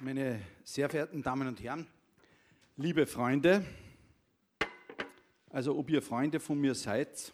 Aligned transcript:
Meine 0.00 0.40
sehr 0.64 0.88
verehrten 0.88 1.22
Damen 1.22 1.46
und 1.46 1.62
Herren, 1.62 1.86
liebe 2.76 3.06
Freunde, 3.06 3.64
also 5.50 5.76
ob 5.76 5.90
ihr 5.90 6.02
Freunde 6.02 6.40
von 6.40 6.60
mir 6.60 6.74
seid, 6.74 7.32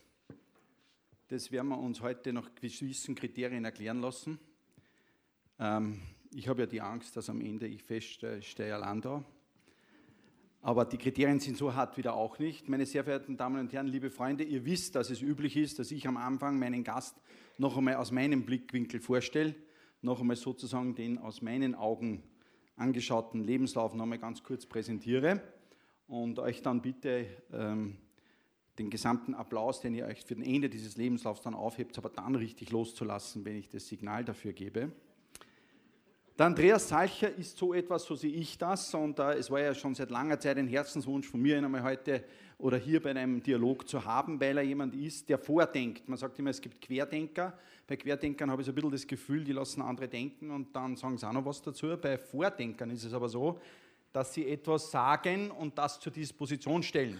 das 1.28 1.50
werden 1.50 1.68
wir 1.68 1.78
uns 1.78 2.00
heute 2.00 2.32
nach 2.32 2.54
gewissen 2.54 3.14
Kriterien 3.14 3.64
erklären 3.64 4.00
lassen. 4.00 4.38
Ähm, 5.58 6.00
ich 6.34 6.48
habe 6.48 6.62
ja 6.62 6.66
die 6.66 6.80
Angst, 6.80 7.16
dass 7.16 7.30
am 7.30 7.40
Ende 7.40 7.66
ich 7.66 7.82
feststehe, 7.82 8.38
ich 8.38 8.50
stehe 8.50 8.74
allein 8.74 9.00
da. 9.00 9.24
Aber 10.62 10.84
die 10.84 10.98
Kriterien 10.98 11.38
sind 11.38 11.56
so 11.56 11.74
hart 11.74 11.96
wieder 11.96 12.14
auch 12.14 12.38
nicht. 12.38 12.68
Meine 12.68 12.86
sehr 12.86 13.04
verehrten 13.04 13.36
Damen 13.36 13.60
und 13.60 13.72
Herren, 13.72 13.86
liebe 13.86 14.10
Freunde, 14.10 14.44
ihr 14.44 14.64
wisst, 14.64 14.96
dass 14.96 15.10
es 15.10 15.22
üblich 15.22 15.56
ist, 15.56 15.78
dass 15.78 15.90
ich 15.90 16.08
am 16.08 16.16
Anfang 16.16 16.58
meinen 16.58 16.82
Gast 16.82 17.16
noch 17.58 17.76
einmal 17.76 17.96
aus 17.96 18.10
meinem 18.10 18.44
Blickwinkel 18.44 19.00
vorstelle, 19.00 19.54
noch 20.02 20.20
einmal 20.20 20.36
sozusagen 20.36 20.94
den 20.94 21.18
aus 21.18 21.40
meinen 21.40 21.74
Augen 21.74 22.22
angeschauten 22.76 23.42
Lebenslauf 23.42 23.94
noch 23.94 24.02
einmal 24.02 24.18
ganz 24.18 24.42
kurz 24.42 24.66
präsentiere 24.66 25.40
und 26.06 26.38
euch 26.38 26.62
dann 26.62 26.82
bitte 26.82 27.26
ähm, 27.52 27.96
den 28.78 28.90
gesamten 28.90 29.34
Applaus, 29.34 29.80
den 29.80 29.94
ihr 29.94 30.06
euch 30.06 30.22
für 30.24 30.34
den 30.34 30.44
Ende 30.44 30.68
dieses 30.68 30.96
Lebenslaufs 30.96 31.42
dann 31.42 31.54
aufhebt, 31.54 31.96
aber 31.98 32.10
dann 32.10 32.34
richtig 32.34 32.70
loszulassen, 32.70 33.44
wenn 33.44 33.56
ich 33.56 33.68
das 33.68 33.88
Signal 33.88 34.24
dafür 34.24 34.52
gebe. 34.52 34.92
Der 36.38 36.44
Andreas 36.44 36.86
Salcher 36.86 37.34
ist 37.34 37.56
so 37.56 37.72
etwas, 37.72 38.04
so 38.04 38.14
sehe 38.14 38.30
ich 38.30 38.58
das, 38.58 38.92
und 38.92 39.18
äh, 39.18 39.36
es 39.36 39.50
war 39.50 39.58
ja 39.58 39.74
schon 39.74 39.94
seit 39.94 40.10
langer 40.10 40.38
Zeit 40.38 40.58
ein 40.58 40.68
Herzenswunsch 40.68 41.26
von 41.26 41.40
mir, 41.40 41.56
ihn 41.56 41.64
einmal 41.64 41.82
heute 41.82 42.24
oder 42.58 42.76
hier 42.76 43.02
bei 43.02 43.08
einem 43.08 43.42
Dialog 43.42 43.88
zu 43.88 44.04
haben, 44.04 44.38
weil 44.38 44.58
er 44.58 44.62
jemand 44.62 44.94
ist, 44.94 45.30
der 45.30 45.38
vordenkt. 45.38 46.06
Man 46.06 46.18
sagt 46.18 46.38
immer, 46.38 46.50
es 46.50 46.60
gibt 46.60 46.78
Querdenker. 46.82 47.58
Bei 47.86 47.96
Querdenkern 47.96 48.50
habe 48.50 48.60
ich 48.60 48.66
so 48.66 48.72
ein 48.72 48.74
bisschen 48.74 48.90
das 48.90 49.06
Gefühl, 49.06 49.44
die 49.44 49.52
lassen 49.52 49.80
andere 49.80 50.08
denken 50.08 50.50
und 50.50 50.76
dann 50.76 50.94
sagen 50.96 51.16
sie 51.16 51.26
auch 51.26 51.32
noch 51.32 51.46
was 51.46 51.62
dazu. 51.62 51.96
Bei 51.96 52.18
Vordenkern 52.18 52.90
ist 52.90 53.04
es 53.04 53.14
aber 53.14 53.30
so, 53.30 53.58
dass 54.12 54.34
sie 54.34 54.46
etwas 54.46 54.90
sagen 54.90 55.50
und 55.50 55.78
das 55.78 55.98
zur 56.00 56.12
Disposition 56.12 56.82
stellen. 56.82 57.18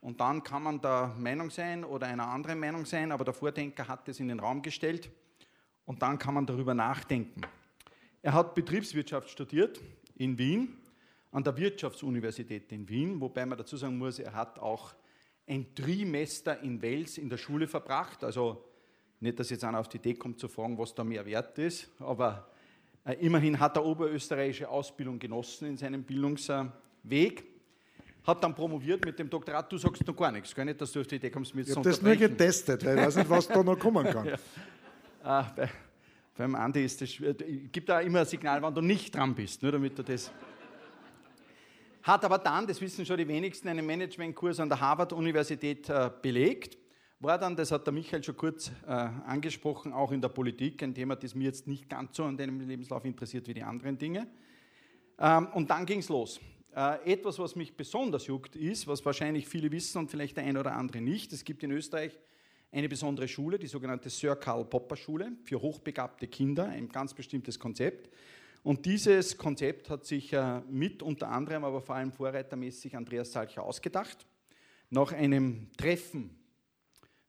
Und 0.00 0.20
dann 0.20 0.40
kann 0.40 0.62
man 0.62 0.80
der 0.80 1.12
Meinung 1.18 1.50
sein 1.50 1.82
oder 1.84 2.06
einer 2.06 2.28
anderen 2.28 2.60
Meinung 2.60 2.84
sein, 2.84 3.10
aber 3.10 3.24
der 3.24 3.34
Vordenker 3.34 3.88
hat 3.88 4.08
es 4.08 4.20
in 4.20 4.28
den 4.28 4.38
Raum 4.38 4.62
gestellt 4.62 5.10
und 5.84 6.00
dann 6.00 6.16
kann 6.16 6.34
man 6.34 6.46
darüber 6.46 6.74
nachdenken. 6.74 7.42
Er 8.22 8.34
hat 8.34 8.54
Betriebswirtschaft 8.54 9.30
studiert 9.30 9.80
in 10.16 10.38
Wien, 10.38 10.76
an 11.32 11.42
der 11.42 11.56
Wirtschaftsuniversität 11.56 12.70
in 12.70 12.88
Wien, 12.88 13.20
wobei 13.20 13.44
man 13.44 13.58
dazu 13.58 13.76
sagen 13.76 13.98
muss, 13.98 14.20
er 14.20 14.32
hat 14.32 14.60
auch 14.60 14.94
ein 15.48 15.74
Trimester 15.74 16.60
in 16.60 16.80
Wels 16.80 17.18
in 17.18 17.28
der 17.28 17.36
Schule 17.36 17.66
verbracht. 17.66 18.22
Also 18.22 18.64
nicht, 19.18 19.40
dass 19.40 19.50
jetzt 19.50 19.64
einer 19.64 19.80
auf 19.80 19.88
die 19.88 19.96
Idee 19.96 20.14
kommt 20.14 20.38
zu 20.38 20.46
fragen, 20.46 20.78
was 20.78 20.94
da 20.94 21.02
mehr 21.02 21.26
wert 21.26 21.58
ist, 21.58 21.90
aber 21.98 22.48
äh, 23.04 23.14
immerhin 23.14 23.58
hat 23.58 23.76
er 23.76 23.84
oberösterreichische 23.84 24.68
Ausbildung 24.68 25.18
genossen 25.18 25.66
in 25.66 25.76
seinem 25.76 26.04
Bildungsweg. 26.04 27.44
Hat 28.24 28.44
dann 28.44 28.54
promoviert 28.54 29.04
mit 29.04 29.18
dem 29.18 29.28
Doktorat. 29.28 29.72
Du 29.72 29.78
sagst 29.78 30.06
noch 30.06 30.16
gar 30.16 30.30
nichts, 30.30 30.54
gar 30.54 30.64
nicht, 30.64 30.80
dass 30.80 30.92
du 30.92 31.00
auf 31.00 31.08
die 31.08 31.16
Idee 31.16 31.30
kommst, 31.30 31.52
mit 31.56 31.68
Ich 31.68 31.74
habe 31.74 31.88
das 31.88 32.00
nur 32.00 32.14
getestet, 32.14 32.84
weil 32.84 32.98
ich 32.98 33.04
weiß 33.04 33.16
nicht, 33.16 33.30
was 33.30 33.48
da 33.48 33.64
noch 33.64 33.76
kommen 33.76 34.04
kann. 34.04 34.26
ja. 34.26 34.36
ah, 35.24 35.50
beim 36.34 36.54
Andi 36.54 36.84
ist 36.84 37.00
das 37.00 37.12
schwierig. 37.12 37.72
Gibt 37.72 37.88
da 37.88 38.00
immer 38.00 38.20
ein 38.20 38.26
Signal, 38.26 38.62
wenn 38.62 38.74
du 38.74 38.80
nicht 38.80 39.14
dran 39.14 39.34
bist, 39.34 39.62
nur 39.62 39.72
damit 39.72 39.98
du 39.98 40.02
das. 40.02 40.32
Hat 42.02 42.24
aber 42.24 42.38
dann, 42.38 42.66
das 42.66 42.80
wissen 42.80 43.06
schon 43.06 43.18
die 43.18 43.28
wenigsten, 43.28 43.68
einen 43.68 43.86
Managementkurs 43.86 44.58
an 44.58 44.68
der 44.68 44.80
Harvard-Universität 44.80 45.88
äh, 45.88 46.10
belegt. 46.20 46.78
War 47.20 47.38
dann, 47.38 47.54
das 47.54 47.70
hat 47.70 47.86
der 47.86 47.92
Michael 47.92 48.24
schon 48.24 48.36
kurz 48.36 48.72
äh, 48.88 48.90
angesprochen, 48.90 49.92
auch 49.92 50.10
in 50.10 50.20
der 50.20 50.28
Politik, 50.28 50.82
ein 50.82 50.94
Thema, 50.94 51.14
das 51.14 51.36
mir 51.36 51.44
jetzt 51.44 51.68
nicht 51.68 51.88
ganz 51.88 52.16
so 52.16 52.24
an 52.24 52.36
deinem 52.36 52.58
Lebenslauf 52.66 53.04
interessiert 53.04 53.46
wie 53.46 53.54
die 53.54 53.62
anderen 53.62 53.96
Dinge. 53.96 54.26
Ähm, 55.20 55.46
und 55.54 55.70
dann 55.70 55.86
ging 55.86 56.00
es 56.00 56.08
los. 56.08 56.40
Äh, 56.74 57.12
etwas, 57.12 57.38
was 57.38 57.54
mich 57.54 57.76
besonders 57.76 58.26
juckt, 58.26 58.56
ist, 58.56 58.88
was 58.88 59.04
wahrscheinlich 59.04 59.46
viele 59.46 59.70
wissen 59.70 59.98
und 59.98 60.10
vielleicht 60.10 60.36
der 60.36 60.44
eine 60.44 60.58
oder 60.58 60.72
andere 60.72 61.00
nicht, 61.00 61.32
es 61.32 61.44
gibt 61.44 61.62
in 61.62 61.70
Österreich 61.70 62.18
eine 62.72 62.88
besondere 62.88 63.28
Schule, 63.28 63.58
die 63.58 63.66
sogenannte 63.66 64.08
Sir 64.08 64.34
Karl 64.34 64.64
Popper 64.64 64.96
Schule 64.96 65.32
für 65.44 65.60
hochbegabte 65.60 66.26
Kinder, 66.26 66.68
ein 66.68 66.88
ganz 66.88 67.12
bestimmtes 67.12 67.58
Konzept. 67.58 68.10
Und 68.62 68.86
dieses 68.86 69.36
Konzept 69.36 69.90
hat 69.90 70.06
sich 70.06 70.32
äh, 70.32 70.60
mit 70.70 71.02
unter 71.02 71.28
anderem, 71.28 71.64
aber 71.64 71.82
vor 71.82 71.96
allem 71.96 72.12
vorreitermäßig 72.12 72.96
Andreas 72.96 73.32
Salcher 73.32 73.62
ausgedacht. 73.62 74.26
Nach 74.88 75.12
einem 75.12 75.68
Treffen 75.76 76.30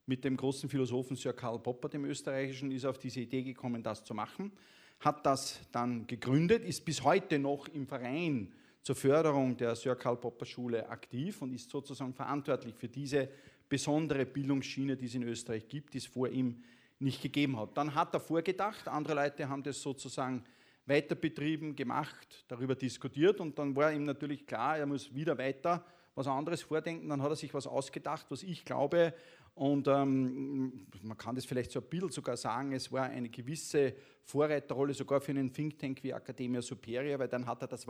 mit 0.05 0.23
dem 0.23 0.37
großen 0.37 0.69
Philosophen 0.69 1.17
Sir 1.17 1.33
Karl 1.33 1.59
Popper, 1.59 1.89
dem 1.89 2.05
österreichischen, 2.05 2.71
ist 2.71 2.83
er 2.83 2.91
auf 2.91 2.99
diese 2.99 3.19
Idee 3.19 3.43
gekommen, 3.43 3.83
das 3.83 4.03
zu 4.05 4.13
machen, 4.13 4.51
hat 4.99 5.25
das 5.25 5.59
dann 5.71 6.07
gegründet, 6.07 6.63
ist 6.63 6.85
bis 6.85 7.03
heute 7.03 7.39
noch 7.39 7.67
im 7.67 7.85
Verein 7.85 8.53
zur 8.83 8.95
Förderung 8.95 9.55
der 9.57 9.75
Sir 9.75 9.95
Karl 9.95 10.17
Popper 10.17 10.45
Schule 10.45 10.87
aktiv 10.89 11.41
und 11.41 11.53
ist 11.53 11.69
sozusagen 11.69 12.13
verantwortlich 12.13 12.75
für 12.75 12.89
diese 12.89 13.29
besondere 13.67 14.25
Bildungsschiene, 14.25 14.95
die 14.95 15.05
es 15.05 15.15
in 15.15 15.23
Österreich 15.23 15.67
gibt, 15.67 15.93
die 15.93 15.99
es 15.99 16.05
vor 16.05 16.27
ihm 16.27 16.61
nicht 16.99 17.21
gegeben 17.21 17.57
hat. 17.57 17.75
Dann 17.75 17.95
hat 17.95 18.13
er 18.13 18.19
vorgedacht, 18.19 18.87
andere 18.87 19.15
Leute 19.15 19.47
haben 19.49 19.63
das 19.63 19.81
sozusagen 19.81 20.43
weiter 20.85 21.15
betrieben, 21.15 21.75
gemacht, 21.75 22.45
darüber 22.49 22.75
diskutiert 22.75 23.39
und 23.39 23.57
dann 23.57 23.75
war 23.75 23.91
ihm 23.91 24.03
natürlich 24.03 24.45
klar, 24.45 24.77
er 24.77 24.85
muss 24.85 25.13
wieder 25.15 25.37
weiter 25.37 25.83
was 26.13 26.27
anderes 26.27 26.61
vordenken. 26.61 27.09
Dann 27.09 27.21
hat 27.21 27.31
er 27.31 27.35
sich 27.35 27.53
was 27.53 27.65
ausgedacht, 27.65 28.27
was 28.29 28.43
ich 28.43 28.65
glaube, 28.65 29.13
und 29.55 29.87
ähm, 29.87 30.87
man 31.03 31.15
kann 31.15 31.35
das 31.35 31.45
vielleicht 31.45 31.71
so 31.71 31.79
ein 31.79 31.85
bisschen 31.85 32.09
sogar 32.09 32.35
sagen, 32.37 32.73
es 32.73 32.91
war 32.91 33.03
eine 33.03 33.29
gewisse 33.29 33.93
Vorreiterrolle 34.23 34.95
sogar 34.95 35.21
für 35.21 35.31
einen 35.31 35.53
Think 35.53 35.77
Tank 35.77 36.03
wie 36.03 36.09
Academia 36.09 36.61
Superior, 36.61 37.19
weil 37.19 37.27
dann 37.27 37.45
hat 37.45 37.61
er 37.61 37.67
das 37.67 37.87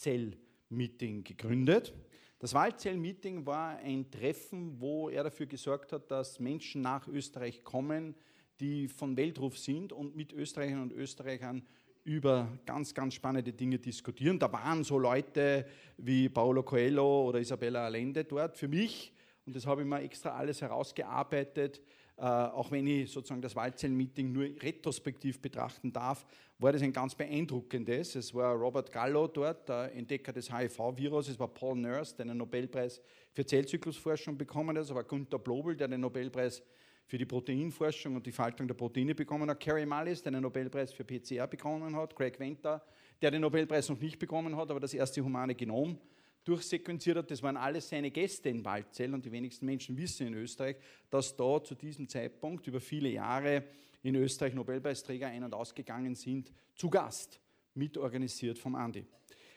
Waldzell-Meeting 0.00 1.24
gegründet. 1.24 1.92
Das 2.38 2.54
Waldzell-Meeting 2.54 3.44
war 3.44 3.76
ein 3.78 4.10
Treffen, 4.10 4.80
wo 4.80 5.10
er 5.10 5.24
dafür 5.24 5.46
gesorgt 5.46 5.92
hat, 5.92 6.10
dass 6.10 6.40
Menschen 6.40 6.80
nach 6.80 7.06
Österreich 7.08 7.62
kommen, 7.64 8.14
die 8.60 8.88
von 8.88 9.16
Weltruf 9.16 9.58
sind 9.58 9.92
und 9.92 10.16
mit 10.16 10.32
Österreichern 10.32 10.82
und 10.82 10.92
Österreichern 10.92 11.62
über 12.04 12.48
ganz, 12.64 12.94
ganz 12.94 13.14
spannende 13.14 13.52
Dinge 13.52 13.78
diskutieren. 13.78 14.38
Da 14.38 14.50
waren 14.50 14.84
so 14.84 14.98
Leute 14.98 15.66
wie 15.98 16.28
Paulo 16.28 16.62
Coelho 16.62 17.28
oder 17.28 17.40
Isabella 17.40 17.84
Allende 17.84 18.24
dort. 18.24 18.56
Für 18.56 18.68
mich, 18.68 19.12
und 19.44 19.54
das 19.54 19.66
habe 19.66 19.82
ich 19.82 19.86
mir 19.86 20.00
extra 20.00 20.30
alles 20.30 20.62
herausgearbeitet, 20.62 21.82
auch 22.20 22.70
wenn 22.70 22.86
ich 22.86 23.10
sozusagen 23.10 23.40
das 23.40 23.56
Waldzell-Meeting 23.56 24.32
nur 24.32 24.44
retrospektiv 24.62 25.40
betrachten 25.40 25.92
darf, 25.92 26.26
war 26.58 26.72
das 26.72 26.82
ein 26.82 26.92
ganz 26.92 27.14
beeindruckendes. 27.14 28.14
Es 28.14 28.34
war 28.34 28.54
Robert 28.54 28.92
Gallo 28.92 29.26
dort, 29.26 29.68
der 29.68 29.94
Entdecker 29.94 30.32
des 30.32 30.52
HIV-Virus, 30.52 31.28
es 31.28 31.38
war 31.38 31.48
Paul 31.48 31.78
Nurse, 31.78 32.14
der 32.16 32.26
einen 32.26 32.38
Nobelpreis 32.38 33.00
für 33.32 33.46
Zellzyklusforschung 33.46 34.36
bekommen 34.36 34.76
hat, 34.76 34.84
es 34.84 34.94
war 34.94 35.04
Günter 35.04 35.38
Blobel, 35.38 35.74
der 35.76 35.88
den 35.88 36.00
Nobelpreis 36.00 36.62
für 37.06 37.18
die 37.18 37.26
Proteinforschung 37.26 38.14
und 38.16 38.26
die 38.26 38.32
Faltung 38.32 38.68
der 38.68 38.74
Proteine 38.74 39.14
bekommen 39.14 39.48
hat, 39.48 39.58
Carrie 39.58 39.86
Mullis, 39.86 40.22
der 40.22 40.32
den 40.32 40.42
Nobelpreis 40.42 40.92
für 40.92 41.04
PCR 41.04 41.46
bekommen 41.46 41.96
hat, 41.96 42.14
Craig 42.14 42.38
Venter, 42.38 42.82
der 43.20 43.30
den 43.30 43.40
Nobelpreis 43.40 43.88
noch 43.88 43.98
nicht 43.98 44.18
bekommen 44.18 44.54
hat, 44.56 44.70
aber 44.70 44.80
das 44.80 44.94
erste 44.94 45.24
humane 45.24 45.54
Genom 45.54 45.98
durchsequenziert 46.44 47.18
hat. 47.18 47.30
Das 47.30 47.42
waren 47.42 47.56
alles 47.56 47.88
seine 47.88 48.10
Gäste 48.10 48.48
in 48.48 48.64
Waldzell 48.64 49.14
und 49.14 49.24
die 49.24 49.32
wenigsten 49.32 49.66
Menschen 49.66 49.96
wissen 49.96 50.26
in 50.26 50.34
Österreich, 50.34 50.76
dass 51.10 51.36
da 51.36 51.62
zu 51.62 51.74
diesem 51.74 52.08
Zeitpunkt 52.08 52.66
über 52.66 52.80
viele 52.80 53.08
Jahre 53.08 53.64
in 54.02 54.14
Österreich 54.14 54.54
Nobelpreisträger 54.54 55.28
ein- 55.28 55.44
und 55.44 55.54
ausgegangen 55.54 56.14
sind, 56.14 56.52
zu 56.74 56.88
Gast, 56.88 57.40
mitorganisiert 57.74 58.58
vom 58.58 58.74
Andi. 58.74 59.04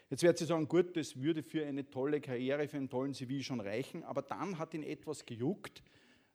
Jetzt 0.10 0.22
wird 0.22 0.38
Sie 0.38 0.46
sagen, 0.46 0.68
gut, 0.68 0.96
das 0.96 1.20
würde 1.20 1.42
für 1.42 1.66
eine 1.66 1.90
tolle 1.90 2.22
Karriere, 2.22 2.68
für 2.68 2.78
einen 2.78 2.90
tollen 2.90 3.14
CV 3.14 3.42
schon 3.42 3.62
reichen, 3.62 4.04
aber 4.04 4.22
dann 4.22 4.60
hat 4.60 4.74
ihn 4.74 4.84
etwas 4.84 5.26
gejuckt, 5.26 5.82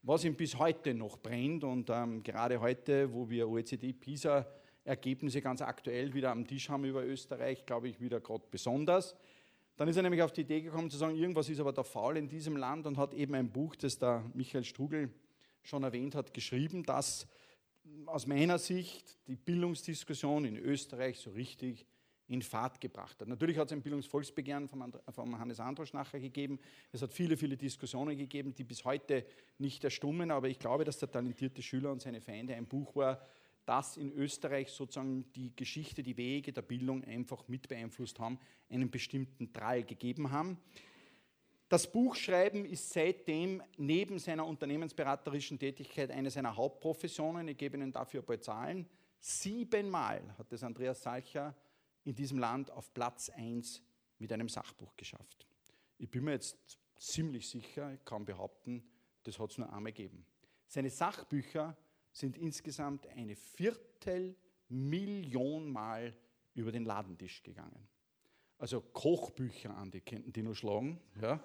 was 0.03 0.25
ihm 0.25 0.35
bis 0.35 0.59
heute 0.59 0.95
noch 0.95 1.19
brennt 1.19 1.65
und 1.65 1.91
ähm, 1.91 2.23
gerade 2.23 2.61
heute, 2.61 3.13
wo 3.13 3.29
wir 3.29 3.49
OECD-PISA-Ergebnisse 3.49 5.43
ganz 5.43 5.61
aktuell 5.61 6.15
wieder 6.15 6.31
am 6.31 6.47
Tisch 6.47 6.69
haben 6.71 6.85
über 6.85 7.05
Österreich, 7.05 7.67
glaube 7.67 7.89
ich, 7.89 8.01
wieder 8.01 8.21
gerade 8.21 8.45
besonders. 8.51 9.15
Dann 9.79 9.87
ist 9.87 9.97
er 9.97 10.03
nämlich 10.03 10.23
auf 10.23 10.33
die 10.33 10.41
Idee 10.41 10.61
gekommen 10.61 10.91
zu 10.91 10.97
sagen, 10.97 11.15
irgendwas 11.15 11.49
ist 11.49 11.61
aber 11.61 11.73
da 11.73 11.85
faul 11.85 12.17
in 12.17 12.29
diesem 12.29 12.57
Land 12.57 12.85
und 12.87 12.99
hat 12.99 13.15
eben 13.15 13.37
ein 13.37 13.49
Buch, 13.49 13.77
das 13.77 13.97
der 13.97 14.25
Michael 14.35 14.65
Strugel 14.65 15.09
schon 15.63 15.85
erwähnt 15.85 16.17
hat, 16.17 16.35
geschrieben, 16.35 16.83
das 16.83 17.29
aus 18.07 18.27
meiner 18.27 18.59
Sicht 18.59 19.17
die 19.29 19.37
Bildungsdiskussion 19.37 20.45
in 20.47 20.57
Österreich 20.57 21.21
so 21.21 21.31
richtig 21.31 21.87
in 22.27 22.43
Fahrt 22.43 22.81
gebracht 22.81 23.21
hat. 23.21 23.29
Natürlich 23.29 23.57
hat 23.57 23.69
es 23.69 23.73
ein 23.73 23.81
Bildungsvolksbegehren 23.81 24.69
vom, 24.69 24.93
vom 25.11 25.39
Hannes 25.39 25.61
Androsch 25.61 25.93
nachher 25.93 26.19
gegeben. 26.19 26.59
Es 26.91 27.01
hat 27.01 27.13
viele, 27.13 27.37
viele 27.37 27.57
Diskussionen 27.57 28.17
gegeben, 28.17 28.53
die 28.55 28.65
bis 28.65 28.85
heute 28.85 29.25
nicht 29.59 29.85
erstummen, 29.85 30.33
aber 30.33 30.49
ich 30.49 30.59
glaube, 30.59 30.85
dass 30.85 30.99
der 30.99 31.11
talentierte 31.11 31.63
Schüler 31.63 31.93
und 31.93 32.03
seine 32.03 32.21
Feinde 32.21 32.57
ein 32.57 32.67
Buch 32.67 32.97
war, 32.97 33.21
das 33.69 33.97
in 33.97 34.11
Österreich 34.13 34.71
sozusagen 34.71 35.31
die 35.33 35.55
Geschichte, 35.55 36.03
die 36.03 36.17
Wege 36.17 36.53
der 36.53 36.63
Bildung 36.63 37.05
einfach 37.05 37.47
mit 37.49 37.69
beeinflusst 37.69 38.19
haben, 38.19 38.39
einen 38.71 38.91
bestimmten 38.91 39.53
Drall 39.53 39.85
gegeben 39.85 40.31
haben. 40.31 40.59
Das 41.69 41.91
Buchschreiben 41.93 42.65
ist 42.65 42.91
seitdem 42.91 43.63
neben 43.77 44.19
seiner 44.19 44.47
unternehmensberaterischen 44.47 45.59
Tätigkeit 45.59 46.11
eine 46.11 46.31
seiner 46.31 46.57
Hauptprofessionen. 46.57 47.47
Ich 47.49 47.59
gebe 47.59 47.77
Ihnen 47.77 47.93
dafür 47.93 48.23
ein 48.23 48.27
paar 48.27 48.41
Zahlen. 48.41 48.89
Siebenmal 49.21 50.23
hat 50.39 50.51
es 50.51 50.63
Andreas 50.63 51.03
Salcher 51.03 51.55
in 52.05 52.15
diesem 52.15 52.39
Land 52.39 52.71
auf 52.71 52.95
Platz 52.95 53.29
1 53.29 53.83
mit 54.19 54.33
einem 54.33 54.49
Sachbuch 54.49 54.97
geschafft. 54.97 55.47
Ich 55.99 56.11
bin 56.11 56.25
mir 56.25 56.33
jetzt 56.33 56.79
ziemlich 56.97 57.47
sicher, 57.47 57.93
ich 57.93 58.05
kann 58.05 58.25
behaupten, 58.25 58.83
das 59.25 59.39
hat 59.39 59.51
es 59.51 59.59
nur 59.59 59.71
einmal 59.71 59.93
gegeben. 59.93 60.25
Seine 60.67 60.89
Sachbücher 60.89 61.77
sind 62.19 62.37
insgesamt 62.37 63.07
eine 63.09 63.37
Viertelmillion 63.37 65.71
Mal 65.71 66.17
über 66.55 66.73
den 66.73 66.85
Ladentisch 66.85 67.45
gegangen. 67.45 67.87
Also 68.59 68.81
Kochbücher 68.81 69.77
an, 69.77 69.93
die 69.93 70.01
könnten 70.01 70.33
die 70.33 70.43
nur 70.43 70.57
schlagen. 70.57 70.99
Ja? 71.23 71.41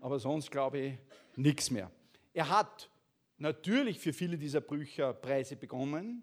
Aber 0.00 0.18
sonst 0.18 0.50
glaube 0.50 0.78
ich 0.78 0.96
nichts 1.36 1.70
mehr. 1.70 1.90
Er 2.32 2.48
hat 2.48 2.90
natürlich 3.36 3.98
für 3.98 4.14
viele 4.14 4.38
dieser 4.38 4.62
Bücher 4.62 5.12
Preise 5.12 5.56
bekommen. 5.56 6.22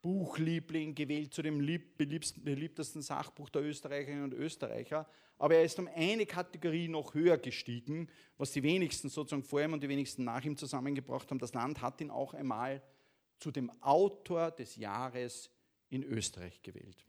Buchliebling 0.00 0.94
gewählt 0.94 1.34
zu 1.34 1.42
dem 1.42 1.58
beliebtesten 1.58 3.02
Sachbuch 3.02 3.50
der 3.50 3.62
Österreicherinnen 3.62 4.24
und 4.24 4.32
Österreicher. 4.34 5.06
Aber 5.38 5.56
er 5.56 5.64
ist 5.64 5.78
um 5.78 5.88
eine 5.94 6.26
Kategorie 6.26 6.88
noch 6.88 7.14
höher 7.14 7.38
gestiegen, 7.38 8.08
was 8.36 8.52
die 8.52 8.62
wenigsten 8.62 9.08
sozusagen 9.08 9.42
vor 9.42 9.62
ihm 9.62 9.72
und 9.72 9.82
die 9.82 9.88
wenigsten 9.88 10.24
nach 10.24 10.44
ihm 10.44 10.56
zusammengebracht 10.56 11.28
haben. 11.30 11.38
Das 11.38 11.54
Land 11.54 11.80
hat 11.82 12.00
ihn 12.00 12.10
auch 12.10 12.34
einmal 12.34 12.82
zu 13.38 13.50
dem 13.50 13.70
Autor 13.82 14.50
des 14.50 14.76
Jahres 14.76 15.50
in 15.90 16.02
Österreich 16.02 16.62
gewählt. 16.62 17.04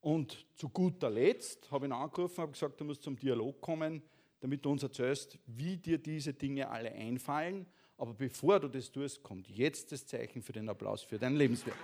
Und 0.00 0.46
zu 0.54 0.68
guter 0.68 1.10
Letzt 1.10 1.70
habe 1.70 1.86
ich 1.86 1.90
ihn 1.90 1.92
angerufen 1.92 2.44
und 2.44 2.52
gesagt, 2.52 2.80
du 2.80 2.84
musst 2.84 3.02
zum 3.02 3.16
Dialog 3.16 3.60
kommen, 3.60 4.02
damit 4.40 4.64
du 4.64 4.70
uns 4.70 4.82
erzählst, 4.82 5.38
wie 5.46 5.76
dir 5.76 5.98
diese 5.98 6.32
Dinge 6.32 6.70
alle 6.70 6.92
einfallen. 6.92 7.66
Aber 7.98 8.14
bevor 8.14 8.60
du 8.60 8.68
das 8.68 8.92
tust, 8.92 9.22
kommt 9.22 9.48
jetzt 9.48 9.90
das 9.90 10.06
Zeichen 10.06 10.42
für 10.42 10.52
den 10.52 10.68
Applaus 10.68 11.02
für 11.02 11.18
dein 11.18 11.34
Lebenswerk. 11.34 11.76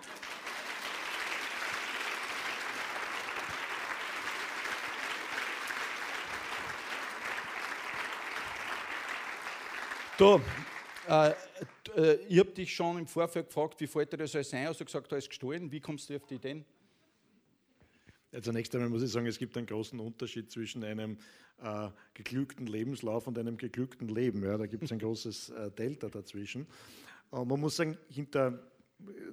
Du, 10.19 10.40
äh, 11.08 11.31
äh, 11.96 12.14
ich 12.28 12.38
habe 12.38 12.50
dich 12.50 12.75
schon 12.75 12.99
im 12.99 13.06
Vorfeld 13.06 13.46
gefragt, 13.46 13.81
wie 13.81 13.87
fällt 13.87 14.12
dir 14.12 14.19
das 14.19 14.34
alles 14.34 14.52
ein? 14.54 14.66
Hast 14.66 14.81
du 14.81 14.84
gesagt, 14.84 15.10
ist 15.12 15.28
gestohlen. 15.28 15.70
Wie 15.70 15.81
kommst 15.81 16.08
du 16.10 16.16
auf 16.16 16.26
die 16.26 16.37
Ideen? 16.37 16.64
Zunächst 18.40 18.75
einmal 18.75 18.88
muss 18.88 19.02
ich 19.02 19.10
sagen, 19.10 19.26
es 19.26 19.38
gibt 19.38 19.56
einen 19.58 19.66
großen 19.66 20.00
Unterschied 20.00 20.50
zwischen 20.50 20.82
einem 20.84 21.19
äh, 21.62 21.90
geglückten 22.14 22.66
Lebenslauf 22.66 23.26
und 23.26 23.38
einem 23.38 23.58
geglückten 23.58 24.08
Leben. 24.08 24.43
Ja, 24.43 24.56
da 24.56 24.66
gibt 24.66 24.84
es 24.84 24.93
ein 24.93 24.99
großes 25.00 25.50
äh, 25.50 25.70
Delta 25.70 26.08
dazwischen. 26.08 26.66
Äh, 27.32 27.44
man 27.44 27.60
muss 27.60 27.76
sagen, 27.76 27.98
hinter 28.08 28.58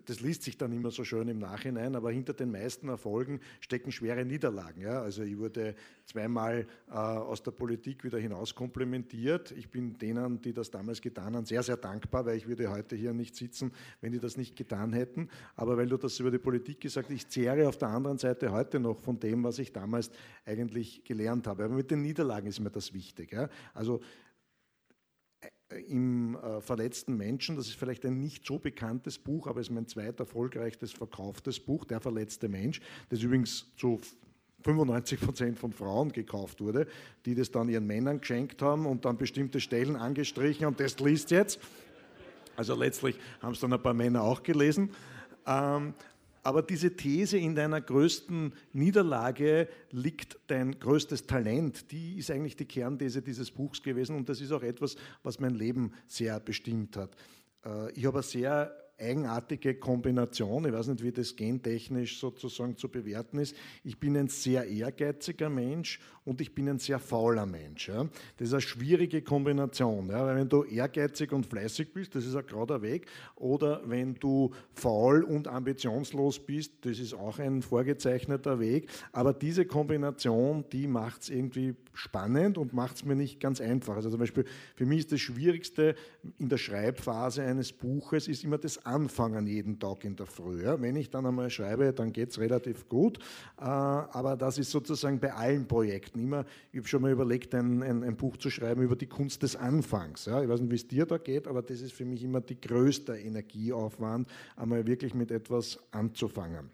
das 0.06 0.22
liest 0.22 0.44
sich 0.44 0.58
dann 0.58 0.72
immer 0.72 0.92
so 0.92 1.04
schön 1.04 1.28
im 1.28 1.40
Nachhinein, 1.40 1.96
aber 1.96 2.12
hinter 2.12 2.34
den 2.34 2.52
meisten 2.52 2.90
Erfolgen 2.90 3.40
stecken 3.60 3.92
schwere 3.92 4.26
Niederlagen. 4.26 4.82
Ja? 4.82 5.02
Also 5.02 5.24
ich 5.24 5.38
wurde 5.38 5.76
zweimal 6.06 6.68
äh, 6.90 6.94
aus 6.94 7.44
der 7.44 7.52
Politik 7.52 8.04
wieder 8.04 8.18
hinaus 8.18 8.56
komplimentiert. 8.56 9.52
Ich 9.52 9.70
bin 9.70 9.98
denen, 9.98 10.42
die 10.42 10.54
das 10.54 10.72
damals 10.72 11.02
getan 11.02 11.36
haben, 11.36 11.46
sehr, 11.46 11.64
sehr 11.64 11.78
dankbar, 11.78 12.26
weil 12.26 12.38
ich 12.38 12.48
würde 12.48 12.72
heute 12.72 12.96
hier 12.96 13.14
nicht 13.14 13.36
sitzen, 13.36 13.72
wenn 14.02 14.12
die 14.12 14.20
das 14.20 14.38
nicht 14.38 14.56
getan 14.56 14.94
hätten. 14.94 15.30
Aber 15.56 15.78
weil 15.78 15.88
du 15.88 15.98
das 15.98 16.20
über 16.20 16.32
die 16.32 16.40
Politik 16.40 16.82
gesagt 16.82 17.10
hast, 17.10 17.16
ich 17.16 17.28
zehre 17.28 17.68
auf 17.68 17.78
der 17.78 17.90
anderen 17.90 18.18
Seite 18.18 18.52
heute 18.52 18.80
noch 18.80 19.00
von 19.00 19.20
dem, 19.20 19.44
was 19.44 19.60
ich 19.60 19.72
damals 19.74 20.10
eigentlich 20.46 21.04
gelernt 21.04 21.48
habe. 21.48 21.66
Aber 21.66 21.76
mit 21.76 21.92
den 21.92 22.02
Niederlagen 22.02 22.48
ist 22.48 22.60
mir 22.60 22.72
das 22.72 22.94
wichtig. 22.94 23.32
Ja? 23.32 23.50
Also 23.74 24.02
im 25.88 26.36
äh, 26.36 26.62
verletzten 26.62 27.16
Menschen, 27.16 27.56
das 27.56 27.68
ist 27.68 27.76
vielleicht 27.76 28.06
ein 28.06 28.20
nicht 28.20 28.46
so 28.46 28.58
bekanntes 28.58 29.18
Buch, 29.18 29.48
aber 29.48 29.60
es 29.62 29.68
ist 29.68 29.74
mein 29.74 29.88
zweit 29.88 30.20
erfolgreichstes 30.20 30.92
verkauftes 30.92 31.60
Buch, 31.60 31.86
Der 31.86 32.00
verletzte 32.00 32.50
Mensch, 32.50 32.82
das 33.10 33.22
übrigens 33.22 33.66
zu 33.78 34.00
95 34.64 35.22
Prozent 35.22 35.60
von 35.60 35.72
Frauen 35.72 36.12
gekauft 36.12 36.60
wurde, 36.62 36.88
die 37.26 37.36
das 37.36 37.52
dann 37.52 37.70
ihren 37.70 37.88
Männern 37.88 38.20
geschenkt 38.20 38.62
haben 38.62 38.86
und 38.86 39.06
dann 39.06 39.18
bestimmte 39.18 39.60
Stellen 39.60 39.96
angestrichen 39.96 40.66
und 40.66 40.80
das 40.80 41.00
liest 41.00 41.32
jetzt. 41.32 41.60
Also 42.56 42.76
letztlich 42.76 43.18
haben 43.42 43.54
es 43.54 43.60
dann 43.60 43.72
ein 43.72 43.82
paar 43.82 43.94
Männer 43.94 44.24
auch 44.24 44.44
gelesen. 44.44 44.90
Ähm, 45.46 45.94
aber 46.44 46.62
diese 46.62 46.96
These, 46.96 47.38
in 47.38 47.56
deiner 47.56 47.82
größten 47.82 48.54
Niederlage 48.74 49.68
liegt 49.92 50.38
dein 50.48 50.80
größtes 50.80 51.28
Talent, 51.28 51.92
die 51.92 52.18
ist 52.18 52.32
eigentlich 52.32 52.56
die 52.56 52.66
Kernthese 52.66 53.22
dieses 53.22 53.52
Buchs 53.52 53.82
gewesen 53.82 54.16
und 54.16 54.30
das 54.30 54.42
ist 54.42 54.52
auch 54.52 54.64
etwas, 54.64 54.96
was 55.24 55.40
mein 55.40 55.56
Leben 55.56 55.92
sehr 56.08 56.40
bestimmt 56.40 56.98
hat. 56.98 57.16
Äh, 57.66 57.92
ich 57.92 58.06
habe 58.06 58.22
sehr 58.24 58.72
eigenartige 59.00 59.76
Kombination. 59.76 60.66
Ich 60.66 60.74
weiß 60.74 60.88
nicht, 60.88 61.04
wie 61.04 61.12
das 61.12 61.36
gentechnisch 61.36 62.20
sozusagen 62.20 62.78
zu 62.78 62.90
bewerten 62.90 63.40
ist. 63.40 63.56
Ich 63.84 64.00
bin 64.00 64.18
ein 64.18 64.28
sehr 64.28 64.68
ehrgeiziger 64.68 65.50
Mensch 65.50 66.00
und 66.26 66.42
ich 66.42 66.54
bin 66.54 66.70
ein 66.70 66.80
sehr 66.80 67.00
fauler 67.00 67.46
Mensch. 67.46 67.88
Ja. 67.88 68.08
Das 68.38 68.50
ist 68.50 68.54
eine 68.54 68.62
schwierige 68.62 69.22
Kombination. 69.22 70.10
Ja. 70.10 70.26
Weil 70.26 70.36
wenn 70.36 70.50
du 70.50 70.64
ehrgeizig 70.64 71.32
und 71.32 71.46
fleißig 71.46 71.94
bist, 71.94 72.16
das 72.16 72.26
ist 72.26 72.36
ein 72.36 72.46
gerader 72.46 72.82
Weg. 72.82 73.08
Oder 73.36 73.82
wenn 73.86 74.16
du 74.16 74.52
faul 74.74 75.24
und 75.24 75.48
ambitionslos 75.48 76.40
bist, 76.40 76.86
das 76.86 77.00
ist 77.00 77.14
auch 77.14 77.40
ein 77.40 77.62
vorgezeichneter 77.62 78.60
Weg. 78.60 78.90
Aber 79.12 79.34
diese 79.34 79.66
Kombination, 79.66 80.66
die 80.72 80.88
macht 80.88 81.24
es 81.24 81.30
irgendwie 81.30 81.76
spannend 81.94 82.58
und 82.58 82.74
macht 82.74 82.98
es 82.98 83.06
mir 83.06 83.16
nicht 83.16 83.40
ganz 83.40 83.60
einfach. 83.60 83.96
Also 83.96 84.10
zum 84.10 84.20
Beispiel 84.20 84.46
für 84.76 84.86
mich 84.86 85.00
ist 85.00 85.12
das 85.12 85.20
Schwierigste 85.20 85.96
in 86.38 86.50
der 86.50 86.58
Schreibphase 86.58 87.44
eines 87.44 87.74
Buches 87.74 88.28
ist 88.28 88.44
immer 88.44 88.58
das 88.58 88.86
Anfangen 88.90 89.48
jeden 89.48 89.80
Tag 89.80 90.04
in 90.04 90.16
der 90.16 90.26
Früh. 90.26 90.64
Ja. 90.64 90.82
Wenn 90.82 90.96
ich 90.96 91.10
dann 91.10 91.26
einmal 91.26 91.50
schreibe, 91.50 91.94
dann 91.94 92.12
geht 92.12 92.32
es 92.32 92.40
relativ 92.40 92.90
gut. 92.90 93.20
Äh, 93.60 93.64
aber 93.64 94.36
das 94.36 94.58
ist 94.58 94.72
sozusagen 94.72 95.20
bei 95.20 95.34
allen 95.34 95.68
Projekten 95.68 96.20
immer. 96.20 96.46
Ich 96.72 96.80
habe 96.80 96.88
schon 96.88 97.02
mal 97.02 97.12
überlegt, 97.12 97.54
ein, 97.56 97.84
ein, 97.84 98.04
ein, 98.04 98.18
Buch 98.18 98.38
zu 98.38 98.50
schreiben 98.50 98.82
über 98.82 98.96
die 98.96 99.08
Kunst 99.08 99.44
des 99.44 99.56
Anfangs. 99.56 100.26
Ja. 100.26 100.42
Ich 100.42 100.50
weiß 100.50 100.60
nicht, 100.62 100.72
wie 100.72 100.76
es 100.76 100.88
dir 100.88 101.06
da 101.06 101.18
geht, 101.18 101.48
aber 101.48 101.62
das 101.62 101.82
ist 101.82 101.94
für 101.94 102.06
mich 102.06 102.24
immer 102.24 102.42
die 102.42 102.60
größte 102.60 103.18
Energieaufwand, 103.18 104.28
einmal 104.56 104.86
wirklich 104.86 105.14
mit 105.14 105.32
etwas 105.32 105.80
anzufangen. 105.92 106.70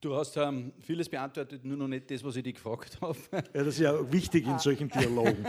Du 0.00 0.16
hast 0.16 0.34
ähm, 0.38 0.72
vieles 0.80 1.10
beantwortet, 1.10 1.62
nur 1.62 1.76
noch 1.76 1.88
nicht 1.88 2.10
das, 2.10 2.24
was 2.24 2.34
ich 2.34 2.42
dich 2.42 2.54
gefragt 2.54 2.98
habe. 3.02 3.18
Ja, 3.32 3.42
das 3.52 3.66
ist 3.66 3.80
ja 3.80 4.12
wichtig 4.12 4.46
in 4.46 4.58
solchen 4.58 4.88
Dialogen. 4.98 5.44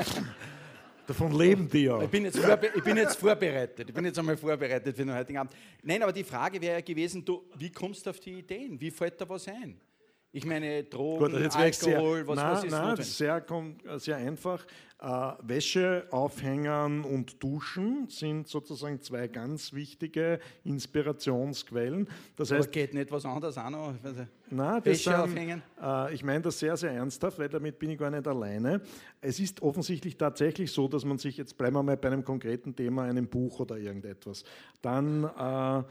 Davon 1.07 1.37
leben 1.37 1.69
die 1.69 1.83
ja. 1.83 2.01
Ich 2.01 2.09
bin, 2.09 2.25
jetzt 2.25 2.39
ich 2.75 2.83
bin 2.83 2.97
jetzt 2.97 3.17
vorbereitet. 3.17 3.89
Ich 3.89 3.93
bin 3.93 4.05
jetzt 4.05 4.17
einmal 4.19 4.37
vorbereitet 4.37 4.95
für 4.95 5.03
den 5.03 5.13
heutigen 5.13 5.39
Abend. 5.39 5.53
Nein, 5.83 6.01
aber 6.03 6.13
die 6.13 6.23
Frage 6.23 6.61
wäre 6.61 6.75
ja 6.75 6.81
gewesen, 6.81 7.25
du, 7.25 7.43
wie 7.55 7.71
kommst 7.71 8.05
du 8.05 8.11
auf 8.11 8.19
die 8.19 8.39
Ideen? 8.39 8.79
Wie 8.79 8.91
fällt 8.91 9.19
da 9.19 9.27
was 9.27 9.47
ein? 9.47 9.79
Ich 10.33 10.45
meine, 10.45 10.85
Drogen, 10.85 11.33
Gut, 11.33 11.33
Alkohol, 11.33 11.73
sehr, 11.73 12.27
was, 12.27 12.35
nein, 12.37 12.51
was 12.51 12.63
ist 12.63 12.71
nein, 12.71 12.95
sehr, 12.95 13.99
sehr 13.99 14.15
einfach. 14.15 14.65
Äh, 15.01 15.33
Wäsche 15.41 16.07
aufhängen 16.11 17.03
und 17.03 17.43
duschen 17.43 18.07
sind 18.07 18.47
sozusagen 18.47 19.01
zwei 19.01 19.27
ganz 19.27 19.73
wichtige 19.73 20.39
Inspirationsquellen. 20.63 22.07
Das 22.37 22.51
heißt, 22.51 22.61
Aber 22.61 22.71
geht 22.71 22.93
nicht 22.93 23.11
was 23.11 23.25
anderes 23.25 23.57
auch 23.57 23.69
noch? 23.71 23.93
Nein, 24.49 24.85
Wäsche 24.85 25.09
sind, 25.09 25.15
aufhängen? 25.15 25.63
Äh, 25.81 26.13
ich 26.13 26.23
meine 26.23 26.41
das 26.41 26.59
sehr, 26.59 26.77
sehr 26.77 26.91
ernsthaft, 26.91 27.37
weil 27.37 27.49
damit 27.49 27.77
bin 27.77 27.89
ich 27.89 27.97
gar 27.97 28.11
nicht 28.11 28.25
alleine. 28.25 28.79
Es 29.19 29.39
ist 29.39 29.61
offensichtlich 29.61 30.15
tatsächlich 30.17 30.71
so, 30.71 30.87
dass 30.87 31.03
man 31.03 31.17
sich, 31.17 31.35
jetzt 31.35 31.57
bleiben 31.57 31.75
wir 31.75 31.83
mal 31.83 31.97
bei 31.97 32.07
einem 32.07 32.23
konkreten 32.23 32.73
Thema, 32.73 33.03
einem 33.03 33.27
Buch 33.27 33.59
oder 33.59 33.77
irgendetwas, 33.77 34.45
dann 34.81 35.25
äh, 35.25 35.83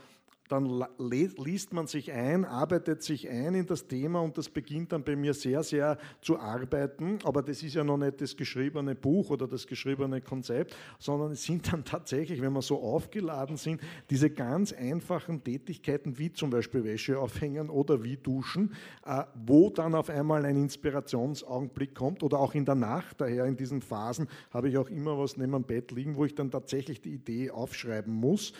dann 0.50 0.84
liest 0.98 1.72
man 1.72 1.86
sich 1.86 2.10
ein, 2.10 2.44
arbeitet 2.44 3.04
sich 3.04 3.28
ein 3.28 3.54
in 3.54 3.66
das 3.66 3.86
Thema 3.86 4.20
und 4.20 4.36
das 4.36 4.48
beginnt 4.48 4.90
dann 4.90 5.04
bei 5.04 5.14
mir 5.14 5.32
sehr, 5.32 5.62
sehr 5.62 5.96
zu 6.20 6.40
arbeiten. 6.40 7.20
Aber 7.22 7.42
das 7.42 7.62
ist 7.62 7.74
ja 7.74 7.84
noch 7.84 7.96
nicht 7.96 8.20
das 8.20 8.36
geschriebene 8.36 8.96
Buch 8.96 9.30
oder 9.30 9.46
das 9.46 9.64
geschriebene 9.64 10.20
Konzept, 10.20 10.74
sondern 10.98 11.30
es 11.32 11.44
sind 11.44 11.72
dann 11.72 11.84
tatsächlich, 11.84 12.42
wenn 12.42 12.52
wir 12.52 12.62
so 12.62 12.80
aufgeladen 12.80 13.56
sind, 13.56 13.80
diese 14.10 14.28
ganz 14.28 14.72
einfachen 14.72 15.44
Tätigkeiten 15.44 16.18
wie 16.18 16.32
zum 16.32 16.50
Beispiel 16.50 16.82
Wäsche 16.82 17.18
aufhängen 17.20 17.70
oder 17.70 18.02
wie 18.02 18.16
duschen, 18.16 18.74
äh, 19.06 19.22
wo 19.46 19.70
dann 19.70 19.94
auf 19.94 20.10
einmal 20.10 20.44
ein 20.44 20.56
Inspirationsaugenblick 20.56 21.94
kommt 21.94 22.24
oder 22.24 22.40
auch 22.40 22.54
in 22.54 22.64
der 22.64 22.74
Nacht. 22.74 23.20
Daher 23.20 23.44
in 23.44 23.56
diesen 23.56 23.82
Phasen 23.82 24.26
habe 24.50 24.68
ich 24.68 24.78
auch 24.78 24.90
immer 24.90 25.16
was 25.16 25.36
neben 25.36 25.52
dem 25.52 25.62
Bett 25.62 25.92
liegen, 25.92 26.16
wo 26.16 26.24
ich 26.24 26.34
dann 26.34 26.50
tatsächlich 26.50 27.00
die 27.00 27.14
Idee 27.14 27.50
aufschreiben 27.50 28.12
muss 28.12 28.52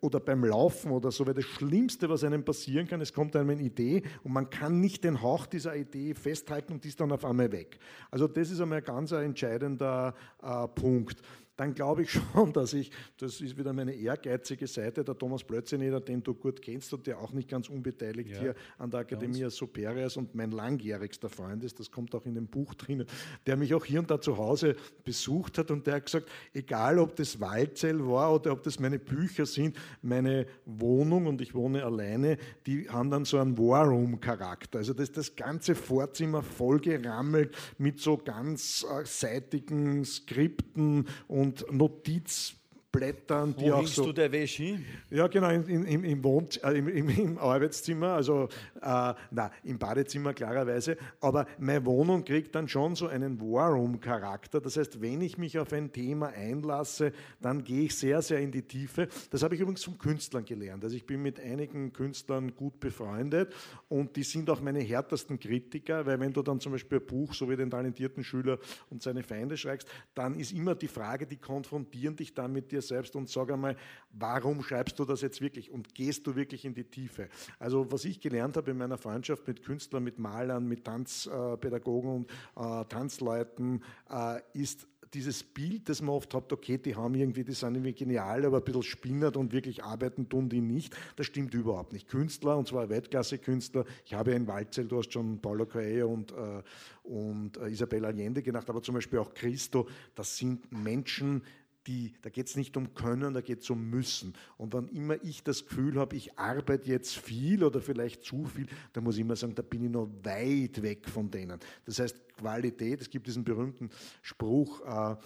oder 0.00 0.20
beim 0.20 0.44
Laufen 0.44 0.90
oder 0.90 1.10
so, 1.10 1.26
das 1.38 1.46
Schlimmste, 1.46 2.08
was 2.08 2.24
einem 2.24 2.44
passieren 2.44 2.88
kann. 2.88 3.00
Es 3.00 3.12
kommt 3.12 3.36
einem 3.36 3.50
eine 3.50 3.62
Idee 3.62 4.02
und 4.24 4.32
man 4.32 4.50
kann 4.50 4.80
nicht 4.80 5.04
den 5.04 5.22
Hauch 5.22 5.46
dieser 5.46 5.76
Idee 5.76 6.14
festhalten 6.14 6.72
und 6.72 6.84
die 6.84 6.88
ist 6.88 7.00
dann 7.00 7.12
auf 7.12 7.24
einmal 7.24 7.52
weg. 7.52 7.78
Also 8.10 8.26
das 8.26 8.50
ist 8.50 8.60
einmal 8.60 8.78
ein 8.78 8.84
ganz 8.84 9.12
entscheidender 9.12 10.14
äh, 10.42 10.66
Punkt. 10.68 11.22
Dann 11.58 11.74
glaube 11.74 12.02
ich 12.02 12.10
schon, 12.32 12.52
dass 12.52 12.72
ich, 12.72 12.90
das 13.18 13.40
ist 13.40 13.58
wieder 13.58 13.72
meine 13.72 13.92
ehrgeizige 13.92 14.66
Seite, 14.66 15.04
der 15.04 15.18
Thomas 15.18 15.44
Blötzeneder, 15.44 16.00
den 16.00 16.22
du 16.22 16.32
gut 16.32 16.62
kennst 16.62 16.94
und 16.94 17.06
der 17.06 17.18
auch 17.18 17.32
nicht 17.32 17.48
ganz 17.48 17.68
unbeteiligt 17.68 18.30
ja, 18.30 18.40
hier 18.40 18.54
an 18.78 18.90
der 18.90 19.00
Academia 19.00 19.50
Superiors 19.50 20.16
und 20.16 20.34
mein 20.34 20.52
langjährigster 20.52 21.28
Freund 21.28 21.64
ist, 21.64 21.78
das 21.80 21.90
kommt 21.90 22.14
auch 22.14 22.24
in 22.24 22.34
dem 22.36 22.46
Buch 22.46 22.74
drinnen, 22.74 23.06
der 23.46 23.56
mich 23.56 23.74
auch 23.74 23.84
hier 23.84 23.98
und 23.98 24.10
da 24.10 24.20
zu 24.20 24.38
Hause 24.38 24.76
besucht 25.04 25.58
hat 25.58 25.70
und 25.70 25.86
der 25.86 25.96
hat 25.96 26.06
gesagt, 26.06 26.30
egal 26.54 26.98
ob 26.98 27.16
das 27.16 27.40
Waldzell 27.40 28.06
war 28.06 28.34
oder 28.34 28.52
ob 28.52 28.62
das 28.62 28.78
meine 28.78 29.00
Bücher 29.00 29.44
sind, 29.44 29.76
meine 30.00 30.46
Wohnung 30.64 31.26
und 31.26 31.40
ich 31.40 31.54
wohne 31.54 31.84
alleine, 31.84 32.38
die 32.66 32.88
haben 32.88 33.10
dann 33.10 33.24
so 33.24 33.38
einen 33.38 33.58
War 33.58 33.84
Room 33.84 34.20
Charakter. 34.20 34.78
Also 34.78 34.94
das, 34.94 35.10
das 35.10 35.34
ganze 35.34 35.74
Vorzimmer 35.74 36.42
vollgerammelt 36.42 37.56
mit 37.78 37.98
so 37.98 38.16
ganz 38.16 38.86
äh, 38.88 39.04
seitigen 39.04 40.04
Skripten 40.04 41.06
und 41.26 41.47
Notiz 41.70 42.57
Blättern, 42.90 43.54
die 43.54 43.66
Wo 43.66 43.74
auch 43.74 43.86
so. 43.86 44.06
du 44.06 44.12
der 44.14 44.32
Wäsche 44.32 44.62
hin? 44.62 44.84
Ja, 45.10 45.26
genau, 45.26 45.50
im, 45.50 45.84
im, 45.84 46.04
im, 46.04 46.24
Wohnt, 46.24 46.62
äh, 46.64 46.72
im, 46.72 47.08
im, 47.10 47.36
Arbeitszimmer, 47.36 48.14
also 48.14 48.48
äh, 48.80 49.14
na, 49.30 49.50
im 49.62 49.78
Badezimmer 49.78 50.32
klarerweise. 50.32 50.96
Aber 51.20 51.46
meine 51.58 51.84
Wohnung 51.84 52.24
kriegt 52.24 52.54
dann 52.54 52.66
schon 52.66 52.94
so 52.94 53.06
einen 53.06 53.38
War 53.42 53.72
Room 53.72 54.00
Charakter. 54.00 54.62
Das 54.62 54.78
heißt, 54.78 55.02
wenn 55.02 55.20
ich 55.20 55.36
mich 55.36 55.58
auf 55.58 55.70
ein 55.74 55.92
Thema 55.92 56.28
einlasse, 56.28 57.12
dann 57.42 57.62
gehe 57.62 57.84
ich 57.84 57.94
sehr, 57.94 58.22
sehr 58.22 58.38
in 58.38 58.52
die 58.52 58.62
Tiefe. 58.62 59.08
Das 59.30 59.42
habe 59.42 59.54
ich 59.54 59.60
übrigens 59.60 59.84
von 59.84 59.98
Künstlern 59.98 60.46
gelernt. 60.46 60.82
Also 60.82 60.96
ich 60.96 61.04
bin 61.04 61.20
mit 61.20 61.38
einigen 61.38 61.92
Künstlern 61.92 62.54
gut 62.54 62.80
befreundet 62.80 63.54
und 63.88 64.16
die 64.16 64.22
sind 64.22 64.48
auch 64.48 64.62
meine 64.62 64.80
härtesten 64.80 65.38
Kritiker, 65.38 66.06
weil 66.06 66.20
wenn 66.20 66.32
du 66.32 66.40
dann 66.40 66.58
zum 66.58 66.72
Beispiel 66.72 67.00
ein 67.00 67.06
Buch, 67.06 67.34
so 67.34 67.50
wie 67.50 67.56
den 67.56 67.70
talentierten 67.70 68.24
Schüler 68.24 68.58
und 68.88 69.02
seine 69.02 69.22
Feinde 69.22 69.58
schreibst, 69.58 69.86
dann 70.14 70.40
ist 70.40 70.52
immer 70.52 70.74
die 70.74 70.88
Frage, 70.88 71.26
die 71.26 71.36
konfrontieren 71.36 72.16
dich 72.16 72.32
dann 72.32 72.54
mit 72.54 72.72
dir 72.78 72.82
selbst 72.82 73.14
und 73.16 73.28
sag 73.28 73.50
einmal, 73.50 73.76
warum 74.12 74.62
schreibst 74.62 74.98
du 74.98 75.04
das 75.04 75.20
jetzt 75.20 75.40
wirklich 75.40 75.70
und 75.70 75.94
gehst 75.94 76.26
du 76.26 76.36
wirklich 76.36 76.64
in 76.64 76.74
die 76.74 76.84
Tiefe? 76.84 77.28
Also 77.58 77.90
was 77.90 78.04
ich 78.04 78.20
gelernt 78.20 78.56
habe 78.56 78.70
in 78.70 78.78
meiner 78.78 78.98
Freundschaft 78.98 79.46
mit 79.46 79.62
Künstlern, 79.62 80.04
mit 80.04 80.18
Malern, 80.18 80.66
mit 80.66 80.84
Tanzpädagogen 80.84 82.10
und 82.10 82.30
äh, 82.56 82.84
Tanzleuten, 82.86 83.82
äh, 84.10 84.40
ist 84.52 84.86
dieses 85.14 85.42
Bild, 85.42 85.88
das 85.88 86.02
man 86.02 86.14
oft 86.14 86.34
hat, 86.34 86.52
okay, 86.52 86.78
die 86.78 86.94
haben 86.94 87.14
irgendwie, 87.14 87.44
die 87.44 87.52
sind 87.52 87.74
irgendwie 87.74 87.94
genial, 87.94 88.44
aber 88.44 88.58
ein 88.58 88.64
bisschen 88.64 88.82
spinnert 88.82 89.36
und 89.36 89.52
wirklich 89.52 89.84
arbeiten 89.84 90.28
tun 90.28 90.48
die 90.48 90.60
nicht, 90.60 90.96
das 91.16 91.26
stimmt 91.26 91.54
überhaupt 91.54 91.92
nicht. 91.92 92.08
Künstler, 92.08 92.56
und 92.58 92.68
zwar 92.68 92.88
Weltklasse-Künstler, 92.88 93.84
ich 94.04 94.14
habe 94.14 94.32
ja 94.32 94.36
in 94.36 94.46
Waldzell, 94.46 94.86
du 94.86 94.98
hast 94.98 95.12
schon 95.12 95.40
Paulo 95.40 95.66
Coelho 95.66 96.08
und, 96.08 96.32
äh, 96.32 96.62
und 97.04 97.56
äh, 97.56 97.68
Isabel 97.68 98.04
Allende 98.04 98.42
gemacht, 98.42 98.68
aber 98.68 98.82
zum 98.82 98.94
Beispiel 98.94 99.18
auch 99.18 99.32
Christo, 99.32 99.88
das 100.14 100.36
sind 100.36 100.70
Menschen, 100.70 101.42
die, 101.88 102.12
da 102.22 102.30
geht 102.30 102.46
es 102.46 102.56
nicht 102.56 102.76
um 102.76 102.94
Können, 102.94 103.34
da 103.34 103.40
geht 103.40 103.62
es 103.62 103.70
um 103.70 103.88
Müssen. 103.88 104.34
Und 104.56 104.74
wann 104.74 104.88
immer 104.88 105.16
ich 105.24 105.42
das 105.42 105.66
Gefühl 105.66 105.98
habe, 105.98 106.14
ich 106.14 106.38
arbeite 106.38 106.88
jetzt 106.90 107.16
viel 107.16 107.64
oder 107.64 107.80
vielleicht 107.80 108.22
zu 108.22 108.44
viel, 108.44 108.66
dann 108.92 109.04
muss 109.04 109.16
ich 109.16 109.22
immer 109.22 109.36
sagen, 109.36 109.54
da 109.54 109.62
bin 109.62 109.84
ich 109.84 109.90
noch 109.90 110.08
weit 110.22 110.82
weg 110.82 111.08
von 111.08 111.30
denen. 111.30 111.58
Das 111.86 111.98
heißt, 111.98 112.36
Qualität, 112.36 113.00
es 113.00 113.10
gibt 113.10 113.26
diesen 113.26 113.42
berühmten 113.42 113.90
Spruch, 114.22 114.82
äh, 114.86 115.16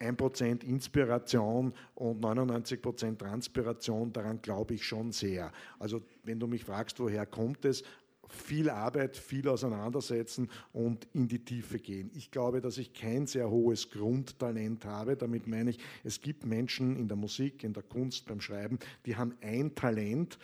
1% 0.00 0.62
Inspiration 0.64 1.72
und 1.94 2.20
99% 2.20 3.18
Transpiration, 3.18 4.12
daran 4.12 4.40
glaube 4.40 4.74
ich 4.74 4.84
schon 4.84 5.12
sehr. 5.12 5.52
Also 5.78 6.02
wenn 6.24 6.38
du 6.38 6.46
mich 6.46 6.64
fragst, 6.64 7.00
woher 7.00 7.26
kommt 7.26 7.64
es, 7.64 7.82
viel 8.28 8.70
Arbeit, 8.70 9.16
viel 9.16 9.48
auseinandersetzen 9.48 10.50
und 10.72 11.06
in 11.14 11.28
die 11.28 11.44
Tiefe 11.44 11.78
gehen. 11.78 12.10
Ich 12.14 12.30
glaube, 12.30 12.60
dass 12.60 12.78
ich 12.78 12.92
kein 12.92 13.26
sehr 13.26 13.50
hohes 13.50 13.90
Grundtalent 13.90 14.84
habe. 14.84 15.16
Damit 15.16 15.46
meine 15.46 15.70
ich, 15.70 15.78
es 16.04 16.20
gibt 16.20 16.46
Menschen 16.46 16.96
in 16.96 17.08
der 17.08 17.16
Musik, 17.16 17.64
in 17.64 17.72
der 17.72 17.82
Kunst, 17.82 18.26
beim 18.26 18.40
Schreiben, 18.40 18.78
die 19.06 19.16
haben 19.16 19.34
ein 19.40 19.74
Talent 19.74 20.38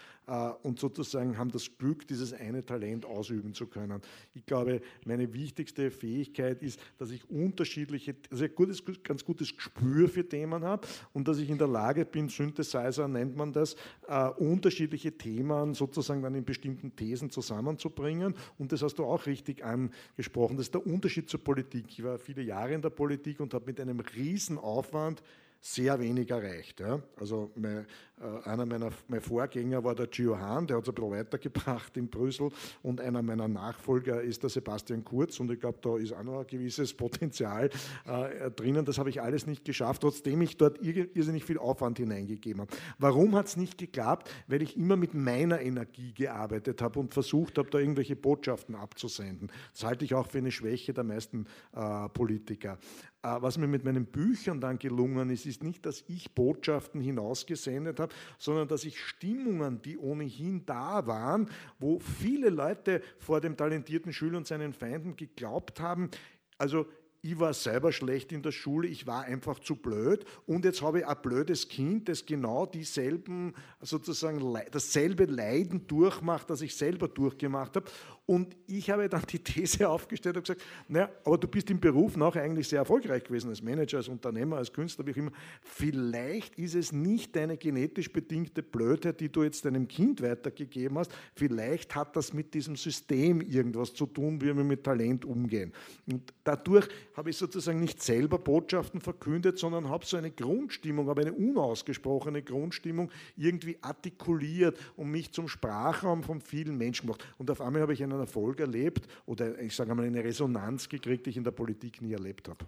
und 0.62 0.78
sozusagen 0.78 1.36
haben 1.36 1.50
das 1.50 1.76
Glück, 1.76 2.06
dieses 2.08 2.32
eine 2.32 2.64
Talent 2.64 3.04
ausüben 3.04 3.52
zu 3.52 3.66
können. 3.66 4.00
Ich 4.34 4.46
glaube, 4.46 4.80
meine 5.04 5.32
wichtigste 5.34 5.90
Fähigkeit 5.90 6.62
ist, 6.62 6.80
dass 6.98 7.10
ich 7.10 7.28
unterschiedliche, 7.30 8.14
also 8.30 8.44
ein 8.44 8.54
gutes, 8.54 8.82
ganz 9.02 9.24
gutes 9.24 9.54
Gespür 9.54 10.08
für 10.08 10.26
Themen 10.26 10.64
habe 10.64 10.86
und 11.12 11.28
dass 11.28 11.38
ich 11.38 11.50
in 11.50 11.58
der 11.58 11.68
Lage 11.68 12.04
bin, 12.04 12.28
Synthesizer 12.28 13.06
nennt 13.08 13.36
man 13.36 13.52
das, 13.52 13.76
uh, 14.08 14.30
unterschiedliche 14.38 15.16
Themen 15.16 15.74
sozusagen 15.74 16.22
dann 16.22 16.34
in 16.34 16.44
bestimmten 16.44 16.94
Thesen 16.96 17.30
zusammenzubringen. 17.30 18.34
Und 18.58 18.72
das 18.72 18.82
hast 18.82 18.98
du 18.98 19.04
auch 19.04 19.26
richtig 19.26 19.64
angesprochen. 19.64 20.56
Das 20.56 20.66
ist 20.66 20.74
der 20.74 20.86
Unterschied 20.86 21.28
zur 21.28 21.42
Politik. 21.42 21.86
Ich 21.88 22.02
war 22.02 22.18
viele 22.18 22.42
Jahre 22.42 22.74
in 22.74 22.82
der 22.82 22.90
Politik 22.90 23.40
und 23.40 23.52
habe 23.54 23.66
mit 23.66 23.80
einem 23.80 24.00
riesen 24.00 24.58
Aufwand 24.58 25.22
sehr 25.64 25.98
wenig 25.98 26.30
erreicht. 26.30 26.80
Ja. 26.80 27.00
Also 27.18 27.50
mein, 27.54 27.78
äh, 27.78 28.13
einer 28.44 28.64
meiner 28.64 28.90
mein 29.08 29.20
Vorgänger 29.20 29.82
war 29.82 29.94
der 29.94 30.06
Gio 30.06 30.38
Hahn, 30.38 30.66
der 30.66 30.76
hat 30.76 30.84
es 30.84 30.88
ein 30.88 30.94
bisschen 30.94 31.10
weitergebracht 31.10 31.96
in 31.96 32.08
Brüssel 32.08 32.50
und 32.82 33.00
einer 33.00 33.22
meiner 33.22 33.48
Nachfolger 33.48 34.22
ist 34.22 34.42
der 34.42 34.50
Sebastian 34.50 35.04
Kurz 35.04 35.40
und 35.40 35.50
ich 35.50 35.58
glaube, 35.58 35.78
da 35.82 35.96
ist 35.96 36.12
auch 36.12 36.22
noch 36.22 36.40
ein 36.40 36.46
gewisses 36.46 36.94
Potenzial 36.94 37.70
äh, 38.06 38.50
drinnen. 38.52 38.84
Das 38.84 38.98
habe 38.98 39.10
ich 39.10 39.20
alles 39.20 39.46
nicht 39.46 39.64
geschafft, 39.64 40.02
trotzdem 40.02 40.40
ich 40.42 40.56
dort 40.56 40.80
irrsinnig 40.80 41.44
viel 41.44 41.58
Aufwand 41.58 41.98
hineingegeben 41.98 42.62
habe. 42.62 42.74
Warum 42.98 43.34
hat 43.34 43.46
es 43.46 43.56
nicht 43.56 43.78
geklappt? 43.78 44.30
Weil 44.46 44.62
ich 44.62 44.76
immer 44.76 44.96
mit 44.96 45.14
meiner 45.14 45.60
Energie 45.60 46.12
gearbeitet 46.12 46.82
habe 46.82 47.00
und 47.00 47.12
versucht 47.12 47.58
habe, 47.58 47.68
da 47.70 47.78
irgendwelche 47.78 48.16
Botschaften 48.16 48.76
abzusenden. 48.76 49.50
Das 49.72 49.84
halte 49.84 50.04
ich 50.04 50.14
auch 50.14 50.28
für 50.28 50.38
eine 50.38 50.52
Schwäche 50.52 50.94
der 50.94 51.04
meisten 51.04 51.46
äh, 51.74 52.08
Politiker. 52.10 52.78
Äh, 53.24 53.40
was 53.40 53.56
mir 53.56 53.66
mit 53.66 53.84
meinen 53.84 54.04
Büchern 54.04 54.60
dann 54.60 54.78
gelungen 54.78 55.30
ist, 55.30 55.46
ist 55.46 55.64
nicht, 55.64 55.86
dass 55.86 56.04
ich 56.08 56.34
Botschaften 56.34 57.00
hinausgesendet 57.00 57.98
habe, 57.98 58.03
sondern 58.38 58.68
dass 58.68 58.84
ich 58.84 59.00
Stimmungen, 59.00 59.82
die 59.82 59.98
ohnehin 59.98 60.66
da 60.66 61.06
waren, 61.06 61.50
wo 61.78 61.98
viele 61.98 62.50
Leute 62.50 63.02
vor 63.18 63.40
dem 63.40 63.56
talentierten 63.56 64.12
Schüler 64.12 64.38
und 64.38 64.46
seinen 64.46 64.72
Feinden 64.72 65.16
geglaubt 65.16 65.80
haben, 65.80 66.10
also 66.58 66.86
ich 67.24 67.40
war 67.40 67.54
selber 67.54 67.90
schlecht 67.90 68.32
in 68.32 68.42
der 68.42 68.52
Schule, 68.52 68.86
ich 68.86 69.06
war 69.06 69.22
einfach 69.22 69.58
zu 69.58 69.76
blöd 69.76 70.26
und 70.44 70.66
jetzt 70.66 70.82
habe 70.82 70.98
ich 70.98 71.06
ein 71.06 71.16
blödes 71.22 71.68
Kind, 71.68 72.10
das 72.10 72.26
genau 72.26 72.66
dieselben, 72.66 73.54
sozusagen 73.80 74.42
dasselbe 74.70 75.24
Leiden 75.24 75.86
durchmacht, 75.86 76.50
das 76.50 76.60
ich 76.60 76.76
selber 76.76 77.08
durchgemacht 77.08 77.76
habe. 77.76 77.90
Und 78.26 78.56
ich 78.66 78.88
habe 78.88 79.06
dann 79.06 79.22
die 79.28 79.38
These 79.38 79.86
aufgestellt 79.86 80.36
und 80.38 80.44
gesagt, 80.44 80.62
naja, 80.88 81.10
aber 81.24 81.36
du 81.36 81.46
bist 81.46 81.70
im 81.70 81.78
Beruf 81.78 82.16
noch 82.16 82.34
eigentlich 82.36 82.68
sehr 82.68 82.78
erfolgreich 82.78 83.22
gewesen, 83.22 83.50
als 83.50 83.62
Manager, 83.62 83.98
als 83.98 84.08
Unternehmer, 84.08 84.56
als 84.56 84.72
Künstler, 84.72 85.04
wie 85.04 85.12
auch 85.12 85.16
immer. 85.16 85.32
Vielleicht 85.60 86.58
ist 86.58 86.74
es 86.74 86.90
nicht 86.90 87.36
deine 87.36 87.58
genetisch 87.58 88.10
bedingte 88.10 88.62
Blödheit, 88.62 89.20
die 89.20 89.28
du 89.28 89.42
jetzt 89.42 89.66
deinem 89.66 89.86
Kind 89.88 90.22
weitergegeben 90.22 90.96
hast. 90.96 91.12
Vielleicht 91.34 91.94
hat 91.94 92.16
das 92.16 92.32
mit 92.32 92.54
diesem 92.54 92.76
System 92.76 93.42
irgendwas 93.42 93.92
zu 93.92 94.06
tun, 94.06 94.40
wie 94.40 94.46
wir 94.46 94.64
mit 94.64 94.84
Talent 94.84 95.26
umgehen. 95.26 95.74
Und 96.10 96.32
dadurch 96.44 96.88
habe 97.14 97.28
ich 97.28 97.36
sozusagen 97.36 97.78
nicht 97.78 98.02
selber 98.02 98.38
Botschaften 98.38 99.02
verkündet, 99.02 99.58
sondern 99.58 99.90
habe 99.90 100.06
so 100.06 100.16
eine 100.16 100.30
Grundstimmung, 100.30 101.10
aber 101.10 101.20
eine 101.20 101.34
unausgesprochene 101.34 102.42
Grundstimmung 102.42 103.10
irgendwie 103.36 103.76
artikuliert 103.82 104.78
und 104.96 105.10
mich 105.10 105.30
zum 105.30 105.46
Sprachraum 105.46 106.22
von 106.22 106.40
vielen 106.40 106.78
Menschen 106.78 107.06
gemacht. 107.06 107.22
Und 107.36 107.50
auf 107.50 107.60
einmal 107.60 107.82
habe 107.82 107.92
ich 107.92 108.02
einen 108.02 108.13
Erfolg 108.20 108.60
erlebt 108.60 109.06
oder 109.26 109.58
ich 109.60 109.74
sage 109.74 109.94
mal 109.94 110.06
eine 110.06 110.24
Resonanz 110.24 110.88
gekriegt, 110.88 111.26
die 111.26 111.30
ich 111.30 111.36
in 111.36 111.44
der 111.44 111.50
Politik 111.50 112.02
nie 112.02 112.12
erlebt 112.12 112.48
habe. 112.48 112.66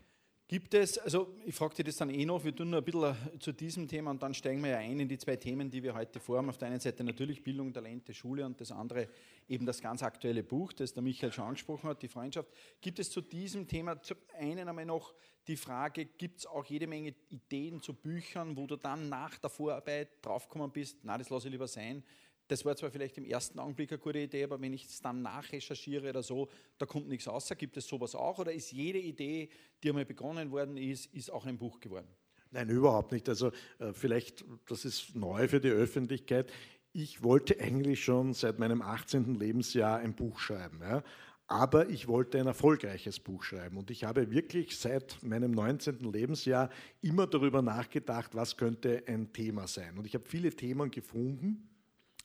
Gibt 0.49 0.75
es, 0.75 0.97
also 0.99 1.35
ich 1.45 1.57
frage 1.57 1.75
dich 1.75 1.87
das 1.87 1.97
dann 1.97 2.09
eh 2.09 2.25
noch, 2.25 2.45
wir 2.45 2.55
tun 2.55 2.71
nur 2.71 2.79
ein 2.79 2.85
bisschen 2.85 3.17
zu 3.41 3.51
diesem 3.51 3.89
Thema 3.89 4.13
und 4.13 4.23
dann 4.23 4.33
steigen 4.33 4.63
wir 4.63 4.71
ja 4.71 4.79
ein 4.79 5.01
in 5.01 5.09
die 5.09 5.19
zwei 5.19 5.35
Themen, 5.35 5.69
die 5.73 5.83
wir 5.83 5.93
heute 5.93 6.21
vorhaben. 6.21 6.49
Auf 6.49 6.57
der 6.57 6.69
einen 6.69 6.79
Seite 6.79 7.03
natürlich 7.03 7.43
Bildung, 7.43 7.73
Talente, 7.73 8.15
Schule 8.15 8.47
und 8.47 8.61
das 8.61 8.71
andere 8.71 9.09
eben 9.49 9.67
das 9.67 9.81
ganz 9.81 10.05
aktuelle 10.05 10.45
Buch, 10.45 10.73
das 10.73 10.93
der 10.93 11.03
Michael 11.03 11.33
schon 11.33 11.47
angesprochen 11.47 11.91
hat, 11.91 12.01
die 12.01 12.07
Freundschaft. 12.07 12.49
Gibt 12.81 13.01
es 13.01 13.11
zu 13.11 13.23
diesem 13.23 13.67
Thema 13.67 14.01
zum 14.03 14.19
einen 14.39 14.69
einmal 14.69 14.87
noch 14.87 15.15
die 15.49 15.57
Frage, 15.57 16.05
gibt 16.05 16.39
es 16.39 16.47
auch 16.47 16.65
jede 16.67 16.87
Menge 16.87 17.13
Ideen 17.29 17.81
zu 17.81 17.93
Büchern, 17.93 18.57
wo 18.57 18.69
du 18.69 18.77
dann 18.77 19.09
nach 19.09 19.39
der 19.39 19.51
Vorarbeit 19.51 20.25
draufgekommen 20.25 20.71
bist, 20.71 20.99
na, 21.03 21.19
das 21.19 21.29
lasse 21.29 21.49
ich 21.49 21.53
lieber 21.53 21.67
sein, 21.67 22.05
das 22.49 22.65
war 22.65 22.77
zwar 22.77 22.91
vielleicht 22.91 23.19
im 23.19 23.25
ersten 23.25 23.59
Augenblick 23.59 23.91
eine 23.91 23.99
gute 23.99 24.19
Idee, 24.19 24.45
aber 24.45 24.61
wenn 24.61 24.73
ich 24.73 24.85
es 24.85 25.01
dann 25.01 25.23
nachrecherchiere 25.23 26.11
oder 26.11 26.23
so, 26.23 26.49
da 26.79 26.87
kommt 26.87 27.09
nichts 27.09 27.27
raus. 27.27 27.51
Gibt 27.59 27.77
es 27.77 27.87
sowas 27.87 28.15
auch 28.15 28.39
oder 28.39 28.53
ist 28.53 28.73
jede 28.73 28.99
Idee, 28.99 29.49
die 29.83 29.89
einmal 29.89 30.05
begonnen 30.05 30.51
worden 30.51 30.77
ist, 30.77 31.13
ist 31.15 31.31
auch 31.31 31.47
ein 31.47 31.59
Buch 31.59 31.81
geworden? 31.81 32.09
Nein, 32.51 32.69
überhaupt 32.69 33.13
nicht. 33.13 33.29
Also 33.29 33.51
äh, 33.79 33.93
vielleicht, 33.93 34.45
das 34.69 34.85
ist 34.85 35.15
neu 35.15 35.49
für 35.49 35.61
die 35.61 35.71
Öffentlichkeit. 35.71 36.51
Ich 36.93 37.23
wollte 37.23 37.61
eigentlich 37.61 38.03
schon 38.03 38.33
seit 38.33 38.59
meinem 38.59 38.81
18. 38.81 39.35
Lebensjahr 39.35 39.99
ein 39.99 40.15
Buch 40.15 40.39
schreiben. 40.39 40.81
Ja? 40.81 41.03
aber 41.49 41.89
ich 41.91 42.09
wollte 42.09 42.41
ein 42.41 42.47
erfolgreiches 42.47 43.21
Buch 43.21 43.45
schreiben. 43.45 43.77
Und 43.77 43.91
ich 43.91 44.05
habe 44.05 44.31
wirklich 44.31 44.77
seit 44.77 45.23
meinem 45.23 45.53
19. 45.53 46.01
Lebensjahr 46.01 46.71
immer 47.03 47.27
darüber 47.27 47.63
nachgedacht, 47.63 48.35
was 48.35 48.57
könnte 48.57 49.05
ein 49.07 49.33
Thema 49.33 49.69
sein. 49.69 49.97
Und 49.97 50.07
ich 50.07 50.15
habe 50.15 50.25
viele 50.27 50.51
Themen 50.51 50.91
gefunden, 50.91 51.69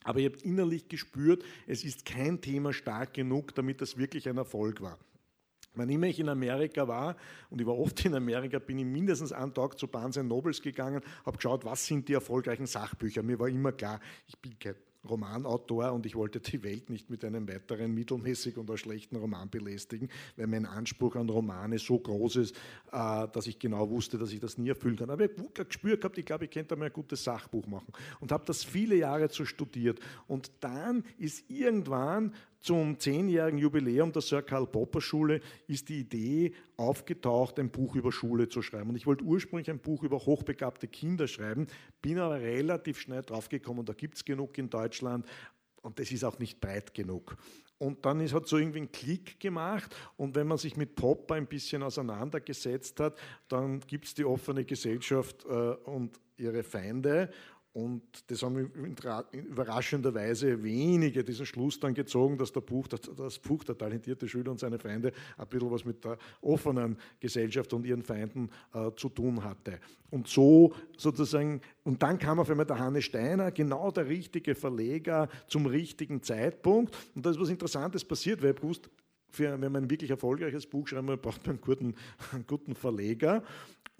aber 0.03 0.19
ich 0.19 0.25
habe 0.25 0.37
innerlich 0.43 0.87
gespürt, 0.87 1.43
es 1.67 1.83
ist 1.83 2.05
kein 2.05 2.41
Thema 2.41 2.73
stark 2.73 3.13
genug, 3.13 3.53
damit 3.55 3.81
das 3.81 3.97
wirklich 3.97 4.27
ein 4.27 4.37
Erfolg 4.37 4.81
war. 4.81 4.97
Wann 5.73 5.89
immer 5.89 6.07
ich 6.07 6.19
in 6.19 6.27
Amerika 6.27 6.87
war, 6.87 7.15
und 7.49 7.61
ich 7.61 7.67
war 7.67 7.77
oft 7.77 8.03
in 8.03 8.13
Amerika, 8.13 8.59
bin 8.59 8.79
ich 8.79 8.85
mindestens 8.85 9.31
einen 9.31 9.53
Tag 9.53 9.79
zu 9.79 9.87
Barnes 9.87 10.17
Nobles 10.17 10.61
gegangen, 10.61 11.01
habe 11.25 11.37
geschaut, 11.37 11.63
was 11.63 11.85
sind 11.85 12.09
die 12.09 12.13
erfolgreichen 12.13 12.65
Sachbücher. 12.65 13.23
Mir 13.23 13.39
war 13.39 13.47
immer 13.47 13.71
klar, 13.71 14.01
ich 14.27 14.37
bin 14.39 14.57
kein 14.59 14.75
Romanautor 15.07 15.91
und 15.93 16.05
ich 16.05 16.15
wollte 16.15 16.39
die 16.39 16.63
Welt 16.63 16.89
nicht 16.89 17.09
mit 17.09 17.25
einem 17.25 17.47
weiteren 17.47 17.93
mittelmäßigen 17.93 18.61
oder 18.61 18.77
schlechten 18.77 19.15
Roman 19.15 19.49
belästigen, 19.49 20.09
weil 20.37 20.47
mein 20.47 20.65
Anspruch 20.65 21.15
an 21.15 21.29
Romane 21.29 21.79
so 21.79 21.97
groß 21.97 22.35
ist, 22.37 22.55
äh, 22.91 23.27
dass 23.27 23.47
ich 23.47 23.57
genau 23.57 23.89
wusste, 23.89 24.17
dass 24.17 24.31
ich 24.31 24.39
das 24.39 24.57
nie 24.57 24.69
erfüllen 24.69 24.97
kann. 24.97 25.09
Aber 25.09 25.25
ich 25.25 25.31
habe 25.31 25.47
ein 25.47 25.67
Gespür 25.67 25.97
gehabt, 25.97 26.17
ich 26.17 26.25
glaube, 26.25 26.45
ich 26.45 26.51
könnte 26.51 26.75
mal 26.75 26.85
ein 26.85 26.93
gutes 26.93 27.23
Sachbuch 27.23 27.65
machen 27.67 27.91
und 28.19 28.31
habe 28.31 28.45
das 28.45 28.63
viele 28.63 28.95
Jahre 28.95 29.29
zu 29.29 29.45
studiert. 29.45 29.99
Und 30.27 30.51
dann 30.59 31.03
ist 31.17 31.49
irgendwann 31.49 32.33
zum 32.61 32.99
zehnjährigen 32.99 33.59
Jubiläum 33.59 34.11
der 34.11 34.21
Sir 34.21 34.41
Karl 34.41 34.67
Popper 34.67 35.01
Schule 35.01 35.41
ist 35.67 35.89
die 35.89 36.01
Idee 36.01 36.53
aufgetaucht, 36.77 37.59
ein 37.59 37.71
Buch 37.71 37.95
über 37.95 38.11
Schule 38.11 38.49
zu 38.49 38.61
schreiben. 38.61 38.89
Und 38.89 38.95
ich 38.95 39.07
wollte 39.07 39.23
ursprünglich 39.23 39.69
ein 39.69 39.79
Buch 39.79 40.03
über 40.03 40.19
hochbegabte 40.19 40.87
Kinder 40.87 41.27
schreiben, 41.27 41.67
bin 42.01 42.19
aber 42.19 42.39
relativ 42.39 42.99
schnell 42.99 43.23
draufgekommen, 43.23 43.85
da 43.85 43.93
gibt 43.93 44.17
es 44.17 44.25
genug 44.25 44.57
in 44.57 44.69
Deutschland 44.69 45.25
und 45.81 45.99
das 45.99 46.11
ist 46.11 46.23
auch 46.23 46.37
nicht 46.39 46.61
breit 46.61 46.93
genug. 46.93 47.35
Und 47.79 48.05
dann 48.05 48.21
ist, 48.21 48.33
hat 48.33 48.47
so 48.47 48.57
irgendwie 48.57 48.81
ein 48.81 48.91
Klick 48.91 49.39
gemacht. 49.39 49.95
Und 50.15 50.35
wenn 50.35 50.45
man 50.45 50.59
sich 50.59 50.77
mit 50.77 50.95
Popper 50.95 51.33
ein 51.33 51.47
bisschen 51.47 51.81
auseinandergesetzt 51.81 52.99
hat, 52.99 53.17
dann 53.47 53.79
gibt 53.79 54.05
es 54.05 54.13
die 54.13 54.23
offene 54.23 54.63
Gesellschaft 54.65 55.43
äh, 55.45 55.49
und 55.49 56.19
ihre 56.37 56.61
Feinde. 56.61 57.31
Und 57.73 58.01
das 58.27 58.43
haben 58.43 58.57
überraschenderweise 59.31 60.61
wenige 60.61 61.23
diesen 61.23 61.45
Schluss 61.45 61.79
dann 61.79 61.93
gezogen, 61.93 62.37
dass 62.37 62.51
der 62.51 62.59
Buch, 62.59 62.87
das, 62.87 63.39
Buch 63.39 63.63
Der 63.63 63.77
talentierte 63.77 64.27
Schüler 64.27 64.51
und 64.51 64.59
seine 64.59 64.77
Feinde 64.77 65.13
ein 65.37 65.47
bisschen 65.47 65.71
was 65.71 65.85
mit 65.85 66.03
der 66.03 66.17
offenen 66.41 66.97
Gesellschaft 67.21 67.71
und 67.71 67.85
ihren 67.85 68.03
Feinden 68.03 68.49
äh, 68.73 68.91
zu 68.97 69.07
tun 69.07 69.41
hatte. 69.41 69.79
Und 70.09 70.27
so 70.27 70.73
sozusagen, 70.97 71.61
und 71.85 72.03
dann 72.03 72.19
kam 72.19 72.41
auf 72.41 72.49
einmal 72.49 72.65
der 72.65 72.77
Hanne 72.77 73.01
Steiner, 73.01 73.51
genau 73.51 73.89
der 73.89 74.07
richtige 74.07 74.53
Verleger 74.53 75.29
zum 75.47 75.65
richtigen 75.65 76.21
Zeitpunkt. 76.21 76.97
Und 77.15 77.25
da 77.25 77.29
ist 77.29 77.39
was 77.39 77.49
Interessantes 77.49 78.03
passiert, 78.03 78.43
weil 78.43 78.51
ich 78.51 78.57
gewusst, 78.57 78.89
für, 79.31 79.59
wenn 79.59 79.71
man 79.71 79.83
ein 79.85 79.89
wirklich 79.89 80.11
erfolgreiches 80.11 80.67
Buch 80.67 80.87
schreiben 80.87 81.07
will, 81.07 81.17
braucht 81.17 81.45
man 81.45 81.55
einen 81.55 81.61
guten, 81.61 81.95
einen 82.31 82.45
guten 82.45 82.75
Verleger. 82.75 83.43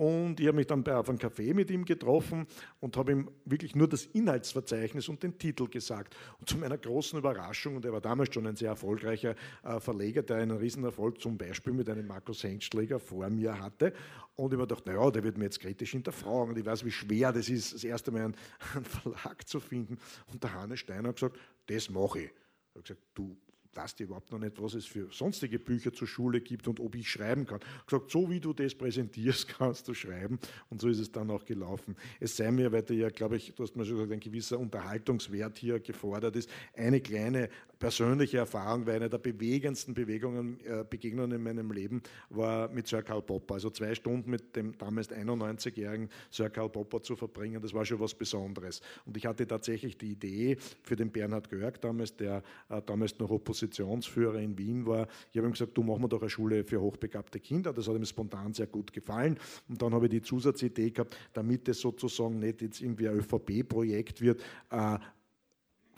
Und 0.02 0.40
ich 0.40 0.48
habe 0.48 0.56
mich 0.56 0.66
dann 0.66 0.84
bei, 0.84 0.96
auf 0.96 1.10
einem 1.10 1.20
Café 1.20 1.54
mit 1.54 1.70
ihm 1.70 1.86
getroffen 1.86 2.48
und 2.80 2.98
habe 2.98 3.12
ihm 3.12 3.30
wirklich 3.46 3.76
nur 3.76 3.88
das 3.88 4.06
Inhaltsverzeichnis 4.06 5.08
und 5.10 5.22
den 5.22 5.38
Titel 5.38 5.68
gesagt. 5.68 6.16
Und 6.40 6.50
zu 6.50 6.58
meiner 6.58 6.80
großen 6.80 7.20
Überraschung, 7.20 7.76
und 7.76 7.86
er 7.86 7.94
war 7.94 8.02
damals 8.02 8.34
schon 8.34 8.48
ein 8.48 8.56
sehr 8.56 8.70
erfolgreicher 8.70 9.36
äh, 9.64 9.80
Verleger, 9.80 10.24
der 10.24 10.38
einen 10.38 10.58
Riesenerfolg 10.58 11.22
zum 11.22 11.38
Beispiel 11.38 11.74
mit 11.74 11.88
einem 11.88 12.08
Markus 12.08 12.44
Hengstschläger 12.44 13.00
vor 13.00 13.30
mir 13.30 13.60
hatte. 13.60 13.94
Und 14.36 14.54
ich 14.54 14.60
habe 14.60 14.68
gedacht, 14.68 14.88
naja, 14.88 15.12
der 15.12 15.24
wird 15.24 15.38
mir 15.38 15.44
jetzt 15.44 15.60
kritisch 15.60 15.92
hinterfragen. 15.92 16.50
Und 16.50 16.58
ich 16.58 16.66
weiß, 16.66 16.84
wie 16.84 16.92
schwer 16.92 17.32
das 17.32 17.48
ist, 17.48 17.76
das 17.76 17.84
erste 17.84 18.10
Mal 18.10 18.24
einen, 18.24 18.36
einen 18.76 18.86
Verlag 18.86 19.48
zu 19.48 19.60
finden. 19.60 20.00
Und 20.32 20.42
der 20.42 20.52
Hannes 20.54 20.80
Steiner 20.80 21.10
hat 21.10 21.18
gesagt, 21.18 21.38
das 21.68 21.92
mache 21.92 22.22
ich. 22.22 22.26
Ich 22.26 22.76
habe 22.76 22.82
gesagt, 22.82 23.02
du 23.14 23.38
weißt 23.74 24.00
ja 24.00 24.06
überhaupt 24.06 24.32
noch 24.32 24.40
nicht, 24.40 24.62
was 24.62 24.74
es 24.74 24.86
für 24.86 25.08
sonstige 25.12 25.60
Bücher 25.60 25.94
zur 25.94 26.08
Schule 26.08 26.42
gibt 26.42 26.68
und 26.68 26.80
ob 26.80 26.96
ich 26.96 27.10
schreiben 27.10 27.46
kann. 27.46 27.60
Gesagt, 27.86 28.12
so 28.12 28.30
wie 28.30 28.40
du 28.40 28.54
das 28.54 28.76
präsentierst, 28.76 29.48
kannst 29.58 29.88
du 29.88 29.94
schreiben. 29.94 30.40
Und 30.70 30.82
so 30.82 30.90
ist 30.90 31.00
es 31.00 31.12
dann 31.12 31.30
auch 31.30 31.46
gelaufen. 31.46 31.96
Es 32.20 32.36
sei 32.36 32.52
mir, 32.52 32.72
weil 32.72 32.84
du 32.84 32.94
ja, 32.94 33.10
glaube 33.10 33.38
ich, 33.38 33.54
du 33.56 33.64
hast 33.64 33.76
mir 33.76 33.86
schon 33.86 33.96
gesagt, 33.96 34.12
ein 34.12 34.20
gewisser 34.20 34.60
Unterhaltungswert 34.60 35.58
hier 35.58 35.80
gefordert 35.80 36.36
ist, 36.36 36.50
eine 36.76 37.02
kleine 37.02 37.50
persönliche 37.82 38.38
Erfahrung, 38.38 38.86
weil 38.86 38.98
eine 38.98 39.10
der 39.10 39.18
bewegendsten 39.18 39.96
Bewegungen, 39.96 40.60
äh, 40.66 40.86
Begegnungen 40.88 41.32
in 41.32 41.44
meinem 41.44 41.72
Leben 41.72 42.04
war 42.30 42.70
mit 42.70 42.88
Sir 42.88 43.02
Karl 43.02 43.24
Popper. 43.24 43.56
Also 43.56 43.72
zwei 43.72 43.96
Stunden 43.96 44.30
mit 44.30 44.56
dem 44.56 44.78
damals 44.78 45.10
91-jährigen 45.10 46.10
Sir 46.30 46.52
Karl 46.52 46.70
Popper 46.70 47.02
zu 47.02 47.16
verbringen, 47.16 47.60
das 47.60 47.74
war 47.74 47.84
schon 47.84 48.00
was 48.00 48.14
Besonderes. 48.14 48.82
Und 49.06 49.18
ich 49.18 49.26
hatte 49.26 49.48
tatsächlich 49.48 49.98
die 49.98 50.12
Idee 50.12 50.58
für 50.84 50.96
den 50.96 51.12
Bernhard 51.12 51.50
Görg 51.50 51.82
damals, 51.82 52.16
der 52.16 52.44
äh, 52.70 52.82
damals 52.86 53.18
noch 53.18 53.32
Oppositionsführer 53.62 54.40
in 54.40 54.58
Wien 54.58 54.86
war. 54.86 55.08
Ich 55.32 55.38
habe 55.38 55.48
ihm 55.48 55.54
gesagt, 55.54 55.78
du 55.78 55.84
machen 55.84 56.02
wir 56.02 56.08
doch 56.08 56.22
eine 56.22 56.30
Schule 56.30 56.64
für 56.64 56.82
hochbegabte 56.82 57.40
Kinder. 57.40 57.74
Das 57.74 57.88
hat 57.88 57.96
ihm 57.96 58.06
spontan 58.06 58.54
sehr 58.54 58.68
gut 58.68 58.92
gefallen. 58.92 59.38
Und 59.70 59.82
dann 59.82 59.94
habe 59.94 60.06
ich 60.06 60.12
die 60.12 60.22
Zusatzidee 60.22 60.92
gehabt, 60.92 61.16
damit 61.34 61.68
es 61.68 61.80
sozusagen 61.80 62.40
nicht 62.40 62.62
jetzt 62.62 62.82
irgendwie 62.82 63.08
ein 63.08 63.18
ÖVP-Projekt 63.18 64.22
wird, 64.22 64.42
äh, 64.72 64.98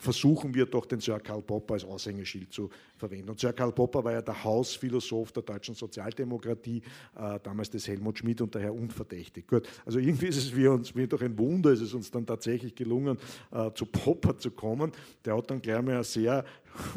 versuchen 0.04 0.54
wir 0.54 0.66
doch 0.66 0.86
den 0.86 1.00
Sir 1.00 1.18
Karl 1.18 1.42
Popper 1.42 1.74
als 1.74 1.84
Aushängeschild 1.84 2.52
zu 2.52 2.70
verwenden. 2.96 3.30
Und 3.30 3.40
Sir 3.40 3.52
Karl 3.52 3.72
Popper 3.72 4.04
war 4.04 4.12
ja 4.12 4.22
der 4.22 4.44
Hausphilosoph 4.44 5.32
der 5.32 5.42
deutschen 5.42 5.74
Sozialdemokratie, 5.74 6.82
äh, 7.16 7.40
damals 7.42 7.70
des 7.70 7.88
Helmut 7.88 8.18
Schmidt 8.18 8.40
und 8.40 8.54
daher 8.54 8.72
unverdächtig. 8.72 9.46
Gut, 9.46 9.66
also 9.84 9.98
irgendwie 9.98 10.26
ist 10.26 10.36
es 10.36 10.54
wie, 10.54 10.68
uns, 10.68 10.94
wie 10.94 11.06
durch 11.06 11.22
ein 11.22 11.36
Wunder, 11.38 11.72
ist 11.72 11.80
es 11.80 11.94
uns 11.94 12.10
dann 12.10 12.26
tatsächlich 12.26 12.74
gelungen, 12.74 13.18
äh, 13.50 13.70
zu 13.72 13.86
Popper 13.86 14.38
zu 14.38 14.50
kommen. 14.50 14.92
Der 15.24 15.36
hat 15.36 15.50
dann 15.50 15.60
gleich 15.60 15.82
mal 15.82 15.94
eine 15.94 16.04
sehr 16.04 16.44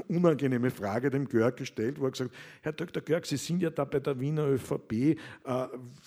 unangenehme 0.08 0.72
Frage 0.72 1.10
dem 1.10 1.28
Görg 1.28 1.58
gestellt, 1.58 2.00
wo 2.00 2.06
er 2.06 2.12
gesagt 2.12 2.32
Herr 2.62 2.74
Dr. 2.74 3.02
Görg, 3.02 3.26
Sie 3.26 3.38
sind 3.38 3.62
ja 3.62 3.70
da 3.70 3.86
bei 3.86 4.00
der 4.00 4.20
Wiener 4.20 4.48
ÖVP, 4.48 4.91
äh, 4.91 5.15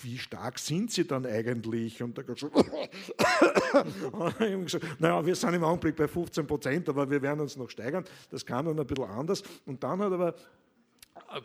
wie 0.02 0.18
stark 0.18 0.58
sind 0.58 0.90
Sie 0.90 1.06
dann 1.06 1.26
eigentlich? 1.26 2.02
Und 2.02 2.16
der 2.16 2.24
Görg 2.24 2.40
gesagt, 4.64 4.86
naja, 4.98 5.24
wir 5.24 5.34
sind 5.34 5.54
im 5.54 5.64
Augenblick 5.64 5.96
bei 5.96 6.08
15 6.08 6.46
Prozent, 6.46 6.88
aber 6.90 7.10
wir 7.10 7.22
werden 7.22 7.40
uns 7.40 7.56
noch 7.56 7.70
steigern. 7.70 8.04
Das 8.30 8.44
kam 8.44 8.66
dann 8.66 8.78
ein 8.78 8.86
bisschen 8.86 9.04
anders. 9.04 9.42
Und 9.66 9.82
dann 9.82 10.00
hat 10.00 10.12
aber 10.12 10.34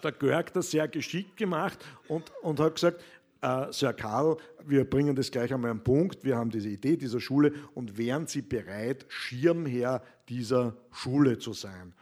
der 0.03 0.11
Görg 0.11 0.53
das 0.53 0.71
sehr 0.71 0.87
geschickt 0.87 1.37
gemacht 1.37 1.79
und, 2.07 2.31
und 2.41 2.59
hat 2.59 2.75
gesagt, 2.75 3.01
äh, 3.41 3.71
Sir 3.71 3.93
Karl, 3.93 4.37
wir 4.65 4.89
bringen 4.89 5.15
das 5.15 5.31
gleich 5.31 5.53
einmal 5.53 5.71
am 5.71 5.83
Punkt. 5.83 6.23
Wir 6.23 6.37
haben 6.37 6.49
diese 6.49 6.69
Idee 6.69 6.97
dieser 6.97 7.19
Schule 7.19 7.53
und 7.73 7.97
wären 7.97 8.27
Sie 8.27 8.41
bereit, 8.41 9.05
Schirmherr 9.07 10.01
dieser 10.27 10.75
Schule 10.91 11.37
zu 11.37 11.53
sein? 11.53 11.93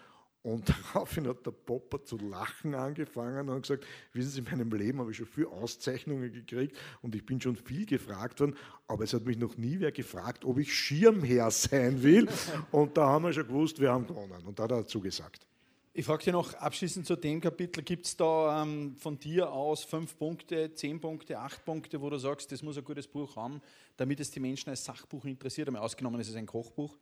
Und 0.43 0.69
daraufhin 0.93 1.27
hat 1.27 1.45
der 1.45 1.51
Popper 1.51 2.03
zu 2.03 2.17
lachen 2.17 2.75
angefangen 2.75 3.49
und 3.49 3.61
gesagt, 3.61 3.85
wissen 4.11 4.29
Sie, 4.29 4.39
in 4.39 4.45
meinem 4.45 4.71
Leben 4.73 4.99
habe 4.99 5.11
ich 5.11 5.17
schon 5.17 5.25
viele 5.25 5.47
Auszeichnungen 5.47 6.31
gekriegt 6.31 6.77
und 7.01 7.15
ich 7.15 7.25
bin 7.25 7.39
schon 7.39 7.55
viel 7.55 7.85
gefragt 7.85 8.41
worden, 8.41 8.55
aber 8.87 9.05
es 9.05 9.13
hat 9.13 9.25
mich 9.25 9.37
noch 9.37 9.57
nie 9.57 9.79
wer 9.79 9.93
gefragt, 9.93 10.43
ob 10.43 10.59
ich 10.59 10.73
Schirmherr 10.73 11.49
sein 11.49 12.03
will. 12.03 12.27
Und 12.71 12.97
da 12.97 13.07
haben 13.07 13.23
wir 13.23 13.33
schon 13.33 13.47
gewusst, 13.47 13.79
wir 13.79 13.91
haben 13.91 14.05
gewonnen. 14.05 14.45
Und 14.45 14.59
da 14.59 14.63
hat 14.63 14.71
er 14.71 14.81
dazu 14.81 14.99
gesagt. 14.99 15.47
Ich 15.95 16.05
frage 16.05 16.23
dich 16.23 16.33
noch 16.33 16.55
abschließend 16.55 17.05
zu 17.05 17.15
dem 17.15 17.39
Kapitel, 17.39 17.83
gibt 17.83 18.07
es 18.07 18.17
da 18.17 18.63
ähm, 18.63 18.95
von 18.97 19.19
dir 19.19 19.51
aus 19.51 19.83
fünf 19.83 20.17
Punkte, 20.17 20.73
zehn 20.73 20.99
Punkte, 20.99 21.37
acht 21.37 21.63
Punkte, 21.63 22.01
wo 22.01 22.09
du 22.09 22.17
sagst, 22.17 22.51
das 22.51 22.63
muss 22.63 22.77
ein 22.77 22.83
gutes 22.83 23.07
Buch 23.07 23.35
haben, 23.35 23.61
damit 23.95 24.19
es 24.19 24.31
die 24.31 24.39
Menschen 24.39 24.71
als 24.71 24.83
Sachbuch 24.83 25.23
interessiert, 25.25 25.67
einmal 25.67 25.83
ausgenommen 25.83 26.19
ist 26.19 26.29
es 26.29 26.35
ein 26.35 26.47
Kochbuch? 26.47 26.97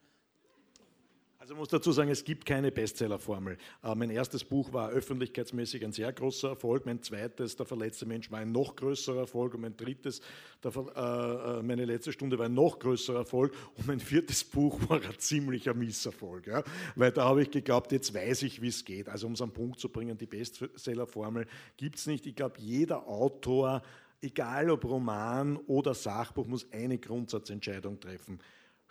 Also 1.41 1.55
ich 1.55 1.59
muss 1.59 1.69
dazu 1.69 1.91
sagen, 1.91 2.11
es 2.11 2.23
gibt 2.23 2.45
keine 2.45 2.71
Bestsellerformel. 2.71 3.57
Äh, 3.81 3.95
mein 3.95 4.11
erstes 4.11 4.43
Buch 4.43 4.71
war 4.73 4.91
öffentlichkeitsmäßig 4.91 5.83
ein 5.83 5.91
sehr 5.91 6.13
großer 6.13 6.49
Erfolg, 6.49 6.85
mein 6.85 7.01
zweites, 7.01 7.55
Der 7.55 7.65
verletzte 7.65 8.05
Mensch, 8.05 8.29
war 8.29 8.37
ein 8.37 8.51
noch 8.51 8.75
größerer 8.75 9.21
Erfolg 9.21 9.55
und 9.55 9.61
mein 9.61 9.75
drittes, 9.75 10.21
der, 10.63 10.71
äh, 10.75 11.59
äh, 11.59 11.63
meine 11.63 11.85
letzte 11.85 12.11
Stunde, 12.11 12.37
war 12.37 12.45
ein 12.45 12.53
noch 12.53 12.77
größerer 12.77 13.17
Erfolg 13.17 13.55
und 13.75 13.87
mein 13.87 13.99
viertes 13.99 14.43
Buch 14.43 14.79
war 14.87 15.01
ein 15.01 15.17
ziemlicher 15.17 15.73
Misserfolg. 15.73 16.45
Ja? 16.45 16.63
Weil 16.95 17.11
da 17.11 17.23
habe 17.23 17.41
ich 17.41 17.49
geglaubt, 17.49 17.91
jetzt 17.91 18.13
weiß 18.13 18.43
ich, 18.43 18.61
wie 18.61 18.67
es 18.67 18.85
geht. 18.85 19.09
Also 19.09 19.25
um 19.25 19.33
es 19.33 19.41
am 19.41 19.51
Punkt 19.51 19.79
zu 19.79 19.89
bringen, 19.89 20.19
die 20.19 20.27
Bestsellerformel 20.27 21.47
gibt 21.75 21.95
es 21.95 22.05
nicht. 22.05 22.27
Ich 22.27 22.35
glaube, 22.35 22.59
jeder 22.59 23.07
Autor, 23.07 23.81
egal 24.21 24.69
ob 24.69 24.85
Roman 24.85 25.57
oder 25.57 25.95
Sachbuch, 25.95 26.45
muss 26.45 26.71
eine 26.71 26.99
Grundsatzentscheidung 26.99 27.99
treffen 27.99 28.39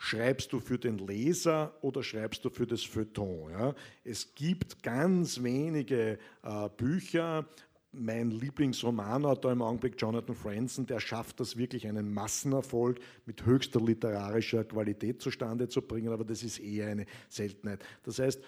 schreibst 0.02 0.50
du 0.54 0.60
für 0.60 0.78
den 0.78 0.96
Leser 0.96 1.74
oder 1.82 2.02
schreibst 2.02 2.42
du 2.42 2.48
für 2.48 2.66
das 2.66 2.82
Feuilleton. 2.82 3.50
Ja? 3.50 3.74
Es 4.02 4.34
gibt 4.34 4.82
ganz 4.82 5.42
wenige 5.42 6.18
äh, 6.42 6.68
Bücher, 6.74 7.46
mein 7.92 8.30
Lieblingsromanautor 8.30 9.52
im 9.52 9.60
Augenblick, 9.60 10.00
Jonathan 10.00 10.34
Franzen, 10.34 10.86
der 10.86 11.00
schafft 11.00 11.38
das 11.38 11.56
wirklich, 11.58 11.86
einen 11.86 12.14
Massenerfolg 12.14 12.98
mit 13.26 13.44
höchster 13.44 13.80
literarischer 13.80 14.64
Qualität 14.64 15.20
zustande 15.20 15.68
zu 15.68 15.82
bringen, 15.82 16.12
aber 16.12 16.24
das 16.24 16.42
ist 16.44 16.60
eher 16.60 16.88
eine 16.88 17.04
Seltenheit. 17.28 17.84
Das 18.04 18.20
heißt, 18.20 18.42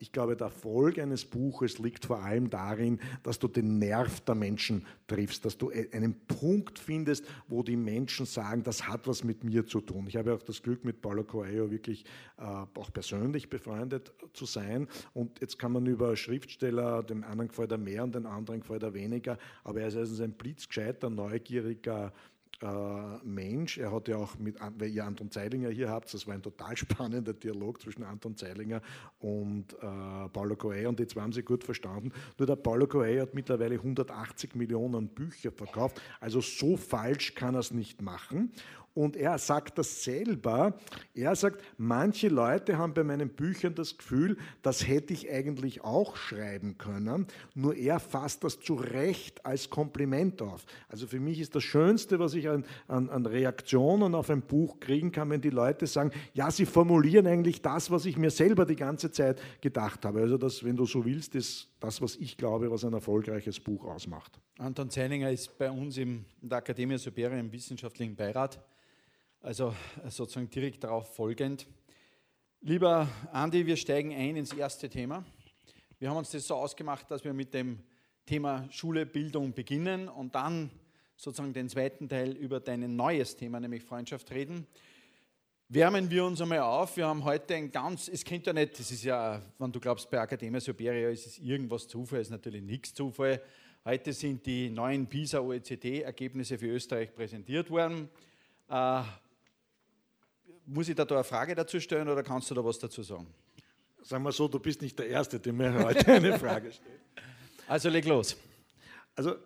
ich 0.00 0.10
glaube, 0.10 0.36
der 0.36 0.48
Erfolg 0.48 0.98
eines 0.98 1.24
Buches 1.24 1.78
liegt 1.78 2.06
vor 2.06 2.22
allem 2.22 2.50
darin, 2.50 2.98
dass 3.22 3.38
du 3.38 3.46
den 3.46 3.78
Nerv 3.78 4.20
der 4.22 4.34
Menschen 4.34 4.84
triffst, 5.06 5.44
dass 5.44 5.56
du 5.56 5.70
e-, 5.70 5.88
einen 5.92 6.14
Punkt 6.26 6.78
findest, 6.78 7.24
wo 7.46 7.62
die 7.62 7.76
Menschen 7.76 8.26
sagen, 8.26 8.64
das 8.64 8.88
hat 8.88 9.06
was 9.06 9.22
mit 9.22 9.44
mir 9.44 9.64
zu 9.64 9.80
tun. 9.80 10.06
Ich 10.08 10.16
habe 10.16 10.34
auch 10.34 10.42
das 10.42 10.60
Glück, 10.60 10.84
mit 10.84 11.00
Paulo 11.00 11.22
Coelho 11.22 11.70
wirklich 11.70 12.04
äh, 12.38 12.42
auch 12.42 12.92
persönlich 12.92 13.48
befreundet 13.48 14.12
zu 14.32 14.44
sein. 14.44 14.88
Und 15.12 15.40
jetzt 15.40 15.58
kann 15.58 15.70
man 15.70 15.86
über 15.86 16.16
Schriftsteller, 16.16 17.04
dem 17.04 17.22
einen 17.22 17.46
gefällt 17.46 17.70
er 17.70 17.78
mehr 17.78 18.02
und 18.02 18.14
den 18.14 18.26
anderen 18.26 18.60
gefällt 18.60 18.82
er 18.82 18.92
weniger, 18.92 19.38
aber 19.62 19.82
er 19.82 19.88
ist 19.88 19.96
also 19.96 20.22
ein 20.24 20.32
blitzgescheiter, 20.32 21.10
neugieriger, 21.10 22.06
äh, 22.06 22.10
Mensch. 23.24 23.78
Er 23.78 23.92
hat 23.92 24.08
ja 24.08 24.16
auch 24.16 24.38
mit, 24.38 24.56
weil 24.78 24.90
ihr 24.90 25.04
Anton 25.04 25.30
Zeilinger 25.30 25.70
hier 25.70 25.90
habt, 25.90 26.12
das 26.12 26.26
war 26.26 26.34
ein 26.34 26.42
total 26.42 26.76
spannender 26.76 27.32
Dialog 27.32 27.80
zwischen 27.80 28.04
Anton 28.04 28.36
Zeilinger 28.36 28.80
und 29.20 29.72
äh, 29.74 30.28
Paulo 30.32 30.56
Coelho 30.56 30.88
und 30.88 30.98
die 30.98 31.06
zwei 31.06 31.22
haben 31.22 31.32
sich 31.32 31.44
gut 31.44 31.64
verstanden. 31.64 32.12
Nur 32.38 32.46
der 32.46 32.56
Paulo 32.56 32.86
Coelho 32.86 33.22
hat 33.22 33.34
mittlerweile 33.34 33.74
180 33.74 34.54
Millionen 34.54 35.08
Bücher 35.08 35.52
verkauft, 35.52 36.00
also 36.20 36.40
so 36.40 36.76
falsch 36.76 37.34
kann 37.34 37.54
er 37.54 37.60
es 37.60 37.70
nicht 37.70 38.02
machen. 38.02 38.52
Und 38.94 39.16
er 39.16 39.38
sagt 39.38 39.76
das 39.78 40.04
selber. 40.04 40.78
Er 41.14 41.34
sagt, 41.34 41.60
manche 41.76 42.28
Leute 42.28 42.78
haben 42.78 42.94
bei 42.94 43.02
meinen 43.02 43.28
Büchern 43.28 43.74
das 43.74 43.98
Gefühl, 43.98 44.36
das 44.62 44.86
hätte 44.86 45.12
ich 45.12 45.28
eigentlich 45.30 45.82
auch 45.82 46.14
schreiben 46.14 46.78
können. 46.78 47.26
Nur 47.54 47.74
er 47.74 47.98
fasst 47.98 48.44
das 48.44 48.60
zu 48.60 48.74
Recht 48.74 49.44
als 49.44 49.68
Kompliment 49.68 50.40
auf. 50.42 50.64
Also 50.88 51.08
für 51.08 51.18
mich 51.18 51.40
ist 51.40 51.56
das 51.56 51.64
Schönste, 51.64 52.20
was 52.20 52.34
ich 52.34 52.48
an, 52.48 52.64
an, 52.86 53.10
an 53.10 53.26
Reaktionen 53.26 54.14
auf 54.14 54.30
ein 54.30 54.42
Buch 54.42 54.78
kriegen 54.78 55.10
kann, 55.10 55.28
wenn 55.28 55.40
die 55.40 55.50
Leute 55.50 55.88
sagen, 55.88 56.12
ja, 56.32 56.52
sie 56.52 56.64
formulieren 56.64 57.26
eigentlich 57.26 57.62
das, 57.62 57.90
was 57.90 58.06
ich 58.06 58.16
mir 58.16 58.30
selber 58.30 58.64
die 58.64 58.76
ganze 58.76 59.10
Zeit 59.10 59.40
gedacht 59.60 60.04
habe. 60.04 60.20
Also 60.20 60.38
das, 60.38 60.62
wenn 60.62 60.76
du 60.76 60.86
so 60.86 61.04
willst, 61.04 61.34
ist 61.34 61.68
das, 61.80 62.00
was 62.00 62.14
ich 62.14 62.36
glaube, 62.36 62.70
was 62.70 62.84
ein 62.84 62.92
erfolgreiches 62.92 63.58
Buch 63.58 63.84
ausmacht. 63.84 64.38
Anton 64.58 64.88
Zeininger 64.88 65.32
ist 65.32 65.58
bei 65.58 65.68
uns 65.68 65.98
in 65.98 66.24
der 66.40 66.58
Akademie 66.58 66.96
Superior 66.96 67.40
im 67.40 67.50
wissenschaftlichen 67.50 68.14
Beirat. 68.14 68.60
Also 69.44 69.74
sozusagen 70.08 70.48
direkt 70.48 70.84
darauf 70.84 71.14
folgend. 71.16 71.66
Lieber 72.62 73.06
Andi, 73.30 73.66
wir 73.66 73.76
steigen 73.76 74.14
ein 74.14 74.36
ins 74.36 74.54
erste 74.54 74.88
Thema. 74.88 75.22
Wir 75.98 76.08
haben 76.08 76.16
uns 76.16 76.30
das 76.30 76.46
so 76.46 76.54
ausgemacht, 76.54 77.10
dass 77.10 77.24
wir 77.24 77.34
mit 77.34 77.52
dem 77.52 77.80
Thema 78.24 78.66
Schule, 78.70 79.04
Bildung 79.04 79.52
beginnen 79.52 80.08
und 80.08 80.34
dann 80.34 80.70
sozusagen 81.14 81.52
den 81.52 81.68
zweiten 81.68 82.08
Teil 82.08 82.32
über 82.32 82.58
dein 82.58 82.96
neues 82.96 83.36
Thema, 83.36 83.60
nämlich 83.60 83.82
Freundschaft 83.82 84.30
reden. 84.30 84.66
Wärmen 85.68 86.10
wir 86.10 86.24
uns 86.24 86.40
einmal 86.40 86.60
auf. 86.60 86.96
Wir 86.96 87.06
haben 87.06 87.22
heute 87.22 87.54
ein 87.54 87.70
ganz, 87.70 88.08
es 88.08 88.24
kennt 88.24 88.46
ja 88.46 88.54
nicht, 88.54 88.78
das 88.78 88.90
ist 88.90 89.04
ja, 89.04 89.42
wenn 89.58 89.70
du 89.70 89.78
glaubst, 89.78 90.10
bei 90.10 90.22
Academia 90.22 90.58
Superior 90.58 91.10
ist 91.10 91.26
es 91.26 91.38
irgendwas 91.38 91.86
Zufall, 91.86 92.22
ist 92.22 92.30
natürlich 92.30 92.62
nichts 92.62 92.94
Zufall. 92.94 93.42
Heute 93.84 94.14
sind 94.14 94.46
die 94.46 94.70
neuen 94.70 95.06
PISA-OECD-Ergebnisse 95.06 96.56
für 96.56 96.68
Österreich 96.68 97.14
präsentiert 97.14 97.68
worden. 97.68 98.08
Äh, 98.70 99.02
muss 100.66 100.88
ich 100.88 100.94
da, 100.94 101.04
da 101.04 101.16
eine 101.16 101.24
Frage 101.24 101.54
dazu 101.54 101.80
stellen 101.80 102.08
oder 102.08 102.22
kannst 102.22 102.50
du 102.50 102.54
da 102.54 102.64
was 102.64 102.78
dazu 102.78 103.02
sagen? 103.02 103.26
Sagen 104.02 104.22
wir 104.24 104.32
so, 104.32 104.48
du 104.48 104.58
bist 104.58 104.82
nicht 104.82 104.98
der 104.98 105.08
Erste, 105.08 105.40
der 105.40 105.52
mir 105.52 105.72
heute 105.82 106.06
eine 106.12 106.38
Frage 106.38 106.72
stellt. 106.72 107.00
Also 107.66 107.88
leg 107.88 108.04
los. 108.04 108.36
Also 109.16 109.36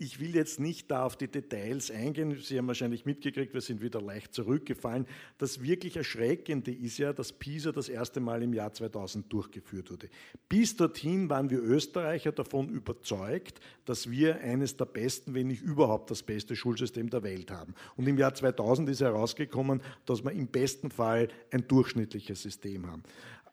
ich 0.00 0.18
will 0.18 0.34
jetzt 0.34 0.58
nicht 0.58 0.90
da 0.90 1.04
auf 1.04 1.14
die 1.14 1.28
Details 1.28 1.90
eingehen. 1.90 2.38
Sie 2.40 2.56
haben 2.56 2.66
wahrscheinlich 2.66 3.04
mitgekriegt, 3.04 3.52
wir 3.52 3.60
sind 3.60 3.82
wieder 3.82 4.00
leicht 4.00 4.32
zurückgefallen. 4.34 5.06
Das 5.36 5.62
wirklich 5.62 5.98
Erschreckende 5.98 6.72
ist 6.72 6.96
ja, 6.96 7.12
dass 7.12 7.32
PISA 7.32 7.70
das 7.70 7.90
erste 7.90 8.18
Mal 8.18 8.42
im 8.42 8.54
Jahr 8.54 8.72
2000 8.72 9.30
durchgeführt 9.30 9.90
wurde. 9.90 10.08
Bis 10.48 10.74
dorthin 10.74 11.28
waren 11.28 11.50
wir 11.50 11.62
Österreicher 11.62 12.32
davon 12.32 12.70
überzeugt, 12.70 13.60
dass 13.84 14.10
wir 14.10 14.40
eines 14.40 14.74
der 14.78 14.86
besten, 14.86 15.34
wenn 15.34 15.48
nicht 15.48 15.60
überhaupt 15.60 16.10
das 16.10 16.22
beste 16.22 16.56
Schulsystem 16.56 17.10
der 17.10 17.22
Welt 17.22 17.50
haben. 17.50 17.74
Und 17.96 18.06
im 18.08 18.16
Jahr 18.16 18.32
2000 18.32 18.88
ist 18.88 19.02
herausgekommen, 19.02 19.82
dass 20.06 20.24
wir 20.24 20.32
im 20.32 20.46
besten 20.46 20.90
Fall 20.90 21.28
ein 21.50 21.68
durchschnittliches 21.68 22.40
System 22.40 22.86
haben. 22.86 23.02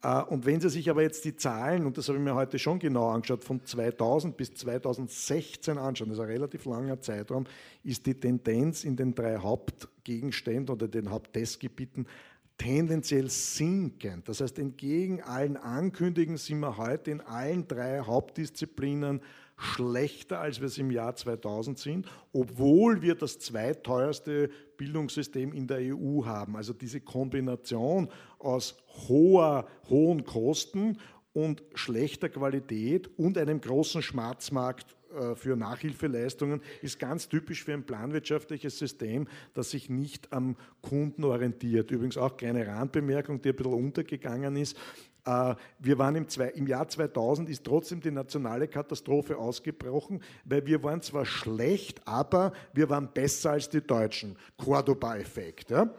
Äh, 0.08 0.24
und 0.24 0.46
wenn 0.46 0.62
Sie 0.62 0.70
sich 0.70 0.90
aber 0.90 1.02
jetzt 1.02 1.26
die 1.26 1.36
Zahlen, 1.36 1.86
und 1.86 1.98
das 1.98 2.08
habe 2.08 2.18
ich 2.18 2.24
mir 2.24 2.34
heute 2.34 2.58
schon 2.58 2.80
genau 2.80 3.10
angeschaut, 3.10 3.44
von 3.44 3.64
2000 3.64 4.38
bis 4.38 4.54
2016 4.54 5.78
anschauen, 5.78 6.10
das 6.10 6.18
ist 6.18 6.24
ein 6.24 6.30
relativ 6.30 6.66
langer 6.66 7.02
Zeitraum, 7.02 7.46
ist 7.84 8.06
die 8.06 8.16
Tendenz 8.16 8.86
in 8.86 8.96
den 8.96 9.14
drei 9.14 9.38
Hauptgegenständen 9.38 10.74
oder 10.74 10.88
den 10.88 11.12
Haupttestgebieten 11.12 12.08
tendenziell 12.58 13.30
sinkend. 13.30 14.28
Das 14.28 14.42
heißt, 14.42 14.58
entgegen 14.60 15.22
allen 15.22 15.58
Ankündigungen 15.58 16.38
sind 16.38 16.60
wir 16.60 16.78
heute 16.78 17.12
in 17.12 17.22
allen 17.22 17.68
drei 17.68 18.00
Hauptdisziplinen 18.00 19.22
schlechter, 19.58 20.40
als 20.40 20.60
wir 20.60 20.68
es 20.68 20.78
im 20.78 20.92
Jahr 20.92 21.16
2000 21.16 21.80
sind, 21.80 22.08
obwohl 22.32 23.02
wir 23.02 23.16
das 23.16 23.40
zweiteuerste 23.40 24.50
Bildungssystem 24.78 25.52
in 25.52 25.68
der 25.68 25.96
EU 25.96 26.26
haben. 26.26 26.56
Also 26.56 26.74
diese 26.74 27.02
Kombination 27.02 28.10
aus 28.38 28.78
hoher, 29.08 29.68
hohen 29.90 30.24
Kosten 30.24 31.00
und 31.34 31.64
schlechter 31.74 32.30
Qualität 32.30 33.10
und 33.18 33.38
einem 33.38 33.62
großen 33.62 34.02
Schwarzmarkt 34.02 34.97
für 35.36 35.56
Nachhilfeleistungen 35.56 36.62
ist 36.82 37.00
ganz 37.00 37.30
typisch 37.30 37.64
für 37.64 37.74
ein 37.74 37.86
planwirtschaftliches 37.86 38.78
System, 38.78 39.28
das 39.54 39.72
sich 39.72 39.90
nicht 39.90 40.32
am 40.34 40.56
Kunden 40.82 41.24
orientiert. 41.24 41.92
Übrigens 41.92 42.18
auch 42.18 42.38
kleine 42.38 42.68
Randbemerkung, 42.68 43.42
die 43.42 43.50
ein 43.50 43.56
bisschen 43.56 43.74
untergegangen 43.74 44.56
ist. 44.56 44.78
Äh, 45.28 45.56
wir 45.80 45.98
waren 45.98 46.16
im, 46.16 46.28
zwei, 46.30 46.48
im, 46.50 46.68
Jahr 46.68 46.88
2000 46.88 47.50
ist 47.50 47.66
trotzdem 47.66 48.00
die 48.00 48.12
nationale 48.12 48.68
Katastrophe 48.68 49.38
ausgebrochen, 49.38 50.22
weil 50.46 50.66
wir 50.66 50.82
waren 50.84 51.02
zwar 51.02 51.26
schlecht, 51.26 52.02
aber 52.08 52.54
wir 52.74 52.90
waren 52.90 53.10
besser 53.14 53.52
als 53.52 53.70
die 53.70 53.82
Deutschen. 53.82 54.38
Cordoba-Effekt. 54.58 55.72
Ja? 55.72 55.90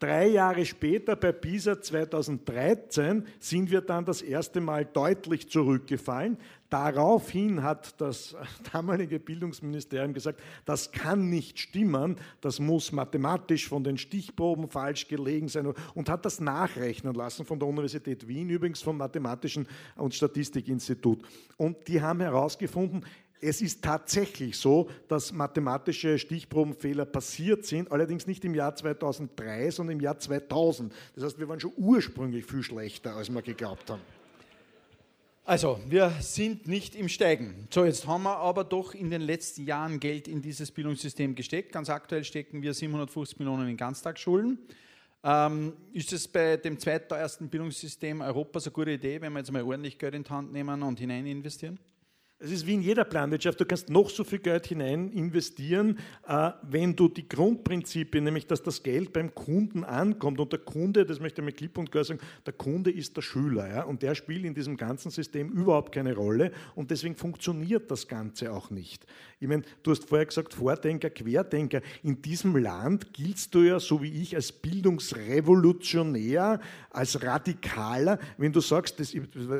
Drei 0.00 0.28
Jahre 0.28 0.64
später, 0.64 1.16
bei 1.16 1.32
PISA 1.32 1.80
2013, 1.80 3.26
sind 3.40 3.72
wir 3.72 3.80
dann 3.80 4.04
das 4.04 4.22
erste 4.22 4.60
Mal 4.60 4.84
deutlich 4.84 5.48
zurückgefallen. 5.48 6.38
Daraufhin 6.70 7.64
hat 7.64 8.00
das 8.00 8.36
damalige 8.72 9.18
Bildungsministerium 9.18 10.14
gesagt, 10.14 10.40
das 10.64 10.92
kann 10.92 11.28
nicht 11.30 11.58
stimmen, 11.58 12.14
das 12.40 12.60
muss 12.60 12.92
mathematisch 12.92 13.68
von 13.68 13.82
den 13.82 13.98
Stichproben 13.98 14.68
falsch 14.68 15.08
gelegen 15.08 15.48
sein 15.48 15.74
und 15.94 16.08
hat 16.08 16.24
das 16.24 16.38
nachrechnen 16.38 17.14
lassen 17.14 17.44
von 17.44 17.58
der 17.58 17.66
Universität 17.66 18.28
Wien, 18.28 18.50
übrigens 18.50 18.82
vom 18.82 18.98
Mathematischen 18.98 19.66
und 19.96 20.14
Statistikinstitut. 20.14 21.24
Und 21.56 21.88
die 21.88 22.00
haben 22.00 22.20
herausgefunden, 22.20 23.04
es 23.40 23.60
ist 23.60 23.82
tatsächlich 23.82 24.56
so, 24.56 24.88
dass 25.08 25.32
mathematische 25.32 26.18
Stichprobenfehler 26.18 27.04
passiert 27.04 27.64
sind, 27.64 27.90
allerdings 27.92 28.26
nicht 28.26 28.44
im 28.44 28.54
Jahr 28.54 28.74
2003, 28.74 29.70
sondern 29.70 29.96
im 29.96 30.00
Jahr 30.00 30.18
2000. 30.18 30.92
Das 31.14 31.24
heißt, 31.24 31.38
wir 31.38 31.48
waren 31.48 31.60
schon 31.60 31.72
ursprünglich 31.76 32.44
viel 32.44 32.62
schlechter, 32.62 33.14
als 33.14 33.32
wir 33.32 33.42
geglaubt 33.42 33.90
haben. 33.90 34.02
Also, 35.44 35.80
wir 35.88 36.12
sind 36.20 36.68
nicht 36.68 36.94
im 36.94 37.08
Steigen. 37.08 37.68
So, 37.70 37.86
jetzt 37.86 38.06
haben 38.06 38.24
wir 38.24 38.36
aber 38.36 38.64
doch 38.64 38.92
in 38.94 39.08
den 39.08 39.22
letzten 39.22 39.64
Jahren 39.64 39.98
Geld 39.98 40.28
in 40.28 40.42
dieses 40.42 40.70
Bildungssystem 40.70 41.34
gesteckt. 41.34 41.72
Ganz 41.72 41.88
aktuell 41.88 42.22
stecken 42.22 42.60
wir 42.60 42.74
750 42.74 43.38
Millionen 43.38 43.66
in 43.66 43.76
Ganztagsschulen. 43.78 44.58
Ähm, 45.24 45.72
ist 45.94 46.12
es 46.12 46.28
bei 46.28 46.58
dem 46.58 46.78
zweiteuersten 46.78 47.48
Bildungssystem 47.48 48.20
Europas 48.20 48.66
eine 48.66 48.72
gute 48.72 48.90
Idee, 48.90 49.20
wenn 49.22 49.32
wir 49.32 49.38
jetzt 49.38 49.50
mal 49.50 49.62
ordentlich 49.62 49.98
Geld 49.98 50.14
in 50.14 50.22
die 50.22 50.30
Hand 50.30 50.52
nehmen 50.52 50.82
und 50.82 51.00
hinein 51.00 51.26
investieren? 51.26 51.78
Es 52.40 52.52
ist 52.52 52.68
wie 52.68 52.74
in 52.74 52.82
jeder 52.82 53.02
Planwirtschaft, 53.02 53.58
du 53.58 53.64
kannst 53.64 53.90
noch 53.90 54.08
so 54.08 54.22
viel 54.22 54.38
Geld 54.38 54.68
hinein 54.68 55.10
investieren, 55.10 55.98
äh, 56.24 56.52
wenn 56.62 56.94
du 56.94 57.08
die 57.08 57.28
Grundprinzipien, 57.28 58.22
nämlich 58.22 58.46
dass 58.46 58.62
das 58.62 58.84
Geld 58.84 59.12
beim 59.12 59.34
Kunden 59.34 59.82
ankommt 59.82 60.38
und 60.38 60.52
der 60.52 60.60
Kunde, 60.60 61.04
das 61.04 61.18
möchte 61.18 61.40
ich 61.40 61.44
mit 61.44 61.56
klipp 61.56 61.76
und 61.78 61.90
klar 61.90 62.04
sagen, 62.04 62.20
der 62.46 62.52
Kunde 62.52 62.92
ist 62.92 63.16
der 63.16 63.22
Schüler 63.22 63.68
ja, 63.68 63.82
und 63.82 64.04
der 64.04 64.14
spielt 64.14 64.44
in 64.44 64.54
diesem 64.54 64.76
ganzen 64.76 65.10
System 65.10 65.50
überhaupt 65.50 65.92
keine 65.92 66.14
Rolle 66.14 66.52
und 66.76 66.92
deswegen 66.92 67.16
funktioniert 67.16 67.90
das 67.90 68.06
Ganze 68.06 68.52
auch 68.52 68.70
nicht. 68.70 69.04
Ich 69.40 69.48
meine, 69.48 69.64
du 69.82 69.90
hast 69.90 70.08
vorher 70.08 70.26
gesagt, 70.26 70.54
Vordenker, 70.54 71.10
Querdenker, 71.10 71.80
in 72.04 72.22
diesem 72.22 72.56
Land 72.56 73.12
giltst 73.14 73.52
du 73.52 73.62
ja, 73.62 73.80
so 73.80 74.00
wie 74.00 74.22
ich, 74.22 74.36
als 74.36 74.52
Bildungsrevolutionär, 74.52 76.60
als 76.90 77.20
Radikaler, 77.20 78.20
wenn 78.36 78.52
du 78.52 78.60
sagst, 78.60 79.00
das, 79.00 79.12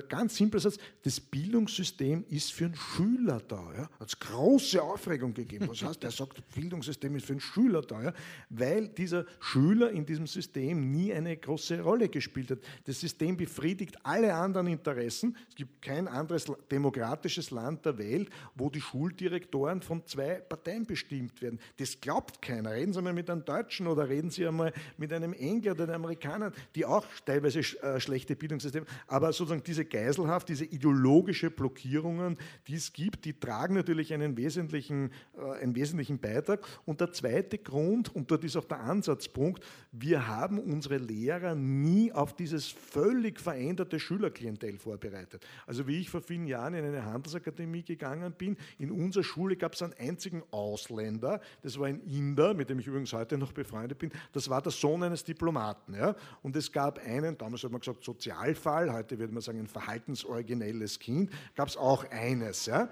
ganz 0.08 0.36
simpler 0.36 0.60
Satz, 0.60 0.78
das 1.02 1.18
Bildungssystem 1.18 2.24
ist 2.28 2.52
für 2.52 2.67
einen 2.68 2.76
Schüler 2.76 3.40
da. 3.46 3.72
Ja? 3.76 3.90
Hat 3.98 4.08
es 4.08 4.18
große 4.18 4.82
Aufregung 4.82 5.34
gegeben. 5.34 5.68
Was 5.68 5.82
heißt, 5.82 6.04
er 6.04 6.10
sagt, 6.10 6.42
Bildungssystem 6.54 7.14
ist 7.16 7.26
für 7.26 7.32
einen 7.32 7.40
Schüler 7.40 7.82
da, 7.82 8.02
ja? 8.02 8.12
weil 8.50 8.88
dieser 8.88 9.24
Schüler 9.40 9.90
in 9.90 10.04
diesem 10.06 10.26
System 10.26 10.90
nie 10.90 11.12
eine 11.12 11.36
große 11.36 11.80
Rolle 11.80 12.08
gespielt 12.08 12.50
hat. 12.50 12.58
Das 12.84 13.00
System 13.00 13.36
befriedigt 13.36 13.96
alle 14.04 14.34
anderen 14.34 14.66
Interessen. 14.66 15.36
Es 15.48 15.54
gibt 15.54 15.82
kein 15.82 16.08
anderes 16.08 16.46
demokratisches 16.70 17.50
Land 17.50 17.84
der 17.84 17.98
Welt, 17.98 18.30
wo 18.54 18.70
die 18.70 18.80
Schuldirektoren 18.80 19.82
von 19.82 20.04
zwei 20.06 20.34
Parteien 20.34 20.86
bestimmt 20.86 21.40
werden. 21.42 21.58
Das 21.78 22.00
glaubt 22.00 22.42
keiner. 22.42 22.72
Reden 22.72 22.92
Sie 22.92 23.02
mal 23.02 23.12
mit 23.12 23.30
einem 23.30 23.44
Deutschen 23.44 23.86
oder 23.86 24.08
reden 24.08 24.30
Sie 24.30 24.46
einmal 24.46 24.72
mit 24.96 25.12
einem 25.12 25.32
Engländer 25.32 25.72
oder 25.72 25.94
einem 25.94 26.04
Amerikaner, 26.04 26.52
die 26.74 26.84
auch 26.84 27.04
teilweise 27.24 27.60
äh, 27.60 28.00
schlechte 28.00 28.36
Bildungssysteme, 28.36 28.86
aber 29.06 29.32
sozusagen 29.32 29.62
diese 29.62 29.84
Geiselhaft, 29.84 30.48
diese 30.48 30.64
ideologische 30.64 31.50
Blockierungen, 31.50 32.36
die 32.66 32.74
es 32.74 32.92
gibt, 32.92 33.24
die 33.24 33.38
tragen 33.38 33.74
natürlich 33.74 34.12
einen 34.12 34.36
wesentlichen, 34.36 35.10
äh, 35.36 35.62
einen 35.62 35.74
wesentlichen 35.74 36.18
Beitrag. 36.18 36.66
Und 36.84 37.00
der 37.00 37.12
zweite 37.12 37.58
Grund, 37.58 38.14
und 38.14 38.30
dort 38.30 38.44
ist 38.44 38.56
auch 38.56 38.64
der 38.64 38.80
Ansatzpunkt, 38.80 39.64
wir 39.92 40.26
haben 40.26 40.58
unsere 40.58 40.98
Lehrer 40.98 41.54
nie 41.54 42.12
auf 42.12 42.34
dieses 42.34 42.68
völlig 42.68 43.40
veränderte 43.40 43.98
Schülerklientel 43.98 44.78
vorbereitet. 44.78 45.46
Also 45.66 45.86
wie 45.86 46.00
ich 46.00 46.10
vor 46.10 46.20
vielen 46.20 46.46
Jahren 46.46 46.74
in 46.74 46.84
eine 46.84 47.04
Handelsakademie 47.04 47.82
gegangen 47.82 48.32
bin, 48.36 48.56
in 48.78 48.90
unserer 48.90 49.24
Schule 49.24 49.56
gab 49.56 49.74
es 49.74 49.82
einen 49.82 49.94
einzigen 49.98 50.42
Ausländer, 50.50 51.40
das 51.62 51.78
war 51.78 51.86
ein 51.86 52.00
Inder, 52.00 52.54
mit 52.54 52.70
dem 52.70 52.78
ich 52.78 52.86
übrigens 52.86 53.12
heute 53.12 53.38
noch 53.38 53.52
befreundet 53.52 53.98
bin, 53.98 54.10
das 54.32 54.48
war 54.48 54.62
der 54.62 54.72
Sohn 54.72 55.02
eines 55.02 55.24
Diplomaten. 55.24 55.94
Ja? 55.94 56.14
Und 56.42 56.56
es 56.56 56.70
gab 56.70 56.98
einen, 56.98 57.36
damals 57.36 57.64
hat 57.64 57.70
man 57.70 57.80
gesagt 57.80 58.04
Sozialfall, 58.04 58.92
heute 58.92 59.18
würde 59.18 59.32
man 59.32 59.42
sagen 59.42 59.60
ein 59.60 59.66
verhaltensoriginelles 59.66 60.98
Kind, 60.98 61.30
gab 61.54 61.68
es 61.68 61.76
auch 61.76 62.04
eines. 62.48 62.66
Ja? 62.66 62.88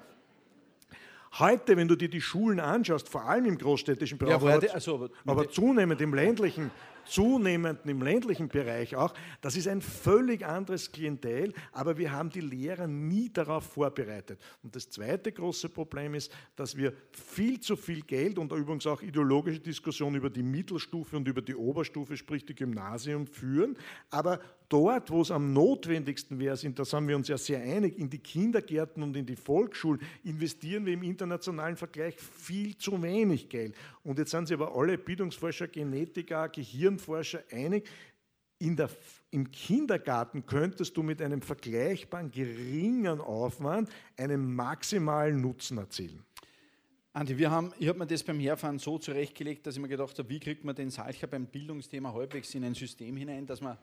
Heute, 1.39 1.77
wenn 1.77 1.89
du 1.89 1.97
dir 1.97 2.09
die 2.09 2.21
Schulen 2.21 2.61
anschaust, 2.61 3.09
vor 3.09 3.25
allem 3.25 3.47
im 3.47 3.59
großstädtischen 3.59 4.19
Bereich, 4.19 4.31
ja, 4.31 4.37
aber, 4.37 4.75
also, 4.75 5.11
aber 5.27 5.51
zunehmend 5.51 6.01
im 6.01 6.15
ländlichen, 6.15 6.71
zunehmend 7.07 7.81
im 7.87 8.03
ländlichen 8.03 8.49
Bereich 8.49 8.97
auch. 8.97 9.15
Das 9.41 9.57
ist 9.57 9.69
ein 9.69 9.81
völlig 9.81 10.45
anderes 10.45 10.93
Klientel, 10.93 11.53
aber 11.73 11.99
wir 11.99 12.13
haben 12.13 12.31
die 12.31 12.41
Lehrer 12.41 12.87
nie 12.87 13.31
darauf 13.33 13.65
vorbereitet. 13.65 14.41
Und 14.63 14.77
das 14.77 14.91
zweite 14.91 15.33
große 15.33 15.69
Problem 15.69 16.15
ist, 16.15 16.33
dass 16.57 16.77
wir 16.77 16.93
viel 17.13 17.61
zu 17.61 17.77
viel 17.77 18.03
Geld 18.03 18.39
und 18.39 18.53
übrigens 18.53 18.87
auch 18.87 19.03
ideologische 19.03 19.61
Diskussionen 19.61 20.17
über 20.17 20.31
die 20.31 20.43
Mittelstufe 20.43 21.17
und 21.17 21.29
über 21.29 21.43
die 21.43 21.55
Oberstufe, 21.55 22.17
sprich 22.17 22.45
die 22.45 22.55
Gymnasium, 22.55 23.27
führen, 23.27 23.77
aber 24.11 24.41
dort, 24.69 25.11
wo 25.11 25.23
es 25.23 25.31
am 25.31 25.53
notwendigsten 25.53 26.39
wäre, 26.39 26.57
sind, 26.57 26.79
da 26.79 26.85
sind 26.85 27.07
wir 27.09 27.17
uns 27.17 27.29
ja 27.29 27.39
sehr 27.39 27.61
einig, 27.61 27.99
in 27.99 28.11
die 28.11 28.19
Kindergärten 28.19 29.03
und 29.03 29.17
in 29.17 29.27
die 29.27 29.37
Volksschulen 29.37 30.01
investieren 30.25 30.87
wir 30.87 30.95
im 30.95 31.03
internationalen 31.03 31.77
Vergleich 31.77 32.17
viel 32.17 32.77
zu 32.77 33.01
wenig 33.03 33.49
Geld. 33.49 33.75
Und 34.03 34.19
jetzt 34.19 34.31
sind 34.31 34.49
sich 34.49 34.57
aber 34.57 34.75
alle 34.75 34.99
Bildungsforscher, 34.99 35.69
Genetiker, 35.69 36.49
Gehirnforscher 36.97 37.43
einig, 37.51 37.89
der, 38.61 38.89
im 39.31 39.51
Kindergarten 39.51 40.47
könntest 40.47 40.97
du 40.97 41.03
mit 41.03 41.21
einem 41.21 41.43
vergleichbaren 41.43 42.31
geringen 42.31 43.21
Aufwand 43.21 43.91
einen 44.17 44.55
maximalen 44.55 45.41
Nutzen 45.41 45.79
erzielen. 45.79 46.25
Andi, 47.13 47.39
wir 47.39 47.51
haben, 47.51 47.73
ich 47.79 47.89
habe 47.89 47.99
mir 47.99 48.07
das 48.07 48.23
beim 48.23 48.39
Herfahren 48.41 48.79
so 48.79 48.99
zurechtgelegt, 48.99 49.67
dass 49.67 49.77
ich 49.77 49.81
mir 49.81 49.89
gedacht 49.89 50.19
habe, 50.19 50.29
wie 50.29 50.41
kriegt 50.41 50.65
man 50.65 50.75
den 50.75 50.91
Salcher 50.91 51.27
beim 51.27 51.47
Bildungsthema 51.47 52.13
halbwegs 52.13 52.55
in 52.55 52.65
ein 52.65 52.75
System 52.75 53.17
hinein, 53.17 53.47
dass 53.47 53.61
man 53.61 53.79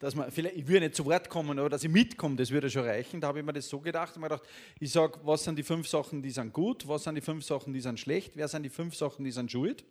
dass 0.00 0.14
man, 0.14 0.30
vielleicht, 0.30 0.56
ich 0.56 0.66
würde 0.66 0.80
nicht 0.80 0.96
zu 0.96 1.04
Wort 1.04 1.28
kommen, 1.30 1.58
aber 1.58 1.70
dass 1.70 1.84
ich 1.84 1.90
mitkomme, 1.90 2.36
das 2.36 2.50
würde 2.50 2.68
schon 2.68 2.82
reichen. 2.82 3.20
Da 3.20 3.28
habe 3.28 3.38
ich 3.38 3.44
mir 3.44 3.52
das 3.52 3.68
so 3.68 3.80
gedacht. 3.80 4.12
Ich 4.16 4.22
gedacht, 4.22 4.42
ich 4.80 4.90
sage, 4.90 5.18
was 5.22 5.44
sind 5.44 5.56
die 5.56 5.62
fünf 5.62 5.88
Sachen, 5.88 6.20
die 6.20 6.30
sind 6.30 6.52
gut, 6.52 6.86
was 6.88 7.04
sind 7.04 7.14
die 7.14 7.20
fünf 7.20 7.44
Sachen, 7.44 7.72
die 7.72 7.80
sind 7.80 7.98
schlecht, 8.00 8.32
wer 8.36 8.48
sind 8.48 8.64
die 8.64 8.70
fünf 8.70 8.96
Sachen, 8.96 9.24
die 9.24 9.30
sind 9.30 9.50
schuld. 9.50 9.84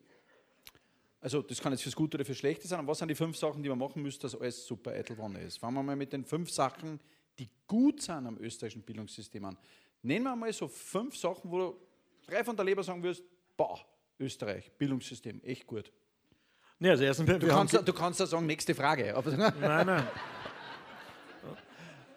Also 1.23 1.41
das 1.41 1.61
kann 1.61 1.71
jetzt 1.71 1.83
fürs 1.83 1.95
Gute 1.95 2.17
oder 2.17 2.25
fürs 2.25 2.37
Schlechte 2.37 2.67
sein. 2.67 2.81
Und 2.81 2.87
was 2.87 2.97
sind 2.99 3.07
die 3.07 3.15
fünf 3.15 3.37
Sachen, 3.37 3.63
die 3.63 3.69
man 3.69 3.79
machen 3.79 4.01
müsste, 4.01 4.23
dass 4.23 4.35
alles 4.35 4.67
super 4.67 4.91
Eitelwanne 4.91 5.39
ist? 5.39 5.57
Fangen 5.57 5.75
wir 5.75 5.81
mal 5.81 5.95
mit 5.95 6.11
den 6.11 6.25
fünf 6.25 6.51
Sachen, 6.51 6.99
die 7.39 7.47
gut 7.65 8.01
sind 8.01 8.27
am 8.27 8.37
österreichischen 8.39 8.81
Bildungssystem 8.81 9.45
an. 9.45 9.57
Nehmen 10.01 10.25
wir 10.25 10.35
mal 10.35 10.51
so 10.51 10.67
fünf 10.67 11.15
Sachen, 11.15 11.49
wo 11.49 11.57
du 11.57 11.75
drei 12.27 12.43
von 12.43 12.57
der 12.57 12.65
Leber 12.65 12.83
sagen 12.83 13.01
wirst, 13.01 13.23
boah, 13.55 13.79
Österreich, 14.19 14.69
Bildungssystem, 14.77 15.39
echt 15.45 15.65
gut. 15.65 15.93
Ja, 16.79 16.91
also 16.91 17.05
erstens, 17.05 17.39
du, 17.39 17.47
kannst, 17.47 17.87
du 17.87 17.93
kannst 17.93 18.19
da 18.19 18.25
sagen, 18.25 18.45
nächste 18.45 18.75
Frage. 18.75 19.15
nein, 19.25 19.85
nein. 19.85 20.07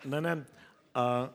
Nein, 0.03 0.23
nein. 0.25 0.47
Äh, 0.95 1.29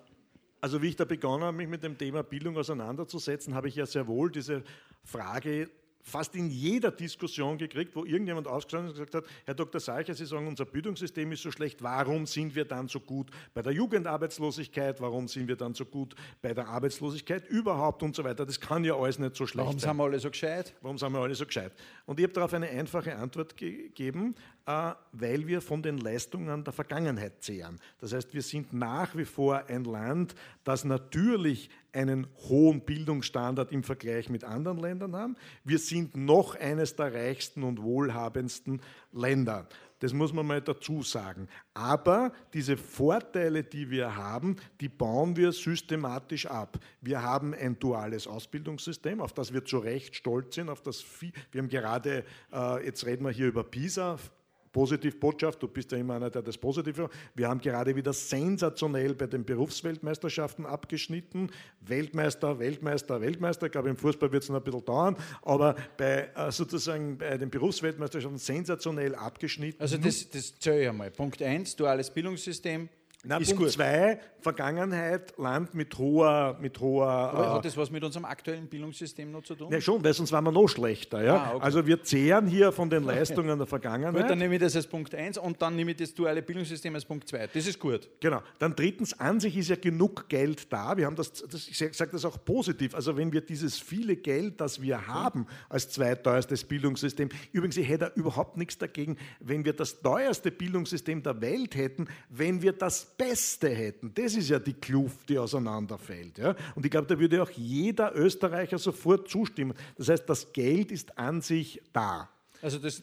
also 0.60 0.82
wie 0.82 0.90
ich 0.90 0.98
da 0.98 1.06
begonnen 1.06 1.46
habe, 1.46 1.56
mich 1.56 1.70
mit 1.70 1.84
dem 1.84 1.98
Thema 1.98 2.22
Bildung 2.22 2.58
auseinanderzusetzen, 2.58 3.56
habe 3.56 3.70
ich 3.70 3.76
ja 3.76 3.86
sehr 3.86 4.08
wohl 4.08 4.30
diese 4.30 4.62
Frage 5.06 5.70
fast 6.04 6.36
in 6.36 6.50
jeder 6.50 6.92
Diskussion 6.92 7.58
gekriegt, 7.58 7.96
wo 7.96 8.06
irgendjemand 8.06 8.48
ausgestanden 8.48 8.90
und 8.90 8.94
gesagt 8.94 9.16
hat, 9.16 9.26
Herr 9.46 9.54
Dr. 9.54 9.80
Seicher, 9.80 10.14
Sie 10.14 10.26
sagen, 10.26 10.48
unser 10.48 10.66
Bildungssystem 10.66 11.32
ist 11.32 11.44
so 11.44 11.52
schlecht, 11.52 11.82
warum 11.82 12.26
sind 12.26 12.56
wir 12.56 12.66
dann 12.66 12.88
so 12.88 13.00
gut 13.00 13.30
bei 13.54 13.62
der 13.62 13.74
Jugendarbeitslosigkeit, 13.74 15.00
warum 15.02 15.28
sind 15.28 15.48
wir 15.48 15.56
dann 15.56 15.74
so 15.74 15.86
gut 15.86 16.16
bei 16.42 16.54
der 16.54 16.68
Arbeitslosigkeit 16.68 17.48
überhaupt 17.50 18.04
und 18.04 18.16
so 18.16 18.24
weiter. 18.24 18.46
Das 18.46 18.60
kann 18.60 18.84
ja 18.84 18.96
alles 18.96 19.20
nicht 19.20 19.36
so 19.36 19.46
schlecht 19.46 19.66
warum 19.66 19.80
sein. 19.80 19.98
Warum 19.98 19.98
sind 19.98 19.98
wir 19.98 20.04
alle 20.04 20.20
so 20.20 20.30
gescheit? 20.30 20.74
Warum 20.82 20.98
sind 20.98 21.14
wir 21.14 21.20
alle 21.20 21.36
so 21.36 21.46
gescheit? 21.46 21.74
Und 22.06 22.20
ich 22.20 22.24
habe 22.24 22.34
darauf 22.34 22.54
eine 22.54 22.70
einfache 22.70 23.16
Antwort 23.16 23.58
gegeben, 23.58 24.36
äh, 24.66 24.92
weil 25.12 25.48
wir 25.48 25.62
von 25.62 25.82
den 25.82 25.98
Leistungen 25.98 26.64
der 26.64 26.74
Vergangenheit 26.74 27.44
zehren. 27.44 27.80
Das 28.00 28.14
heißt, 28.14 28.34
wir 28.34 28.42
sind 28.42 28.74
nach 28.74 29.16
wie 29.16 29.26
vor 29.26 29.66
ein 29.68 29.84
Land, 29.84 30.36
das 30.64 30.84
natürlich 30.84 31.70
einen 31.93 32.27
hohen 32.47 32.82
Bildungsstandard 32.82 33.71
im 33.71 33.84
Vergleich 33.84 34.30
mit 34.30 34.43
anderen 34.43 34.77
Ländern 34.77 35.15
haben. 35.15 35.36
Wir 35.63 35.80
sind 35.80 36.15
noch 36.15 36.56
eines 36.56 36.95
der 36.95 37.13
reichsten 37.13 37.63
und 37.63 37.82
wohlhabendsten 37.82 38.82
Länder. 39.12 39.67
Das 39.99 40.13
muss 40.13 40.34
man 40.34 40.47
mal 40.47 40.62
dazu 40.62 41.04
sagen. 41.04 41.47
Aber 41.75 42.34
diese 42.54 42.75
Vorteile, 42.75 43.63
die 43.63 43.91
wir 43.91 44.15
haben, 44.15 44.56
die 44.80 44.89
bauen 44.89 45.36
wir 45.36 45.51
systematisch 45.51 46.47
ab. 46.47 46.80
Wir 47.01 47.21
haben 47.21 47.54
ein 47.54 47.77
duales 47.77 48.25
Ausbildungssystem, 48.25 49.21
auf 49.21 49.34
das 49.34 49.54
wir 49.54 49.63
zu 49.63 49.77
Recht 49.77 50.15
stolz 50.15 50.56
sind. 50.56 50.69
Auf 50.69 50.82
das 50.82 51.06
wir 51.51 51.62
haben 51.62 51.69
gerade, 51.69 52.25
äh, 52.51 52.86
jetzt 52.86 53.06
reden 53.06 53.25
wir 53.25 53.32
hier 53.32 53.47
über 53.47 53.63
PISA, 53.63 54.17
Positivbotschaft, 54.72 55.62
du 55.62 55.68
bist 55.68 55.92
ja 55.92 55.98
immer 55.98 56.16
einer, 56.16 56.30
der 56.30 56.42
das 56.42 56.58
Positive. 56.58 57.10
Wir 57.36 57.50
haben 57.50 57.60
gerade 57.60 57.96
wieder 57.96 58.14
sensationell 58.14 59.14
bei 59.16 59.28
den 59.28 59.44
Berufsweltmeisterschaften 59.44 60.66
abgeschnitten. 60.66 61.50
Weltmeister, 61.82 62.60
Weltmeister, 62.60 63.22
Weltmeister. 63.22 63.66
Ich 63.66 63.72
glaube, 63.72 63.90
im 63.90 63.98
Fußball 63.98 64.32
wird 64.32 64.44
es 64.44 64.50
noch 64.50 64.58
ein 64.58 64.64
bisschen 64.64 64.86
dauern, 64.86 65.16
aber 65.42 65.76
bei 65.98 66.30
äh, 66.36 66.52
sozusagen 66.52 67.18
bei 67.18 67.38
den 67.38 67.50
Berufsweltmeisterschaften 67.50 68.38
sensationell 68.38 69.16
abgeschnitten. 69.16 69.82
Also 69.82 69.98
das, 69.98 70.30
das 70.30 70.58
zähle 70.60 70.84
ich 70.84 70.90
einmal. 70.90 71.12
Punkt 71.12 71.42
1, 71.42 71.76
duales 71.76 72.10
Bildungssystem. 72.10 72.90
Na, 73.24 73.38
ist 73.38 73.56
Punkt 73.56 73.72
2, 73.72 74.20
Vergangenheit, 74.40 75.38
Land 75.38 75.76
mit 75.76 75.96
hoher. 75.98 76.58
Mit 76.60 76.80
hoher 76.80 77.08
Aber 77.08 77.44
äh, 77.44 77.50
hat 77.50 77.66
das 77.66 77.78
was 77.78 77.92
mit 77.92 78.04
unserem 78.04 78.26
aktuellen 78.26 78.68
Bildungssystem 78.68 79.32
noch 79.32 79.44
zu 79.44 79.54
tun? 79.54 79.72
Ja, 79.72 79.80
schon, 79.80 80.04
weil 80.04 80.14
sonst 80.14 80.32
waren 80.32 80.44
wir 80.44 80.52
noch 80.52 80.68
schlechter. 80.68 81.24
Ja? 81.24 81.36
Ah, 81.36 81.56
okay. 81.56 81.64
Also 81.64 81.86
wir 81.86 82.02
zehren 82.02 82.48
hier 82.48 82.72
von 82.72 82.90
den 82.90 83.04
Leistungen 83.06 83.50
okay. 83.50 83.58
der 83.60 83.68
Vergangenheit. 83.68 84.22
Gut, 84.22 84.30
dann 84.30 84.40
nehme 84.40 84.56
ich 84.56 84.62
das 84.62 84.76
als 84.76 84.88
Punkt 84.88 85.14
1 85.14 85.38
und 85.38 85.62
dann 85.62 85.76
nehme 85.76 85.92
ich 85.92 85.98
das 85.98 86.16
duale 86.16 86.42
Bildungssystem 86.42 86.96
als 86.96 87.06
Punkt 87.06 87.28
2. 87.28 87.48
Das 87.54 87.68
ist 87.68 87.78
gut. 87.78 88.10
Genau. 88.20 88.42
Dann 88.58 88.76
drittens, 88.76 89.20
an 89.20 89.40
sich 89.40 89.56
ist 89.56 89.70
ja 89.70 89.76
genug 89.76 90.28
Geld 90.28 90.74
da. 90.74 90.98
Wir 90.98 91.06
haben 91.06 91.16
das, 91.16 91.32
das 91.32 91.68
ich 91.68 91.78
sage 91.78 92.12
das 92.12 92.26
auch 92.26 92.44
positiv. 92.44 92.96
Also 92.96 93.16
wenn 93.18 93.32
wir 93.32 93.42
dieses 93.42 93.78
viele 93.78 94.16
Geld, 94.16 94.60
das 94.60 94.82
wir 94.82 95.06
haben, 95.06 95.46
als 95.70 95.90
zweiteuerstes 95.90 96.64
Bildungssystem, 96.64 97.30
übrigens, 97.52 97.78
ich 97.78 97.88
hätte 97.88 98.12
überhaupt 98.16 98.58
nichts 98.58 98.80
dagegen, 98.80 99.18
wenn 99.40 99.64
wir 99.64 99.74
das 99.74 100.02
teuerste 100.02 100.50
Bildungssystem 100.50 101.22
der 101.22 101.40
Welt 101.42 101.76
hätten, 101.76 102.08
wenn 102.30 102.64
wir 102.64 102.74
das 102.74 103.11
Beste 103.17 103.69
hätten. 103.69 104.13
Das 104.13 104.36
ist 104.36 104.50
ja 104.50 104.60
die 104.60 104.74
Kluft, 104.74 105.30
die 105.30 105.38
auseinanderfällt. 105.38 106.38
Ja? 106.38 106.56
Und 106.76 106.86
ich 106.86 106.91
glaube, 106.91 107.08
da 107.08 107.19
würde 107.19 107.41
auch 107.41 107.50
jeder 107.52 108.15
Österreicher 108.15 108.78
sofort 108.78 109.30
zustimmen. 109.30 109.74
Das 109.97 110.10
heißt, 110.10 110.30
das 110.30 110.52
Geld 110.54 110.91
ist 110.91 111.17
an 111.17 111.41
sich 111.41 111.82
da. 111.93 112.30
Also 112.62 112.78
das, 112.80 113.02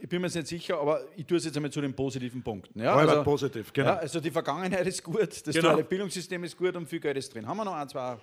ich 0.00 0.08
bin 0.08 0.20
mir 0.20 0.26
jetzt 0.26 0.36
nicht 0.36 0.48
sicher, 0.48 0.78
aber 0.78 1.00
ich 1.16 1.26
tue 1.26 1.38
es 1.38 1.44
jetzt 1.44 1.56
einmal 1.56 1.70
zu 1.70 1.80
den 1.80 1.94
positiven 1.94 2.42
Punkten. 2.42 2.80
Ja, 2.80 2.94
also, 2.94 3.22
positiv, 3.22 3.72
genau. 3.72 3.88
Ja, 3.88 3.96
also 3.96 4.20
die 4.20 4.30
Vergangenheit 4.30 4.86
ist 4.86 5.02
gut, 5.02 5.46
das 5.46 5.54
genau. 5.54 5.82
Bildungssystem 5.82 6.44
ist 6.44 6.56
gut 6.56 6.76
und 6.76 6.88
viel 6.88 7.00
Geld 7.00 7.16
ist 7.16 7.34
drin. 7.34 7.46
Haben 7.46 7.56
wir 7.58 7.64
noch 7.64 7.74
ein, 7.74 7.88
zwei? 7.88 8.18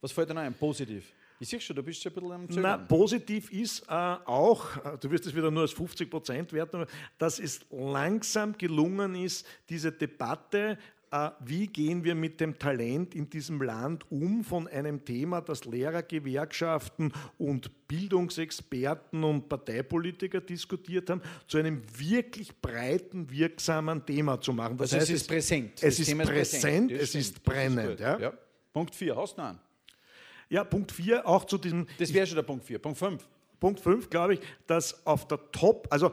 Was 0.00 0.12
fällt 0.12 0.30
dir 0.30 0.34
noch 0.34 0.42
ein? 0.42 0.54
Positiv. 0.54 1.12
Ich 1.40 1.48
sehe 1.48 1.60
schon, 1.60 1.76
du 1.76 1.82
bist 1.82 2.02
schon 2.02 2.12
ein 2.12 2.14
bisschen 2.14 2.32
am 2.32 2.48
Zögern. 2.48 2.62
Na, 2.62 2.76
positiv 2.78 3.52
ist 3.52 3.82
äh, 3.88 3.92
auch, 3.92 4.76
äh, 4.84 4.98
du 4.98 5.10
wirst 5.10 5.26
es 5.26 5.34
wieder 5.34 5.50
nur 5.50 5.62
als 5.62 5.72
50 5.72 6.10
Prozent 6.10 6.52
werten, 6.52 6.84
dass 7.16 7.38
es 7.38 7.60
langsam 7.70 8.58
gelungen 8.58 9.14
ist, 9.14 9.46
diese 9.68 9.92
Debatte, 9.92 10.78
äh, 11.12 11.30
wie 11.40 11.68
gehen 11.68 12.02
wir 12.02 12.16
mit 12.16 12.40
dem 12.40 12.58
Talent 12.58 13.14
in 13.14 13.30
diesem 13.30 13.62
Land 13.62 14.10
um, 14.10 14.42
von 14.42 14.66
einem 14.66 15.04
Thema, 15.04 15.40
das 15.40 15.64
Lehrergewerkschaften 15.64 17.12
und 17.38 17.70
Bildungsexperten 17.86 19.22
und 19.22 19.48
Parteipolitiker 19.48 20.40
diskutiert 20.40 21.08
haben, 21.08 21.22
zu 21.46 21.58
einem 21.58 21.82
wirklich 21.96 22.60
breiten, 22.60 23.30
wirksamen 23.30 24.04
Thema 24.04 24.40
zu 24.40 24.52
machen. 24.52 24.76
Das 24.76 24.92
also 24.92 25.02
heißt, 25.02 25.10
es 25.10 25.22
ist 25.22 25.28
präsent. 25.28 25.82
Es 25.82 26.00
ist 26.00 26.18
präsent, 26.18 26.28
präsent 26.28 26.92
es 26.92 27.14
ist 27.14 27.42
brennend. 27.44 28.00
Ja? 28.00 28.18
Ja. 28.18 28.32
Punkt 28.72 28.94
4, 28.94 29.16
hast 29.16 29.38
du 29.38 29.42
noch 29.42 29.48
einen? 29.50 29.67
Ja, 30.50 30.64
Punkt 30.64 30.92
4, 30.92 31.26
auch 31.26 31.44
zu 31.44 31.58
diesem. 31.58 31.86
Das 31.98 32.12
wäre 32.12 32.26
schon 32.26 32.36
der 32.36 32.42
Punkt 32.42 32.64
4. 32.64 32.78
Punkt 32.78 32.98
5. 32.98 33.28
Punkt 33.60 33.80
5, 33.80 34.08
glaube 34.08 34.34
ich, 34.34 34.40
dass 34.66 35.04
auf 35.06 35.26
der 35.26 35.38
Top, 35.52 35.88
also 35.90 36.08
äh, 36.08 36.12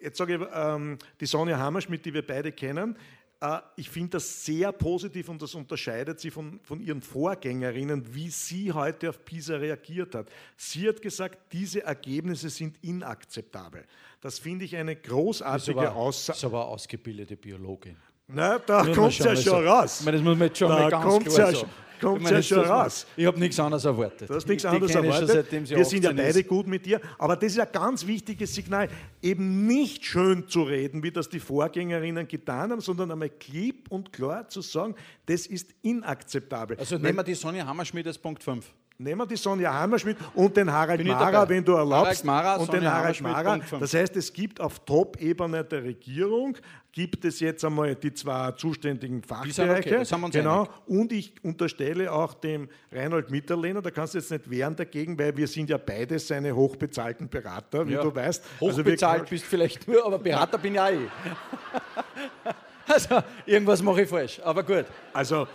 jetzt 0.00 0.18
sage 0.18 0.36
ich, 0.36 0.40
ähm, 0.54 0.98
die 1.20 1.26
Sonja 1.26 1.58
Hammerschmidt, 1.58 2.04
die 2.04 2.14
wir 2.14 2.26
beide 2.26 2.50
kennen, 2.50 2.96
äh, 3.40 3.58
ich 3.76 3.90
finde 3.90 4.10
das 4.10 4.44
sehr 4.44 4.72
positiv 4.72 5.28
und 5.28 5.40
das 5.42 5.54
unterscheidet 5.54 6.18
sie 6.18 6.30
von, 6.30 6.60
von 6.62 6.80
ihren 6.80 7.02
Vorgängerinnen, 7.02 8.14
wie 8.14 8.30
sie 8.30 8.72
heute 8.72 9.10
auf 9.10 9.24
PISA 9.24 9.56
reagiert 9.56 10.14
hat. 10.14 10.28
Sie 10.56 10.88
hat 10.88 11.02
gesagt, 11.02 11.52
diese 11.52 11.84
Ergebnisse 11.84 12.48
sind 12.48 12.82
inakzeptabel. 12.82 13.84
Das 14.20 14.38
finde 14.38 14.64
ich 14.64 14.76
eine 14.76 14.96
großartige 14.96 15.92
Aussage. 15.92 16.46
Aber 16.46 16.62
eine 16.62 16.70
ausgebildete 16.72 17.36
Biologin. 17.36 17.96
Na, 18.26 18.58
da 18.58 18.84
kommt 18.92 19.12
es 19.12 19.18
ja 19.18 19.36
schon 19.36 19.66
raus. 19.66 20.00
Ich 20.00 20.06
meine, 20.06 20.16
das 20.16 20.24
muss 20.24 20.36
man 20.36 20.48
jetzt 20.48 20.58
schon 20.58 20.68
da 20.68 20.78
mal 20.78 20.90
ganz 20.90 21.24
klar 21.24 21.52
ja 21.52 21.58
kommt 22.00 22.28
ja 22.30 22.42
schon 22.42 22.60
raus. 22.60 23.06
Ich 23.16 23.26
habe 23.26 23.38
nichts 23.38 23.58
anderes 23.58 23.84
erwartet. 23.84 24.28
Du 24.28 24.34
hast 24.34 24.46
nichts 24.48 24.64
anderes 24.64 24.92
schon 24.92 25.04
erwartet. 25.04 25.46
sie 25.50 25.76
Wir 25.76 25.84
sind 25.84 26.04
ja 26.04 26.10
18 26.10 26.24
beide 26.24 26.40
ist. 26.40 26.48
gut 26.48 26.66
mit 26.66 26.86
dir. 26.86 27.00
Aber 27.18 27.36
das 27.36 27.52
ist 27.52 27.60
ein 27.60 27.68
ganz 27.72 28.06
wichtiges 28.06 28.54
Signal, 28.54 28.88
eben 29.22 29.66
nicht 29.66 30.04
schön 30.04 30.48
zu 30.48 30.62
reden, 30.62 31.02
wie 31.02 31.10
das 31.10 31.28
die 31.28 31.40
Vorgängerinnen 31.40 32.26
getan 32.26 32.70
haben, 32.70 32.80
sondern 32.80 33.10
einmal 33.10 33.30
klipp 33.30 33.90
und 33.90 34.12
klar 34.12 34.48
zu 34.48 34.60
sagen, 34.60 34.94
das 35.26 35.46
ist 35.46 35.74
inakzeptabel. 35.82 36.76
Also 36.78 36.98
nehmen 36.98 37.16
wir 37.16 37.24
die 37.24 37.34
Sonja 37.34 37.66
Hammerschmidt 37.66 38.06
als 38.06 38.18
Punkt 38.18 38.42
5. 38.42 38.64
Nehmen 39.00 39.20
wir 39.20 39.26
die 39.26 39.36
Sonja 39.36 39.72
Hammerschmidt 39.72 40.16
und 40.34 40.56
den 40.56 40.72
Harald 40.72 41.04
Mara, 41.06 41.48
wenn 41.48 41.64
du 41.64 41.70
erlaubst. 41.74 42.04
Harald 42.04 42.24
Mara, 42.24 42.56
und 42.56 42.66
Sonja 42.66 42.80
den 42.80 42.92
Harald 42.92 43.20
Mara. 43.20 43.60
Das 43.78 43.94
heißt, 43.94 44.16
es 44.16 44.32
gibt 44.32 44.60
auf 44.60 44.80
Top-Ebene 44.80 45.62
der 45.62 45.84
Regierung, 45.84 46.56
gibt 46.90 47.24
es 47.24 47.38
jetzt 47.38 47.64
einmal 47.64 47.94
die 47.94 48.12
zwei 48.12 48.50
zuständigen 48.52 49.18
okay, 49.18 49.52
Fachbereiche. 49.52 49.98
uns 50.00 50.32
genau. 50.32 50.62
einig. 50.62 50.70
Und 50.86 51.12
ich 51.12 51.32
unterstelle 51.44 52.10
auch 52.10 52.34
dem 52.34 52.68
Reinhold 52.90 53.30
Mitterlehner, 53.30 53.80
da 53.82 53.92
kannst 53.92 54.14
du 54.14 54.18
jetzt 54.18 54.32
nicht 54.32 54.50
wehren 54.50 54.74
dagegen, 54.74 55.16
weil 55.16 55.36
wir 55.36 55.46
sind 55.46 55.70
ja 55.70 55.78
beide 55.78 56.18
seine 56.18 56.56
hochbezahlten 56.56 57.28
Berater, 57.28 57.86
wie 57.86 57.92
Ja. 57.92 58.02
du 58.02 58.12
weißt. 58.12 58.42
Also 58.60 58.78
wir- 58.78 58.84
Hochbezahlt 58.84 59.30
bist 59.30 59.44
vielleicht 59.44 59.86
nur, 59.86 60.04
aber 60.04 60.18
Berater 60.18 60.58
bin 60.58 60.74
ja 60.74 60.90
ich. 60.90 60.98
Also 62.90 63.22
irgendwas 63.44 63.82
mache 63.82 64.00
ich 64.02 64.08
falsch, 64.08 64.40
aber 64.42 64.62
gut. 64.62 64.86
Also, 65.12 65.46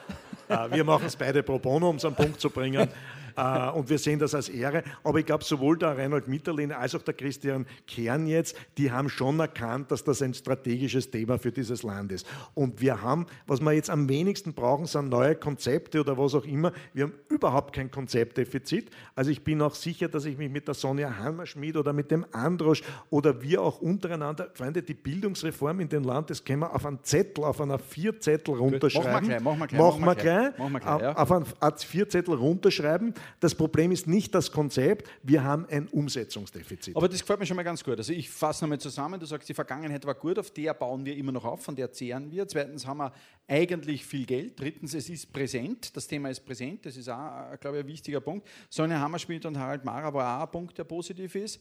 äh, 0.47 0.69
wir 0.69 0.83
machen 0.83 1.07
es 1.07 1.15
beide 1.15 1.41
pro 1.41 1.57
bono, 1.57 1.89
um 1.89 1.95
es 1.95 2.05
am 2.05 2.13
Punkt 2.13 2.39
zu 2.39 2.47
bringen. 2.49 2.87
Äh, 3.35 3.69
und 3.71 3.89
wir 3.89 3.97
sehen 3.97 4.19
das 4.19 4.35
als 4.35 4.49
Ehre. 4.49 4.83
Aber 5.03 5.19
ich 5.19 5.25
glaube, 5.25 5.43
sowohl 5.43 5.77
der 5.77 5.97
Reinhold 5.97 6.27
Mitterlehner 6.27 6.79
als 6.79 6.95
auch 6.95 7.01
der 7.01 7.13
Christian 7.13 7.65
Kern 7.87 8.27
jetzt, 8.27 8.55
die 8.77 8.91
haben 8.91 9.09
schon 9.09 9.39
erkannt, 9.39 9.91
dass 9.91 10.03
das 10.03 10.21
ein 10.21 10.33
strategisches 10.33 11.11
Thema 11.11 11.37
für 11.37 11.51
dieses 11.51 11.83
Land 11.83 12.11
ist. 12.11 12.27
Und 12.53 12.81
wir 12.81 13.01
haben, 13.01 13.25
was 13.47 13.61
wir 13.61 13.71
jetzt 13.71 13.89
am 13.89 14.09
wenigsten 14.09 14.53
brauchen, 14.53 14.85
sind 14.85 15.09
neue 15.09 15.35
Konzepte 15.35 16.01
oder 16.01 16.17
was 16.17 16.35
auch 16.35 16.45
immer. 16.45 16.71
Wir 16.93 17.05
haben 17.05 17.13
überhaupt 17.29 17.75
kein 17.75 17.91
Konzeptdefizit. 17.91 18.89
Also 19.15 19.31
ich 19.31 19.43
bin 19.43 19.61
auch 19.61 19.75
sicher, 19.75 20.07
dass 20.07 20.25
ich 20.25 20.37
mich 20.37 20.49
mit 20.49 20.67
der 20.67 20.73
Sonja 20.73 21.17
Hammerschmidt 21.17 21.77
oder 21.77 21.93
mit 21.93 22.11
dem 22.11 22.25
Androsch 22.31 22.83
oder 23.09 23.41
wir 23.41 23.61
auch 23.61 23.81
untereinander, 23.81 24.49
Freunde, 24.53 24.81
die 24.81 24.93
Bildungsreform 24.93 25.79
in 25.79 25.89
dem 25.89 26.03
Land, 26.03 26.29
das 26.29 26.43
können 26.43 26.61
wir 26.61 26.73
auf 26.73 26.85
einen 26.85 27.03
Zettel, 27.03 27.43
auf 27.43 27.61
einer 27.61 27.79
Vierzettel 27.79 28.55
runterschreiben. 28.55 29.43
machen 29.43 29.59
wir 29.59 29.67
gleich, 29.67 29.79
Machen 29.79 30.05
wir 30.05 30.15
gleich, 30.15 30.57
machen 30.57 30.73
wir 30.73 30.79
gleich. 30.79 31.17
Auf 31.17 31.31
einen 31.31 31.45
A4-Zettel 31.59 32.35
runterschreiben. 32.35 33.13
Das 33.39 33.55
Problem 33.55 33.91
ist 33.91 34.07
nicht 34.07 34.33
das 34.35 34.51
Konzept, 34.51 35.09
wir 35.23 35.43
haben 35.43 35.65
ein 35.69 35.87
Umsetzungsdefizit. 35.87 36.95
Aber 36.95 37.07
das 37.07 37.19
gefällt 37.21 37.39
mir 37.39 37.45
schon 37.45 37.55
mal 37.55 37.63
ganz 37.63 37.83
gut. 37.83 37.97
Also 37.97 38.13
ich 38.13 38.29
fasse 38.29 38.63
nochmal 38.63 38.79
zusammen. 38.79 39.19
Du 39.19 39.25
sagst, 39.25 39.47
die 39.49 39.53
Vergangenheit 39.53 40.05
war 40.05 40.15
gut, 40.15 40.39
auf 40.39 40.51
der 40.51 40.73
bauen 40.73 41.05
wir 41.05 41.15
immer 41.15 41.31
noch 41.31 41.45
auf, 41.45 41.63
von 41.63 41.75
der 41.75 41.91
zehren 41.91 42.31
wir. 42.31 42.47
Zweitens 42.47 42.85
haben 42.85 42.97
wir 42.97 43.13
eigentlich 43.47 44.05
viel 44.05 44.25
Geld. 44.25 44.59
Drittens, 44.59 44.93
es 44.93 45.09
ist 45.09 45.31
präsent. 45.31 45.95
Das 45.95 46.07
Thema 46.07 46.29
ist 46.29 46.41
präsent. 46.41 46.85
Das 46.85 46.95
ist 46.97 47.09
auch, 47.09 47.51
äh, 47.51 47.57
glaube 47.59 47.77
ich, 47.77 47.83
ein 47.83 47.87
wichtiger 47.87 48.21
Punkt. 48.21 48.47
Sonja 48.69 48.99
Hammerschmidt 48.99 49.45
und 49.45 49.57
Harald 49.57 49.83
Mara 49.83 50.13
war 50.13 50.39
auch 50.39 50.45
ein 50.45 50.51
Punkt, 50.51 50.77
der 50.77 50.83
positiv 50.83 51.35
ist. 51.35 51.59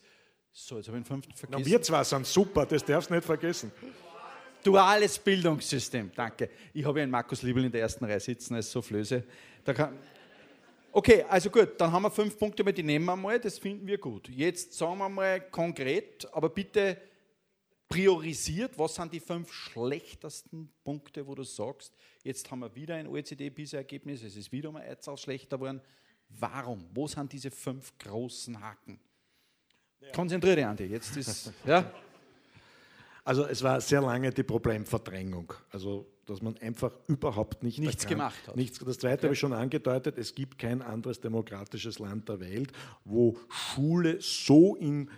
So, 0.53 0.77
jetzt 0.77 0.89
habe 0.89 0.99
ich 0.99 1.05
den 1.05 1.09
fünften 1.09 1.33
Na, 1.35 1.39
vergessen. 1.39 1.71
wir 1.71 1.83
zwei 1.83 2.05
sind 2.05 2.27
super, 2.27 2.67
das 2.67 2.85
darfst 2.85 3.09
du 3.09 3.15
nicht 3.15 3.25
vergessen. 3.25 3.73
Duales 4.63 5.19
Bildungssystem, 5.19 6.13
danke. 6.15 6.51
Ich 6.73 6.85
habe 6.85 7.01
ja 7.01 7.03
einen 7.03 7.11
Markus 7.11 7.43
Liebel 7.43 7.65
in 7.65 7.73
der 7.73 7.81
ersten 7.81 8.05
Reihe 8.05 8.21
sitzen 8.21 8.55
als 8.55 8.71
Soufflöse. 8.71 9.25
Da 9.65 9.75
kann 9.75 9.99
okay, 10.93 11.25
also 11.29 11.51
gut, 11.51 11.81
dann 11.81 11.91
haben 11.91 12.03
wir 12.03 12.11
fünf 12.11 12.39
Punkte, 12.39 12.63
aber 12.63 12.73
die 12.73 12.83
nehmen 12.83 13.05
wir 13.05 13.17
mal, 13.17 13.41
das 13.41 13.59
finden 13.59 13.87
wir 13.87 13.99
gut. 13.99 14.29
Jetzt 14.29 14.75
sagen 14.75 14.99
wir 14.99 15.09
mal 15.09 15.41
konkret, 15.51 16.29
aber 16.33 16.49
bitte 16.49 16.97
priorisiert, 17.89 18.79
was 18.79 18.95
sind 18.95 19.13
die 19.13 19.21
fünf 19.21 19.53
schlechtesten 19.53 20.73
Punkte, 20.85 21.27
wo 21.27 21.35
du 21.35 21.43
sagst, 21.43 21.95
jetzt 22.23 22.51
haben 22.51 22.61
wir 22.61 22.75
wieder 22.75 22.95
ein 22.95 23.07
OECD-PISA-Ergebnis, 23.07 24.23
es 24.23 24.37
ist 24.37 24.51
wieder 24.51 24.73
mal 24.73 24.83
eine 24.83 24.99
Zahl 24.99 25.19
schlechter 25.19 25.59
geworden. 25.59 25.81
Warum? 26.29 26.87
Wo 26.95 27.07
sind 27.07 27.33
diese 27.33 27.51
fünf 27.51 27.97
großen 27.99 28.59
Haken? 28.59 28.99
Konzentriere 30.15 30.57
dich, 30.57 30.65
Andi, 30.65 30.85
jetzt 30.85 31.17
ist, 31.17 31.53
ja, 31.67 31.93
Also 33.25 33.45
es 33.47 33.63
war 33.63 33.81
sehr 33.81 34.01
lange 34.03 34.31
die 34.33 34.43
Problemverdrängung. 34.43 35.53
Also 35.71 36.07
dass 36.27 36.41
man 36.41 36.57
einfach 36.59 36.93
überhaupt 37.09 37.63
nicht 37.63 37.79
Nichts 37.79 38.05
erkannt- 38.05 38.19
gemacht 38.19 38.49
hat. 38.49 38.57
Nichts, 38.57 38.79
das 38.79 38.99
Zweite 38.99 39.25
habe 39.25 39.35
ich 39.35 39.41
schon 39.41 39.53
angedeutet, 39.53 40.19
es 40.19 40.35
gibt 40.35 40.59
kein 40.59 40.81
anderes 40.81 41.21
demokratisches 41.21 41.99
Land 41.99 42.29
der 42.29 42.41
Welt, 42.41 42.73
wo 43.05 43.37
Schule 43.49 44.19
so 44.21 44.77
in 44.77 45.11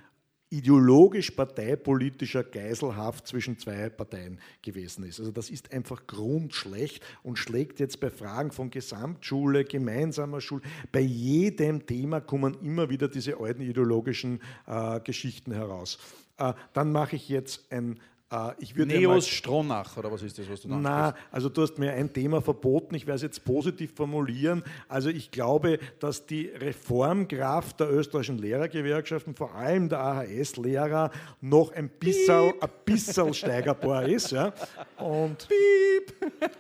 ideologisch 0.51 1.33
parteipolitischer 1.33 2.45
Geiselhaft 2.45 3.27
zwischen 3.27 3.59
zwei 3.59 3.89
Parteien 3.89 4.39
gewesen 4.63 5.05
ist. 5.05 5.19
Also 5.19 5.33
das 5.33 5.51
ist 5.51 5.73
einfach 5.73 6.07
grundschlecht 6.07 7.05
und 7.23 7.39
schlägt 7.39 7.81
jetzt 7.81 7.99
bei 7.99 8.09
Fragen 8.09 8.53
von 8.53 8.71
Gesamtschule, 8.71 9.65
gemeinsamer 9.65 10.41
Schule, 10.41 10.63
bei 10.93 11.01
jedem 11.01 11.85
Thema 11.87 12.21
kommen 12.21 12.57
immer 12.63 12.89
wieder 12.89 13.09
diese 13.09 13.39
alten 13.39 13.63
ideologischen 13.63 14.41
äh, 14.67 15.01
Geschichten 15.01 15.53
heraus. 15.53 15.99
Äh, 16.39 16.53
dann 16.73 16.91
mache 16.93 17.17
ich 17.17 17.29
jetzt 17.29 17.71
ein, 17.71 18.01
äh, 18.31 18.53
ich 18.59 18.77
würde 18.77 18.97
Neos 18.97 19.29
Stronach, 19.29 19.97
oder 19.97 20.11
was 20.11 20.23
ist 20.23 20.39
das, 20.39 20.51
was 20.51 20.61
du 20.63 20.69
da 20.69 20.77
na, 20.77 21.05
ansprichst? 21.09 21.29
also 21.33 21.49
du 21.49 21.63
hast 21.63 21.79
mir 21.79 21.93
ein 21.93 22.13
Thema 22.13 22.41
verboten, 22.41 22.95
ich 22.95 23.07
werde 23.07 23.17
es 23.17 23.23
jetzt 23.23 23.45
positiv 23.45 23.95
formulieren. 23.95 24.65
Also 24.89 25.11
ich 25.11 25.31
glaube, 25.31 25.79
dass 26.01 26.27
die 26.27 26.47
Reformkraft 26.47 27.79
der 27.79 27.93
österreichischen 27.93 28.39
Lehrergewerkschaften, 28.39 29.35
vor 29.35 29.55
allem 29.55 29.89
der 29.89 30.01
AHS-Lehrer, 30.01 31.11
noch 31.41 31.73
ein 31.73 31.89
bisschen, 31.89 32.53
ein 32.61 32.69
bisschen 32.85 33.33
steigerbar 33.35 34.09
ist. 34.09 34.33
Ja. 34.33 34.53
Und 34.99 35.47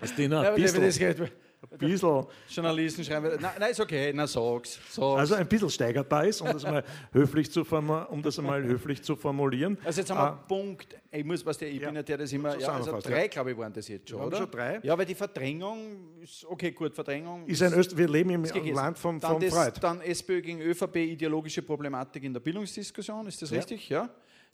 Ist 0.00 0.16
denen 0.16 0.32
Ja, 0.32 0.52
ein 0.52 0.62
das 0.62 0.72
bisschen, 0.72 1.28
ein 1.70 1.78
bisschen, 1.78 2.26
Journalisten 2.48 3.04
schreiben, 3.04 3.30
nein, 3.40 3.52
nein, 3.58 3.70
ist 3.70 3.80
okay, 3.80 4.12
na 4.14 4.26
sag's. 4.26 4.78
sag's. 4.90 4.98
also 4.98 5.34
ein 5.34 5.46
bisschen 5.46 5.70
steigerbar 5.70 6.26
ist, 6.26 6.40
um 6.40 6.48
das 6.52 6.64
einmal 6.64 6.84
höflich 7.12 7.50
zu, 7.50 7.62
um 7.62 8.22
das 8.22 8.38
einmal 8.38 8.62
höflich 8.62 9.02
zu 9.02 9.16
formulieren. 9.16 9.78
Also 9.84 10.00
jetzt 10.00 10.10
haben 10.10 10.18
wir 10.18 10.30
einen 10.32 10.46
Punkt, 10.48 10.96
ich 11.10 11.24
muss, 11.24 11.44
was 11.44 11.58
der, 11.58 11.68
ich 11.68 11.80
Ja. 11.80 11.88
bin 11.88 11.96
ja 11.96 12.02
der, 12.02 12.18
das 12.18 12.32
immer, 12.32 12.58
ja, 12.58 12.68
also 12.68 12.98
drei, 13.00 13.22
ja. 13.22 13.26
glaube 13.28 13.52
ich, 13.52 13.58
waren 13.58 13.72
das 13.72 13.88
jetzt 13.88 14.08
schon, 14.08 14.20
oder? 14.20 14.38
schon 14.38 14.50
drei. 14.50 14.80
Ja, 14.82 14.96
weil 14.96 15.06
die 15.06 15.14
Verdrängung 15.14 16.18
ist, 16.22 16.44
okay, 16.46 16.72
gut, 16.72 16.94
Verdrängung 16.94 17.46
Ist 17.46 17.62
ein 17.62 17.72
Öst 17.72 17.96
wir 17.96 18.08
leben 18.08 18.30
im. 18.30 18.44
Land 18.74 18.98
von, 18.98 19.20
dann, 19.20 19.40
von 19.40 19.50
Freud. 19.50 19.72
dann 19.80 20.00
SPÖ 20.00 20.42
gegen 20.42 20.60
ÖVP, 20.60 20.96
ideologische 20.96 21.62
Problematik 21.62 22.24
in 22.24 22.32
der 22.32 22.40
Bildungsdiskussion, 22.40 23.26
ist 23.26 23.40
das 23.42 23.52
richtig? 23.52 23.88
Ja. 23.88 24.08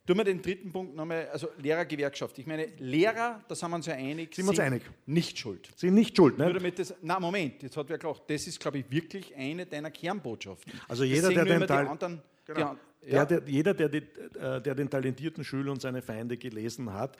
Tun 0.07 0.17
wir 0.17 0.23
den 0.23 0.41
dritten 0.41 0.71
Punkt 0.71 0.95
nochmal, 0.95 1.27
also 1.31 1.49
Lehrergewerkschaft. 1.61 2.37
Ich 2.39 2.47
meine, 2.47 2.65
Lehrer, 2.79 3.39
da 3.47 3.53
sind 3.53 3.69
wir 3.69 3.75
uns 3.75 3.85
ja 3.85 3.93
einig, 3.93 4.33
Sind 4.33 4.45
wir 4.45 4.49
uns 4.49 4.59
einig. 4.59 4.81
nicht 5.05 5.37
schuld. 5.37 5.69
Sie 5.75 5.91
nicht 5.91 6.17
schuld, 6.17 6.39
Nur 6.39 6.47
ne? 6.47 6.53
damit 6.55 6.79
das, 6.79 6.95
na 7.03 7.19
Moment, 7.19 7.61
jetzt 7.61 7.77
hat 7.77 7.87
wer 7.87 7.99
gelacht. 7.99 8.23
Das 8.27 8.47
ist, 8.47 8.59
glaube 8.59 8.79
ich, 8.79 8.85
wirklich 8.89 9.35
eine 9.35 9.65
deiner 9.67 9.91
Kernbotschaften. 9.91 10.73
Also 10.87 11.03
jeder, 11.03 11.29
der 11.29 11.45
nur 11.45 11.59
den 11.59 11.67
Teil- 11.67 11.87
anderen, 11.87 12.21
Genau. 12.45 12.69
an- 12.71 12.79
Der, 13.03 13.11
ja. 13.13 13.25
der, 13.25 13.41
jeder, 13.45 13.73
der, 13.75 13.89
die, 13.89 13.97
äh, 14.39 14.59
der 14.61 14.73
den 14.75 14.89
talentierten 14.89 15.43
Schüler 15.43 15.71
und 15.71 15.81
seine 15.81 16.01
Feinde 16.01 16.35
gelesen 16.37 16.91
hat, 16.93 17.15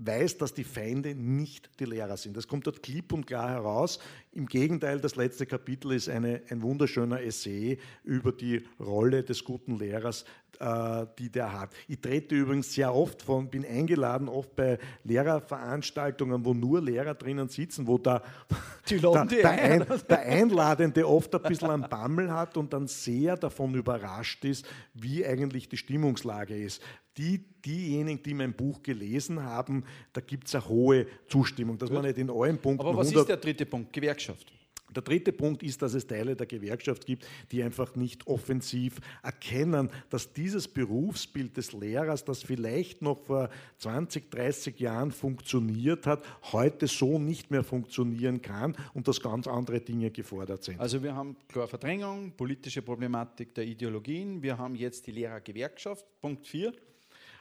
weiß, 0.00 0.38
dass 0.38 0.54
die 0.54 0.64
Feinde 0.64 1.14
nicht 1.14 1.70
die 1.78 1.84
Lehrer 1.84 2.16
sind. 2.16 2.36
Das 2.36 2.48
kommt 2.48 2.66
dort 2.66 2.82
klipp 2.82 3.12
und 3.12 3.26
klar 3.26 3.50
heraus. 3.50 3.98
Im 4.32 4.46
Gegenteil, 4.46 5.00
das 5.00 5.16
letzte 5.16 5.46
Kapitel 5.46 5.92
ist 5.92 6.08
eine, 6.08 6.42
ein 6.48 6.62
wunderschöner 6.62 7.20
Essay 7.20 7.78
über 8.04 8.32
die 8.32 8.64
Rolle 8.78 9.22
des 9.22 9.44
guten 9.44 9.78
Lehrers, 9.78 10.24
äh, 10.58 11.06
die 11.18 11.30
der 11.30 11.52
hat. 11.52 11.70
Ich 11.88 12.00
trete 12.00 12.34
übrigens 12.34 12.72
sehr 12.72 12.94
oft 12.94 13.22
von, 13.22 13.50
bin 13.50 13.64
eingeladen, 13.64 14.28
oft 14.28 14.54
bei 14.56 14.78
Lehrerveranstaltungen, 15.04 16.44
wo 16.44 16.54
nur 16.54 16.80
Lehrer 16.80 17.14
drinnen 17.14 17.48
sitzen, 17.48 17.86
wo 17.86 17.98
der, 17.98 18.22
Die 18.88 18.98
der, 18.98 19.24
der, 19.26 19.50
ein. 19.50 19.82
ein, 19.82 20.00
der 20.08 20.20
Einladende 20.20 21.06
oft 21.06 21.34
ein 21.34 21.42
bisschen 21.42 21.70
einen 21.70 21.88
Bammel 21.88 22.32
hat 22.32 22.56
und 22.56 22.72
dann 22.72 22.86
sehr 22.86 23.36
davon 23.36 23.74
überrascht 23.74 24.44
ist, 24.44 24.66
wie 24.94 25.24
eigentlich 25.24 25.68
die 25.68 25.76
Stimmungslage 25.76 26.56
ist. 26.56 26.82
Die, 27.20 27.44
diejenigen, 27.62 28.22
die 28.22 28.32
mein 28.32 28.54
Buch 28.54 28.82
gelesen 28.82 29.42
haben, 29.42 29.84
da 30.14 30.22
gibt 30.22 30.48
es 30.48 30.54
eine 30.54 30.66
hohe 30.66 31.06
Zustimmung, 31.28 31.76
dass 31.76 31.90
man 31.90 32.02
nicht 32.02 32.16
in 32.16 32.30
allen 32.30 32.56
Punkten 32.56 32.80
Aber 32.80 32.96
was 32.96 33.08
100 33.08 33.20
ist 33.20 33.28
der 33.28 33.36
dritte 33.36 33.66
Punkt? 33.66 33.92
Gewerkschaft. 33.92 34.50
der 34.96 35.02
dritte 35.02 35.30
Punkt 35.30 35.62
ist, 35.62 35.82
dass 35.82 35.92
es 35.92 36.06
Teile 36.06 36.34
der 36.34 36.46
Gewerkschaft 36.46 37.04
gibt, 37.04 37.26
die 37.52 37.62
einfach 37.62 37.94
nicht 37.94 38.26
offensiv 38.26 39.00
erkennen, 39.22 39.90
dass 40.08 40.32
dieses 40.32 40.66
Berufsbild 40.66 41.58
des 41.58 41.72
Lehrers, 41.72 42.24
das 42.24 42.42
vielleicht 42.42 43.02
noch 43.02 43.18
vor 43.18 43.50
20, 43.78 44.30
30 44.30 44.80
Jahren 44.80 45.12
funktioniert 45.12 46.06
hat, 46.06 46.24
heute 46.52 46.86
so 46.86 47.18
nicht 47.18 47.50
mehr 47.50 47.64
funktionieren 47.64 48.40
kann 48.40 48.74
und 48.94 49.06
dass 49.08 49.20
ganz 49.20 49.46
andere 49.46 49.80
Dinge 49.80 50.10
gefordert 50.10 50.64
sind. 50.64 50.80
Also 50.80 51.02
wir 51.02 51.14
haben 51.14 51.36
klar 51.48 51.68
Verdrängung, 51.68 52.32
politische 52.32 52.80
Problematik 52.80 53.54
der 53.54 53.66
Ideologien, 53.66 54.42
wir 54.42 54.56
haben 54.56 54.74
jetzt 54.74 55.06
die 55.06 55.12
Lehrergewerkschaft, 55.12 56.06
Punkt 56.22 56.46
4. 56.46 56.72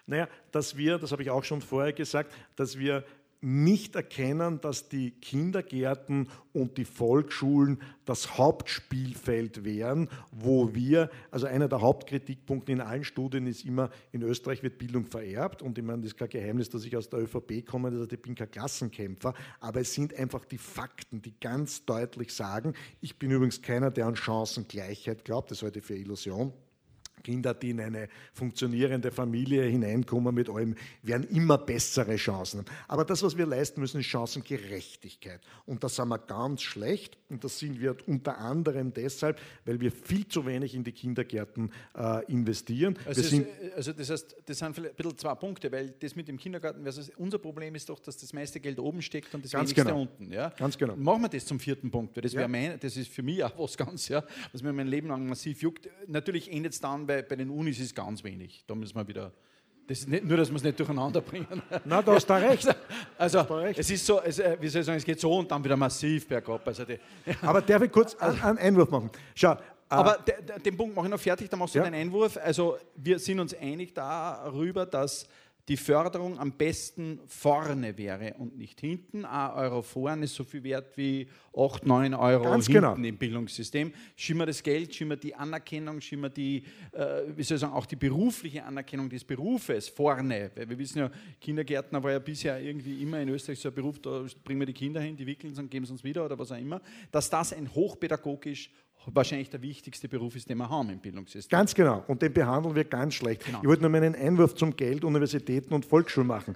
Naja, 0.09 0.27
dass 0.51 0.75
wir, 0.75 0.97
das 0.97 1.11
habe 1.11 1.21
ich 1.21 1.29
auch 1.29 1.43
schon 1.43 1.61
vorher 1.61 1.93
gesagt, 1.93 2.33
dass 2.55 2.79
wir 2.79 3.03
nicht 3.41 3.95
erkennen, 3.95 4.59
dass 4.59 4.89
die 4.89 5.11
Kindergärten 5.11 6.27
und 6.51 6.77
die 6.77 6.83
Volksschulen 6.83 7.79
das 8.05 8.37
Hauptspielfeld 8.37 9.63
wären, 9.63 10.09
wo 10.31 10.73
wir, 10.73 11.11
also 11.29 11.45
einer 11.45 11.69
der 11.69 11.79
Hauptkritikpunkte 11.79 12.71
in 12.71 12.81
allen 12.81 13.03
Studien 13.03 13.45
ist 13.45 13.63
immer, 13.65 13.91
in 14.11 14.23
Österreich 14.23 14.63
wird 14.63 14.79
Bildung 14.79 15.05
vererbt 15.05 15.61
und 15.61 15.77
ich 15.77 15.83
meine, 15.83 16.01
das 16.01 16.13
ist 16.13 16.17
kein 16.17 16.29
Geheimnis, 16.29 16.69
dass 16.69 16.83
ich 16.83 16.97
aus 16.97 17.07
der 17.07 17.19
ÖVP 17.19 17.65
komme, 17.65 17.91
das 17.91 18.01
heißt, 18.01 18.13
ich 18.13 18.21
bin 18.21 18.33
kein 18.33 18.49
Klassenkämpfer, 18.49 19.35
aber 19.59 19.79
es 19.79 19.93
sind 19.93 20.13
einfach 20.15 20.43
die 20.43 20.57
Fakten, 20.57 21.21
die 21.21 21.39
ganz 21.39 21.85
deutlich 21.85 22.33
sagen, 22.33 22.73
ich 22.99 23.19
bin 23.19 23.29
übrigens 23.29 23.61
keiner, 23.61 23.91
der 23.91 24.07
an 24.07 24.15
Chancengleichheit 24.15 25.23
glaubt, 25.23 25.51
das 25.51 25.61
halte 25.61 25.79
ich 25.79 25.85
für 25.85 25.95
Illusion, 25.95 26.51
Kinder, 27.19 27.53
die 27.53 27.71
in 27.71 27.81
eine 27.81 28.09
funktionierende 28.33 29.11
Familie 29.11 29.63
hineinkommen 29.63 30.33
mit 30.33 30.49
allem, 30.49 30.75
werden 31.03 31.27
immer 31.29 31.57
bessere 31.57 32.15
Chancen. 32.15 32.65
Aber 32.87 33.05
das, 33.05 33.23
was 33.23 33.37
wir 33.37 33.45
leisten 33.45 33.81
müssen, 33.81 33.99
ist 33.99 34.07
Chancengerechtigkeit. 34.07 35.41
Und 35.65 35.83
da 35.83 35.89
sind 35.89 36.07
wir 36.09 36.19
ganz 36.19 36.61
schlecht. 36.61 37.17
Und 37.29 37.43
das 37.43 37.59
sind 37.59 37.79
wir 37.79 37.95
unter 38.07 38.39
anderem 38.39 38.93
deshalb, 38.93 39.39
weil 39.65 39.79
wir 39.79 39.91
viel 39.91 40.27
zu 40.27 40.45
wenig 40.45 40.73
in 40.73 40.83
die 40.83 40.91
Kindergärten 40.91 41.71
äh, 41.95 42.25
investieren. 42.31 42.97
Also, 43.05 43.21
ist, 43.21 43.45
also, 43.75 43.93
das 43.93 44.09
heißt, 44.09 44.35
das 44.45 44.57
sind 44.57 44.73
vielleicht 44.73 44.93
ein 44.93 44.95
bisschen 44.95 45.17
zwei 45.17 45.35
Punkte, 45.35 45.71
weil 45.71 45.93
das 45.99 46.15
mit 46.15 46.27
dem 46.27 46.37
Kindergarten, 46.37 46.83
versus 46.83 47.11
unser 47.17 47.37
Problem 47.37 47.75
ist 47.75 47.89
doch, 47.89 47.99
dass 47.99 48.17
das 48.17 48.33
meiste 48.33 48.59
Geld 48.59 48.79
oben 48.79 49.01
steckt 49.01 49.33
und 49.35 49.45
das 49.45 49.51
ganz 49.51 49.69
wenigste 49.69 49.83
genau. 49.83 50.01
unten. 50.01 50.31
Ja? 50.31 50.49
Ganz 50.49 50.77
genau. 50.77 50.95
Machen 50.95 51.21
wir 51.23 51.29
das 51.29 51.45
zum 51.45 51.59
vierten 51.59 51.91
Punkt, 51.91 52.15
weil 52.15 52.23
das, 52.23 52.33
ja. 52.33 52.47
mein, 52.47 52.79
das 52.79 52.97
ist 52.97 53.11
für 53.11 53.23
mich 53.23 53.43
auch 53.43 53.57
was 53.57 53.77
ganz, 53.77 54.07
ja, 54.07 54.23
was 54.51 54.63
mir 54.63 54.73
mein 54.73 54.87
Leben 54.87 55.07
lang 55.07 55.27
massiv 55.27 55.61
juckt. 55.61 55.87
Natürlich 56.07 56.51
endet 56.51 56.73
es 56.73 56.79
dann 56.79 57.05
bei, 57.09 57.23
bei 57.23 57.35
den 57.35 57.49
Unis 57.49 57.79
ist 57.79 57.95
ganz 57.95 58.23
wenig. 58.23 58.63
Da 58.67 58.75
müssen 58.75 58.95
wir 58.95 59.07
wieder. 59.07 59.31
Das 59.87 60.05
nicht, 60.05 60.23
nur, 60.23 60.37
dass 60.37 60.49
wir 60.49 60.57
es 60.57 60.63
nicht 60.63 60.79
durcheinander 60.79 61.21
bringen. 61.21 61.63
Na, 61.83 62.03
da 62.03 62.13
hast 62.13 62.29
du 62.29 62.33
recht. 62.33 62.67
Also, 63.17 63.41
recht. 63.41 63.79
es 63.79 63.89
ist 63.89 64.05
so, 64.05 64.21
es, 64.21 64.37
äh, 64.37 64.55
wie 64.61 64.67
soll 64.67 64.81
ich 64.81 64.85
sagen, 64.85 64.97
es 64.99 65.03
geht 65.03 65.19
so 65.19 65.35
und 65.35 65.49
dann 65.49 65.63
wieder 65.63 65.75
massiv 65.75 66.27
bergab. 66.27 66.65
Also 66.67 66.85
die, 66.85 66.99
ja. 67.25 67.35
Aber 67.41 67.61
darf 67.61 67.81
ich 67.81 67.91
kurz 67.91 68.15
einen 68.15 68.59
Einwurf 68.59 68.91
machen? 68.91 69.09
Schau. 69.33 69.57
Aber 69.89 70.19
äh, 70.27 70.59
den 70.59 70.77
Punkt 70.77 70.95
mache 70.95 71.07
ich 71.07 71.11
noch 71.11 71.19
fertig, 71.19 71.49
dann 71.49 71.59
machst 71.59 71.73
du 71.73 71.79
ja. 71.79 71.85
deinen 71.85 71.95
Einwurf. 71.95 72.37
Also, 72.37 72.77
wir 72.95 73.17
sind 73.17 73.39
uns 73.39 73.55
einig 73.55 73.93
darüber, 73.95 74.85
dass 74.85 75.27
die 75.69 75.77
Förderung 75.77 76.39
am 76.39 76.51
besten 76.51 77.19
vorne 77.27 77.95
wäre 77.95 78.33
und 78.39 78.57
nicht 78.57 78.81
hinten. 78.81 79.23
Ein 79.23 79.51
Euro 79.51 79.83
vorne 79.83 80.25
ist 80.25 80.33
so 80.33 80.43
viel 80.43 80.63
wert 80.63 80.97
wie 80.97 81.27
8, 81.55 81.85
9 81.85 82.15
Euro 82.15 82.43
Ganz 82.43 82.65
hinten 82.65 82.81
genau. 82.81 82.95
im 82.95 83.17
Bildungssystem. 83.17 83.93
Schimmer 84.15 84.47
das 84.47 84.63
Geld, 84.63 84.95
schimmer 84.95 85.15
die 85.15 85.35
Anerkennung, 85.35 86.01
schimmer 86.01 86.29
die, 86.29 86.63
äh, 86.91 87.21
wie 87.35 87.43
soll 87.43 87.55
ich 87.55 87.61
sagen, 87.61 87.73
auch 87.73 87.85
die 87.85 87.95
berufliche 87.95 88.63
Anerkennung 88.65 89.09
des 89.09 89.23
Berufes 89.23 89.89
vorne. 89.89 90.49
Weil 90.55 90.67
wir 90.67 90.79
wissen 90.79 90.99
ja, 90.99 91.11
Kindergärtner 91.39 92.01
war 92.01 92.13
ja 92.13 92.19
bisher 92.19 92.59
irgendwie 92.59 93.03
immer 93.03 93.21
in 93.21 93.29
Österreich 93.29 93.59
so 93.59 93.69
ein 93.69 93.75
Beruf, 93.75 93.99
da 93.99 94.25
bringen 94.43 94.59
wir 94.61 94.67
die 94.67 94.73
Kinder 94.73 94.99
hin, 94.99 95.15
die 95.15 95.27
wickeln 95.27 95.53
es 95.53 95.59
und 95.59 95.69
geben 95.69 95.85
es 95.85 95.91
uns 95.91 96.03
wieder 96.03 96.25
oder 96.25 96.39
was 96.39 96.51
auch 96.51 96.57
immer. 96.57 96.81
Dass 97.11 97.29
das 97.29 97.53
ein 97.53 97.71
hochpädagogisch 97.75 98.71
wahrscheinlich 99.05 99.49
der 99.49 99.61
wichtigste 99.61 100.07
Beruf 100.07 100.35
ist, 100.35 100.49
den 100.49 100.57
wir 100.57 100.69
haben 100.69 100.89
im 100.89 100.99
Bildungssystem. 100.99 101.57
Ganz 101.57 101.73
genau. 101.73 102.03
Und 102.07 102.21
den 102.21 102.33
behandeln 102.33 102.75
wir 102.75 102.83
ganz 102.83 103.15
schlecht. 103.15 103.45
Genau. 103.45 103.59
Ich 103.61 103.67
wollte 103.67 103.81
nur 103.81 103.91
meinen 103.91 104.15
Einwurf 104.15 104.55
zum 104.55 104.75
Geld, 104.75 105.03
Universitäten 105.03 105.73
und 105.73 105.85
Volksschulen 105.85 106.27
machen. 106.27 106.55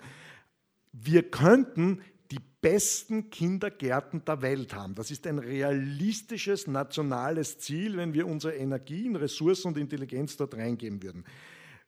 Wir 0.92 1.24
könnten 1.24 2.02
die 2.32 2.40
besten 2.62 3.30
Kindergärten 3.30 4.24
der 4.26 4.42
Welt 4.42 4.74
haben. 4.74 4.96
Das 4.96 5.12
ist 5.12 5.28
ein 5.28 5.40
realistisches 5.40 6.68
nationales 6.68 7.60
Ziel, 7.60 7.98
wenn 7.98 8.14
wir 8.14 8.28
unsere 8.28 8.56
Energien, 8.56 9.16
Ressourcen 9.16 9.70
und 9.70 9.78
Intelligenz 9.78 10.38
dort 10.38 10.56
reingeben 10.56 11.04
würden. 11.04 11.26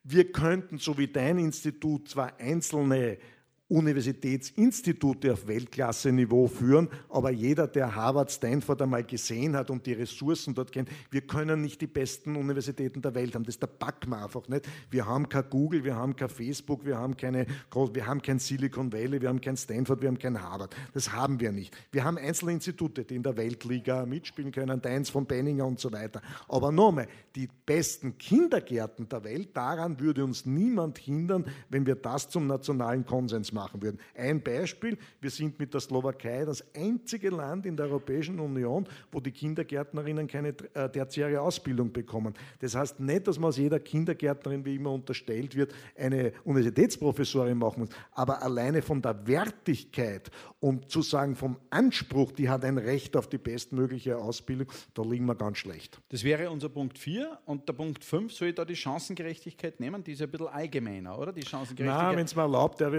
Wir 0.03 0.31
könnten, 0.31 0.77
so 0.77 0.97
wie 0.97 1.07
dein 1.07 1.39
Institut, 1.39 2.09
zwar 2.09 2.39
einzelne 2.39 3.17
Universitätsinstitute 3.67 5.33
auf 5.33 5.47
Weltklasse-Niveau 5.47 6.47
führen, 6.47 6.87
aber 7.09 7.31
jeder, 7.31 7.65
der 7.67 7.95
Harvard, 7.95 8.31
Stanford 8.31 8.83
einmal 8.83 9.03
gesehen 9.03 9.55
hat 9.55 9.71
und 9.71 9.87
die 9.87 9.93
Ressourcen 9.93 10.53
dort 10.53 10.71
kennt, 10.71 10.89
wir 11.09 11.21
können 11.21 11.61
nicht 11.61 11.81
die 11.81 11.87
besten 11.87 12.35
Universitäten 12.35 13.01
der 13.01 13.15
Welt 13.15 13.33
haben. 13.33 13.43
Das 13.43 13.57
da 13.57 13.65
packen 13.65 14.11
wir 14.11 14.23
einfach 14.23 14.47
nicht. 14.49 14.69
Wir 14.91 15.07
haben 15.07 15.29
kein 15.29 15.49
Google, 15.49 15.83
wir 15.83 15.95
haben 15.95 16.15
kein 16.15 16.29
Facebook, 16.29 16.85
wir 16.85 16.99
haben, 16.99 17.17
keine, 17.17 17.47
wir 17.73 18.05
haben 18.05 18.21
kein 18.21 18.37
Silicon 18.37 18.93
Valley, 18.93 19.19
wir 19.19 19.29
haben 19.29 19.41
kein 19.41 19.57
Stanford, 19.57 19.99
wir 19.99 20.09
haben 20.09 20.19
kein 20.19 20.39
Harvard. 20.39 20.75
Das 20.93 21.11
haben 21.11 21.39
wir 21.39 21.51
nicht. 21.51 21.75
Wir 21.91 22.03
haben 22.03 22.19
einzelne 22.19 22.51
Institute, 22.51 23.03
die 23.03 23.15
in 23.15 23.23
der 23.23 23.35
Weltliga 23.35 24.05
mitspielen 24.05 24.51
können, 24.51 24.79
deins 24.79 25.09
von 25.09 25.25
Benninger 25.25 25.65
und 25.65 25.79
so 25.79 25.91
weiter. 25.91 26.21
Aber 26.47 26.71
nochmal, 26.71 27.07
die 27.35 27.49
besten 27.65 28.19
Kindergärten 28.19 29.09
der 29.09 29.23
Welt, 29.23 29.57
daran 29.57 29.99
würde 29.99 30.23
uns 30.23 30.45
niemand 30.45 30.99
hindern, 30.99 31.45
wenn 31.69 31.87
wir 31.87 31.95
das 31.95 32.29
zum 32.29 32.45
nationalen 32.45 33.07
Konsens 33.07 33.54
machen 33.55 33.81
würden. 33.81 33.99
Ein 34.13 34.43
Beispiel, 34.43 34.99
wir 35.19 35.31
sind 35.31 35.57
mit 35.57 35.73
der 35.73 35.81
Slowakei 35.81 36.45
das 36.45 36.63
einzige 36.75 37.31
Land 37.31 37.65
in 37.65 37.75
der 37.75 37.87
Europäischen 37.87 38.39
Union, 38.39 38.85
wo 39.11 39.19
die 39.19 39.31
Kindergärtnerinnen 39.31 40.27
keine 40.27 40.49
äh, 40.49 40.89
tertiäre 40.89 41.41
Ausbildung 41.41 41.91
bekommen. 41.91 42.35
Das 42.59 42.75
heißt 42.75 42.99
nicht, 42.99 43.27
dass 43.27 43.39
man 43.39 43.49
aus 43.49 43.57
jeder 43.57 43.79
Kindergärtnerin, 43.79 44.63
wie 44.63 44.75
immer 44.75 44.91
unterstellt 44.91 45.55
wird, 45.55 45.73
eine 45.97 46.33
Universitätsprofessorin 46.43 47.57
machen 47.57 47.79
muss, 47.79 47.89
aber 48.11 48.43
alleine 48.43 48.83
von 48.83 49.01
der 49.01 49.25
Wertigkeit 49.25 50.29
und 50.59 50.91
zu 50.91 51.01
sagen 51.01 51.35
vom 51.35 51.57
Anspruch, 51.69 52.31
die 52.31 52.49
hat 52.49 52.65
ein 52.65 52.77
Recht 52.77 53.15
auf 53.15 53.27
die 53.27 53.37
bestmögliche 53.37 54.17
Ausbildung, 54.17 54.67
da 54.93 55.01
liegen 55.03 55.25
wir 55.25 55.35
ganz 55.35 55.57
schlecht. 55.57 56.01
Das 56.09 56.23
wäre 56.23 56.49
unser 56.49 56.69
Punkt 56.69 56.97
4 56.97 57.39
und 57.45 57.67
der 57.67 57.73
Punkt 57.73 58.03
5, 58.03 58.33
soll 58.33 58.49
ich 58.49 58.55
da 58.55 58.65
die 58.65 58.75
Chancengerechtigkeit 58.75 59.79
nehmen? 59.79 60.03
Die 60.03 60.11
ist 60.11 60.21
ein 60.21 60.29
bisschen 60.29 60.47
allgemeiner, 60.47 61.17
oder? 61.17 61.31
Die 61.31 61.43
Chancengerechtigkeit. 61.43 62.07
Nein, 62.07 62.17
wenn 62.17 62.25
es 62.25 62.35
mir 62.35 62.41
erlaubt, 62.41 62.79
der, 62.79 62.91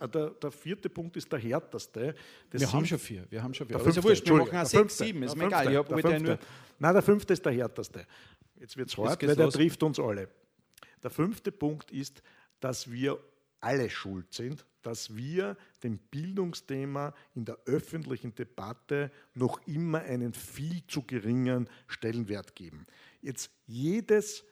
der, 0.00 0.30
der, 0.30 0.50
vierte 0.50 0.88
Punkt 0.88 1.16
ist 1.16 1.30
der 1.30 1.38
härteste. 1.38 2.14
Das 2.50 2.60
wir 2.60 2.72
haben 2.72 2.86
schon 2.86 2.98
vier. 2.98 3.26
Wir 3.30 3.42
haben 3.42 3.54
schon 3.54 3.66
vier. 3.66 3.76
Der 3.76 3.84
fünfte, 3.84 4.04
wurscht, 4.04 4.26
wir 4.26 4.36
machen 4.36 4.66
sechs, 4.66 4.98
sieben, 4.98 5.22
ist 5.22 5.36
mir 5.36 5.46
egal. 5.46 5.70
Der 5.70 5.84
fünfte. 5.84 6.20
Nur 6.20 6.38
Nein, 6.78 6.92
der 6.94 7.02
fünfte 7.02 7.32
ist 7.32 7.44
der 7.44 7.52
härteste. 7.52 8.06
Jetzt 8.56 8.76
wird 8.76 8.88
es 8.88 8.96
hart, 8.96 9.22
weil 9.22 9.36
der 9.36 9.46
los. 9.46 9.54
trifft 9.54 9.82
uns 9.82 9.98
alle. 9.98 10.28
Der 11.02 11.10
fünfte 11.10 11.52
Punkt 11.52 11.90
ist, 11.90 12.22
dass 12.60 12.90
wir 12.90 13.18
alle 13.60 13.88
schuld 13.88 14.32
sind, 14.32 14.64
dass 14.82 15.16
wir 15.16 15.56
dem 15.82 15.98
Bildungsthema 15.98 17.14
in 17.34 17.44
der 17.44 17.58
öffentlichen 17.64 18.34
Debatte 18.34 19.10
noch 19.34 19.66
immer 19.66 20.00
einen 20.00 20.34
viel 20.34 20.86
zu 20.86 21.02
geringen 21.02 21.68
Stellenwert 21.86 22.54
geben. 22.54 22.86
Jetzt 23.22 23.50
jedes 23.66 24.44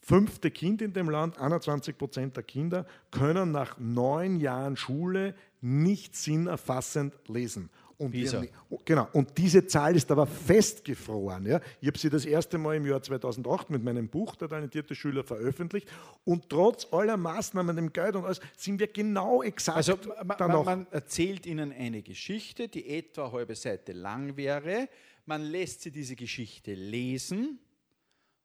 fünfte 0.00 0.50
Kind 0.50 0.82
in 0.82 0.92
dem 0.92 1.10
Land, 1.10 1.38
21 1.38 1.96
Prozent 1.96 2.36
der 2.36 2.42
Kinder, 2.42 2.86
können 3.10 3.52
nach 3.52 3.78
neun 3.78 4.40
Jahren 4.40 4.76
Schule 4.76 5.34
nicht 5.60 6.16
sinnerfassend 6.16 7.14
lesen. 7.28 7.70
Und, 8.00 8.14
ihr, 8.14 8.48
genau, 8.86 9.08
und 9.12 9.36
diese 9.36 9.66
Zahl 9.66 9.94
ist 9.94 10.10
aber 10.10 10.26
festgefroren. 10.26 11.44
Ja. 11.44 11.60
Ich 11.82 11.86
habe 11.86 11.98
sie 11.98 12.08
das 12.08 12.24
erste 12.24 12.56
Mal 12.56 12.76
im 12.76 12.86
Jahr 12.86 13.02
2008 13.02 13.68
mit 13.68 13.84
meinem 13.84 14.08
Buch 14.08 14.36
Der 14.36 14.48
talentierte 14.48 14.94
Schüler 14.94 15.22
veröffentlicht. 15.22 15.86
Und 16.24 16.48
trotz 16.48 16.90
aller 16.92 17.18
Maßnahmen, 17.18 17.76
dem 17.76 17.92
Geld 17.92 18.16
und 18.16 18.24
alles, 18.24 18.40
sind 18.56 18.80
wir 18.80 18.86
genau 18.86 19.42
exakt 19.42 19.76
also, 19.76 19.98
man, 20.24 20.64
man 20.64 20.86
erzählt 20.92 21.44
ihnen 21.44 21.72
eine 21.74 22.00
Geschichte, 22.00 22.68
die 22.68 22.88
etwa 22.88 23.24
eine 23.24 23.32
halbe 23.32 23.54
Seite 23.54 23.92
lang 23.92 24.34
wäre. 24.38 24.88
Man 25.26 25.42
lässt 25.42 25.82
sie 25.82 25.90
diese 25.90 26.16
Geschichte 26.16 26.72
lesen 26.72 27.58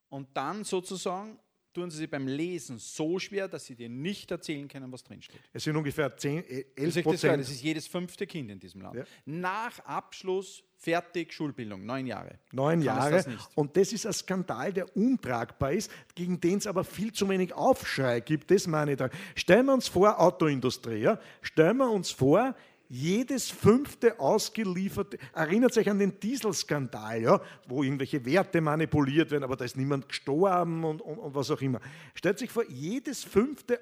und 0.09 0.27
dann 0.33 0.65
sozusagen 0.65 1.39
tun 1.75 1.91
sie 1.91 1.97
sich 1.97 2.09
beim 2.09 2.27
Lesen 2.27 2.79
so 2.79 3.19
schwer, 3.19 3.47
dass 3.47 3.65
sie 3.65 3.75
dir 3.75 3.89
nicht 3.89 4.31
erzählen 4.31 4.67
können, 4.67 4.91
was 4.91 5.03
drinsteht. 5.03 5.39
Es 5.53 5.63
sind 5.63 5.75
ungefähr 5.75 6.15
10, 6.15 6.43
11 6.75 7.03
Prozent. 7.03 7.41
Das 7.41 7.51
ist 7.51 7.61
jedes 7.61 7.85
fünfte 7.85 8.25
Kind 8.25 8.49
in 8.49 8.59
diesem 8.59 8.81
Land. 8.81 8.95
Ja. 8.95 9.03
Nach 9.25 9.77
Abschluss 9.79 10.63
fertig 10.77 11.33
Schulbildung, 11.33 11.85
neun 11.85 12.07
Jahre. 12.07 12.39
Neun 12.51 12.81
Jahre. 12.81 13.11
Das 13.11 13.27
und 13.55 13.75
das 13.75 13.91
ist 13.93 14.05
ein 14.05 14.13
Skandal, 14.13 14.71
der 14.73 14.95
untragbar 14.95 15.73
ist, 15.73 15.91
gegen 16.15 16.39
den 16.39 16.57
es 16.57 16.67
aber 16.67 16.83
viel 16.83 17.11
zu 17.11 17.27
wenig 17.27 17.53
Aufschrei 17.53 18.19
gibt. 18.21 18.51
Das 18.51 18.67
meine 18.67 18.91
ich 18.91 18.97
da. 18.97 19.09
Stellen 19.35 19.65
wir 19.65 19.73
uns 19.73 19.87
vor, 19.87 20.19
Autoindustrie, 20.19 20.97
ja? 20.97 21.19
stellen 21.41 21.77
wir 21.77 21.89
uns 21.89 22.11
vor, 22.11 22.55
jedes 22.89 23.49
fünfte 23.49 24.19
ausgelieferte, 24.19 25.17
erinnert 25.33 25.73
sich 25.73 25.89
an 25.89 25.99
den 25.99 26.19
Dieselskandal, 26.19 27.21
ja, 27.21 27.41
wo 27.67 27.83
irgendwelche 27.83 28.23
Werte 28.25 28.61
manipuliert 28.61 29.31
werden, 29.31 29.43
aber 29.43 29.55
da 29.55 29.65
ist 29.65 29.77
niemand 29.77 30.07
gestorben 30.07 30.83
und, 30.83 31.01
und, 31.01 31.17
und 31.17 31.35
was 31.35 31.49
auch 31.51 31.61
immer. 31.61 31.79
Stellt 32.13 32.39
sich 32.39 32.51
vor, 32.51 32.63
jedes 32.69 33.23
fünfte 33.23 33.79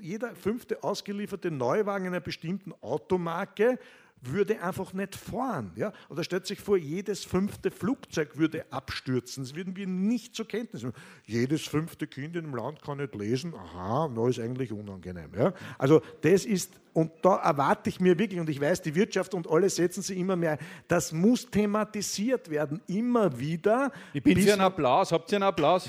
jeder 0.00 0.34
fünfte 0.34 0.82
ausgelieferte 0.82 1.50
Neuwagen 1.50 2.06
einer 2.06 2.20
bestimmten 2.20 2.72
Automarke 2.80 3.78
würde 4.22 4.62
einfach 4.62 4.92
nicht 4.92 5.16
fahren. 5.16 5.72
Ja? 5.76 5.92
Oder 6.08 6.24
stellt 6.24 6.46
sich 6.46 6.60
vor, 6.60 6.76
jedes 6.76 7.24
fünfte 7.24 7.70
Flugzeug 7.70 8.36
würde 8.36 8.64
abstürzen. 8.70 9.44
Das 9.44 9.54
würden 9.54 9.76
wir 9.76 9.86
nicht 9.86 10.34
zur 10.34 10.46
Kenntnis 10.46 10.82
nehmen. 10.82 10.94
Jedes 11.24 11.62
fünfte 11.62 12.06
Kind 12.06 12.36
in 12.36 12.44
dem 12.44 12.54
Land 12.54 12.82
kann 12.82 12.98
nicht 12.98 13.14
lesen. 13.14 13.54
Aha, 13.54 14.10
na 14.14 14.28
ist 14.28 14.38
eigentlich 14.38 14.72
unangenehm. 14.72 15.30
Ja? 15.36 15.54
Also 15.78 16.02
das 16.20 16.44
ist, 16.44 16.72
und 16.92 17.12
da 17.22 17.36
erwarte 17.36 17.88
ich 17.88 18.00
mir 18.00 18.18
wirklich, 18.18 18.40
und 18.40 18.50
ich 18.50 18.60
weiß, 18.60 18.82
die 18.82 18.94
Wirtschaft 18.94 19.32
und 19.34 19.48
alle 19.48 19.70
setzen 19.70 20.02
sie 20.02 20.18
immer 20.18 20.36
mehr, 20.36 20.58
das 20.88 21.12
muss 21.12 21.50
thematisiert 21.50 22.50
werden, 22.50 22.80
immer 22.86 23.38
wieder. 23.38 23.92
Ich 24.12 24.22
bin 24.22 24.38
für 24.38 24.52
einen 24.52 24.62
Applaus. 24.62 25.12
Habt 25.12 25.32
ihr 25.32 25.36
einen 25.36 25.44
Applaus? 25.44 25.88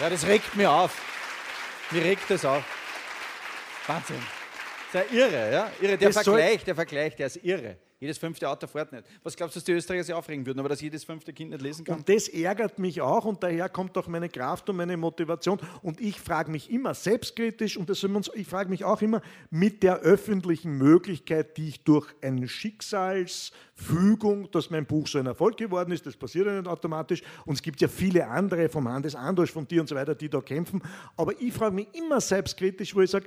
ja, 0.00 0.10
das 0.10 0.26
regt 0.26 0.56
mir 0.56 0.70
auf. 0.70 1.00
Mir 1.90 2.02
regt 2.02 2.28
das 2.28 2.44
auf. 2.44 2.64
Wahnsinn. 3.86 4.39
Sehr 4.92 5.12
irre, 5.12 5.52
ja? 5.52 5.70
Irre. 5.80 5.98
Der 5.98 6.12
Vergleich, 6.12 6.64
der 6.64 6.74
Vergleich, 6.74 7.16
der 7.16 7.26
ist 7.26 7.44
irre. 7.44 7.76
Jedes 8.00 8.16
fünfte 8.16 8.48
Auto 8.48 8.66
fährt 8.66 8.92
nicht. 8.92 9.04
Was 9.22 9.36
glaubst 9.36 9.54
du, 9.54 9.58
dass 9.58 9.64
die 9.64 9.72
Österreicher 9.72 10.04
sich 10.04 10.14
aufregen 10.14 10.46
würden, 10.46 10.58
aber 10.58 10.70
dass 10.70 10.80
jedes 10.80 11.04
fünfte 11.04 11.34
Kind 11.34 11.50
nicht 11.50 11.60
lesen 11.60 11.84
kann? 11.84 11.98
Und 11.98 12.08
das 12.08 12.28
ärgert 12.28 12.78
mich 12.78 13.02
auch 13.02 13.26
und 13.26 13.42
daher 13.42 13.68
kommt 13.68 13.98
auch 13.98 14.08
meine 14.08 14.30
Kraft 14.30 14.70
und 14.70 14.76
meine 14.76 14.96
Motivation. 14.96 15.60
Und 15.82 16.00
ich 16.00 16.18
frage 16.18 16.50
mich 16.50 16.70
immer 16.70 16.94
selbstkritisch 16.94 17.76
und 17.76 17.90
das 17.90 18.02
uns, 18.02 18.30
ich 18.32 18.48
frage 18.48 18.70
mich 18.70 18.84
auch 18.84 19.02
immer 19.02 19.20
mit 19.50 19.82
der 19.82 19.98
öffentlichen 19.98 20.78
Möglichkeit, 20.78 21.58
die 21.58 21.68
ich 21.68 21.84
durch 21.84 22.08
eine 22.22 22.48
Schicksalsfügung, 22.48 24.50
dass 24.50 24.70
mein 24.70 24.86
Buch 24.86 25.06
so 25.06 25.18
ein 25.18 25.26
Erfolg 25.26 25.58
geworden 25.58 25.92
ist, 25.92 26.06
das 26.06 26.16
passiert 26.16 26.46
ja 26.46 26.54
nicht 26.54 26.68
automatisch. 26.68 27.22
Und 27.44 27.56
es 27.56 27.62
gibt 27.62 27.82
ja 27.82 27.88
viele 27.88 28.28
andere 28.28 28.70
vom 28.70 28.88
Handes 28.88 29.14
Androsch, 29.14 29.52
von 29.52 29.68
dir 29.68 29.82
und 29.82 29.88
so 29.88 29.94
weiter, 29.94 30.14
die 30.14 30.30
da 30.30 30.40
kämpfen. 30.40 30.82
Aber 31.18 31.38
ich 31.38 31.52
frage 31.52 31.74
mich 31.74 31.88
immer 31.92 32.22
selbstkritisch, 32.22 32.94
wo 32.94 33.02
ich 33.02 33.10
sage, 33.10 33.26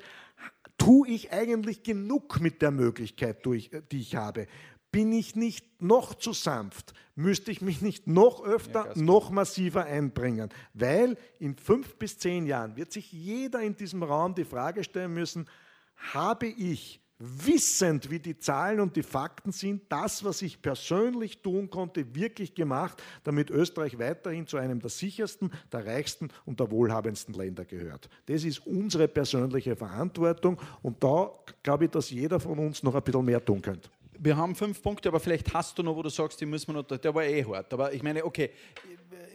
tue 0.78 1.08
ich 1.10 1.32
eigentlich 1.32 1.84
genug 1.84 2.40
mit 2.40 2.62
der 2.62 2.72
Möglichkeit, 2.72 3.46
die 3.46 4.00
ich 4.00 4.16
habe? 4.16 4.48
Bin 4.92 5.12
ich 5.12 5.36
nicht 5.36 5.82
noch 5.82 6.14
zu 6.14 6.34
sanft? 6.34 6.94
Müsste 7.16 7.52
ich 7.52 7.62
mich 7.62 7.82
nicht 7.82 8.06
noch 8.06 8.44
öfter, 8.44 8.94
ja, 8.96 9.02
noch 9.02 9.32
massiver 9.32 9.86
einbringen? 9.86 10.50
Weil 10.74 11.18
in 11.40 11.56
fünf 11.56 11.96
bis 11.96 12.18
zehn 12.18 12.46
Jahren 12.46 12.76
wird 12.76 12.92
sich 12.92 13.12
jeder 13.12 13.62
in 13.62 13.76
diesem 13.76 14.04
Raum 14.04 14.36
die 14.36 14.46
Frage 14.46 14.84
stellen 14.84 15.14
müssen, 15.14 15.48
habe 15.96 16.48
ich 16.48 17.03
wissend, 17.24 18.10
wie 18.12 18.20
die 18.20 18.38
Zahlen 18.38 18.82
und 18.82 18.96
die 18.96 19.04
Fakten 19.04 19.52
sind, 19.52 19.84
das, 19.90 20.24
was 20.26 20.42
ich 20.42 20.62
persönlich 20.62 21.42
tun 21.42 21.70
konnte, 21.70 22.16
wirklich 22.16 22.54
gemacht, 22.54 23.02
damit 23.24 23.50
Österreich 23.50 23.98
weiterhin 23.98 24.46
zu 24.46 24.58
einem 24.58 24.80
der 24.80 24.90
sichersten, 24.90 25.52
der 25.72 25.86
reichsten 25.86 26.30
und 26.46 26.60
der 26.60 26.70
wohlhabendsten 26.70 27.34
Länder 27.34 27.64
gehört. 27.64 28.10
Das 28.26 28.44
ist 28.44 28.66
unsere 28.68 29.08
persönliche 29.08 29.76
Verantwortung 29.76 30.60
und 30.82 31.02
da 31.04 31.32
glaube 31.64 31.86
ich, 31.86 31.92
dass 31.92 32.10
jeder 32.10 32.40
von 32.40 32.60
uns 32.60 32.84
noch 32.84 32.96
ein 32.96 33.04
bisschen 33.04 33.26
mehr 33.26 33.44
tun 33.44 33.62
könnte 33.62 33.90
wir 34.24 34.38
haben 34.38 34.56
fünf 34.56 34.82
Punkte, 34.82 35.10
aber 35.10 35.20
vielleicht 35.20 35.54
hast 35.54 35.78
du 35.78 35.84
noch, 35.84 35.96
wo 35.96 36.02
du 36.02 36.10
sagst, 36.10 36.40
die 36.40 36.46
müssen 36.46 36.68
wir 36.68 36.82
noch, 36.82 36.84
der 36.84 37.14
war 37.14 37.24
eh 37.24 37.44
hart. 37.44 37.74
Aber 37.74 37.94
ich 37.94 38.02
meine, 38.02 38.24
okay, 38.24 38.52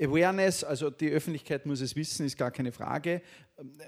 Awareness, 0.01 0.64
also 0.64 0.91
die 0.91 1.11
Öffentlichkeit 1.11 1.66
muss 1.66 1.80
es 1.80 1.95
wissen, 1.95 2.24
ist 2.24 2.39
gar 2.39 2.51
keine 2.51 2.72
Frage. 2.72 3.20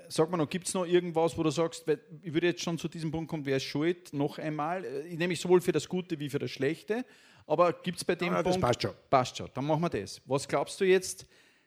Sag 0.08 0.30
mal 0.30 0.36
noch, 0.36 0.48
gibt 0.48 0.66
es 0.66 0.74
noch 0.74 0.84
irgendwas, 0.84 1.38
wo 1.38 1.42
du 1.42 1.50
sagst, 1.50 1.84
ich 2.22 2.34
würde 2.34 2.48
jetzt 2.48 2.62
schon 2.62 2.76
zu 2.76 2.88
diesem 2.88 3.10
Punkt 3.10 3.30
kommen, 3.30 3.46
wer 3.46 3.56
ist 3.56 3.64
schuld, 3.64 4.12
noch 4.12 4.38
einmal, 4.38 4.84
ich 5.08 5.18
nehme 5.18 5.32
ich 5.32 5.40
sowohl 5.40 5.60
für 5.60 5.72
das 5.72 5.88
Gute 5.88 6.18
wie 6.18 6.28
für 6.28 6.38
das 6.38 6.50
Schlechte, 6.50 7.04
aber 7.46 7.72
gibt 7.72 7.98
es 7.98 8.04
bei 8.04 8.16
dem 8.16 8.34
ah, 8.34 8.42
Punkt... 8.42 8.60
Passt 8.60 8.82
schon. 8.82 8.92
Passt 9.08 9.36
schon, 9.36 9.48
dann 9.54 9.64
machen 9.64 9.82
wir 9.82 9.88
das. 9.88 10.20
Was 10.26 10.46
glaubst 10.46 10.80
du 10.80 10.84
jetzt, 10.84 11.26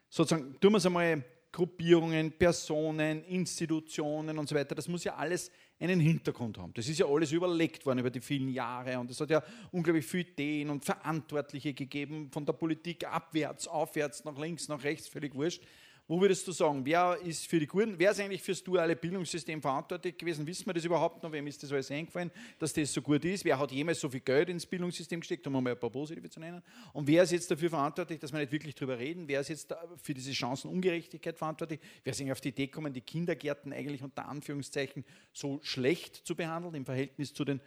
sozusagen, 0.10 0.60
tun 0.60 0.74
wir 0.74 0.78
es 0.78 0.86
einmal 0.86 1.24
Gruppierungen, 1.52 2.32
Personen, 2.32 3.24
Institutionen 3.26 4.38
und 4.38 4.50
so 4.50 4.56
weiter, 4.56 4.76
das 4.76 4.88
muss 4.88 5.04
ja 5.04 5.16
alles 5.16 5.50
einen 5.84 6.00
Hintergrund 6.00 6.58
haben. 6.58 6.74
Das 6.74 6.88
ist 6.88 7.00
ja 7.00 7.06
alles 7.06 7.32
überlegt 7.32 7.86
worden 7.86 8.00
über 8.00 8.10
die 8.10 8.22
vielen 8.22 8.50
Jahre 8.50 8.98
und 9.00 9.12
es 9.12 9.20
hat 9.20 9.30
ja 9.30 9.44
unglaublich 9.72 10.06
viele 10.06 10.30
Ideen 10.30 10.70
und 10.70 10.86
Verantwortliche 10.86 11.74
gegeben, 11.74 12.30
von 12.32 12.46
der 12.46 12.54
Politik 12.54 13.06
abwärts, 13.06 13.68
aufwärts, 13.68 14.24
nach 14.24 14.38
links, 14.38 14.68
nach 14.68 14.84
rechts, 14.84 15.08
völlig 15.08 15.36
wurscht. 15.36 15.62
Wo 16.06 16.20
würdest 16.20 16.46
du 16.46 16.52
sagen, 16.52 16.86
wer 16.86 17.18
ist 17.24 17.48
für 17.48 17.60
die 17.60 17.66
Guten, 17.66 17.98
wer 17.98 18.12
ist 18.12 18.20
eigentlich 18.20 18.42
fürs 18.42 18.62
duale 18.62 18.94
Bildungssystem 18.94 19.62
verantwortlich 19.62 20.18
gewesen? 20.18 20.46
Wissen 20.46 20.66
wir 20.66 20.74
das 20.74 20.84
überhaupt 20.84 21.24
noch? 21.24 21.32
Wem 21.32 21.48
ist 21.48 21.64
das 21.64 21.72
alles 21.72 21.90
eingefallen, 21.92 22.30
dass 22.60 22.74
das 22.74 22.92
so 22.92 23.02
gut 23.02 23.24
ist? 23.24 23.46
Wer 23.46 23.58
hat 23.58 23.72
jemals 23.72 24.02
so 24.02 24.10
viel 24.10 24.20
Geld 24.20 24.50
ins 24.50 24.66
Bildungssystem 24.66 25.22
gesteckt, 25.22 25.48
um 25.48 25.54
mal 25.54 25.66
ein 25.66 25.80
paar 25.80 25.90
positive 25.90 26.30
zu 26.30 26.42
nennen? 26.42 26.62
Und 26.92 27.08
wer 27.08 27.24
ist 27.24 27.32
jetzt 27.32 27.50
dafür 27.50 27.70
verantwortlich, 27.70 28.20
dass 28.20 28.34
wir 28.34 28.40
nicht 28.40 28.52
wirklich 28.52 28.76
darüber 28.76 29.00
reden? 29.00 29.30
Wer 29.30 29.40
ist 29.40 29.48
jetzt 29.48 29.74
für 30.02 30.14
diese 30.14 30.34
Chancenungerechtigkeit 30.34 31.38
verantwortlich? 31.38 31.80
Wer 32.04 32.12
ist 32.12 32.20
eigentlich 32.20 32.34
auf 32.34 32.42
die 32.42 32.50
Idee 32.50 32.66
gekommen, 32.68 32.92
die 32.92 33.02
Kindergärten 33.02 33.72
eigentlich 33.72 34.04
unter 34.04 34.28
Anführungszeichen 34.28 35.06
so 35.32 35.62
schlecht 35.64 36.18
zu 36.18 36.36
behandeln 36.36 36.76
im 36.76 36.86
Verhältnis 36.86 37.34
zu 37.34 37.46
den 37.46 37.62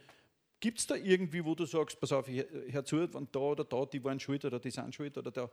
Gibt 0.59 0.79
es 0.79 0.87
da 0.87 0.95
irgendwie, 0.95 1.45
wo 1.45 1.53
du 1.53 1.65
sagst, 1.65 1.99
pass 1.99 2.11
auf, 2.11 2.27
hör 2.27 2.83
zu, 2.83 2.97
und 2.97 3.35
da 3.35 3.39
oder 3.39 3.63
da, 3.63 3.85
die 3.85 4.03
waren 4.03 4.19
schuld 4.19 4.43
oder 4.43 4.59
die 4.59 4.71
sind 4.71 4.95
schuld 4.95 5.15
oder 5.15 5.29
da 5.29 5.51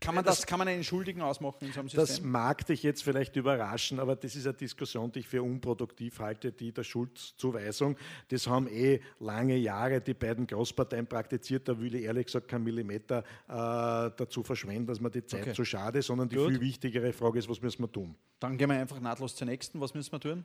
kann 0.00 0.14
man 0.14 0.24
das, 0.24 0.46
kann 0.46 0.58
man 0.58 0.68
einen 0.68 0.84
Schuldigen 0.84 1.22
ausmachen 1.22 1.56
in 1.62 1.72
so 1.72 1.80
einem 1.80 1.88
System? 1.88 2.06
Das 2.06 2.20
mag 2.20 2.66
dich 2.66 2.82
jetzt 2.82 3.02
vielleicht 3.02 3.34
überraschen, 3.36 3.98
aber 3.98 4.14
das 4.14 4.36
ist 4.36 4.46
eine 4.46 4.54
Diskussion, 4.54 5.10
die 5.10 5.20
ich 5.20 5.28
für 5.28 5.42
unproduktiv 5.42 6.18
halte, 6.20 6.52
die 6.52 6.70
der 6.70 6.84
Schuldzuweisung. 6.84 7.96
Das 8.28 8.46
haben 8.46 8.68
eh 8.68 9.00
lange 9.20 9.56
Jahre 9.56 10.02
die 10.02 10.12
beiden 10.12 10.46
Großparteien 10.46 11.06
praktiziert. 11.06 11.66
Da 11.66 11.80
will 11.80 11.94
ich 11.94 12.02
ehrlich 12.02 12.26
gesagt 12.26 12.48
keinen 12.48 12.64
Millimeter 12.64 13.24
äh, 13.48 14.10
dazu 14.16 14.42
verschwenden, 14.42 14.86
dass 14.86 15.00
man 15.00 15.12
die 15.12 15.24
Zeit 15.24 15.42
okay. 15.42 15.54
zu 15.54 15.64
schade, 15.64 16.02
sondern 16.02 16.28
die 16.28 16.36
Gut. 16.36 16.50
viel 16.50 16.60
wichtigere 16.60 17.14
Frage 17.14 17.38
ist, 17.38 17.48
was 17.48 17.62
müssen 17.62 17.82
wir 17.82 17.90
tun? 17.90 18.14
Dann 18.38 18.58
gehen 18.58 18.68
wir 18.68 18.78
einfach 18.78 19.00
nahtlos 19.00 19.34
zur 19.34 19.46
nächsten. 19.46 19.80
Was 19.80 19.94
müssen 19.94 20.12
wir 20.12 20.20
tun? 20.20 20.44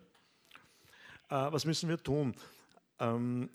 Äh, 1.30 1.36
was 1.36 1.66
müssen 1.66 1.90
wir 1.90 2.02
tun? 2.02 2.36
Ähm, 3.00 3.50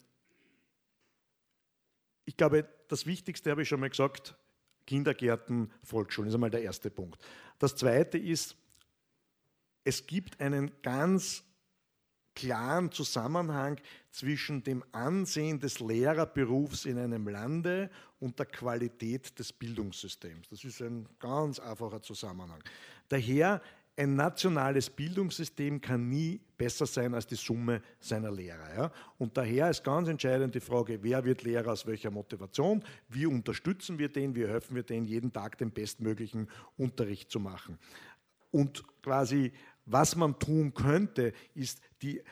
ich 2.26 2.36
glaube, 2.36 2.68
das 2.88 3.06
Wichtigste 3.06 3.50
habe 3.50 3.62
ich 3.62 3.68
schon 3.68 3.80
mal 3.80 3.88
gesagt, 3.88 4.36
Kindergärten, 4.86 5.70
Volksschulen. 5.82 6.28
Das 6.28 6.32
ist 6.32 6.36
einmal 6.36 6.50
der 6.50 6.62
erste 6.62 6.90
Punkt. 6.90 7.20
Das 7.58 7.76
zweite 7.76 8.18
ist, 8.18 8.56
es 9.84 10.06
gibt 10.06 10.40
einen 10.40 10.70
ganz 10.82 11.44
klaren 12.34 12.92
Zusammenhang 12.92 13.80
zwischen 14.10 14.62
dem 14.62 14.84
Ansehen 14.92 15.58
des 15.58 15.80
Lehrerberufs 15.80 16.84
in 16.84 16.98
einem 16.98 17.26
Lande 17.28 17.90
und 18.20 18.38
der 18.38 18.46
Qualität 18.46 19.38
des 19.38 19.52
Bildungssystems. 19.52 20.48
Das 20.48 20.62
ist 20.62 20.80
ein 20.82 21.08
ganz 21.18 21.58
einfacher 21.58 22.02
Zusammenhang. 22.02 22.62
Daher 23.08 23.62
ein 23.96 24.14
nationales 24.14 24.90
Bildungssystem 24.90 25.80
kann 25.80 26.08
nie 26.08 26.40
besser 26.58 26.86
sein 26.86 27.14
als 27.14 27.26
die 27.26 27.34
Summe 27.34 27.82
seiner 27.98 28.30
Lehrer. 28.30 28.76
Ja? 28.76 28.92
Und 29.18 29.36
daher 29.36 29.70
ist 29.70 29.82
ganz 29.82 30.08
entscheidend 30.08 30.54
die 30.54 30.60
Frage, 30.60 31.02
wer 31.02 31.24
wird 31.24 31.42
Lehrer 31.42 31.72
aus 31.72 31.86
welcher 31.86 32.10
Motivation, 32.10 32.84
wie 33.08 33.26
unterstützen 33.26 33.98
wir 33.98 34.08
den, 34.10 34.34
wie 34.34 34.46
helfen 34.46 34.74
wir 34.74 34.82
den, 34.82 35.06
jeden 35.06 35.32
Tag 35.32 35.56
den 35.58 35.70
bestmöglichen 35.70 36.48
Unterricht 36.76 37.30
zu 37.30 37.40
machen. 37.40 37.78
Und 38.50 38.84
quasi, 39.02 39.52
was 39.86 40.14
man 40.14 40.38
tun 40.38 40.74
könnte, 40.74 41.32
ist 41.54 41.80
die 42.02 42.22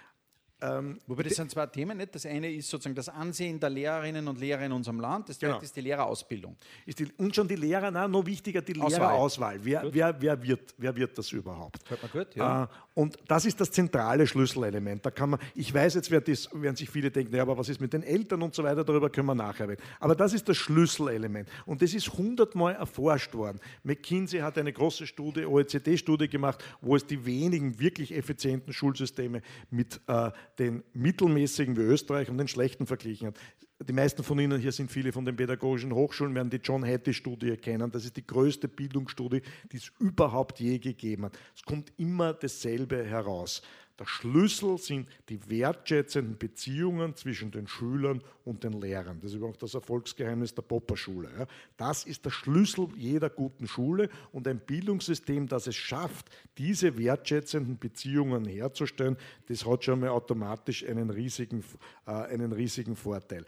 ähm, 0.65 0.99
Wobei 1.07 1.25
das 1.25 1.35
sind 1.35 1.51
zwei 1.51 1.67
Themen, 1.67 1.97
nicht? 1.97 2.15
Das 2.15 2.27
eine 2.27 2.51
ist 2.51 2.69
sozusagen 2.69 2.95
das 2.95 3.09
Ansehen 3.09 3.61
der 3.61 3.71
Lehrerinnen 3.71 4.27
und 4.29 4.39
Lehrer 4.39 4.63
in 4.63 4.73
unserem 4.73 5.01
Land, 5.01 5.29
das 5.29 5.39
zweite 5.39 5.55
genau. 5.55 5.63
ist 5.63 5.77
die 5.77 5.81
Lehrerausbildung. 5.81 6.57
Ist 6.87 6.99
die, 6.99 7.09
und 7.17 7.35
schon 7.35 7.49
die 7.49 7.57
Lehrer, 7.57 7.91
nein, 7.91 8.11
noch 8.11 8.25
wichtiger, 8.27 8.63
die 8.63 8.73
Lehrerauswahl. 8.73 9.59
Wer, 9.63 9.93
wer, 9.93 10.21
wer, 10.21 10.43
wird, 10.43 10.75
wer 10.79 10.97
wird 10.97 11.19
das 11.19 11.33
überhaupt? 11.33 11.79
Hört 11.89 12.03
man 12.03 12.11
gut, 12.11 12.35
ja. 12.35 12.65
Äh, 12.65 12.67
und 12.95 13.19
das 13.27 13.45
ist 13.45 13.61
das 13.61 13.71
zentrale 13.73 14.27
Schlüsselelement. 14.27 15.05
Da 15.05 15.11
kann 15.11 15.31
man, 15.31 15.41
ich 15.55 15.75
weiß, 15.75 15.95
jetzt 15.95 16.11
werden, 16.11 16.25
das, 16.29 16.49
werden 16.53 16.77
sich 16.77 16.89
viele 16.89 17.11
denken, 17.11 17.35
ja, 17.35 17.43
aber 17.43 17.59
was 17.59 17.69
ist 17.69 17.81
mit 17.81 17.93
den 17.93 18.03
Eltern 18.03 18.41
und 18.43 18.55
so 18.55 18.63
weiter, 18.63 18.85
darüber 18.85 19.11
können 19.11 19.27
wir 19.27 19.35
nachher 19.35 19.69
reden. 19.69 19.83
Aber 19.99 20.15
das 20.15 20.33
ist 20.33 20.49
das 20.49 20.57
Schlüsselelement. 20.57 21.49
Und 21.67 21.83
das 21.83 21.93
ist 21.93 22.13
hundertmal 22.13 22.75
erforscht 22.75 23.35
worden. 23.35 23.59
McKinsey 23.83 24.41
hat 24.41 24.59
eine 24.59 24.73
große 24.73 25.07
Studie, 25.07 25.45
OECD-Studie 25.45 26.29
gemacht, 26.29 26.63
wo 26.81 26.95
es 26.95 27.05
die 27.05 27.25
wenigen 27.25 27.79
wirklich 27.81 28.15
effizienten 28.15 28.73
Schulsysteme 28.73 29.43
mit 29.71 30.01
äh, 30.07 30.31
den 30.59 30.83
mittelmäßigen 30.93 31.77
wie 31.77 31.83
Österreich 31.83 32.29
und 32.31 32.39
den 32.39 32.49
schlechten 32.49 32.87
verglichen 32.87 33.29
hat. 33.29 33.39
Die 33.83 33.93
meisten 33.93 34.23
von 34.23 34.39
Ihnen 34.39 34.61
hier 34.61 34.73
sind 34.73 34.91
viele 34.91 35.13
von 35.13 35.25
den 35.25 35.35
pädagogischen 35.35 35.93
Hochschulen, 35.93 36.35
werden 36.35 36.49
die 36.49 36.61
John 36.63 36.85
Hattie-Studie 36.85 37.57
kennen. 37.57 37.91
Das 37.91 38.05
ist 38.05 38.17
die 38.17 38.27
größte 38.27 38.69
Bildungsstudie, 38.69 39.43
die 39.73 39.77
es 39.77 39.91
überhaupt 39.99 40.61
je 40.61 40.79
gegeben 40.79 41.25
hat. 41.25 41.39
Es 41.57 41.63
kommt 41.63 41.93
immer 41.99 42.33
dasselbe 42.35 43.05
heraus. 43.05 43.63
Der 43.99 44.07
Schlüssel 44.07 44.77
sind 44.79 45.09
die 45.29 45.39
wertschätzenden 45.49 46.37
Beziehungen 46.37 47.15
zwischen 47.15 47.53
den 47.53 47.69
Schülern 47.69 48.23
und 48.45 48.65
den 48.65 48.73
Lehrern. 48.73 49.21
Das 49.21 49.31
ist 49.31 49.37
übrigens 49.37 49.59
das 49.59 49.75
Erfolgsgeheimnis 49.75 50.53
der 50.53 50.63
Popperschule. 50.63 51.47
Das 51.77 52.05
ist 52.05 52.25
der 52.25 52.31
Schlüssel 52.31 52.89
jeder 52.97 53.31
guten 53.31 53.69
Schule 53.69 54.09
und 54.33 54.49
ein 54.49 54.59
Bildungssystem, 54.59 55.47
das 55.47 55.69
es 55.69 55.77
schafft, 55.77 56.29
diese 56.59 56.99
wertschätzenden 56.99 57.79
Beziehungen 57.79 58.47
herzustellen, 58.47 59.17
das 59.47 59.65
hat 59.65 59.85
schon 59.85 60.01
mal 60.01 60.09
automatisch 60.09 60.85
einen 60.85 61.11
riesigen, 61.11 61.63
äh, 62.07 62.11
einen 62.11 62.53
riesigen 62.53 62.97
Vorteil. 62.97 63.45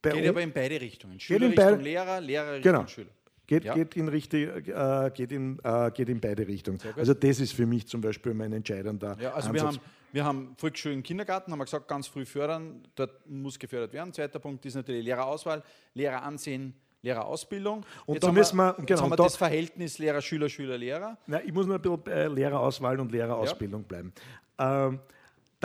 Bei 0.00 0.10
Geht 0.10 0.28
aber 0.28 0.42
in 0.42 0.52
beide 0.52 0.80
Richtungen. 0.80 1.18
Schüler 1.18 1.48
Richtung 1.48 1.80
Lehrer, 1.80 2.20
Lehrer 2.20 2.54
Richtung 2.54 2.72
genau. 2.72 2.86
Schüler. 2.86 3.10
Geht, 3.46 3.64
ja. 3.64 3.74
geht, 3.74 3.94
in, 3.96 4.08
richtig, 4.08 4.68
äh, 4.68 5.10
geht, 5.14 5.30
in, 5.30 5.58
äh, 5.62 5.90
geht 5.90 6.08
in 6.08 6.20
beide 6.20 6.46
Richtungen. 6.46 6.78
Also 6.96 7.12
das 7.12 7.40
ist 7.40 7.52
für 7.52 7.66
mich 7.66 7.86
zum 7.86 8.00
Beispiel 8.00 8.32
mein 8.32 8.52
entscheidender 8.52 9.16
ja, 9.20 9.34
also 9.34 9.50
Ansatz. 9.50 9.54
Wir 9.54 9.66
haben, 9.66 9.80
wir 10.12 10.24
haben 10.24 10.54
Volksschulen, 10.56 11.02
Kindergarten, 11.02 11.52
haben 11.52 11.58
wir 11.58 11.64
gesagt, 11.64 11.86
ganz 11.86 12.06
früh 12.06 12.24
fördern, 12.24 12.82
dort 12.94 13.28
muss 13.28 13.58
gefördert 13.58 13.92
werden. 13.92 14.12
Zweiter 14.12 14.38
Punkt 14.38 14.64
ist 14.64 14.74
natürlich 14.74 15.04
Lehrerauswahl, 15.04 15.62
Lehreransehen, 15.92 16.74
Lehrerausbildung. 17.02 17.84
Und 18.06 18.14
jetzt 18.14 18.24
da 18.24 18.32
müssen 18.32 18.56
wir, 18.56 18.74
wir, 18.78 18.86
genau, 18.86 19.02
haben 19.02 19.10
wir 19.10 19.16
da, 19.16 19.24
das 19.24 19.36
Verhältnis 19.36 19.98
Lehrer, 19.98 20.22
Schüler, 20.22 20.48
Schüler, 20.48 20.78
Lehrer. 20.78 21.18
Na, 21.26 21.42
ich 21.42 21.52
muss 21.52 21.66
noch 21.66 21.74
ein 21.74 21.82
bisschen 21.82 22.02
bei 22.02 22.26
Lehrerauswahl 22.28 22.98
und 22.98 23.12
Lehrerausbildung 23.12 23.82
ja. 23.82 23.86
bleiben. 23.86 24.12
Ähm, 24.58 25.00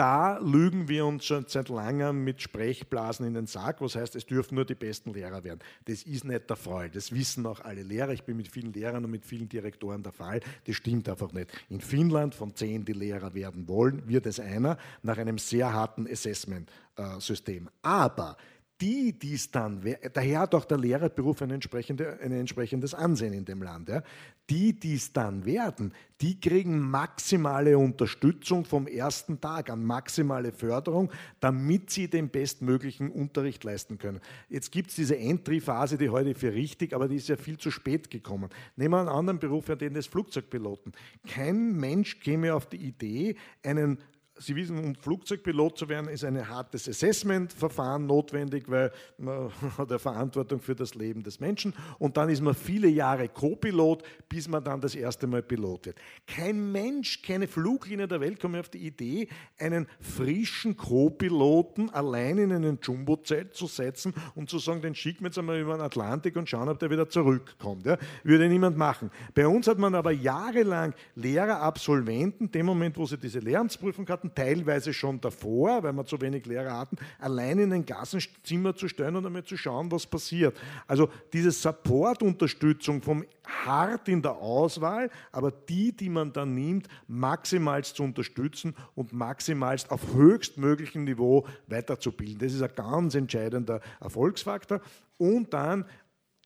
da 0.00 0.38
lügen 0.38 0.88
wir 0.88 1.04
uns 1.04 1.26
schon 1.26 1.44
seit 1.46 1.68
langem 1.68 2.24
mit 2.24 2.40
Sprechblasen 2.40 3.26
in 3.26 3.34
den 3.34 3.46
Sack, 3.46 3.82
was 3.82 3.96
heißt, 3.96 4.16
es 4.16 4.24
dürfen 4.24 4.54
nur 4.54 4.64
die 4.64 4.74
besten 4.74 5.12
Lehrer 5.12 5.44
werden. 5.44 5.60
Das 5.84 6.04
ist 6.04 6.24
nicht 6.24 6.48
der 6.48 6.56
Fall. 6.56 6.88
Das 6.88 7.12
wissen 7.12 7.44
auch 7.44 7.60
alle 7.60 7.82
Lehrer. 7.82 8.14
Ich 8.14 8.22
bin 8.22 8.38
mit 8.38 8.48
vielen 8.48 8.72
Lehrern 8.72 9.04
und 9.04 9.10
mit 9.10 9.26
vielen 9.26 9.46
Direktoren 9.46 10.02
der 10.02 10.12
Fall. 10.12 10.40
Das 10.64 10.74
stimmt 10.74 11.06
einfach 11.06 11.32
nicht. 11.32 11.50
In 11.68 11.82
Finnland, 11.82 12.34
von 12.34 12.56
zehn, 12.56 12.82
die 12.82 12.94
Lehrer 12.94 13.34
werden 13.34 13.68
wollen, 13.68 14.08
wird 14.08 14.24
es 14.24 14.40
einer 14.40 14.78
nach 15.02 15.18
einem 15.18 15.36
sehr 15.36 15.70
harten 15.70 16.06
Assessment-System. 16.10 17.68
Aber 17.82 18.38
die, 18.80 19.12
die 19.12 19.34
es 19.34 19.50
dann, 19.50 19.82
daher 20.12 20.40
hat 20.40 20.54
auch 20.54 20.64
der 20.64 20.78
Lehrerberuf 20.78 21.42
ein, 21.42 21.50
entsprechende, 21.50 22.18
ein 22.20 22.32
entsprechendes 22.32 22.94
Ansehen 22.94 23.32
in 23.32 23.44
dem 23.44 23.62
Land, 23.62 23.88
ja, 23.88 24.02
die, 24.48 24.72
die 24.72 24.94
es 24.94 25.12
dann 25.12 25.44
werden, 25.44 25.92
die 26.20 26.40
kriegen 26.40 26.78
maximale 26.78 27.78
Unterstützung 27.78 28.64
vom 28.64 28.86
ersten 28.86 29.40
Tag 29.40 29.70
an, 29.70 29.84
maximale 29.84 30.52
Förderung, 30.52 31.10
damit 31.38 31.90
sie 31.90 32.08
den 32.08 32.30
bestmöglichen 32.30 33.10
Unterricht 33.10 33.62
leisten 33.64 33.98
können. 33.98 34.20
Jetzt 34.48 34.72
gibt 34.72 34.90
es 34.90 34.96
diese 34.96 35.16
Entry-Phase, 35.16 35.96
die 35.98 36.08
heute 36.08 36.34
für 36.34 36.52
richtig, 36.52 36.94
aber 36.94 37.06
die 37.06 37.16
ist 37.16 37.28
ja 37.28 37.36
viel 37.36 37.58
zu 37.58 37.70
spät 37.70 38.10
gekommen. 38.10 38.50
Nehmen 38.76 38.94
wir 38.94 39.00
einen 39.00 39.08
anderen 39.08 39.38
Beruf, 39.38 39.66
den 39.66 39.94
des 39.94 40.08
Flugzeugpiloten. 40.08 40.92
Kein 41.28 41.76
Mensch 41.76 42.18
käme 42.20 42.54
auf 42.54 42.66
die 42.66 42.78
Idee, 42.78 43.36
einen 43.62 43.98
Sie 44.40 44.56
wissen, 44.56 44.78
um 44.78 44.94
Flugzeugpilot 44.94 45.76
zu 45.76 45.88
werden, 45.90 46.08
ist 46.08 46.24
ein 46.24 46.48
hartes 46.48 46.88
Assessment-Verfahren 46.88 48.06
notwendig, 48.06 48.64
weil 48.68 48.90
man 49.18 49.50
hat 49.78 49.90
eine 49.90 49.98
Verantwortung 49.98 50.60
für 50.60 50.74
das 50.74 50.94
Leben 50.94 51.22
des 51.22 51.40
Menschen. 51.40 51.74
Und 51.98 52.16
dann 52.16 52.30
ist 52.30 52.40
man 52.40 52.54
viele 52.54 52.88
Jahre 52.88 53.28
Co-Pilot, 53.28 54.02
bis 54.30 54.48
man 54.48 54.64
dann 54.64 54.80
das 54.80 54.94
erste 54.94 55.26
Mal 55.26 55.42
Pilot 55.42 55.86
wird. 55.86 55.98
Kein 56.26 56.72
Mensch, 56.72 57.20
keine 57.20 57.48
Fluglinie 57.48 58.08
der 58.08 58.20
Welt 58.20 58.40
kommt 58.40 58.56
auf 58.56 58.70
die 58.70 58.86
Idee, 58.86 59.28
einen 59.58 59.86
frischen 60.00 60.74
Co-Piloten 60.74 61.90
allein 61.90 62.38
in 62.38 62.52
einen 62.52 62.78
Jumbo-Zelt 62.82 63.54
zu 63.54 63.66
setzen 63.66 64.14
und 64.34 64.48
zu 64.48 64.58
sagen, 64.58 64.80
den 64.80 64.94
schicken 64.94 65.20
wir 65.20 65.26
jetzt 65.26 65.38
einmal 65.38 65.60
über 65.60 65.74
den 65.74 65.82
Atlantik 65.82 66.36
und 66.36 66.48
schauen, 66.48 66.70
ob 66.70 66.78
der 66.78 66.90
wieder 66.90 67.10
zurückkommt. 67.10 67.84
Ja? 67.84 67.98
Würde 68.24 68.48
niemand 68.48 68.78
machen. 68.78 69.10
Bei 69.34 69.46
uns 69.46 69.66
hat 69.66 69.78
man 69.78 69.94
aber 69.94 70.12
jahrelang 70.12 70.94
Lehrer, 71.14 71.60
Absolventen, 71.60 72.50
dem 72.50 72.64
Moment, 72.64 72.96
wo 72.96 73.04
sie 73.04 73.18
diese 73.18 73.40
Lehramtsprüfung 73.40 74.08
hatten, 74.08 74.29
teilweise 74.34 74.92
schon 74.92 75.20
davor, 75.20 75.82
weil 75.82 75.92
wir 75.92 76.04
zu 76.04 76.20
wenig 76.20 76.46
Lehrer 76.46 76.78
hatten, 76.78 76.96
allein 77.18 77.58
in 77.58 77.72
ein 77.72 77.86
Klassenzimmer 77.86 78.74
zu 78.74 78.88
stellen 78.88 79.16
und 79.16 79.26
einmal 79.26 79.44
zu 79.44 79.56
schauen, 79.56 79.90
was 79.90 80.06
passiert. 80.06 80.56
Also 80.86 81.08
diese 81.32 81.50
Support-Unterstützung 81.50 83.02
vom 83.02 83.24
hart 83.64 84.08
in 84.08 84.22
der 84.22 84.36
Auswahl, 84.36 85.10
aber 85.32 85.50
die, 85.50 85.92
die 85.92 86.08
man 86.08 86.32
dann 86.32 86.54
nimmt, 86.54 86.88
maximalst 87.08 87.96
zu 87.96 88.02
unterstützen 88.02 88.74
und 88.94 89.12
maximalst 89.12 89.90
auf 89.90 90.14
höchstmöglichem 90.14 91.04
Niveau 91.04 91.46
weiterzubilden. 91.66 92.38
Das 92.38 92.52
ist 92.52 92.62
ein 92.62 92.74
ganz 92.74 93.14
entscheidender 93.14 93.80
Erfolgsfaktor. 94.00 94.80
Und 95.18 95.52
dann 95.52 95.84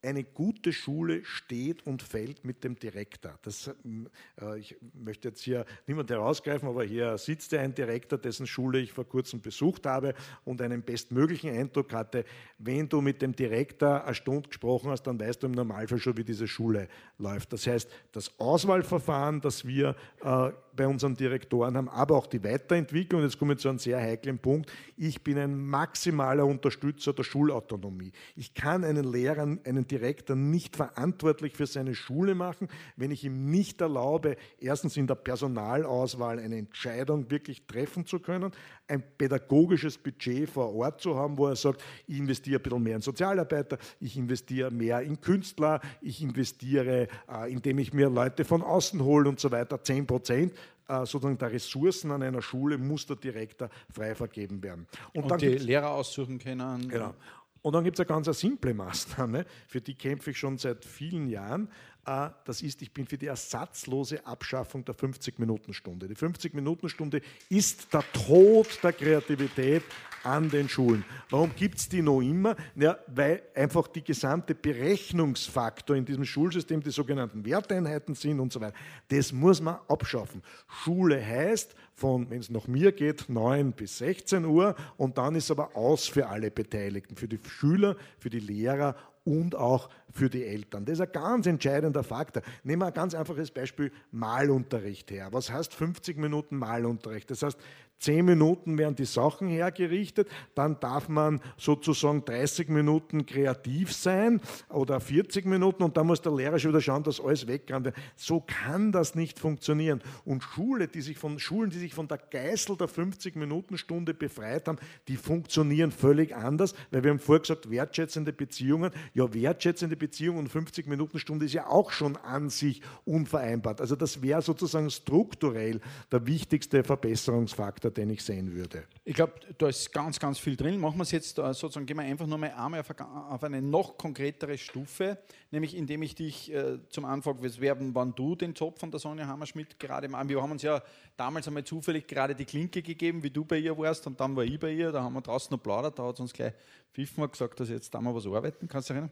eine 0.04 0.24
gute 0.24 0.72
Schule 0.72 1.24
steht 1.24 1.86
und 1.86 2.02
fällt 2.02 2.44
mit 2.44 2.62
dem 2.62 2.78
Direktor. 2.78 3.38
Das, 3.42 3.68
äh, 3.68 4.58
ich 4.58 4.76
möchte 4.92 5.28
jetzt 5.28 5.42
hier 5.42 5.64
niemand 5.86 6.10
herausgreifen, 6.10 6.68
aber 6.68 6.84
hier 6.84 7.16
sitzt 7.18 7.52
ja 7.52 7.60
ein 7.60 7.74
Direktor, 7.74 8.18
dessen 8.18 8.46
Schule 8.46 8.78
ich 8.78 8.92
vor 8.92 9.06
kurzem 9.06 9.40
besucht 9.40 9.86
habe 9.86 10.14
und 10.44 10.60
einen 10.60 10.82
bestmöglichen 10.82 11.50
Eindruck 11.50 11.92
hatte. 11.92 12.24
Wenn 12.58 12.88
du 12.88 13.00
mit 13.00 13.22
dem 13.22 13.34
Direktor 13.34 14.04
eine 14.04 14.14
Stunde 14.14 14.48
gesprochen 14.48 14.90
hast, 14.90 15.02
dann 15.04 15.18
weißt 15.18 15.42
du 15.42 15.46
im 15.46 15.52
Normalfall 15.52 15.98
schon, 15.98 16.16
wie 16.16 16.24
diese 16.24 16.46
Schule 16.46 16.88
läuft. 17.18 17.52
Das 17.52 17.66
heißt, 17.66 17.90
das 18.12 18.38
Auswahlverfahren, 18.38 19.40
das 19.40 19.66
wir 19.66 19.96
äh, 20.22 20.50
bei 20.76 20.86
unseren 20.86 21.14
Direktoren 21.14 21.76
haben, 21.76 21.88
aber 21.88 22.16
auch 22.16 22.26
die 22.26 22.42
Weiterentwicklung. 22.42 23.22
Jetzt 23.22 23.38
komme 23.38 23.54
ich 23.54 23.60
zu 23.60 23.68
einem 23.68 23.78
sehr 23.78 24.00
heiklen 24.00 24.38
Punkt. 24.38 24.70
Ich 24.96 25.22
bin 25.22 25.38
ein 25.38 25.56
maximaler 25.56 26.46
Unterstützer 26.46 27.12
der 27.12 27.22
Schulautonomie. 27.22 28.12
Ich 28.36 28.54
kann 28.54 28.84
einen 28.84 29.04
Lehrer, 29.04 29.42
einen 29.42 29.86
Direktor 29.86 30.36
nicht 30.36 30.76
verantwortlich 30.76 31.54
für 31.54 31.66
seine 31.66 31.94
Schule 31.94 32.34
machen, 32.34 32.68
wenn 32.96 33.10
ich 33.10 33.24
ihm 33.24 33.50
nicht 33.50 33.80
erlaube, 33.80 34.36
erstens 34.58 34.96
in 34.96 35.06
der 35.06 35.14
Personalauswahl 35.14 36.38
eine 36.38 36.56
Entscheidung 36.56 37.30
wirklich 37.30 37.66
treffen 37.66 38.06
zu 38.06 38.20
können, 38.20 38.52
ein 38.88 39.02
pädagogisches 39.16 39.98
Budget 39.98 40.48
vor 40.48 40.74
Ort 40.74 41.00
zu 41.00 41.16
haben, 41.16 41.38
wo 41.38 41.46
er 41.46 41.56
sagt, 41.56 41.82
ich 42.06 42.18
investiere 42.18 42.58
ein 42.58 42.62
bisschen 42.62 42.82
mehr 42.82 42.96
in 42.96 43.02
Sozialarbeiter, 43.02 43.78
ich 44.00 44.16
investiere 44.16 44.70
mehr 44.70 45.00
in 45.00 45.20
Künstler, 45.20 45.80
ich 46.00 46.22
investiere, 46.22 47.08
äh, 47.28 47.52
indem 47.52 47.78
ich 47.78 47.92
mir 47.92 48.10
Leute 48.10 48.44
von 48.44 48.62
außen 48.62 49.02
hole 49.02 49.28
und 49.28 49.40
so 49.40 49.50
weiter, 49.50 49.82
10 49.82 50.06
Prozent 50.06 50.52
sozusagen 50.86 51.38
der 51.38 51.50
Ressourcen 51.50 52.10
an 52.10 52.22
einer 52.22 52.42
Schule 52.42 52.76
muss 52.76 53.06
der 53.06 53.16
Direktor 53.16 53.70
frei 53.92 54.14
vergeben 54.14 54.62
werden. 54.62 54.86
Und, 55.14 55.30
und 55.30 55.40
die 55.40 55.48
Lehrer 55.48 55.90
aussuchen 55.90 56.38
können. 56.38 56.88
Genau. 56.88 57.14
Und 57.62 57.72
dann 57.72 57.82
gibt 57.82 57.98
es 57.98 58.00
eine 58.00 58.22
ganz 58.22 58.38
simple 58.38 58.74
Maßnahme, 58.74 59.46
für 59.66 59.80
die 59.80 59.94
kämpfe 59.94 60.32
ich 60.32 60.38
schon 60.38 60.58
seit 60.58 60.84
vielen 60.84 61.28
Jahren. 61.28 61.70
Äh, 62.06 62.30
das 62.44 62.62
ist, 62.62 62.82
ich 62.82 62.92
bin 62.92 63.06
für 63.06 63.18
die 63.18 63.26
ersatzlose 63.26 64.24
Abschaffung 64.26 64.84
der 64.84 64.94
50-Minuten-Stunde. 64.94 66.08
Die 66.08 66.16
50-Minuten-Stunde 66.16 67.22
ist 67.48 67.92
der 67.92 68.04
Tod 68.12 68.66
der 68.82 68.92
Kreativität 68.92 69.82
an 70.22 70.50
den 70.50 70.68
Schulen. 70.68 71.04
Warum 71.30 71.54
gibt 71.54 71.78
es 71.78 71.88
die 71.88 72.02
noch 72.02 72.20
immer? 72.20 72.56
Ja, 72.74 72.98
weil 73.06 73.42
einfach 73.54 73.88
die 73.88 74.02
gesamte 74.02 74.54
Berechnungsfaktor 74.54 75.96
in 75.96 76.04
diesem 76.04 76.24
Schulsystem 76.24 76.82
die 76.82 76.90
sogenannten 76.90 77.44
Werteinheiten 77.44 78.14
sind 78.14 78.40
und 78.40 78.52
so 78.52 78.60
weiter. 78.60 78.76
Das 79.08 79.32
muss 79.32 79.60
man 79.60 79.78
abschaffen. 79.88 80.42
Schule 80.66 81.24
heißt, 81.24 81.74
von, 81.94 82.28
wenn 82.28 82.40
es 82.40 82.50
nach 82.50 82.66
mir 82.66 82.92
geht, 82.92 83.28
9 83.28 83.72
bis 83.72 83.98
16 83.98 84.44
Uhr 84.44 84.74
und 84.96 85.16
dann 85.16 85.36
ist 85.36 85.50
aber 85.50 85.76
aus 85.76 86.08
für 86.08 86.26
alle 86.26 86.50
Beteiligten, 86.50 87.16
für 87.16 87.28
die 87.28 87.38
Schüler, 87.46 87.96
für 88.18 88.30
die 88.30 88.40
Lehrer 88.40 88.96
und 89.24 89.56
auch 89.56 89.88
für 90.10 90.28
die 90.30 90.44
Eltern. 90.44 90.84
Das 90.84 90.94
ist 90.94 91.00
ein 91.00 91.12
ganz 91.12 91.46
entscheidender 91.46 92.04
Faktor. 92.04 92.42
Nehmen 92.62 92.82
wir 92.82 92.86
ein 92.86 92.94
ganz 92.94 93.14
einfaches 93.14 93.50
Beispiel 93.50 93.90
Malunterricht 94.12 95.10
her. 95.10 95.28
Was 95.32 95.50
heißt 95.50 95.74
50 95.74 96.16
Minuten 96.18 96.56
Malunterricht? 96.56 97.30
Das 97.30 97.42
heißt, 97.42 97.58
Zehn 98.04 98.26
Minuten 98.26 98.76
werden 98.76 98.96
die 98.96 99.06
Sachen 99.06 99.48
hergerichtet, 99.48 100.28
dann 100.54 100.78
darf 100.78 101.08
man 101.08 101.40
sozusagen 101.56 102.22
30 102.22 102.68
Minuten 102.68 103.24
kreativ 103.24 103.94
sein 103.94 104.42
oder 104.68 105.00
40 105.00 105.46
Minuten 105.46 105.82
und 105.82 105.96
dann 105.96 106.06
muss 106.06 106.20
der 106.20 106.34
Lehrer 106.34 106.58
schon 106.58 106.72
wieder 106.72 106.82
schauen, 106.82 107.02
dass 107.02 107.18
alles 107.18 107.46
weggerannt 107.46 107.86
wird. 107.86 107.96
So 108.14 108.42
kann 108.46 108.92
das 108.92 109.14
nicht 109.14 109.38
funktionieren. 109.38 110.02
Und 110.26 110.42
Schule, 110.42 110.86
die 110.86 111.00
sich 111.00 111.16
von, 111.16 111.38
Schulen, 111.38 111.70
die 111.70 111.78
sich 111.78 111.94
von 111.94 112.06
der 112.06 112.18
Geißel 112.18 112.76
der 112.76 112.90
50-Minuten-Stunde 112.90 114.12
befreit 114.12 114.68
haben, 114.68 114.76
die 115.08 115.16
funktionieren 115.16 115.90
völlig 115.90 116.36
anders, 116.36 116.74
weil 116.90 117.04
wir 117.04 117.10
haben 117.10 117.18
vorher 117.18 117.40
gesagt, 117.40 117.70
wertschätzende 117.70 118.34
Beziehungen. 118.34 118.90
Ja, 119.14 119.32
wertschätzende 119.32 119.96
Beziehungen 119.96 120.40
und 120.40 120.50
50-Minuten-Stunde 120.50 121.46
ist 121.46 121.54
ja 121.54 121.68
auch 121.68 121.90
schon 121.90 122.18
an 122.18 122.50
sich 122.50 122.82
unvereinbart. 123.06 123.80
Also 123.80 123.96
das 123.96 124.20
wäre 124.20 124.42
sozusagen 124.42 124.90
strukturell 124.90 125.80
der 126.12 126.26
wichtigste 126.26 126.84
Verbesserungsfaktor 126.84 127.93
den 127.94 128.10
ich 128.10 128.22
sehen 128.22 128.52
würde? 128.52 128.84
Ich 129.04 129.14
glaube, 129.14 129.32
da 129.56 129.68
ist 129.68 129.92
ganz, 129.92 130.18
ganz 130.18 130.38
viel 130.38 130.56
drin. 130.56 130.78
Machen 130.80 130.98
wir 130.98 131.02
es 131.02 131.10
jetzt 131.10 131.38
äh, 131.38 131.54
sozusagen, 131.54 131.86
gehen 131.86 131.96
wir 131.96 132.04
einfach 132.04 132.26
nur 132.26 132.38
mal 132.38 132.50
einmal 132.52 132.80
auf, 132.80 132.90
auf 133.00 133.44
eine 133.44 133.62
noch 133.62 133.96
konkretere 133.96 134.58
Stufe, 134.58 135.18
nämlich 135.50 135.76
indem 135.76 136.02
ich 136.02 136.14
dich 136.14 136.52
äh, 136.52 136.78
zum 136.88 137.04
Anfang 137.04 137.40
bewerben, 137.40 137.94
wann 137.94 138.14
du 138.14 138.34
den 138.34 138.52
Job 138.52 138.78
von 138.78 138.90
der 138.90 139.00
Sonja 139.00 139.26
Hammerschmidt 139.26 139.78
gerade 139.78 140.08
mal. 140.08 140.28
Wir 140.28 140.42
haben 140.42 140.52
uns 140.52 140.62
ja 140.62 140.82
damals 141.16 141.46
einmal 141.48 141.64
zufällig 141.64 142.06
gerade 142.06 142.34
die 142.34 142.44
Klinke 142.44 142.82
gegeben, 142.82 143.22
wie 143.22 143.30
du 143.30 143.44
bei 143.44 143.58
ihr 143.58 143.76
warst, 143.78 144.06
und 144.06 144.18
dann 144.20 144.34
war 144.36 144.44
ich 144.44 144.58
bei 144.58 144.72
ihr. 144.72 144.92
Da 144.92 145.02
haben 145.02 145.14
wir 145.14 145.22
draußen 145.22 145.54
noch 145.54 145.62
plaudert, 145.62 145.98
da 145.98 146.04
hat 146.04 146.20
uns 146.20 146.32
gleich 146.32 146.52
pfiffen 146.92 147.30
gesagt, 147.30 147.58
dass 147.60 147.68
jetzt 147.68 147.94
da 147.94 148.00
mal 148.00 148.14
was 148.14 148.26
arbeiten. 148.26 148.68
Kannst 148.68 148.90
du 148.90 148.94
dich 148.94 149.02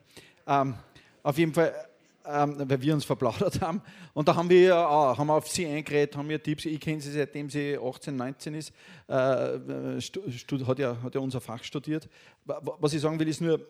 erinnern? 0.46 0.72
Ähm, 0.74 0.74
auf 1.22 1.38
jeden 1.38 1.54
Fall 1.54 1.72
ähm, 2.26 2.56
weil 2.58 2.80
wir 2.80 2.94
uns 2.94 3.04
verplaudert 3.04 3.60
haben. 3.60 3.82
Und 4.14 4.28
da 4.28 4.36
haben 4.36 4.48
wir, 4.48 4.88
auch, 4.88 5.18
haben 5.18 5.30
auf 5.30 5.48
sie 5.48 5.66
eingeredet, 5.66 6.16
haben 6.16 6.28
wir 6.28 6.42
Tipps. 6.42 6.64
Ich 6.64 6.80
kenne 6.80 7.00
sie 7.00 7.12
seitdem 7.12 7.50
sie 7.50 7.78
18, 7.78 8.14
19 8.14 8.54
ist. 8.54 8.72
Äh, 9.08 9.12
hat, 9.14 10.78
ja, 10.78 10.96
hat 11.02 11.14
ja 11.14 11.20
unser 11.20 11.40
Fach 11.40 11.62
studiert. 11.64 12.08
Was 12.44 12.92
ich 12.92 13.00
sagen 13.00 13.18
will, 13.18 13.28
ist 13.28 13.40
nur, 13.40 13.60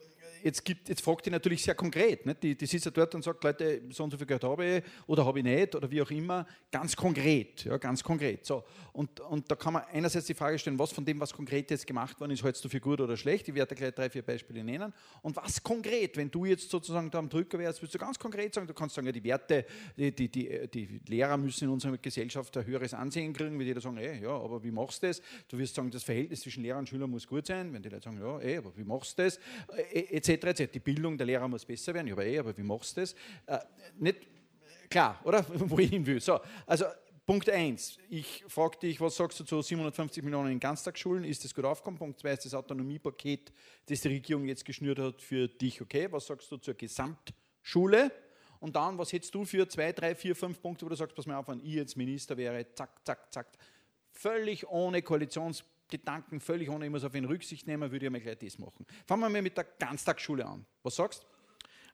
jetzt, 0.43 0.65
gibt, 0.65 0.89
jetzt 0.89 1.03
fragt 1.03 1.27
die 1.27 1.31
natürlich 1.31 1.63
sehr 1.63 1.75
konkret. 1.75 2.27
Nicht? 2.27 2.43
Die, 2.43 2.55
die 2.55 2.67
sitzt 2.67 2.85
ja 2.85 2.91
dort 2.91 3.15
und 3.15 3.23
sagt, 3.23 3.43
Leute, 3.45 3.83
so 3.91 4.05
und 4.05 4.11
so 4.11 4.17
viel 4.17 4.27
Geld 4.27 4.43
habe 4.45 4.65
ich 4.65 4.83
oder 5.07 5.25
habe 5.25 5.39
ich 5.39 5.45
nicht 5.45 5.75
oder 5.75 5.91
wie 5.91 6.03
auch 6.03 6.11
immer. 6.11 6.47
Ganz 6.71 6.97
konkret, 6.97 7.65
ja, 7.65 7.77
ganz 7.77 8.03
konkret. 8.03 8.45
So. 8.45 8.65
Und, 8.93 9.21
und 9.21 9.51
da 9.51 9.55
kann 9.55 9.75
man 9.75 9.85
einerseits 9.93 10.27
die 10.27 10.35
Frage 10.35 10.59
stellen, 10.59 10.79
was 10.79 10.93
von 10.93 11.05
dem, 11.05 11.21
was 11.21 11.33
konkret 11.33 11.71
jetzt 11.71 11.87
gemacht 11.87 12.19
worden 12.21 12.33
ist, 12.33 12.43
hältst 12.43 12.65
du 12.65 12.69
für 12.69 12.81
gut 12.81 13.01
oder 13.01 13.17
schlecht? 13.17 13.49
Ich 13.49 13.55
werde 13.55 13.75
gleich 13.75 13.95
drei, 13.95 14.11
vier 14.11 14.23
Beispiele 14.23 14.63
nennen. 14.63 14.93
Und 15.23 15.37
was 15.37 15.63
konkret, 15.63 16.17
wenn 16.17 16.31
du 16.31 16.45
jetzt 16.45 16.69
sozusagen 16.71 17.11
da 17.11 17.19
am 17.19 17.29
Drücker 17.29 17.59
wärst, 17.59 17.81
würdest 17.81 17.95
du 17.95 17.99
ganz 17.99 18.19
konkret 18.19 18.55
sagen, 18.55 18.67
du 18.67 18.75
kannst 18.75 18.95
sagen, 18.95 19.07
ja, 19.07 19.13
die 19.13 19.25
Werte, 19.25 19.65
die, 19.97 20.15
die, 20.15 20.29
die, 20.29 20.69
die 20.69 21.01
Lehrer 21.09 21.37
müssen 21.37 21.65
in 21.65 21.71
unserer 21.71 21.99
Gesellschaft 21.99 22.57
ein 22.57 22.67
höheres 22.67 22.95
Ansehen 22.95 23.33
kriegen, 23.33 23.59
wie 23.59 23.65
jeder 23.65 23.81
sagen, 23.81 23.97
ey, 23.99 24.23
ja, 24.23 24.31
aber 24.31 24.63
wie 24.63 24.71
machst 24.71 25.03
du 25.03 25.07
das? 25.07 25.23
Du 25.49 25.59
wirst 25.59 25.75
sagen, 25.75 25.91
das 25.91 26.03
Verhältnis 26.03 26.41
zwischen 26.41 26.63
Lehrer 26.63 26.79
und 26.79 26.89
Schüler 26.89 27.07
muss 27.07 27.27
gut 27.27 27.47
sein, 27.47 27.73
wenn 27.73 27.83
die 27.83 27.89
Leute 27.89 28.05
sagen, 28.05 28.21
ja, 28.21 28.39
ey, 28.39 28.57
aber 28.59 28.77
wie 28.77 28.85
machst 28.85 29.19
du 29.19 29.23
das? 29.23 29.39
Etc 29.93 30.32
etc. 30.33 30.71
Die 30.73 30.81
Bildung 30.81 31.17
der 31.17 31.27
Lehrer 31.27 31.49
muss 31.49 31.65
besser 31.65 31.95
werden. 31.95 32.09
Ja, 32.09 32.15
aber, 32.15 32.25
eh, 32.25 32.39
aber 32.39 32.57
wie 32.57 32.63
machst 32.63 32.97
du 32.97 33.01
das? 33.01 33.15
Äh, 33.47 33.59
nicht 33.99 34.19
klar, 34.89 35.21
oder? 35.25 35.45
Wo 35.55 35.79
ich 35.79 35.91
hin 35.91 36.05
will. 36.07 36.21
So, 36.21 36.41
also 36.67 36.87
Punkt 37.25 37.49
1, 37.49 37.99
ich 38.11 38.45
frage 38.49 38.79
dich, 38.79 39.01
was 39.01 39.17
sagst 39.17 39.39
du 39.39 39.45
zu 39.45 39.63
750 39.63 40.25
Millionen 40.25 40.53
in 40.53 40.61
Ganztagsschulen? 40.61 41.25
Ist 41.25 41.45
das 41.45 41.55
gut 41.55 41.65
aufgekommen? 41.65 41.99
Punkt 41.99 42.19
2 42.19 42.33
ist 42.33 42.47
das 42.47 42.55
Autonomiepaket, 42.55 43.53
das 43.87 44.01
die 44.01 44.09
Regierung 44.09 44.45
jetzt 44.47 44.65
geschnürt 44.65 44.99
hat, 44.99 45.23
für 45.23 45.47
dich 45.47 45.81
okay? 45.81 46.09
Was 46.11 46.27
sagst 46.27 46.51
du 46.51 46.57
zur 46.57 46.75
Gesamtschule? 46.75 48.11
Und 48.59 48.77
dann, 48.77 48.99
was 48.99 49.13
hättest 49.13 49.35
du 49.35 49.45
für 49.45 49.69
zwei, 49.69 49.93
drei, 49.93 50.15
vier, 50.15 50.37
fünf 50.37 50.61
Punkte, 50.61 50.85
wo 50.85 50.89
du 50.89 50.95
sagst, 50.95 51.17
pass 51.17 51.27
mal 51.27 51.37
auf, 51.37 51.49
wenn 51.49 51.61
ich 51.61 51.75
jetzt 51.75 51.97
Minister 51.97 52.37
wäre, 52.37 52.65
zack, 52.75 52.91
zack, 53.05 53.33
zack, 53.33 53.47
völlig 54.13 54.69
ohne 54.69 55.03
Koalitionsgedanken, 55.93 56.41
völlig 56.41 56.71
ohne, 56.71 56.87
ich 56.87 56.91
muss 56.91 57.05
auf 57.05 57.15
ihn 57.15 57.25
Rücksicht 57.25 57.67
nehmen, 57.67 57.91
würde 57.91 58.07
ich 58.07 58.13
mal 58.13 58.21
gleich 58.21 58.39
das 58.39 58.59
machen. 58.59 58.87
Fangen 59.07 59.23
wir 59.23 59.29
mal 59.29 59.43
mit 59.43 59.57
der 59.57 59.65
Ganztagsschule 59.79 60.45
an. 60.45 60.65
Was 60.83 60.97
sagst? 60.97 61.27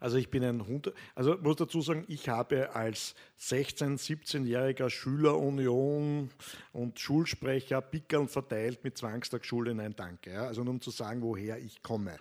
Also 0.01 0.17
ich 0.17 0.31
bin 0.31 0.45
ein 0.45 0.65
Hund, 0.65 0.93
also 1.17 1.37
muss 1.39 1.57
dazu 1.57 1.81
sagen, 1.81 2.05
ich 2.07 2.29
habe 2.29 2.73
als 2.73 3.17
16-, 3.41 3.99
17-jähriger 3.99 4.91
Schülerunion 4.91 6.31
und 6.73 7.01
Schulsprecher 7.01 7.81
Pickeln 7.81 8.29
verteilt 8.29 8.85
mit 8.85 8.97
Zwangstagsschule, 8.97 9.75
nein 9.75 9.95
danke. 9.97 10.33
Ja? 10.33 10.47
Also 10.47 10.63
nur 10.63 10.75
um 10.75 10.81
zu 10.81 10.93
sagen, 10.93 11.21
woher 11.23 11.59
ich 11.59 11.83
komme. 11.83 12.17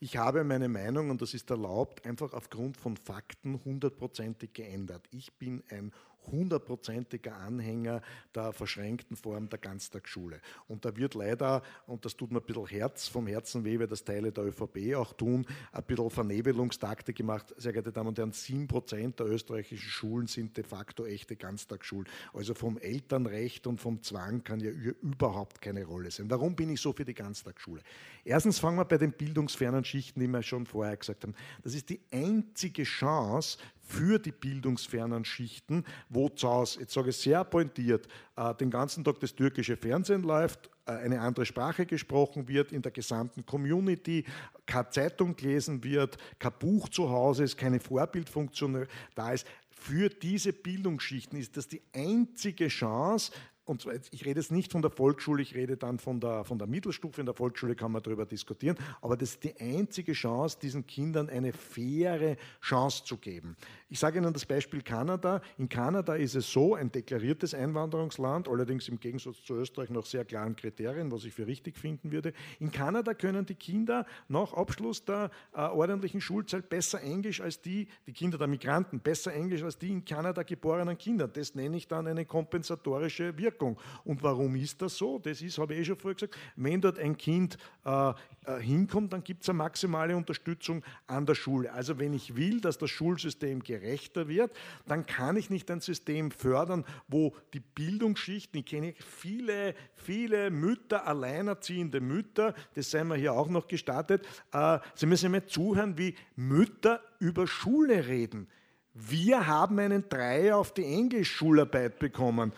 Ich 0.00 0.16
habe 0.16 0.42
meine 0.42 0.68
Meinung, 0.68 1.10
und 1.10 1.22
das 1.22 1.32
ist 1.32 1.48
erlaubt, 1.48 2.04
einfach 2.04 2.32
aufgrund 2.32 2.76
von 2.76 2.96
Fakten 2.96 3.60
hundertprozentig 3.64 4.52
geändert. 4.52 5.06
Ich 5.12 5.32
bin 5.34 5.62
ein 5.70 5.92
hundertprozentiger 6.30 7.36
Anhänger 7.36 8.00
der 8.34 8.52
verschränkten 8.52 9.16
Form 9.16 9.48
der 9.48 9.58
Ganztagsschule. 9.58 10.40
Und 10.68 10.84
da 10.84 10.96
wird 10.96 11.14
leider, 11.14 11.62
und 11.86 12.04
das 12.04 12.16
tut 12.16 12.30
mir 12.30 12.40
ein 12.40 12.46
bisschen 12.46 12.66
Herz 12.66 13.08
vom 13.08 13.26
Herzen 13.26 13.64
weh, 13.64 13.78
weil 13.78 13.86
das 13.86 14.04
Teile 14.04 14.32
der 14.32 14.44
ÖVP 14.44 14.94
auch 14.94 15.12
tun, 15.12 15.46
ein 15.72 15.82
bisschen 15.84 16.10
Vernebelungstakte 16.10 17.12
gemacht. 17.12 17.54
Sehr 17.56 17.72
geehrte 17.72 17.92
Damen 17.92 18.08
und 18.08 18.18
Herren, 18.18 18.32
7% 18.32 19.16
der 19.16 19.26
österreichischen 19.26 19.90
Schulen 19.90 20.26
sind 20.26 20.56
de 20.56 20.64
facto 20.64 21.04
echte 21.06 21.36
Ganztagsschulen. 21.36 22.08
Also 22.32 22.54
vom 22.54 22.78
Elternrecht 22.78 23.66
und 23.66 23.78
vom 23.78 24.02
Zwang 24.02 24.44
kann 24.44 24.60
ja 24.60 24.70
überhaupt 24.70 25.60
keine 25.60 25.84
Rolle 25.84 26.10
sein. 26.10 26.30
Warum 26.30 26.54
bin 26.54 26.70
ich 26.70 26.80
so 26.80 26.92
für 26.92 27.04
die 27.04 27.14
Ganztagsschule? 27.14 27.82
Erstens 28.24 28.58
fangen 28.58 28.76
wir 28.76 28.84
bei 28.84 28.98
den 28.98 29.12
bildungsfernen 29.12 29.84
Schichten, 29.84 30.20
die 30.20 30.28
wir 30.28 30.42
schon 30.42 30.66
vorher 30.66 30.96
gesagt 30.96 31.24
haben. 31.24 31.34
Das 31.62 31.74
ist 31.74 31.88
die 31.88 32.00
einzige 32.10 32.84
Chance 32.84 33.58
für 33.92 34.18
die 34.18 34.32
bildungsfernen 34.32 35.24
Schichten, 35.24 35.84
wo 36.08 36.28
zu 36.30 36.48
Hause, 36.48 36.80
jetzt 36.80 36.94
sage 36.94 37.10
ich 37.10 37.16
sehr 37.16 37.44
pointiert, 37.44 38.08
äh, 38.36 38.54
den 38.54 38.70
ganzen 38.70 39.04
Tag 39.04 39.20
das 39.20 39.34
türkische 39.34 39.76
Fernsehen 39.76 40.22
läuft, 40.22 40.70
äh, 40.86 40.92
eine 40.92 41.20
andere 41.20 41.44
Sprache 41.44 41.84
gesprochen 41.84 42.48
wird 42.48 42.72
in 42.72 42.80
der 42.80 42.92
gesamten 42.92 43.44
Community, 43.44 44.24
keine 44.64 44.88
Zeitung 44.90 45.36
gelesen 45.36 45.84
wird, 45.84 46.16
kein 46.38 46.52
Buch 46.58 46.88
zu 46.88 47.10
Hause 47.10 47.44
ist, 47.44 47.58
keine 47.58 47.80
Vorbildfunktion 47.80 48.86
da 49.14 49.32
ist. 49.32 49.46
Für 49.70 50.08
diese 50.08 50.52
Bildungsschichten 50.52 51.38
ist 51.38 51.56
das 51.56 51.68
die 51.68 51.82
einzige 51.92 52.68
Chance, 52.68 53.32
und 53.64 53.86
ich 54.10 54.24
rede 54.24 54.40
jetzt 54.40 54.50
nicht 54.50 54.72
von 54.72 54.82
der 54.82 54.90
Volksschule, 54.90 55.40
ich 55.40 55.54
rede 55.54 55.76
dann 55.76 55.98
von 55.98 56.18
der, 56.18 56.44
von 56.44 56.58
der 56.58 56.66
Mittelstufe. 56.66 57.20
In 57.20 57.26
der 57.26 57.34
Volksschule 57.34 57.76
kann 57.76 57.92
man 57.92 58.02
darüber 58.02 58.26
diskutieren. 58.26 58.76
Aber 59.00 59.16
das 59.16 59.30
ist 59.30 59.44
die 59.44 59.54
einzige 59.56 60.12
Chance, 60.14 60.58
diesen 60.60 60.84
Kindern 60.86 61.28
eine 61.28 61.52
faire 61.52 62.36
Chance 62.60 63.04
zu 63.04 63.16
geben. 63.18 63.56
Ich 63.92 63.98
sage 63.98 64.18
Ihnen 64.18 64.32
das 64.32 64.46
Beispiel 64.46 64.80
Kanada. 64.80 65.42
In 65.58 65.68
Kanada 65.68 66.14
ist 66.14 66.34
es 66.34 66.50
so, 66.50 66.74
ein 66.74 66.90
deklariertes 66.90 67.52
Einwanderungsland, 67.52 68.48
allerdings 68.48 68.88
im 68.88 68.98
Gegensatz 68.98 69.44
zu 69.44 69.52
Österreich 69.52 69.90
nach 69.90 70.06
sehr 70.06 70.24
klaren 70.24 70.56
Kriterien, 70.56 71.12
was 71.12 71.26
ich 71.26 71.34
für 71.34 71.46
richtig 71.46 71.76
finden 71.76 72.10
würde. 72.10 72.32
In 72.58 72.72
Kanada 72.72 73.12
können 73.12 73.44
die 73.44 73.54
Kinder 73.54 74.06
nach 74.28 74.54
Abschluss 74.54 75.04
der 75.04 75.30
äh, 75.52 75.60
ordentlichen 75.60 76.22
Schulzeit 76.22 76.70
besser 76.70 77.02
Englisch 77.02 77.42
als 77.42 77.60
die, 77.60 77.86
die 78.06 78.14
Kinder 78.14 78.38
der 78.38 78.46
Migranten, 78.46 78.98
besser 78.98 79.34
Englisch 79.34 79.62
als 79.62 79.76
die 79.76 79.92
in 79.92 80.06
Kanada 80.06 80.42
geborenen 80.42 80.96
Kinder. 80.96 81.28
Das 81.28 81.54
nenne 81.54 81.76
ich 81.76 81.86
dann 81.86 82.06
eine 82.06 82.24
kompensatorische 82.24 83.36
Wirkung. 83.36 83.78
Und 84.04 84.22
warum 84.22 84.56
ist 84.56 84.80
das 84.80 84.96
so? 84.96 85.18
Das 85.18 85.42
ist, 85.42 85.58
habe 85.58 85.74
ich 85.74 85.80
eh 85.80 85.84
schon 85.84 85.96
vorher 85.98 86.14
gesagt, 86.14 86.38
wenn 86.56 86.80
dort 86.80 86.98
ein 86.98 87.14
Kind 87.18 87.58
äh, 87.84 88.14
äh, 88.46 88.58
hinkommt, 88.58 89.12
dann 89.12 89.22
gibt 89.22 89.42
es 89.42 89.50
eine 89.50 89.58
maximale 89.58 90.16
Unterstützung 90.16 90.82
an 91.06 91.26
der 91.26 91.34
Schule. 91.34 91.70
Also 91.70 91.98
wenn 91.98 92.14
ich 92.14 92.34
will, 92.36 92.62
dass 92.62 92.78
das 92.78 92.88
Schulsystem 92.88 93.62
gerechter 93.82 94.28
wird, 94.28 94.52
dann 94.86 95.06
kann 95.06 95.36
ich 95.36 95.50
nicht 95.50 95.70
ein 95.70 95.80
System 95.80 96.30
fördern, 96.30 96.84
wo 97.08 97.34
die 97.52 97.60
Bildungsschichten, 97.60 98.60
ich 98.60 98.66
kenne 98.66 98.94
viele, 98.98 99.74
viele 99.94 100.50
Mütter, 100.50 101.06
alleinerziehende 101.06 102.00
Mütter, 102.00 102.54
das 102.74 102.90
sei 102.90 103.04
mir 103.04 103.16
hier 103.16 103.32
auch 103.32 103.48
noch 103.48 103.68
gestartet, 103.68 104.26
äh, 104.52 104.78
Sie 104.94 105.06
müssen 105.06 105.30
mir 105.30 105.46
zuhören, 105.46 105.98
wie 105.98 106.14
Mütter 106.36 107.00
über 107.18 107.46
Schule 107.46 108.06
reden. 108.06 108.48
Wir 108.94 109.46
haben 109.46 109.78
einen 109.78 110.06
Dreier 110.06 110.58
auf 110.58 110.74
die 110.74 110.84
Englischschularbeit 110.84 111.98
bekommen. 111.98 112.52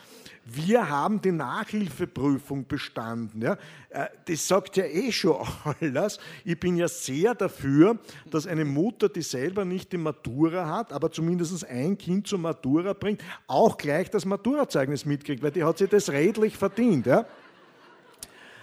Wir 0.45 0.89
haben 0.89 1.23
die 1.23 1.31
Nachhilfeprüfung 1.31 2.67
bestanden. 2.67 3.41
Ja. 3.41 3.57
Äh, 3.89 4.09
das 4.27 4.47
sagt 4.47 4.77
ja 4.77 4.85
eh 4.85 5.13
schon 5.13 5.47
alles. 5.81 6.19
Ich 6.45 6.59
bin 6.59 6.77
ja 6.77 6.89
sehr 6.89 7.37
dafür, 7.37 7.99
dass 8.29 8.49
eine 8.49 8.65
Mutter, 8.65 9.09
die 9.09 9.23
selber 9.23 9.65
nicht 9.65 9.93
die 9.93 9.97
Matura 9.97 10.67
hat, 10.67 10.93
aber 10.93 11.13
zumindest 11.13 11.65
ein 11.67 11.97
Kind 11.97 12.27
zur 12.27 12.41
Matura 12.41 12.95
bringt, 12.95 13.23
auch 13.47 13.77
gleich 13.77 14.11
das 14.11 14.25
Maturazeugnis 14.25 15.05
mitkriegt, 15.05 15.41
weil 15.41 15.53
die 15.53 15.63
hat 15.63 15.79
sich 15.79 15.89
das 15.89 16.11
redlich 16.11 16.57
verdient. 16.57 17.07
Ja. 17.07 17.27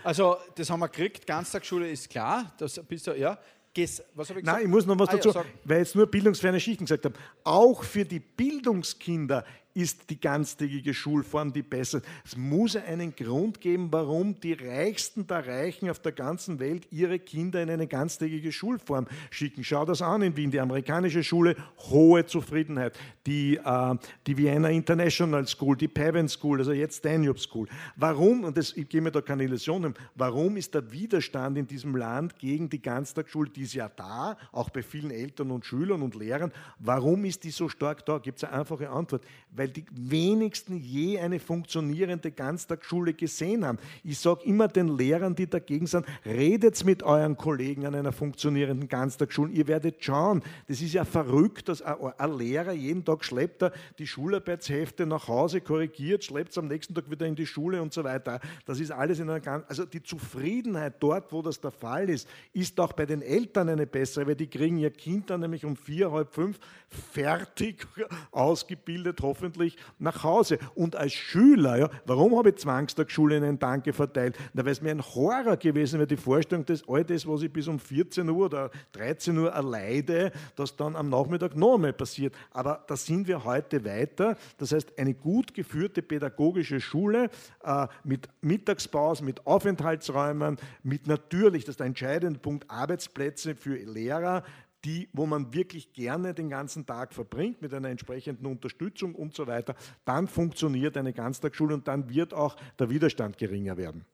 Also, 0.03 0.35
das 0.55 0.69
haben 0.69 0.81
wir 0.81 0.89
gekriegt. 0.89 1.25
Ganztagsschule 1.25 1.89
ist 1.89 2.09
klar. 2.09 2.51
Das 2.57 2.79
bist 2.85 3.07
du, 3.07 3.17
ja. 3.17 3.37
Ges 3.73 4.03
was 4.15 4.29
ich 4.29 4.43
Nein, 4.43 4.63
ich 4.63 4.67
muss 4.67 4.85
noch 4.85 4.99
was 4.99 5.09
ah, 5.09 5.13
dazu, 5.13 5.29
ja, 5.29 5.45
weil 5.63 5.81
ich 5.81 5.87
jetzt 5.87 5.95
nur 5.95 6.05
bildungsferne 6.07 6.59
Schichten 6.59 6.85
gesagt 6.85 7.05
habe. 7.05 7.15
Auch 7.43 7.83
für 7.83 8.03
die 8.03 8.19
Bildungskinder 8.19 9.45
ist 9.73 10.09
die 10.09 10.19
ganztägige 10.19 10.93
Schulform 10.93 11.53
die 11.53 11.63
bessere. 11.63 12.01
Es 12.25 12.35
muss 12.35 12.75
einen 12.75 13.15
Grund 13.15 13.61
geben, 13.61 13.87
warum 13.91 14.39
die 14.39 14.53
Reichsten 14.53 15.27
der 15.27 15.47
Reichen 15.47 15.89
auf 15.89 15.99
der 15.99 16.11
ganzen 16.11 16.59
Welt 16.59 16.87
ihre 16.91 17.19
Kinder 17.19 17.61
in 17.61 17.69
eine 17.69 17.87
ganztägige 17.87 18.51
Schulform 18.51 19.07
schicken. 19.29 19.63
Schau 19.63 19.85
das 19.85 20.01
an 20.01 20.21
in 20.21 20.35
Wien, 20.35 20.51
die 20.51 20.59
amerikanische 20.59 21.23
Schule, 21.23 21.55
hohe 21.89 22.25
Zufriedenheit. 22.25 22.97
Die, 23.25 23.57
äh, 23.57 23.95
die 24.27 24.37
Vienna 24.37 24.69
International 24.69 25.47
School, 25.47 25.77
die 25.77 25.87
Pavan 25.87 26.27
School, 26.27 26.59
also 26.59 26.71
jetzt 26.71 27.03
Danube 27.05 27.39
School. 27.39 27.67
Warum, 27.95 28.43
und 28.43 28.57
das, 28.57 28.75
ich 28.75 28.89
gebe 28.89 29.03
mir 29.03 29.11
da 29.11 29.21
keine 29.21 29.43
Illusionen, 29.43 29.93
warum 30.15 30.57
ist 30.57 30.73
der 30.73 30.91
Widerstand 30.91 31.57
in 31.57 31.67
diesem 31.67 31.95
Land 31.95 32.37
gegen 32.39 32.69
die 32.69 32.81
Ganztagsschule, 32.81 33.49
die 33.49 33.61
ist 33.61 33.73
ja 33.73 33.89
da, 33.89 34.37
auch 34.51 34.69
bei 34.69 34.81
vielen 34.83 35.11
Eltern 35.11 35.51
und 35.51 35.65
Schülern 35.65 36.01
und 36.01 36.15
Lehrern, 36.15 36.51
warum 36.79 37.25
ist 37.25 37.43
die 37.43 37.51
so 37.51 37.69
stark 37.69 38.05
da? 38.05 38.17
Gibt 38.17 38.37
es 38.37 38.43
eine 38.43 38.59
einfache 38.59 38.89
Antwort 38.89 39.25
die 39.67 39.85
wenigsten 39.91 40.77
je 40.77 41.19
eine 41.19 41.39
funktionierende 41.39 42.31
Ganztagsschule 42.31 43.13
gesehen 43.13 43.65
haben. 43.65 43.77
Ich 44.03 44.19
sage 44.19 44.43
immer 44.45 44.67
den 44.67 44.97
Lehrern, 44.97 45.35
die 45.35 45.49
dagegen 45.49 45.87
sind, 45.87 46.05
redet 46.25 46.83
mit 46.85 47.03
euren 47.03 47.37
Kollegen 47.37 47.85
an 47.85 47.95
einer 47.95 48.11
funktionierenden 48.11 48.87
Ganztagsschule. 48.87 49.51
Ihr 49.51 49.67
werdet 49.67 50.03
schauen, 50.03 50.41
das 50.67 50.81
ist 50.81 50.93
ja 50.93 51.05
verrückt, 51.05 51.69
dass 51.69 51.81
ein 51.81 52.37
Lehrer 52.37 52.71
jeden 52.71 53.05
Tag 53.05 53.23
schleppt 53.23 53.61
die 53.99 54.07
Schularbeitshefte 54.07 55.05
nach 55.05 55.27
Hause, 55.27 55.61
korrigiert, 55.61 56.23
schleppt 56.23 56.51
es 56.51 56.57
am 56.57 56.67
nächsten 56.67 56.95
Tag 56.95 57.09
wieder 57.09 57.25
in 57.25 57.35
die 57.35 57.45
Schule 57.45 57.81
und 57.81 57.93
so 57.93 58.03
weiter. 58.03 58.39
Das 58.65 58.79
ist 58.79 58.91
alles 58.91 59.19
in 59.19 59.29
einer 59.29 59.39
ganz, 59.39 59.65
also 59.67 59.85
die 59.85 60.01
Zufriedenheit 60.01 60.95
dort, 60.99 61.31
wo 61.31 61.41
das 61.41 61.59
der 61.59 61.71
Fall 61.71 62.09
ist, 62.09 62.27
ist 62.53 62.79
auch 62.79 62.93
bei 62.93 63.05
den 63.05 63.21
Eltern 63.21 63.69
eine 63.69 63.85
bessere, 63.85 64.27
weil 64.27 64.35
die 64.35 64.47
kriegen 64.47 64.77
ihr 64.77 64.91
Kind 64.91 65.29
dann 65.29 65.41
nämlich 65.41 65.65
um 65.65 65.75
vier, 65.75 66.11
halb 66.11 66.33
fünf 66.33 66.59
fertig 66.89 67.87
ausgebildet, 68.31 69.19
hoffentlich 69.21 69.50
hoffentlich 69.51 69.77
nach 69.99 70.23
Hause. 70.23 70.57
Und 70.75 70.95
als 70.95 71.13
Schüler, 71.13 71.77
ja, 71.77 71.89
warum 72.05 72.37
habe 72.37 72.49
ich 72.49 72.55
Zwangstagsschule 72.55 73.35
einen 73.35 73.59
Danke 73.59 73.93
verteilt? 73.93 74.37
Na, 74.53 74.63
weil 74.65 74.71
es 74.71 74.81
mir 74.81 74.91
ein 74.91 75.01
Horror 75.01 75.57
gewesen 75.57 75.99
wäre, 75.99 76.07
die 76.07 76.17
Vorstellung, 76.17 76.65
dass 76.65 76.87
all 76.87 77.03
das, 77.03 77.27
was 77.27 77.41
ich 77.41 77.51
bis 77.51 77.67
um 77.67 77.79
14 77.79 78.29
Uhr 78.29 78.45
oder 78.45 78.71
13 78.93 79.37
Uhr 79.37 79.51
erleide, 79.51 80.31
dass 80.55 80.75
dann 80.75 80.95
am 80.95 81.09
Nachmittag 81.09 81.55
noch 81.55 81.75
einmal 81.75 81.93
passiert. 81.93 82.33
Aber 82.51 82.83
da 82.87 82.95
sind 82.95 83.27
wir 83.27 83.43
heute 83.43 83.83
weiter. 83.85 84.37
Das 84.57 84.71
heißt, 84.71 84.97
eine 84.97 85.13
gut 85.13 85.53
geführte 85.53 86.01
pädagogische 86.01 86.79
Schule 86.79 87.29
äh, 87.63 87.87
mit 88.03 88.29
Mittagspause, 88.41 89.23
mit 89.23 89.45
Aufenthaltsräumen, 89.45 90.57
mit 90.83 91.07
natürlich, 91.07 91.65
das 91.65 91.73
ist 91.73 91.79
der 91.79 91.87
entscheidende 91.87 92.39
Punkt, 92.39 92.69
Arbeitsplätze 92.69 93.55
für 93.55 93.75
Lehrer, 93.75 94.43
die, 94.83 95.09
wo 95.13 95.25
man 95.25 95.53
wirklich 95.53 95.93
gerne 95.93 96.33
den 96.33 96.49
ganzen 96.49 96.85
Tag 96.85 97.13
verbringt 97.13 97.61
mit 97.61 97.73
einer 97.73 97.89
entsprechenden 97.89 98.45
Unterstützung 98.45 99.13
und 99.15 99.35
so 99.35 99.47
weiter, 99.47 99.75
dann 100.05 100.27
funktioniert 100.27 100.97
eine 100.97 101.13
Ganztagsschule 101.13 101.73
und 101.73 101.87
dann 101.87 102.09
wird 102.09 102.33
auch 102.33 102.55
der 102.79 102.89
Widerstand 102.89 103.37
geringer 103.37 103.77
werden. 103.77 104.05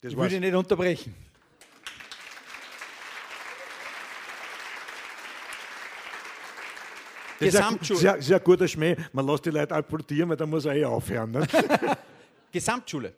Das 0.00 0.12
ich 0.12 0.18
würde 0.18 0.40
nicht 0.40 0.54
unterbrechen. 0.54 1.14
Das 7.38 7.54
ein 7.54 7.78
sehr, 7.82 8.22
sehr 8.22 8.40
guter 8.40 8.66
Schmäh. 8.66 8.96
Man 9.12 9.26
lässt 9.26 9.44
die 9.44 9.50
Leute 9.50 9.74
applaudieren, 9.74 10.30
weil 10.30 10.36
dann 10.36 10.48
muss 10.48 10.64
er 10.64 10.74
eh 10.74 10.84
aufhören. 10.86 11.32
Ne? 11.32 11.46
Gesamtschule. 12.52 13.12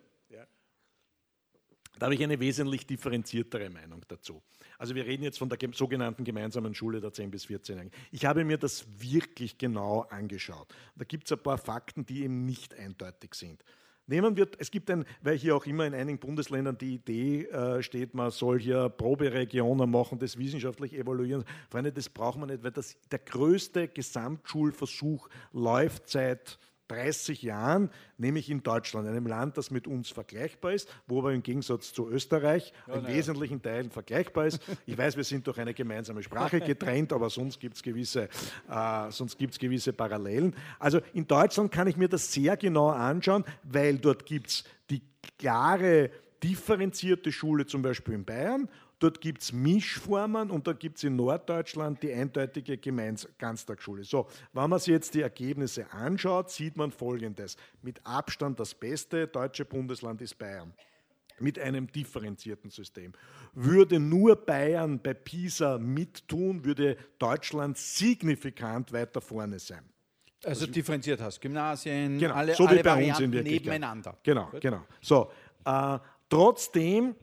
Da 1.98 2.06
habe 2.06 2.14
ich 2.14 2.22
eine 2.22 2.38
wesentlich 2.38 2.86
differenziertere 2.86 3.70
Meinung 3.70 4.02
dazu. 4.08 4.42
Also 4.78 4.94
wir 4.94 5.06
reden 5.06 5.24
jetzt 5.24 5.38
von 5.38 5.48
der 5.48 5.58
sogenannten 5.72 6.24
gemeinsamen 6.24 6.74
Schule 6.74 7.00
der 7.00 7.10
10- 7.10 7.30
bis 7.30 7.46
14-Jährigen. 7.46 7.90
Ich 8.12 8.24
habe 8.24 8.44
mir 8.44 8.58
das 8.58 8.86
wirklich 8.98 9.58
genau 9.58 10.02
angeschaut. 10.02 10.68
Da 10.96 11.04
gibt 11.04 11.26
es 11.26 11.32
ein 11.32 11.42
paar 11.42 11.58
Fakten, 11.58 12.06
die 12.06 12.22
eben 12.22 12.44
nicht 12.44 12.74
eindeutig 12.74 13.34
sind. 13.34 13.64
Nehmen 14.06 14.38
wir, 14.38 14.48
es 14.56 14.70
gibt 14.70 14.90
ein, 14.90 15.04
weil 15.20 15.36
hier 15.36 15.54
auch 15.54 15.66
immer 15.66 15.84
in 15.84 15.92
einigen 15.92 16.18
Bundesländern 16.18 16.78
die 16.78 16.94
Idee 16.94 17.44
äh, 17.44 17.82
steht, 17.82 18.14
man 18.14 18.30
soll 18.30 18.58
hier 18.58 18.88
Proberegionen 18.88 19.90
machen, 19.90 20.18
das 20.18 20.38
wissenschaftlich 20.38 20.94
evaluieren. 20.94 21.44
Freunde, 21.68 21.92
das 21.92 22.08
braucht 22.08 22.38
man 22.38 22.48
nicht, 22.48 22.62
weil 22.62 22.70
das 22.70 22.96
der 23.10 23.18
größte 23.18 23.88
Gesamtschulversuch 23.88 25.28
läuft 25.52 26.08
seit 26.08 26.58
30 26.88 27.42
Jahren, 27.42 27.90
nämlich 28.16 28.50
in 28.50 28.62
Deutschland, 28.62 29.06
einem 29.06 29.26
Land, 29.26 29.56
das 29.56 29.70
mit 29.70 29.86
uns 29.86 30.10
vergleichbar 30.10 30.72
ist, 30.72 30.88
wo 31.06 31.20
aber 31.20 31.32
im 31.32 31.42
Gegensatz 31.42 31.92
zu 31.92 32.08
Österreich 32.08 32.72
ja, 32.86 32.94
in 32.94 33.06
wesentlichen 33.06 33.62
Teilen 33.62 33.90
vergleichbar 33.90 34.46
ist. 34.46 34.60
Ich 34.86 34.96
weiß, 34.96 35.16
wir 35.16 35.24
sind 35.24 35.46
durch 35.46 35.58
eine 35.58 35.74
gemeinsame 35.74 36.22
Sprache 36.22 36.60
getrennt, 36.66 37.12
aber 37.12 37.30
sonst 37.30 37.60
gibt 37.60 37.76
es 37.76 37.82
gewisse, 37.82 38.28
äh, 38.68 39.48
gewisse 39.58 39.92
Parallelen. 39.92 40.54
Also 40.78 41.00
in 41.14 41.26
Deutschland 41.26 41.70
kann 41.70 41.86
ich 41.86 41.96
mir 41.96 42.08
das 42.08 42.32
sehr 42.32 42.56
genau 42.56 42.88
anschauen, 42.88 43.44
weil 43.62 43.98
dort 43.98 44.26
gibt 44.26 44.48
es 44.48 44.64
die 44.90 45.02
klare 45.38 46.10
differenzierte 46.42 47.32
Schule 47.32 47.66
zum 47.66 47.82
Beispiel 47.82 48.14
in 48.14 48.24
Bayern 48.24 48.68
Dort 48.98 49.20
gibt 49.20 49.42
es 49.42 49.52
Mischformen 49.52 50.50
und 50.50 50.66
da 50.66 50.72
gibt 50.72 50.98
es 50.98 51.04
in 51.04 51.14
Norddeutschland 51.16 52.02
die 52.02 52.12
eindeutige 52.12 52.78
Gemeins 52.78 53.28
Ganztagsschule. 53.38 54.02
So, 54.04 54.26
wenn 54.52 54.68
man 54.68 54.80
sich 54.80 54.88
jetzt 54.88 55.14
die 55.14 55.22
Ergebnisse 55.22 55.90
anschaut, 55.92 56.50
sieht 56.50 56.76
man 56.76 56.90
Folgendes. 56.90 57.56
Mit 57.82 58.04
Abstand 58.04 58.58
das 58.58 58.74
beste 58.74 59.28
deutsche 59.28 59.64
Bundesland 59.64 60.20
ist 60.20 60.36
Bayern 60.36 60.72
mit 61.40 61.58
einem 61.58 61.86
differenzierten 61.86 62.70
System. 62.70 63.12
Würde 63.54 64.00
nur 64.00 64.36
Bayern 64.36 65.00
bei 65.00 65.14
PISA 65.14 65.78
mittun, 65.78 66.64
würde 66.64 66.96
Deutschland 67.18 67.78
signifikant 67.78 68.92
weiter 68.92 69.20
vorne 69.20 69.58
sein. 69.58 69.84
Also, 70.44 70.62
also 70.62 70.66
differenziert 70.72 71.20
hast, 71.20 71.40
Gymnasien, 71.40 72.18
genau, 72.18 72.34
alle, 72.34 72.54
so 72.54 72.66
alle 72.66 72.80
in 73.20 73.30
nebeneinander. 73.30 74.16
Genau, 74.22 74.46
Gut. 74.50 74.60
genau. 74.60 74.84
So, 75.00 75.30
äh, 75.64 75.98
trotzdem 76.28 77.16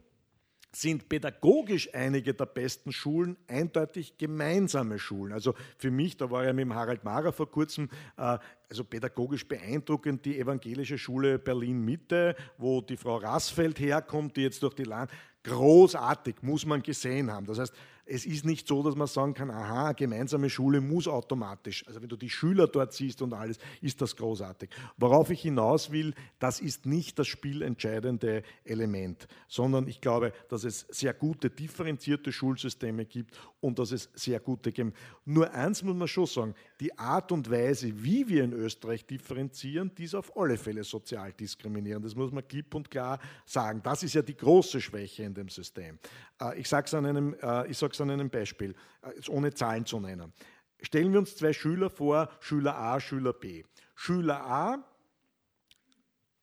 sind 0.75 1.07
pädagogisch 1.07 1.93
einige 1.93 2.33
der 2.33 2.45
besten 2.45 2.91
Schulen 2.91 3.37
eindeutig 3.47 4.17
gemeinsame 4.17 4.99
Schulen. 4.99 5.31
Also 5.31 5.53
für 5.77 5.89
mich, 5.89 6.17
da 6.17 6.29
war 6.29 6.43
ja 6.43 6.51
mit 6.51 6.63
dem 6.63 6.75
Harald 6.75 7.03
Mara 7.03 7.31
vor 7.31 7.49
kurzem, 7.49 7.89
äh, 8.17 8.37
also 8.69 8.83
pädagogisch 8.83 9.47
beeindruckend 9.47 10.25
die 10.25 10.37
evangelische 10.37 10.97
Schule 10.97 11.39
Berlin 11.39 11.79
Mitte, 11.83 12.35
wo 12.57 12.81
die 12.81 12.97
Frau 12.97 13.17
Rassfeld 13.17 13.79
herkommt, 13.79 14.35
die 14.35 14.41
jetzt 14.41 14.61
durch 14.63 14.73
die 14.73 14.83
Land 14.83 15.11
großartig, 15.43 16.37
muss 16.41 16.65
man 16.65 16.81
gesehen 16.81 17.31
haben. 17.31 17.45
Das 17.45 17.59
heißt, 17.59 17.73
es 18.05 18.25
ist 18.25 18.45
nicht 18.45 18.67
so, 18.67 18.83
dass 18.83 18.95
man 18.95 19.07
sagen 19.07 19.33
kann, 19.33 19.49
aha, 19.49 19.93
gemeinsame 19.93 20.49
Schule 20.49 20.79
muss 20.79 21.07
automatisch. 21.07 21.85
Also 21.87 22.01
wenn 22.01 22.09
du 22.09 22.15
die 22.15 22.29
Schüler 22.29 22.67
dort 22.67 22.93
siehst 22.93 23.21
und 23.21 23.33
alles, 23.33 23.57
ist 23.81 23.99
das 24.01 24.15
großartig. 24.15 24.69
Worauf 24.97 25.31
ich 25.31 25.41
hinaus 25.41 25.91
will, 25.91 26.13
das 26.39 26.59
ist 26.59 26.85
nicht 26.85 27.17
das 27.17 27.27
spielentscheidende 27.27 28.43
Element, 28.63 29.27
sondern 29.47 29.87
ich 29.87 30.01
glaube, 30.01 30.33
dass 30.49 30.63
es 30.63 30.85
sehr 30.89 31.13
gute 31.13 31.49
differenzierte 31.49 32.31
Schulsysteme 32.31 33.05
gibt 33.05 33.37
und 33.59 33.79
dass 33.79 33.91
es 33.91 34.09
sehr 34.13 34.39
gute 34.39 34.71
Gem 34.71 34.93
Nur 35.25 35.51
eins 35.51 35.81
muss 35.81 35.95
man 35.95 36.07
schon 36.07 36.27
sagen, 36.27 36.55
die 36.79 36.95
Art 36.97 37.31
und 37.31 37.49
Weise, 37.49 38.03
wie 38.03 38.27
wir 38.27 38.43
in 38.43 38.53
Österreich 38.53 39.05
differenzieren, 39.05 39.91
die 39.97 40.03
ist 40.03 40.13
auf 40.13 40.37
alle 40.37 40.57
Fälle 40.57 40.83
sozial 40.83 41.33
diskriminierend. 41.33 42.05
Das 42.05 42.15
muss 42.15 42.31
man 42.31 42.47
klipp 42.47 42.75
und 42.75 42.91
klar 42.91 43.19
sagen. 43.45 43.81
Das 43.83 44.03
ist 44.03 44.13
ja 44.13 44.21
die 44.21 44.35
große 44.35 44.79
Schwäche 44.81 45.23
in 45.23 45.33
dem 45.33 45.49
System. 45.49 45.97
Äh, 46.39 46.59
ich 46.59 46.69
sage 46.69 46.85
es 46.85 46.93
an 46.93 47.05
einem, 47.05 47.35
äh, 47.41 47.67
ich 47.67 47.77
sag's 47.95 48.01
an 48.01 48.11
einem 48.11 48.29
Beispiel, 48.29 48.75
äh, 49.01 49.29
ohne 49.29 49.53
Zahlen 49.53 49.85
zu 49.85 49.99
nennen. 49.99 50.33
Stellen 50.81 51.11
wir 51.11 51.19
uns 51.19 51.35
zwei 51.35 51.53
Schüler 51.53 51.89
vor, 51.89 52.29
Schüler 52.39 52.77
A, 52.77 52.99
Schüler 52.99 53.33
B. 53.33 53.63
Schüler 53.95 54.45
A, 54.45 54.83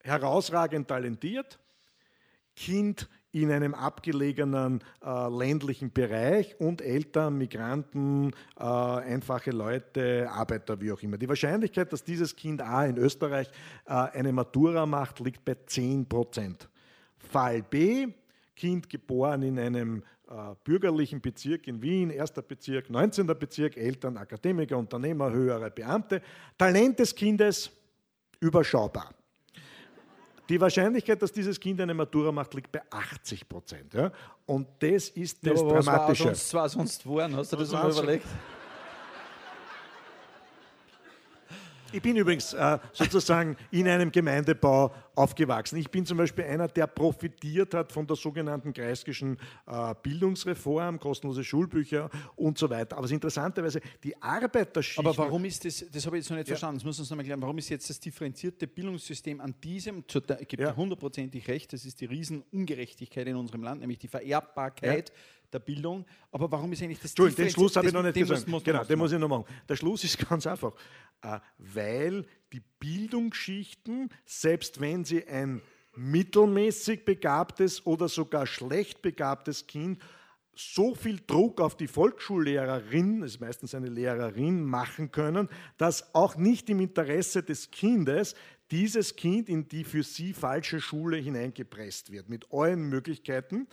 herausragend 0.02 0.88
talentiert, 0.88 1.58
Kind 2.56 3.08
in 3.30 3.50
einem 3.50 3.72
abgelegenen 3.72 4.82
äh, 5.02 5.28
ländlichen 5.28 5.90
Bereich 5.90 6.58
und 6.60 6.82
Eltern, 6.82 7.38
Migranten, 7.38 8.32
äh, 8.58 8.62
einfache 8.62 9.52
Leute, 9.52 10.28
Arbeiter, 10.30 10.78
wie 10.80 10.92
auch 10.92 11.00
immer. 11.02 11.16
Die 11.16 11.28
Wahrscheinlichkeit, 11.28 11.92
dass 11.92 12.04
dieses 12.04 12.36
Kind 12.36 12.60
A 12.60 12.84
in 12.84 12.98
Österreich 12.98 13.48
äh, 13.86 13.92
eine 13.92 14.32
Matura 14.32 14.84
macht, 14.84 15.20
liegt 15.20 15.44
bei 15.44 15.56
10 15.66 16.06
Prozent. 16.06 16.68
Fall 17.16 17.62
B, 17.62 18.08
Kind 18.54 18.90
geboren 18.90 19.42
in 19.42 19.58
einem 19.58 20.02
bürgerlichen 20.64 21.20
Bezirk 21.20 21.66
in 21.68 21.82
Wien, 21.82 22.10
erster 22.10 22.42
Bezirk, 22.42 22.90
19. 22.90 23.26
Bezirk, 23.26 23.76
Eltern, 23.76 24.16
Akademiker, 24.16 24.76
Unternehmer, 24.78 25.30
höhere 25.30 25.70
Beamte. 25.70 26.22
Talent 26.56 26.98
des 26.98 27.14
Kindes 27.14 27.70
überschaubar. 28.40 29.14
Die 30.48 30.60
Wahrscheinlichkeit, 30.60 31.22
dass 31.22 31.32
dieses 31.32 31.58
Kind 31.58 31.80
eine 31.80 31.94
Matura 31.94 32.32
macht, 32.32 32.52
liegt 32.54 32.72
bei 32.72 32.82
80 32.90 33.48
Prozent. 33.48 33.94
Ja? 33.94 34.12
Und 34.44 34.66
das 34.80 35.08
ist 35.10 35.46
das 35.46 35.60
ja, 35.60 35.68
Dramatische. 35.68 36.30
Was 36.30 36.52
war 36.54 36.68
sonst, 36.68 37.06
was 37.06 37.30
sonst 37.30 37.36
Hast 37.36 37.52
du 37.52 37.56
das 37.56 37.72
mal 37.72 37.90
überlegt? 37.90 38.26
Ich 41.92 42.00
bin 42.00 42.16
übrigens 42.16 42.54
äh, 42.54 42.78
sozusagen 42.92 43.54
in 43.70 43.86
einem 43.86 44.10
Gemeindebau 44.10 44.92
aufgewachsen. 45.14 45.76
Ich 45.76 45.90
bin 45.90 46.06
zum 46.06 46.16
Beispiel 46.16 46.44
einer, 46.44 46.66
der 46.68 46.86
profitiert 46.86 47.74
hat 47.74 47.92
von 47.92 48.06
der 48.06 48.16
sogenannten 48.16 48.72
Kreiskyschen 48.72 49.38
äh, 49.66 49.94
Bildungsreform, 50.02 50.98
kostenlose 50.98 51.44
Schulbücher 51.44 52.08
und 52.36 52.56
so 52.56 52.70
weiter. 52.70 52.96
Aber 52.96 53.10
interessanterweise, 53.10 53.80
die 54.02 54.20
Arbeiterschicht... 54.22 54.98
Aber 54.98 55.16
warum 55.18 55.44
ist 55.44 55.66
das, 55.66 55.84
das 55.92 56.06
habe 56.06 56.16
ich 56.16 56.22
jetzt 56.22 56.30
noch 56.30 56.38
nicht 56.38 56.48
ja. 56.48 56.54
verstanden, 56.54 56.76
das 56.76 56.84
muss 56.84 56.98
uns 56.98 57.10
noch 57.10 57.16
mal 57.16 57.24
klären, 57.24 57.42
warum 57.42 57.58
ist 57.58 57.68
jetzt 57.68 57.90
das 57.90 58.00
differenzierte 58.00 58.66
Bildungssystem 58.66 59.40
an 59.40 59.54
diesem, 59.62 60.04
ich 60.40 60.48
gebe 60.48 60.62
ja. 60.62 60.74
hundertprozentig 60.74 61.46
recht, 61.48 61.74
das 61.74 61.84
ist 61.84 62.00
die 62.00 62.06
Riesenungerechtigkeit 62.06 63.26
in 63.26 63.36
unserem 63.36 63.62
Land, 63.62 63.82
nämlich 63.82 63.98
die 63.98 64.08
Vererbbarkeit 64.08 65.10
ja 65.10 65.14
der 65.52 65.58
Bildung. 65.58 66.04
Aber 66.30 66.50
warum 66.50 66.72
ist 66.72 66.82
eigentlich 66.82 67.00
das 67.00 67.12
Entschuldigung, 67.12 67.44
den 67.44 67.52
Schluss 67.52 67.76
habe 67.76 67.86
ich 67.86 67.92
noch 67.92 68.02
nicht 68.02 68.14
gesagt. 68.14 68.48
Muss, 68.48 68.64
genau, 68.64 68.84
den 68.84 68.98
muss 68.98 69.12
ich 69.12 69.18
noch 69.18 69.28
machen. 69.28 69.44
Der 69.68 69.76
Schluss 69.76 70.04
ist 70.04 70.18
ganz 70.28 70.46
einfach. 70.46 70.72
Äh, 71.22 71.38
weil 71.58 72.24
die 72.52 72.62
Bildungsschichten, 72.78 74.10
selbst 74.24 74.80
wenn 74.80 75.04
sie 75.04 75.26
ein 75.26 75.62
mittelmäßig 75.94 77.04
begabtes 77.04 77.86
oder 77.86 78.08
sogar 78.08 78.46
schlecht 78.46 79.02
begabtes 79.02 79.66
Kind 79.66 80.00
so 80.54 80.94
viel 80.94 81.20
Druck 81.26 81.60
auf 81.60 81.76
die 81.76 81.86
Volksschullehrerin, 81.86 83.20
das 83.22 83.32
ist 83.32 83.40
meistens 83.40 83.74
eine 83.74 83.88
Lehrerin, 83.88 84.64
machen 84.64 85.10
können, 85.10 85.48
dass 85.78 86.14
auch 86.14 86.36
nicht 86.36 86.68
im 86.68 86.80
Interesse 86.80 87.42
des 87.42 87.70
Kindes 87.70 88.34
dieses 88.70 89.16
Kind 89.16 89.48
in 89.48 89.68
die 89.68 89.84
für 89.84 90.02
sie 90.02 90.32
falsche 90.32 90.80
Schule 90.80 91.16
hineingepresst 91.16 92.10
wird, 92.10 92.28
mit 92.28 92.52
allen 92.52 92.88
Möglichkeiten 92.88 93.66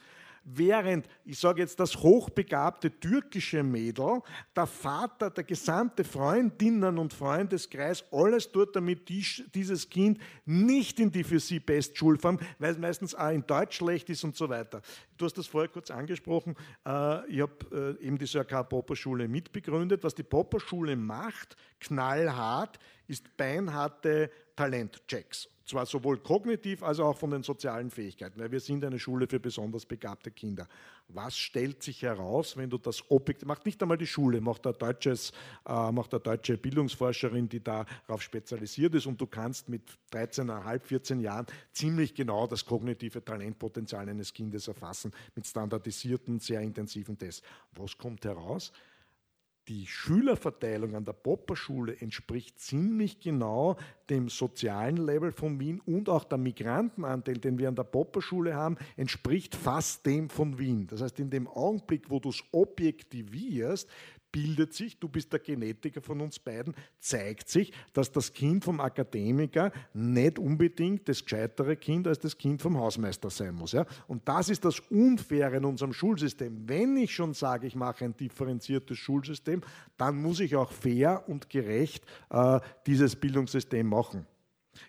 während, 0.56 1.08
ich 1.26 1.39
sage 1.39 1.62
jetzt, 1.62 1.80
das 1.80 1.95
hochbegabte 1.97 3.00
türkische 3.00 3.64
Mädel, 3.64 4.22
der 4.56 4.66
Vater, 4.66 5.30
der 5.30 5.43
gesamte 5.43 6.04
Freundinnen 6.04 6.97
und 6.97 7.14
Freundeskreis, 7.14 8.04
alles 8.12 8.52
tut, 8.52 8.76
damit 8.76 9.10
die, 9.10 9.26
dieses 9.54 9.89
Kind 9.89 10.20
nicht 10.45 11.00
in 11.00 11.12
die 11.12 11.24
für 11.24 11.39
sie 11.39 11.60
Bestschulform, 11.60 12.39
weil 12.58 12.72
es 12.72 12.78
meistens 12.78 13.16
auch 13.16 13.32
in 13.32 13.45
Deutsch 13.45 13.78
schlecht 13.78 14.10
ist 14.10 14.24
und 14.24 14.36
so 14.36 14.50
weiter. 14.50 14.82
Du 15.18 15.26
hast 15.26 15.38
das 15.38 15.47
vorher 15.47 15.70
kurz 15.70 15.91
angesprochen. 15.91 16.56
Äh, 16.86 17.28
ich 17.28 17.41
habe 17.41 17.97
äh, 18.02 18.06
eben 18.06 18.18
die 18.18 18.26
Sörkar 18.26 18.64
Popper-Schule 18.64 19.28
mitbegründet. 19.28 20.04
Was 20.04 20.16
die 20.16 20.24
Popper-Schule 20.24 20.95
macht, 20.95 21.56
knallhart, 21.80 22.80
ist 23.08 23.36
beinharte 23.38 24.32
Talentchecks 24.56 25.50
zwar 25.70 25.86
sowohl 25.86 26.17
kognitiv 26.17 26.84
als 26.84 26.99
auch 26.99 27.15
von 27.15 27.32
den 27.32 27.43
sozialen 27.43 27.91
Fähigkeiten, 27.91 28.39
weil 28.39 28.51
wir 28.51 28.59
sind 28.59 28.84
eine 28.84 28.97
Schule 28.97 29.28
für 29.28 29.39
besonders 29.39 29.86
begabte 29.86 30.32
Kinder. 30.32 30.67
Was 31.09 31.38
stellt 31.38 31.84
sich 31.84 32.01
heraus, 32.01 32.57
wenn 32.57 32.70
du 32.70 32.78
das 32.78 33.09
Objekt, 33.09 33.45
macht 33.45 33.65
nicht 33.65 33.82
einmal 33.82 33.97
die 33.97 34.07
Schule, 34.07 34.41
macht 34.41 34.65
eine, 34.65 34.76
deutsches, 34.76 35.32
äh, 35.67 35.91
macht 35.91 36.13
eine 36.13 36.22
deutsche 36.22 36.57
Bildungsforscherin, 36.57 37.47
die 37.47 37.63
darauf 37.63 38.22
spezialisiert 38.22 38.95
ist 38.95 39.05
und 39.05 39.22
du 39.22 39.28
kannst 39.28 39.70
mit 39.70 39.84
13,5, 40.11 40.80
14 40.80 41.20
Jahren 41.20 41.45
ziemlich 41.72 42.15
genau 42.15 42.47
das 42.47 42.65
kognitive 42.65 43.24
Talentpotenzial 43.24 44.09
eines 44.09 44.34
Kindes 44.34 44.67
erfassen 44.67 45.11
mit 45.36 45.45
standardisierten, 45.45 46.39
sehr 46.39 46.61
intensiven 46.61 47.17
Tests. 47.17 47.43
Was 47.76 47.97
kommt 47.97 48.26
heraus? 48.26 48.74
Die 49.70 49.86
Schülerverteilung 49.86 50.95
an 50.95 51.05
der 51.05 51.13
Popperschule 51.13 51.95
entspricht 52.01 52.59
ziemlich 52.59 53.20
genau 53.20 53.78
dem 54.09 54.28
sozialen 54.28 54.97
Level 54.97 55.32
von 55.32 55.59
Wien 55.59 55.80
und 55.86 56.09
auch 56.09 56.24
der 56.24 56.39
Migrantenanteil, 56.39 57.38
den 57.38 57.59
wir 57.59 57.67
an 57.67 57.76
der 57.76 57.84
Popperschule 57.84 58.55
haben, 58.55 58.78
entspricht 58.97 59.55
fast 59.55 60.07
dem 60.07 60.30
von 60.32 60.57
Wien. 60.57 60.88
Das 60.88 61.03
heißt, 61.03 61.20
in 61.20 61.30
dem 61.30 61.47
Augenblick, 61.47 62.09
wo 62.09 62.20
du 62.20 62.30
es 62.30 62.43
objektivierst, 62.51 63.88
bildet 64.32 64.73
sich, 64.73 64.99
du 64.99 65.09
bist 65.09 65.32
der 65.32 65.39
Genetiker 65.39 66.01
von 66.01 66.21
uns 66.21 66.39
beiden, 66.39 66.75
zeigt 66.99 67.49
sich, 67.49 67.73
dass 67.93 68.11
das 68.11 68.34
Kind 68.34 68.63
vom 68.63 68.80
Akademiker 68.80 69.71
nicht 69.93 70.39
unbedingt 70.39 71.07
das 71.09 71.23
gescheitere 71.23 71.75
Kind 71.75 72.07
als 72.07 72.19
das 72.19 72.38
Kind 72.38 72.61
vom 72.61 72.77
Hausmeister 72.77 73.30
sein 73.30 73.55
muss. 73.55 73.71
Ja? 73.71 73.86
Und 74.07 74.27
das 74.27 74.49
ist 74.49 74.65
das 74.65 74.80
Unfaire 74.80 75.57
in 75.57 75.65
unserem 75.65 75.93
Schulsystem. 75.93 76.67
Wenn 76.67 76.97
ich 76.97 77.13
schon 77.13 77.34
sage, 77.34 77.67
ich 77.67 77.75
mache 77.75 78.05
ein 78.05 78.15
differenziertes 78.15 78.97
Schulsystem, 78.97 79.61
dann 79.97 80.21
muss 80.21 80.39
ich 80.39 80.55
auch 80.55 80.71
fair 80.71 81.23
und 81.27 81.49
gerecht 81.49 82.05
äh, 82.30 82.59
dieses 82.86 83.15
Bildungssystem 83.15 83.88
machen. 83.88 84.25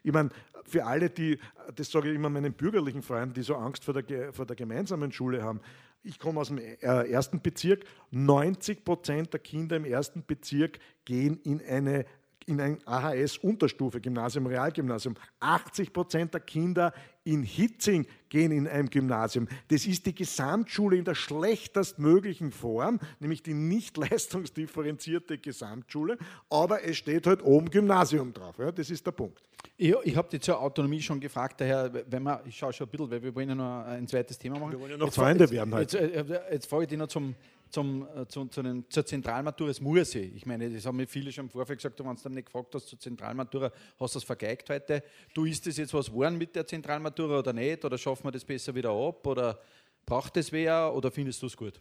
Ich 0.03 0.13
meine, 0.13 0.31
für 0.65 0.85
alle, 0.87 1.11
die, 1.11 1.39
das 1.75 1.91
sage 1.91 2.11
ich 2.11 2.15
immer 2.15 2.31
meinen 2.31 2.53
bürgerlichen 2.53 3.03
Freunden, 3.03 3.35
die 3.35 3.43
so 3.43 3.57
Angst 3.57 3.85
vor 3.85 3.95
der, 3.95 4.33
vor 4.33 4.47
der 4.47 4.57
gemeinsamen 4.57 5.11
Schule 5.11 5.43
haben, 5.43 5.61
ich 6.03 6.19
komme 6.19 6.41
aus 6.41 6.49
dem 6.49 6.59
äh, 6.59 6.77
ersten 6.81 7.41
Bezirk, 7.41 7.85
90 8.11 8.85
Prozent 8.85 9.33
der 9.33 9.41
Kinder 9.41 9.77
im 9.77 9.85
ersten 9.85 10.25
Bezirk 10.25 10.79
gehen 11.05 11.41
in 11.43 11.61
eine 11.61 12.05
in 12.47 12.61
ein 12.61 12.79
AHS-Unterstufe, 12.87 14.01
Gymnasium, 14.01 14.47
Realgymnasium. 14.47 15.15
80 15.41 15.93
Prozent 15.93 16.35
der 16.35 16.41
Kinder 16.41 16.93
in 17.31 17.43
Hitzing 17.45 18.07
gehen 18.29 18.51
in 18.51 18.67
einem 18.67 18.91
Gymnasium. 18.91 19.49
Das 19.69 19.87
ist 19.87 20.07
die 20.07 20.15
Gesamtschule 20.15 20.97
in 20.97 21.05
der 21.05 21.15
schlechtestmöglichen 21.15 22.51
Form, 22.51 22.99
nämlich 23.21 23.43
die 23.43 23.55
nicht 23.55 23.97
leistungsdifferenzierte 24.11 25.39
Gesamtschule, 25.39 26.19
aber 26.49 26.85
es 26.85 26.97
steht 26.97 27.27
halt 27.27 27.43
oben 27.43 27.71
Gymnasium 27.71 28.33
drauf. 28.33 28.59
Ja, 28.59 28.73
das 28.73 28.91
ist 28.91 29.07
der 29.07 29.13
Punkt. 29.13 29.41
Ich, 29.77 29.95
ich 30.05 30.17
habe 30.17 30.29
dich 30.29 30.41
zur 30.41 30.61
Autonomie 30.61 31.01
schon 31.01 31.21
gefragt, 31.21 31.61
daher, 31.61 31.91
wenn 32.09 32.23
man, 32.23 32.41
ich 32.47 32.57
schaue 32.57 32.73
schon 32.73 32.87
ein 32.87 32.91
bisschen, 32.91 33.11
weil 33.11 33.23
wir 33.23 33.35
wollen 33.35 33.49
ja 33.49 33.55
noch 33.55 33.85
ein 33.85 34.07
zweites 34.09 34.39
Thema 34.39 34.59
machen. 34.59 34.73
Wir 34.73 34.81
wollen 34.81 34.91
ja 34.91 34.97
noch 34.97 35.07
jetzt, 35.07 35.15
Freunde 35.15 35.45
jetzt, 35.45 35.53
werden 35.53 35.75
halt. 35.75 35.93
Jetzt, 35.93 36.15
jetzt, 36.15 36.31
jetzt 36.51 36.67
frage 36.67 36.83
ich 36.85 36.89
dich 36.89 36.99
noch 36.99 37.09
zum, 37.09 37.35
zum, 37.71 38.07
äh, 38.17 38.27
zu, 38.27 38.47
zu 38.47 38.63
den, 38.63 38.85
zur 38.91 39.07
Zentralmatura, 39.07 39.71
es 39.71 39.81
muss 39.81 40.15
ich. 40.15 40.45
Meine, 40.45 40.69
das 40.71 40.85
haben 40.87 40.97
mir 40.97 41.07
viele 41.07 41.33
schon 41.33 41.47
im 41.47 41.51
Vorfeld 41.51 41.79
gesagt, 41.79 41.99
wenn 41.99 42.15
du 42.15 42.23
dann 42.23 42.35
nicht 42.35 42.47
gefragt 42.47 42.75
hast 42.75 42.89
zur 42.89 42.99
Zentralmatura, 42.99 43.73
hast 43.99 44.15
du 44.15 44.19
das 44.19 44.25
vergeigt 44.25 44.69
heute. 44.71 45.03
Du, 45.35 45.45
ist 45.45 45.67
das 45.67 45.77
jetzt 45.77 45.95
was 45.95 46.07
geworden 46.07 46.37
mit 46.37 46.55
der 46.55 46.67
Zentralmatura 46.67 47.39
oder 47.39 47.53
nicht? 47.53 47.85
Oder 47.85 47.97
schaffen 47.97 48.25
wir 48.25 48.33
das 48.33 48.45
besser 48.45 48.75
wieder 48.75 48.91
ab? 48.91 49.27
Oder 49.27 49.59
braucht 50.05 50.37
das 50.37 50.53
wer? 50.53 50.93
Oder 50.95 51.11
findest 51.11 51.43
du 51.43 51.47
es 51.47 51.57
gut? 51.57 51.81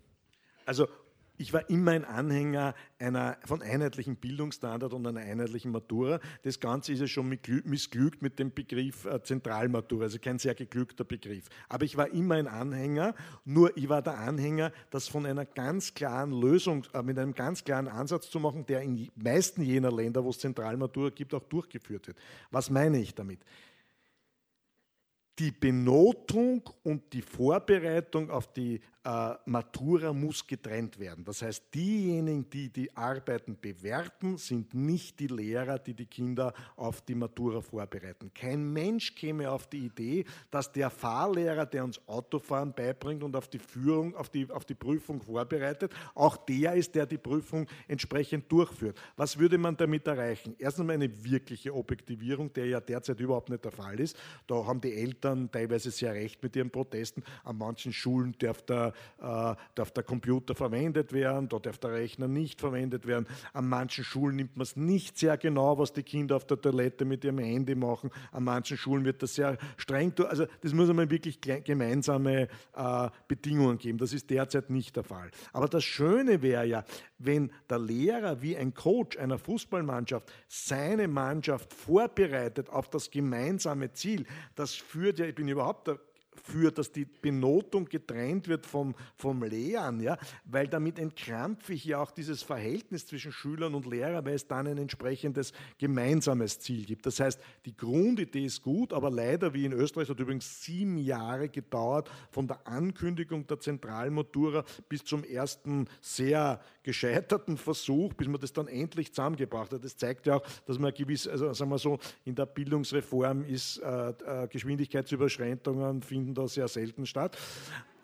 Also 0.66 0.88
ich 1.40 1.54
war 1.54 1.70
immer 1.70 1.92
ein 1.92 2.04
Anhänger 2.04 2.76
einer, 3.00 3.38
von 3.46 3.62
einheitlichen 3.62 4.18
Bildungsstandard 4.18 4.94
und 4.94 5.08
einer 5.08 5.22
einheitlichen 5.22 5.72
Matura. 5.72 6.20
Das 6.44 6.60
Ganze 6.60 6.92
ist 6.92 7.00
ja 7.00 7.08
schon 7.08 7.30
missglückt 7.64 8.22
mit 8.22 8.40
dem 8.40 8.54
Begriff 8.54 9.06
äh, 9.06 9.24
Zentralmatura, 9.24 10.04
also 10.04 10.20
kein 10.20 10.38
sehr 10.38 10.54
geglückter 10.54 11.06
Begriff. 11.06 11.48
Aber 11.70 11.86
ich 11.86 11.96
war 11.96 12.10
immer 12.12 12.36
ein 12.36 12.48
Anhänger, 12.48 13.16
nur 13.46 13.76
ich 13.78 13.88
war 13.88 14.02
der 14.02 14.18
Anhänger, 14.18 14.74
das 14.90 15.08
von 15.08 15.26
einer 15.26 15.46
ganz 15.46 15.94
klaren 15.94 16.32
Lösung, 16.32 16.86
äh, 16.94 17.02
mit 17.02 17.18
einem 17.18 17.34
ganz 17.34 17.64
klaren 17.64 17.88
Ansatz 17.88 18.30
zu 18.30 18.42
machen, 18.42 18.66
der 18.66 18.82
in 18.82 19.10
meisten 19.16 19.62
jener 19.62 19.94
Länder, 19.94 20.22
wo 20.22 20.32
es 20.32 20.40
Zentralmatura 20.40 21.10
gibt, 21.10 21.34
auch 21.34 21.44
durchgeführt 21.44 22.08
wird. 22.08 22.18
Was 22.52 22.70
meine 22.70 23.00
ich 23.00 23.16
damit? 23.16 23.40
die 25.40 25.52
Benotung 25.52 26.62
und 26.84 27.14
die 27.14 27.22
Vorbereitung 27.22 28.30
auf 28.30 28.52
die 28.52 28.82
äh, 29.04 29.34
Matura 29.46 30.12
muss 30.12 30.46
getrennt 30.46 31.00
werden. 31.00 31.24
Das 31.24 31.42
heißt, 31.42 31.74
diejenigen, 31.74 32.50
die 32.50 32.70
die 32.70 32.96
Arbeiten 32.96 33.58
bewerten, 33.60 34.38
sind 34.38 34.74
nicht 34.74 35.20
die 35.20 35.28
Lehrer, 35.28 35.80
die 35.80 35.94
die 35.94 36.06
Kinder 36.06 36.54
auf 36.76 37.02
die 37.02 37.16
Matura 37.16 37.62
vorbereiten. 37.62 38.32
Kein 38.34 38.74
Mensch 38.74 39.16
käme 39.16 39.50
auf 39.50 39.68
die 39.68 39.86
Idee, 39.86 40.26
dass 40.52 40.72
der 40.72 40.90
Fahrlehrer, 40.90 41.66
der 41.66 41.86
uns 41.86 42.02
Autofahren 42.08 42.74
beibringt 42.74 43.24
und 43.24 43.36
auf 43.36 43.48
die 43.48 43.60
Führung, 43.60 44.16
auf 44.16 44.30
die, 44.30 44.50
auf 44.52 44.66
die 44.66 44.76
Prüfung 44.76 45.22
vorbereitet, 45.22 45.94
auch 46.14 46.36
der 46.36 46.74
ist, 46.74 46.94
der 46.94 47.06
die 47.06 47.18
Prüfung 47.18 47.68
entsprechend 47.88 48.52
durchführt. 48.52 49.00
Was 49.16 49.38
würde 49.40 49.58
man 49.58 49.78
damit 49.78 50.08
erreichen? 50.08 50.56
Erstens 50.60 50.82
einmal 50.82 50.96
eine 50.96 51.24
wirkliche 51.24 51.74
Objektivierung, 51.74 52.52
der 52.52 52.66
ja 52.66 52.82
derzeit 52.82 53.20
überhaupt 53.20 53.50
nicht 53.50 53.64
der 53.64 53.72
Fall 53.72 54.00
ist. 54.00 54.18
Da 54.46 54.66
haben 54.66 54.82
die 54.82 54.94
Eltern 54.94 55.50
teilweise 55.50 55.90
sehr 55.92 56.14
recht 56.14 56.44
mit 56.44 56.56
ihren 56.56 56.70
Protesten. 56.70 57.24
An 57.44 57.58
manchen 57.58 57.94
Schulen 57.94 58.36
darf 58.40 58.62
der 58.64 58.89
äh, 59.22 59.56
darf 59.76 59.92
der 59.92 60.04
Computer 60.04 60.56
verwendet 60.56 61.14
werden, 61.14 61.50
da 61.50 61.60
darf 61.60 61.78
der 61.78 61.92
Rechner 61.92 62.28
nicht 62.28 62.60
verwendet 62.60 63.08
werden. 63.08 63.28
An 63.54 63.68
manchen 63.68 64.04
Schulen 64.04 64.36
nimmt 64.36 64.58
man 64.58 64.64
es 64.64 64.76
nicht 64.76 65.18
sehr 65.18 65.38
genau, 65.38 65.78
was 65.78 65.94
die 65.94 66.04
Kinder 66.04 66.36
auf 66.36 66.46
der 66.46 66.60
Toilette 66.60 67.06
mit 67.06 67.24
ihrem 67.24 67.40
Handy 67.40 67.76
machen. 67.76 68.10
An 68.32 68.44
manchen 68.44 68.78
Schulen 68.78 69.06
wird 69.06 69.22
das 69.24 69.36
sehr 69.36 69.58
streng. 69.78 70.14
Also 70.28 70.46
das 70.62 70.74
muss 70.74 70.92
man 70.92 71.10
wirklich 71.10 71.40
gemeinsame 71.42 72.48
äh, 72.76 73.10
Bedingungen 73.28 73.78
geben. 73.78 73.98
Das 73.98 74.14
ist 74.14 74.30
derzeit 74.30 74.70
nicht 74.70 74.96
der 74.96 75.04
Fall. 75.04 75.32
Aber 75.54 75.68
das 75.68 75.84
Schöne 75.84 76.42
wäre 76.42 76.66
ja, 76.66 76.84
wenn 77.18 77.52
der 77.70 77.80
Lehrer 77.80 78.42
wie 78.42 78.58
ein 78.58 78.74
Coach 78.74 79.18
einer 79.18 79.38
Fußballmannschaft 79.38 80.32
seine 80.48 81.08
Mannschaft 81.08 81.74
vorbereitet 81.74 82.70
auf 82.70 82.90
das 82.90 83.12
gemeinsame 83.12 83.92
Ziel. 83.92 84.26
Das 84.56 84.74
führt 84.74 85.20
ja, 85.20 85.26
ich 85.26 85.36
bin 85.36 85.48
überhaupt 85.48 85.88
der 85.88 86.00
führt, 86.40 86.78
dass 86.78 86.92
die 86.92 87.06
Benotung 87.06 87.86
getrennt 87.86 88.48
wird 88.48 88.66
vom, 88.66 88.96
vom 89.16 89.44
Lehren, 89.44 90.02
ja? 90.02 90.18
weil 90.46 90.68
damit 90.68 91.00
entkrampfe 91.00 91.74
ich 91.74 91.86
ja 91.86 92.00
auch 92.00 92.12
dieses 92.12 92.44
Verhältnis 92.44 93.06
zwischen 93.06 93.32
Schülern 93.32 93.76
und 93.76 93.86
Lehrern, 93.86 94.26
weil 94.26 94.36
es 94.36 94.48
dann 94.48 94.68
ein 94.68 94.78
entsprechendes 94.78 95.54
gemeinsames 95.78 96.60
Ziel 96.60 96.86
gibt. 96.86 97.06
Das 97.06 97.20
heißt, 97.20 97.40
die 97.66 97.76
Grundidee 97.76 98.46
ist 98.46 98.62
gut, 98.62 98.94
aber 98.94 99.10
leider, 99.10 99.54
wie 99.54 99.66
in 99.66 99.74
Österreich, 99.74 100.10
hat 100.10 100.20
übrigens 100.20 100.64
sieben 100.64 100.98
Jahre 100.98 101.50
gedauert 101.50 102.10
von 102.32 102.48
der 102.48 102.66
Ankündigung 102.68 103.48
der 103.48 103.60
Zentralmatura 103.60 104.64
bis 104.88 105.04
zum 105.04 105.24
ersten 105.24 105.88
sehr 106.02 106.62
gescheiterten 106.90 107.56
Versuch, 107.56 108.14
bis 108.14 108.28
man 108.28 108.42
das 108.42 108.52
dann 108.52 108.68
endlich 108.68 109.14
zusammengebracht 109.14 109.72
hat. 109.72 109.84
Das 109.84 109.96
zeigt 109.96 110.26
ja 110.26 110.38
auch, 110.38 110.44
dass 110.66 110.80
man 110.80 110.92
gewiss, 110.92 111.28
also 111.28 111.54
sagen 111.54 111.70
wir 111.70 111.78
so, 111.78 112.00
in 112.26 112.34
der 112.34 112.48
Bildungsreform 112.48 113.46
ist 113.46 113.78
äh, 113.78 114.10
äh 114.10 114.48
Geschwindigkeitsüberschreitungen 114.48 116.02
finden 116.02 116.34
da 116.34 116.48
sehr 116.48 116.68
selten 116.68 117.06
statt. 117.06 117.38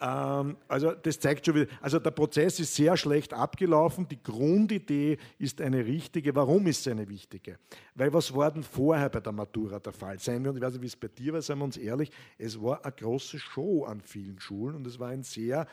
Ähm, 0.01 0.57
also 0.67 0.91
das 0.91 1.19
zeigt 1.19 1.45
schon 1.45 1.55
wieder, 1.55 1.71
also 1.81 1.97
der 1.97 2.11
Prozess 2.11 2.59
ist 2.59 2.75
sehr 2.75 2.95
schlecht 2.95 3.33
abgelaufen. 3.33 4.07
Die 4.07 4.21
Grundidee 4.21 5.17
ist 5.39 5.61
eine 5.61 5.83
richtige. 5.83 6.36
Warum 6.36 6.67
ist 6.67 6.83
sie 6.83 6.91
eine 6.91 7.07
wichtige? 7.09 7.57
Weil 7.95 8.13
was 8.13 8.36
war 8.36 8.51
denn 8.51 8.63
vorher 8.63 9.09
bei 9.09 9.19
der 9.19 9.31
Matura 9.31 9.79
der 9.79 9.93
Fall? 9.93 10.19
Seien 10.19 10.43
wir, 10.43 10.51
und 10.51 10.57
ich 10.57 10.63
weiß 10.63 10.73
nicht, 10.73 10.81
wie 10.83 10.88
es 10.88 10.95
bei 10.95 11.07
dir 11.07 11.33
war, 11.33 11.41
seien 11.41 11.57
wir 11.57 11.65
uns 11.65 11.77
ehrlich, 11.77 12.11
es 12.38 12.61
war 12.61 12.83
eine 12.83 12.93
große 12.93 13.39
Show 13.39 13.86
an 13.86 14.01
vielen 14.01 14.39
Schulen 14.39 14.75
und 14.75 14.86
es 14.86 14.99
war 14.99 15.09
ein 15.09 15.23
sehr 15.23 15.65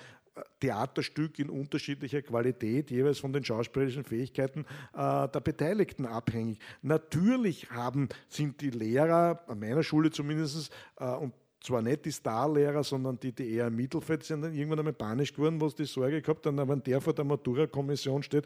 Theaterstück 0.60 1.38
in 1.38 1.50
unterschiedlicher 1.50 2.22
Qualität, 2.22 2.90
jeweils 2.90 3.18
von 3.18 3.32
den 3.32 3.44
schauspielerischen 3.44 4.04
Fähigkeiten 4.04 4.64
äh, 4.94 5.28
der 5.28 5.40
Beteiligten 5.40 6.06
abhängig. 6.06 6.58
Natürlich 6.80 7.70
haben, 7.70 8.08
sind 8.28 8.60
die 8.60 8.70
Lehrer, 8.70 9.42
an 9.46 9.58
meiner 9.58 9.82
Schule 9.82 10.10
zumindest, 10.10 10.72
äh, 10.98 11.04
und 11.04 11.34
zwar 11.62 11.82
nicht 11.82 12.04
die 12.04 12.12
Starlehrer, 12.12 12.82
sondern 12.82 13.18
die, 13.20 13.32
die 13.32 13.54
eher 13.54 13.68
im 13.68 13.76
Mittelfeld 13.76 14.24
sind, 14.24 14.42
dann 14.42 14.54
irgendwann 14.54 14.80
einmal 14.80 14.92
panisch 14.92 15.32
geworden, 15.32 15.60
wo 15.60 15.66
es 15.66 15.74
die 15.74 15.84
Sorge 15.84 16.20
gehabt 16.20 16.44
haben, 16.46 16.56
wenn 16.68 16.82
der 16.82 17.00
vor 17.00 17.12
der 17.12 17.24
Matura-Kommission 17.24 18.22
steht, 18.22 18.44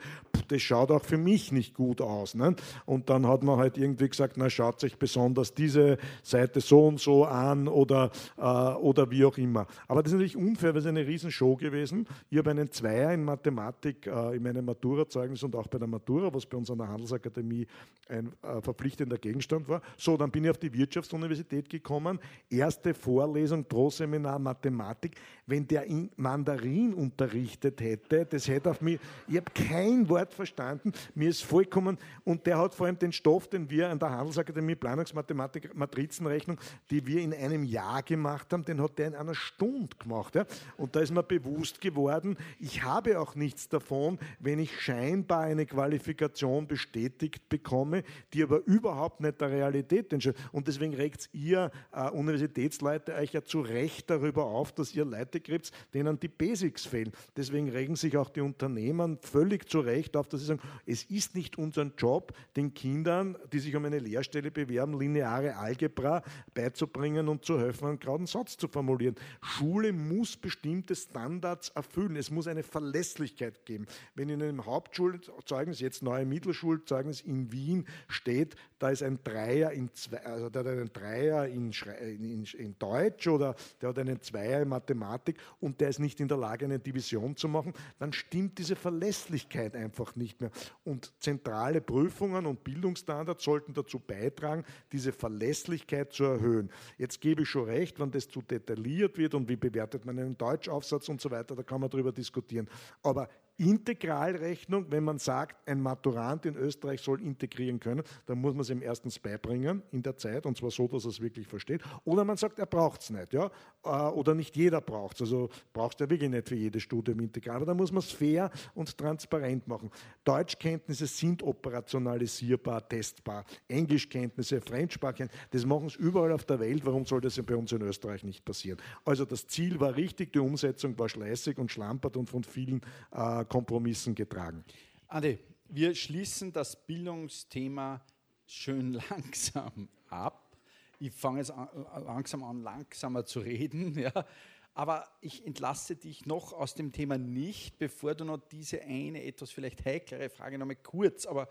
das 0.48 0.62
schaut 0.62 0.90
auch 0.90 1.04
für 1.04 1.16
mich 1.16 1.52
nicht 1.52 1.74
gut 1.74 2.00
aus. 2.00 2.34
Ne? 2.34 2.54
Und 2.84 3.08
dann 3.08 3.26
hat 3.26 3.42
man 3.42 3.58
halt 3.58 3.78
irgendwie 3.78 4.08
gesagt, 4.08 4.36
na 4.36 4.50
schaut 4.50 4.80
sich 4.80 4.96
besonders 4.96 5.54
diese 5.54 5.98
Seite 6.22 6.60
so 6.60 6.86
und 6.86 7.00
so 7.00 7.24
an 7.24 7.68
oder, 7.68 8.10
äh, 8.36 8.42
oder 8.42 9.10
wie 9.10 9.24
auch 9.24 9.38
immer. 9.38 9.66
Aber 9.88 10.02
das 10.02 10.12
ist 10.12 10.18
natürlich 10.18 10.36
unfair, 10.36 10.74
weil 10.74 10.80
es 10.80 10.86
eine 10.86 11.06
Riesenshow 11.06 11.56
gewesen. 11.56 12.06
Ich 12.30 12.38
habe 12.38 12.50
einen 12.50 12.70
Zweier 12.70 13.12
in 13.12 13.24
Mathematik 13.24 14.06
äh, 14.06 14.36
in 14.36 14.42
meinem 14.42 14.64
Maturazeugnis 14.66 15.42
und 15.42 15.56
auch 15.56 15.66
bei 15.68 15.78
der 15.78 15.88
Matura, 15.88 16.32
was 16.32 16.44
bei 16.46 16.56
uns 16.56 16.70
an 16.70 16.78
der 16.78 16.88
Handelsakademie 16.88 17.66
ein 18.08 18.32
äh, 18.42 18.60
verpflichtender 18.60 19.18
Gegenstand 19.18 19.68
war. 19.68 19.80
So, 19.96 20.16
dann 20.16 20.30
bin 20.30 20.44
ich 20.44 20.50
auf 20.50 20.58
die 20.58 20.72
Wirtschaftsuniversität 20.72 21.68
gekommen. 21.68 22.18
Erste 22.50 22.94
Vorlesung, 23.06 23.64
Pro-Seminar 23.64 24.40
Mathematik, 24.40 25.14
wenn 25.46 25.64
der 25.68 25.84
in 25.84 26.10
Mandarin 26.16 26.92
unterrichtet 26.92 27.80
hätte, 27.80 28.26
das 28.26 28.48
hätte 28.48 28.68
auf 28.72 28.80
mich, 28.80 28.98
ich 29.28 29.36
habe 29.36 29.46
kein 29.54 30.08
Wort 30.08 30.34
verstanden, 30.34 30.92
mir 31.14 31.28
ist 31.28 31.44
vollkommen, 31.44 31.98
und 32.24 32.44
der 32.46 32.58
hat 32.58 32.74
vor 32.74 32.86
allem 32.86 32.98
den 32.98 33.12
Stoff, 33.12 33.46
den 33.46 33.70
wir 33.70 33.90
an 33.90 34.00
der 34.00 34.10
Handelsakademie 34.10 34.74
Planungsmathematik, 34.74 35.72
Matrizenrechnung, 35.76 36.58
die 36.90 37.06
wir 37.06 37.20
in 37.20 37.32
einem 37.32 37.62
Jahr 37.62 38.02
gemacht 38.02 38.52
haben, 38.52 38.64
den 38.64 38.82
hat 38.82 38.98
der 38.98 39.06
in 39.06 39.14
einer 39.14 39.36
Stunde 39.36 39.96
gemacht. 39.96 40.34
Ja? 40.34 40.44
Und 40.76 40.96
da 40.96 41.00
ist 41.00 41.12
mir 41.12 41.22
bewusst 41.22 41.80
geworden, 41.80 42.36
ich 42.58 42.82
habe 42.82 43.20
auch 43.20 43.36
nichts 43.36 43.68
davon, 43.68 44.18
wenn 44.40 44.58
ich 44.58 44.80
scheinbar 44.80 45.42
eine 45.42 45.64
Qualifikation 45.64 46.66
bestätigt 46.66 47.48
bekomme, 47.48 48.02
die 48.34 48.42
aber 48.42 48.66
überhaupt 48.66 49.20
nicht 49.20 49.40
der 49.40 49.50
Realität 49.52 50.12
entspricht. 50.12 50.40
Und 50.50 50.66
deswegen 50.66 50.94
regt 50.94 51.28
ihr 51.32 51.70
äh, 51.92 52.10
Universitätsleute 52.10 52.95
heute 52.96 53.14
euch 53.14 53.32
ja 53.32 53.44
zu 53.44 53.60
Recht 53.60 54.08
darüber 54.08 54.46
auf, 54.46 54.72
dass 54.72 54.94
ihr 54.94 55.04
Leute 55.04 55.40
kriegt, 55.40 55.70
denen 55.92 56.18
die 56.18 56.28
Basics 56.28 56.86
fehlen. 56.86 57.12
Deswegen 57.36 57.68
regen 57.68 57.94
sich 57.94 58.16
auch 58.16 58.30
die 58.30 58.40
Unternehmen 58.40 59.18
völlig 59.20 59.68
zu 59.68 59.80
Recht 59.80 60.16
auf, 60.16 60.28
dass 60.28 60.40
sie 60.40 60.46
sagen, 60.46 60.62
es 60.86 61.04
ist 61.04 61.34
nicht 61.34 61.58
unser 61.58 61.90
Job, 61.98 62.32
den 62.56 62.72
Kindern, 62.72 63.36
die 63.52 63.58
sich 63.58 63.76
um 63.76 63.84
eine 63.84 63.98
Lehrstelle 63.98 64.50
bewerben, 64.50 64.98
lineare 64.98 65.56
Algebra 65.56 66.22
beizubringen 66.54 67.28
und 67.28 67.44
zu 67.44 67.60
helfen, 67.60 67.86
einen 67.86 68.00
geraden 68.00 68.26
Satz 68.26 68.56
zu 68.56 68.66
formulieren. 68.66 69.16
Schule 69.42 69.92
muss 69.92 70.36
bestimmte 70.36 70.94
Standards 70.96 71.68
erfüllen. 71.70 72.16
Es 72.16 72.30
muss 72.30 72.46
eine 72.46 72.62
Verlässlichkeit 72.62 73.66
geben. 73.66 73.86
Wenn 74.14 74.30
in 74.30 74.42
einem 74.42 74.64
Hauptschulzeugnis, 74.64 75.80
jetzt 75.80 76.02
neue 76.02 76.24
Mittelschulzeugnis 76.24 77.20
in 77.20 77.52
Wien 77.52 77.86
steht, 78.08 78.56
da 78.78 78.90
ist 78.90 79.02
ein 79.02 79.18
Dreier 79.22 79.72
in 79.72 79.92
zwei, 79.94 80.18
also 80.24 80.50
der 80.50 80.60
hat 80.60 80.68
einen 80.68 80.92
Dreier 80.92 81.46
in, 81.46 81.72
in, 81.72 82.44
in, 82.44 82.78
Deutsch 82.86 83.26
oder 83.28 83.54
der 83.80 83.88
hat 83.90 83.98
einen 83.98 84.20
Zweier 84.20 84.62
in 84.62 84.68
Mathematik 84.68 85.38
und 85.60 85.80
der 85.80 85.88
ist 85.88 85.98
nicht 85.98 86.20
in 86.20 86.28
der 86.28 86.36
Lage, 86.36 86.64
eine 86.64 86.78
Division 86.78 87.36
zu 87.36 87.48
machen, 87.48 87.72
dann 87.98 88.12
stimmt 88.12 88.58
diese 88.58 88.76
Verlässlichkeit 88.76 89.74
einfach 89.74 90.14
nicht 90.16 90.40
mehr. 90.40 90.50
Und 90.84 91.12
zentrale 91.20 91.80
Prüfungen 91.80 92.46
und 92.46 92.62
Bildungsstandards 92.62 93.42
sollten 93.42 93.74
dazu 93.74 93.98
beitragen, 93.98 94.64
diese 94.92 95.12
Verlässlichkeit 95.12 96.12
zu 96.12 96.24
erhöhen. 96.24 96.70
Jetzt 96.98 97.20
gebe 97.20 97.42
ich 97.42 97.48
schon 97.48 97.64
recht, 97.64 97.98
wenn 97.98 98.10
das 98.10 98.28
zu 98.28 98.42
detailliert 98.42 99.18
wird 99.18 99.34
und 99.34 99.48
wie 99.48 99.56
bewertet 99.56 100.04
man 100.04 100.18
einen 100.18 100.38
Deutschaufsatz 100.38 101.08
und 101.08 101.20
so 101.20 101.30
weiter, 101.30 101.56
da 101.56 101.62
kann 101.62 101.80
man 101.80 101.90
darüber 101.90 102.12
diskutieren. 102.12 102.68
Aber 103.02 103.28
Integralrechnung, 103.58 104.90
wenn 104.90 105.04
man 105.04 105.18
sagt, 105.18 105.68
ein 105.68 105.80
Maturant 105.80 106.44
in 106.44 106.56
Österreich 106.56 107.00
soll 107.00 107.22
integrieren 107.22 107.80
können, 107.80 108.02
dann 108.26 108.40
muss 108.40 108.52
man 108.52 108.60
es 108.60 108.70
ihm 108.70 108.82
erstens 108.82 109.18
beibringen 109.18 109.82
in 109.92 110.02
der 110.02 110.16
Zeit 110.16 110.44
und 110.44 110.56
zwar 110.58 110.70
so, 110.70 110.86
dass 110.88 111.04
er 111.04 111.10
es 111.10 111.20
wirklich 111.20 111.46
versteht. 111.46 111.82
Oder 112.04 112.24
man 112.24 112.36
sagt, 112.36 112.58
er 112.58 112.66
braucht 112.66 113.00
es 113.00 113.10
nicht. 113.10 113.32
Ja? 113.32 113.50
Äh, 113.82 113.88
oder 113.88 114.34
nicht 114.34 114.56
jeder 114.56 114.80
braucht 114.80 115.16
es. 115.16 115.22
Also 115.22 115.48
braucht 115.72 116.00
er 116.00 116.10
wirklich 116.10 116.30
nicht 116.30 116.48
für 116.48 116.54
jedes 116.54 116.82
Studium 116.82 117.20
integral. 117.20 117.56
Aber 117.56 117.66
da 117.66 117.74
muss 117.74 117.90
man 117.92 118.00
es 118.00 118.12
fair 118.12 118.50
und 118.74 118.96
transparent 118.96 119.66
machen. 119.66 119.90
Deutschkenntnisse 120.24 121.06
sind 121.06 121.42
operationalisierbar, 121.42 122.86
testbar. 122.86 123.44
Englischkenntnisse, 123.68 124.60
Fremdsprachen, 124.60 125.30
das 125.50 125.64
machen 125.64 125.86
es 125.86 125.96
überall 125.96 126.32
auf 126.32 126.44
der 126.44 126.60
Welt. 126.60 126.84
Warum 126.84 127.06
soll 127.06 127.22
das 127.22 127.40
bei 127.42 127.56
uns 127.56 127.72
in 127.72 127.82
Österreich 127.82 128.22
nicht 128.22 128.44
passieren? 128.44 128.78
Also 129.04 129.24
das 129.24 129.46
Ziel 129.46 129.80
war 129.80 129.96
richtig, 129.96 130.32
die 130.32 130.40
Umsetzung 130.40 130.98
war 130.98 131.08
schleißig 131.08 131.58
und 131.58 131.72
schlampert 131.72 132.16
und 132.16 132.28
von 132.28 132.44
vielen 132.44 132.82
äh, 133.12 133.44
Kompromissen 133.46 134.14
getragen. 134.14 134.64
Andi, 135.08 135.38
wir 135.68 135.94
schließen 135.94 136.52
das 136.52 136.76
Bildungsthema 136.86 138.00
schön 138.46 138.92
langsam 139.10 139.88
ab. 140.08 140.56
Ich 140.98 141.12
fange 141.12 141.38
jetzt 141.38 141.50
an, 141.50 141.68
langsam 142.04 142.42
an, 142.42 142.62
langsamer 142.62 143.24
zu 143.24 143.40
reden. 143.40 143.98
Ja. 143.98 144.26
Aber 144.74 145.08
ich 145.22 145.46
entlasse 145.46 145.96
dich 145.96 146.26
noch 146.26 146.52
aus 146.52 146.74
dem 146.74 146.92
Thema 146.92 147.16
nicht, 147.16 147.78
bevor 147.78 148.14
du 148.14 148.26
noch 148.26 148.36
diese 148.36 148.82
eine 148.82 149.24
etwas 149.24 149.50
vielleicht 149.50 149.82
heiklere 149.86 150.28
Frage 150.28 150.58
noch 150.58 150.66
mal 150.66 150.76
kurz, 150.76 151.24
aber 151.24 151.48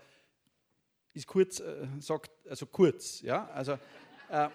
ist 1.12 1.26
kurz, 1.26 1.58
äh, 1.58 1.88
sagt, 1.98 2.30
also 2.48 2.66
kurz, 2.66 3.22
ja, 3.22 3.48
also 3.48 3.78
äh, 4.30 4.48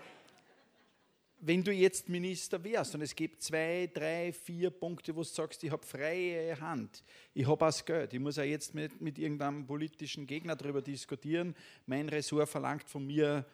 wenn 1.42 1.64
du 1.64 1.72
jetzt 1.72 2.08
Minister 2.08 2.64
wärst 2.64 2.94
und 2.96 3.02
es 3.02 3.16
gibt 3.16 3.42
zwei, 3.42 3.89
drei, 3.92 4.32
vier 4.32 4.70
Punkte, 4.70 5.16
wo 5.16 5.22
du 5.22 5.28
sagst, 5.28 5.64
ich 5.64 5.72
habe 5.72 5.86
freie 5.86 6.60
Hand, 6.60 7.04
ich 7.34 7.48
habe 7.48 7.66
das 7.66 7.84
Geld, 7.84 8.14
ich 8.14 8.20
muss 8.20 8.36
ja 8.36 8.44
jetzt 8.44 8.76
mit, 8.76 9.02
mit 9.02 9.18
irgendeinem 9.18 9.66
politischen 9.66 10.28
Gegner 10.28 10.56
darüber 10.56 10.82
diskutieren, 10.82 11.56
mein 11.88 12.10
Ressort 12.10 12.48
verlangt 12.48 12.88
von 12.88 13.06
mir 13.06 13.46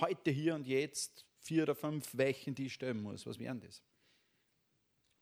heute, 0.00 0.30
hier 0.30 0.54
und 0.56 0.66
jetzt 0.66 1.24
vier 1.40 1.62
oder 1.62 1.74
fünf 1.74 2.16
Weichen, 2.16 2.54
die 2.54 2.66
ich 2.66 2.74
stellen 2.74 3.00
muss. 3.00 3.26
Was 3.26 3.38
wären 3.38 3.60
das? 3.60 3.82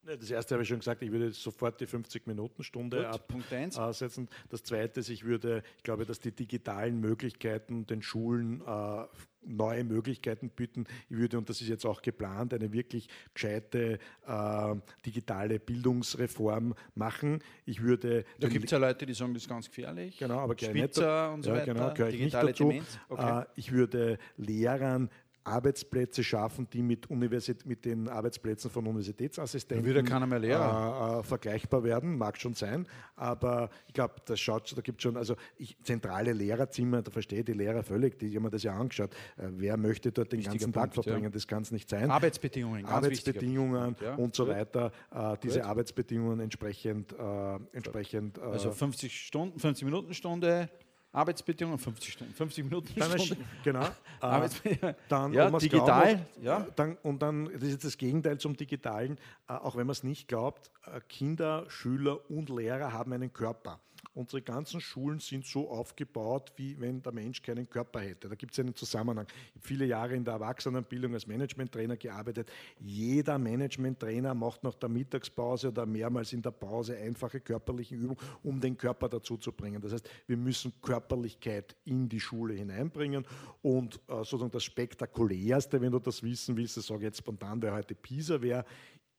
Das 0.04 0.30
erste 0.30 0.54
habe 0.54 0.62
ich 0.62 0.68
schon 0.68 0.80
gesagt, 0.80 1.02
ich 1.02 1.12
würde 1.12 1.30
sofort 1.30 1.80
die 1.80 1.86
50-Minuten-Stunde 1.86 3.08
absetzen. 3.08 4.28
Das 4.48 4.64
zweite 4.64 5.00
ist, 5.00 5.08
ich 5.08 5.24
würde, 5.24 5.62
ich 5.76 5.84
glaube, 5.84 6.04
dass 6.04 6.18
die 6.18 6.32
digitalen 6.32 6.98
Möglichkeiten 7.00 7.86
den 7.86 8.02
Schulen 8.02 8.62
äh, 8.66 9.04
neue 9.44 9.84
Möglichkeiten 9.84 10.50
bieten. 10.50 10.86
Ich 11.08 11.16
würde, 11.16 11.38
und 11.38 11.48
das 11.48 11.60
ist 11.60 11.68
jetzt 11.68 11.84
auch 11.84 12.02
geplant, 12.02 12.52
eine 12.52 12.72
wirklich 12.72 13.08
gescheite 13.32 13.98
äh, 14.26 14.74
digitale 15.06 15.60
Bildungsreform 15.60 16.74
machen. 16.94 17.40
Ich 17.64 17.82
würde. 17.82 18.24
Da 18.40 18.48
gibt 18.48 18.64
es 18.64 18.70
ja 18.72 18.78
Leute, 18.78 19.06
die 19.06 19.14
sagen, 19.14 19.34
das 19.34 19.44
ist 19.44 19.48
ganz 19.48 19.68
gefährlich. 19.68 20.18
Genau, 20.18 20.38
aber 20.40 20.56
Spitzer 20.58 21.32
und 21.32 21.42
so 21.42 21.50
ja, 21.50 21.56
weiter. 21.56 21.74
Genau, 21.74 22.10
digitale 22.10 22.46
nicht 22.46 22.60
dazu. 22.60 22.82
Okay. 23.08 23.40
Äh, 23.42 23.46
ich 23.54 23.72
würde 23.72 24.18
Lehrern 24.36 25.10
Arbeitsplätze 25.44 26.22
schaffen, 26.22 26.68
die 26.72 26.82
mit, 26.82 27.10
Universität, 27.10 27.66
mit 27.66 27.84
den 27.84 28.08
Arbeitsplätzen 28.08 28.70
von 28.70 28.86
Universitätsassistenten 28.86 29.86
wieder 29.86 30.02
keiner 30.02 30.26
mehr 30.26 30.38
Lehrer. 30.38 31.16
Äh, 31.16 31.20
äh, 31.20 31.22
vergleichbar 31.22 31.84
werden, 31.84 32.16
mag 32.16 32.38
schon 32.38 32.54
sein, 32.54 32.86
aber 33.16 33.70
ich 33.86 33.94
glaube, 33.94 34.14
das 34.24 34.40
schaut, 34.40 34.76
da 34.76 34.80
gibt 34.80 35.02
schon, 35.02 35.16
also 35.16 35.36
ich, 35.56 35.76
zentrale 35.82 36.32
Lehrerzimmer, 36.32 37.02
da 37.02 37.10
verstehe 37.10 37.40
ich 37.40 37.44
die 37.44 37.52
Lehrer 37.52 37.82
völlig, 37.82 38.18
die 38.18 38.34
haben 38.34 38.42
mir 38.42 38.50
das 38.50 38.62
ja 38.62 38.74
angeschaut. 38.74 39.14
Äh, 39.36 39.48
wer 39.50 39.76
möchte 39.76 40.12
dort 40.12 40.32
den 40.32 40.38
Wichtiger 40.38 40.52
ganzen 40.52 40.72
Punkt, 40.72 40.94
Tag 40.94 41.04
verbringen? 41.04 41.24
Ja. 41.24 41.30
Das 41.30 41.46
kann 41.46 41.62
es 41.62 41.70
nicht 41.70 41.88
sein. 41.88 42.10
Arbeitsbedingungen, 42.10 42.84
Arbeitsbedingungen 42.86 43.96
ja. 44.00 44.14
und 44.14 44.34
so 44.34 44.46
weiter, 44.46 44.92
äh, 45.10 45.36
diese 45.42 45.60
Gut. 45.60 45.68
Arbeitsbedingungen 45.68 46.40
entsprechend, 46.40 47.12
äh, 47.12 47.58
entsprechend 47.72 48.38
also 48.38 48.70
50 48.70 49.26
Stunden, 49.26 49.58
50 49.58 49.84
Minuten 49.84 50.14
Stunde, 50.14 50.68
Arbeitsbedingungen, 51.12 51.78
50 51.78 52.12
Stunden, 52.12 52.32
50 52.32 52.64
Minuten 52.64 52.88
dann 52.98 53.18
Stunde. 53.18 53.44
Genau. 53.62 53.86
Arbeitsbedingungen. 54.20 54.96
Dann, 55.08 55.32
ja, 55.32 55.50
digital. 55.50 56.14
Glaubt, 56.14 56.42
ja. 56.42 56.66
Dann, 56.74 56.96
und 57.02 57.20
dann, 57.20 57.44
das 57.52 57.62
ist 57.62 57.72
jetzt 57.72 57.84
das 57.84 57.98
Gegenteil 57.98 58.38
zum 58.38 58.56
Digitalen, 58.56 59.18
äh, 59.48 59.52
auch 59.52 59.76
wenn 59.76 59.86
man 59.86 59.92
es 59.92 60.02
nicht 60.02 60.26
glaubt, 60.28 60.70
äh, 60.86 61.00
Kinder, 61.08 61.66
Schüler 61.68 62.30
und 62.30 62.48
Lehrer 62.48 62.92
haben 62.92 63.12
einen 63.12 63.32
Körper. 63.32 63.78
Unsere 64.14 64.42
ganzen 64.42 64.78
Schulen 64.78 65.20
sind 65.20 65.46
so 65.46 65.70
aufgebaut, 65.70 66.52
wie 66.56 66.78
wenn 66.78 67.00
der 67.00 67.12
Mensch 67.12 67.40
keinen 67.40 67.68
Körper 67.68 68.00
hätte. 68.00 68.28
Da 68.28 68.34
gibt 68.34 68.52
es 68.52 68.58
einen 68.58 68.74
Zusammenhang. 68.74 69.26
Ich 69.26 69.54
habe 69.54 69.66
viele 69.66 69.86
Jahre 69.86 70.14
in 70.14 70.22
der 70.22 70.34
Erwachsenenbildung 70.34 71.14
als 71.14 71.26
Managementtrainer 71.26 71.96
gearbeitet. 71.96 72.52
Jeder 72.78 73.38
Managementtrainer 73.38 74.34
macht 74.34 74.64
nach 74.64 74.74
der 74.74 74.90
Mittagspause 74.90 75.68
oder 75.68 75.86
mehrmals 75.86 76.34
in 76.34 76.42
der 76.42 76.50
Pause 76.50 76.94
einfache 76.98 77.40
körperliche 77.40 77.94
Übungen, 77.94 78.18
um 78.42 78.60
den 78.60 78.76
Körper 78.76 79.08
dazu 79.08 79.38
zu 79.38 79.50
bringen. 79.50 79.80
Das 79.80 79.94
heißt, 79.94 80.08
wir 80.26 80.36
müssen 80.36 80.74
Körperlichkeit 80.82 81.74
in 81.84 82.06
die 82.06 82.20
Schule 82.20 82.52
hineinbringen 82.52 83.26
und 83.62 83.96
äh, 84.08 84.16
sozusagen 84.16 84.50
das 84.50 84.64
Spektakulärste, 84.64 85.80
wenn 85.80 85.92
du 85.92 85.98
das 85.98 86.22
wissen 86.22 86.54
willst, 86.58 86.76
das 86.76 86.86
sage 86.86 87.00
ich 87.00 87.04
jetzt 87.04 87.18
spontan, 87.18 87.62
wer 87.62 87.72
heute 87.72 87.94
Pisa 87.94 88.42
wäre, 88.42 88.66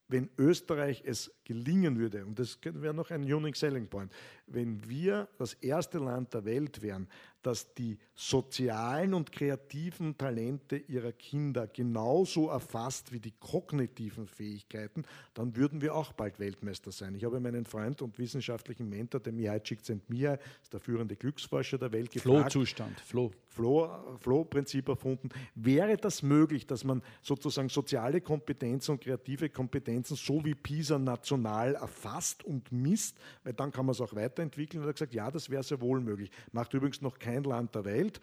wenn 0.07 0.29
Österreich 0.37 1.01
es 1.05 1.31
gelingen 1.43 1.97
würde, 1.97 2.25
und 2.25 2.39
das 2.39 2.57
wäre 2.63 2.93
noch 2.93 3.11
ein 3.11 3.23
Unique 3.23 3.55
Selling 3.55 3.87
Point, 3.87 4.11
wenn 4.47 4.87
wir 4.87 5.27
das 5.37 5.53
erste 5.53 5.99
Land 5.99 6.33
der 6.33 6.45
Welt 6.45 6.81
wären, 6.81 7.07
das 7.41 7.73
die 7.73 7.97
sozialen 8.15 9.13
und 9.13 9.31
kreativen 9.33 10.17
Talente 10.17 10.77
ihrer 10.77 11.11
Kinder 11.11 11.67
genauso 11.67 12.47
erfasst 12.47 13.11
wie 13.11 13.19
die 13.19 13.33
kognitiven 13.37 14.27
Fähigkeiten, 14.27 15.03
dann 15.33 15.55
würden 15.57 15.81
wir 15.81 15.93
auch 15.93 16.13
bald 16.13 16.39
Weltmeister 16.39 16.93
sein. 16.93 17.15
Ich 17.15 17.25
habe 17.25 17.41
meinen 17.41 17.65
Freund 17.65 18.01
und 18.01 18.17
wissenschaftlichen 18.17 18.87
Mentor, 18.87 19.19
den 19.19 19.35
Mihai 19.35 19.59
Csikszentmihalyi, 19.59 20.39
ist 20.61 20.71
der 20.71 20.79
führende 20.79 21.17
Glücksforscher 21.17 21.77
der 21.77 21.91
Welt, 21.91 22.11
gefragt. 22.11 22.53
Flow-Zustand, 22.53 22.99
Flow. 23.01 23.31
Flow-Prinzip 23.53 24.87
erfunden. 24.87 25.29
Wäre 25.53 25.95
das 25.95 26.23
möglich, 26.23 26.65
dass 26.65 26.83
man 26.83 27.03
sozusagen 27.21 27.69
soziale 27.69 28.19
Kompetenzen 28.19 28.93
und 28.93 29.01
kreative 29.01 29.49
Kompetenzen 29.49 30.15
so 30.15 30.43
wie 30.43 30.55
PISA 30.55 30.97
national 30.97 31.32
erfasst 31.75 32.43
und 32.43 32.71
misst, 32.71 33.17
weil 33.43 33.53
dann 33.53 33.71
kann 33.71 33.85
man 33.85 33.93
es 33.93 34.01
auch 34.01 34.15
weiterentwickeln. 34.15 34.81
Und 34.81 34.87
er 34.87 34.89
hat 34.89 34.95
gesagt, 34.95 35.13
ja, 35.13 35.31
das 35.31 35.49
wäre 35.49 35.63
sehr 35.63 35.81
wohl 35.81 35.99
möglich. 36.01 36.31
Macht 36.51 36.73
übrigens 36.73 37.01
noch 37.01 37.19
kein 37.19 37.43
Land 37.43 37.75
der 37.75 37.85
Welt, 37.85 38.19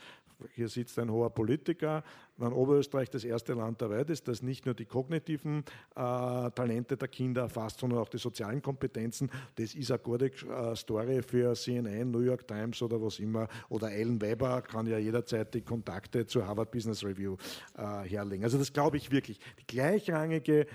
hier 0.54 0.68
sitzt 0.68 0.98
ein 0.98 1.10
hoher 1.10 1.30
Politiker, 1.30 2.02
wenn 2.36 2.52
Oberösterreich 2.52 3.10
das 3.10 3.24
erste 3.24 3.52
Land 3.52 3.80
der 3.80 3.90
Welt 3.90 4.08
ist, 4.10 4.26
das 4.26 4.42
nicht 4.42 4.64
nur 4.64 4.74
die 4.74 4.86
kognitiven 4.86 5.64
äh, 5.94 6.50
Talente 6.50 6.96
der 6.96 7.08
Kinder 7.08 7.42
erfasst, 7.42 7.80
sondern 7.80 7.98
auch 7.98 8.08
die 8.08 8.18
sozialen 8.18 8.62
Kompetenzen. 8.62 9.30
Das 9.56 9.74
ist 9.74 9.90
eine 9.90 9.98
gute 9.98 10.26
äh, 10.26 10.74
Story 10.74 11.22
für 11.22 11.54
CNN, 11.54 12.10
New 12.10 12.20
York 12.20 12.48
Times 12.48 12.80
oder 12.82 13.00
was 13.00 13.18
immer. 13.18 13.46
Oder 13.68 13.92
Ellen 13.92 14.20
Weber 14.20 14.62
kann 14.62 14.86
ja 14.86 14.98
jederzeit 14.98 15.52
die 15.54 15.60
Kontakte 15.60 16.26
zur 16.26 16.46
Harvard 16.46 16.70
Business 16.70 17.04
Review 17.04 17.36
äh, 17.76 18.08
herlegen. 18.08 18.44
Also 18.44 18.58
das 18.58 18.72
glaube 18.72 18.96
ich 18.96 19.10
wirklich. 19.10 19.38
Die 19.58 19.66
gleichrangige 19.66 20.60
äh, 20.60 20.66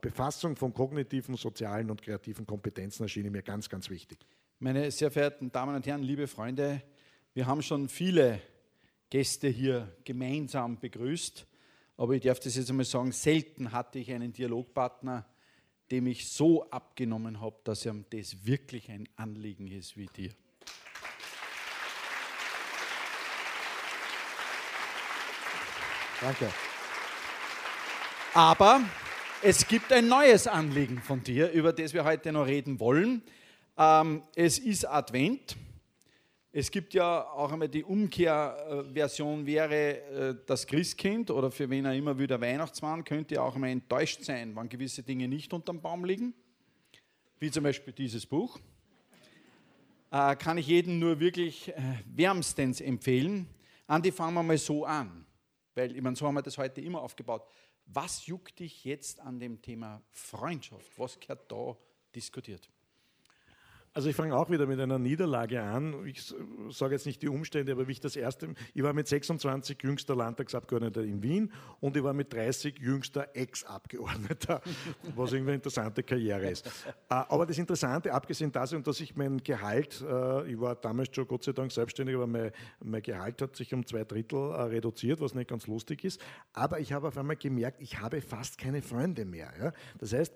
Befassung 0.00 0.56
von 0.56 0.74
kognitiven, 0.74 1.36
sozialen 1.36 1.90
und 1.90 2.02
kreativen 2.02 2.46
Kompetenzen 2.46 3.04
erschien 3.04 3.30
mir 3.30 3.42
ganz, 3.42 3.68
ganz 3.68 3.90
wichtig. 3.90 4.18
Meine 4.58 4.90
sehr 4.90 5.10
verehrten 5.10 5.50
Damen 5.50 5.74
und 5.74 5.86
Herren, 5.86 6.02
liebe 6.02 6.26
Freunde, 6.26 6.82
wir 7.32 7.46
haben 7.46 7.62
schon 7.62 7.88
viele 7.88 8.40
Gäste 9.10 9.48
hier 9.48 9.92
gemeinsam 10.04 10.78
begrüßt, 10.78 11.44
aber 11.96 12.14
ich 12.14 12.22
darf 12.22 12.38
das 12.38 12.54
jetzt 12.54 12.70
einmal 12.70 12.86
sagen, 12.86 13.10
selten 13.12 13.72
hatte 13.72 13.98
ich 13.98 14.12
einen 14.12 14.32
Dialogpartner, 14.32 15.26
dem 15.90 16.06
ich 16.06 16.28
so 16.28 16.70
abgenommen 16.70 17.40
habe, 17.40 17.56
dass 17.64 17.84
ihm 17.84 18.04
das 18.10 18.46
wirklich 18.46 18.88
ein 18.88 19.08
Anliegen 19.16 19.66
ist 19.66 19.96
wie 19.96 20.06
dir. 20.06 20.30
Danke. 26.20 26.50
Aber 28.34 28.82
es 29.42 29.66
gibt 29.66 29.92
ein 29.92 30.06
neues 30.06 30.46
Anliegen 30.46 31.02
von 31.02 31.24
dir, 31.24 31.50
über 31.50 31.72
das 31.72 31.94
wir 31.94 32.04
heute 32.04 32.30
noch 32.30 32.46
reden 32.46 32.78
wollen. 32.78 33.22
Ähm, 33.76 34.22
es 34.36 34.58
ist 34.58 34.84
Advent. 34.84 35.56
Es 36.52 36.68
gibt 36.68 36.94
ja 36.94 37.30
auch 37.30 37.52
einmal 37.52 37.68
die 37.68 37.84
Umkehrversion 37.84 39.46
wäre 39.46 40.00
äh, 40.00 40.36
das 40.46 40.66
Christkind 40.66 41.30
oder 41.30 41.48
für 41.52 41.70
wen 41.70 41.84
er 41.84 41.94
immer 41.94 42.18
wieder 42.18 42.40
Weihnachtsmann, 42.40 43.04
könnte 43.04 43.40
auch 43.40 43.54
einmal 43.54 43.70
enttäuscht 43.70 44.24
sein, 44.24 44.56
wenn 44.56 44.68
gewisse 44.68 45.04
Dinge 45.04 45.28
nicht 45.28 45.52
unterm 45.52 45.80
Baum 45.80 46.04
liegen, 46.04 46.34
wie 47.38 47.52
zum 47.52 47.62
Beispiel 47.62 47.92
dieses 47.92 48.26
Buch. 48.26 48.58
Äh, 50.10 50.34
kann 50.34 50.58
ich 50.58 50.66
jedem 50.66 50.98
nur 50.98 51.20
wirklich 51.20 51.68
äh, 51.68 51.74
wärmstens 52.04 52.80
empfehlen. 52.80 53.46
Andi, 53.86 54.10
fangen 54.10 54.34
wir 54.34 54.42
mal 54.42 54.58
so 54.58 54.84
an, 54.84 55.24
weil 55.76 55.94
ich 55.94 56.02
meine, 56.02 56.16
so 56.16 56.26
haben 56.26 56.34
wir 56.34 56.42
das 56.42 56.58
heute 56.58 56.80
immer 56.80 57.00
aufgebaut. 57.00 57.46
Was 57.86 58.26
juckt 58.26 58.58
dich 58.58 58.84
jetzt 58.84 59.20
an 59.20 59.38
dem 59.38 59.62
Thema 59.62 60.02
Freundschaft? 60.10 60.98
Was 60.98 61.20
gehört 61.20 61.50
da 61.50 61.76
diskutiert? 62.12 62.68
Also 63.92 64.08
ich 64.08 64.14
fange 64.14 64.36
auch 64.36 64.48
wieder 64.50 64.66
mit 64.66 64.78
einer 64.78 65.00
Niederlage 65.00 65.60
an. 65.60 66.06
Ich 66.06 66.32
sage 66.70 66.94
jetzt 66.94 67.06
nicht 67.06 67.22
die 67.22 67.28
Umstände, 67.28 67.72
aber 67.72 67.88
wie 67.88 67.92
ich 67.92 68.00
das 68.00 68.14
erste, 68.14 68.54
ich 68.72 68.84
war 68.84 68.92
mit 68.92 69.08
26 69.08 69.82
jüngster 69.82 70.14
Landtagsabgeordneter 70.14 71.02
in 71.02 71.24
Wien 71.24 71.52
und 71.80 71.96
ich 71.96 72.04
war 72.04 72.12
mit 72.12 72.32
30 72.32 72.78
jüngster 72.78 73.34
Ex-Abgeordneter, 73.34 74.62
was 75.16 75.32
irgendwie 75.32 75.50
eine 75.50 75.56
interessante 75.56 76.04
Karriere 76.04 76.50
ist. 76.50 76.66
Äh, 76.66 76.90
aber 77.08 77.46
das 77.46 77.58
Interessante, 77.58 78.12
abgesehen 78.12 78.52
davon, 78.52 78.84
dass 78.84 79.00
ich 79.00 79.16
mein 79.16 79.38
Gehalt, 79.38 80.00
äh, 80.08 80.52
ich 80.52 80.60
war 80.60 80.76
damals 80.76 81.08
schon 81.12 81.26
Gott 81.26 81.42
sei 81.42 81.52
Dank 81.52 81.72
selbstständig, 81.72 82.14
aber 82.14 82.28
mein, 82.28 82.52
mein 82.84 83.02
Gehalt 83.02 83.42
hat 83.42 83.56
sich 83.56 83.74
um 83.74 83.84
zwei 83.84 84.04
Drittel 84.04 84.38
äh, 84.38 84.62
reduziert, 84.62 85.20
was 85.20 85.34
nicht 85.34 85.48
ganz 85.48 85.66
lustig 85.66 86.04
ist. 86.04 86.20
Aber 86.52 86.78
ich 86.78 86.92
habe 86.92 87.08
auf 87.08 87.18
einmal 87.18 87.36
gemerkt, 87.36 87.82
ich 87.82 87.98
habe 87.98 88.20
fast 88.20 88.56
keine 88.56 88.82
Freunde 88.82 89.24
mehr. 89.24 89.72
Das 89.98 90.12
heißt, 90.12 90.32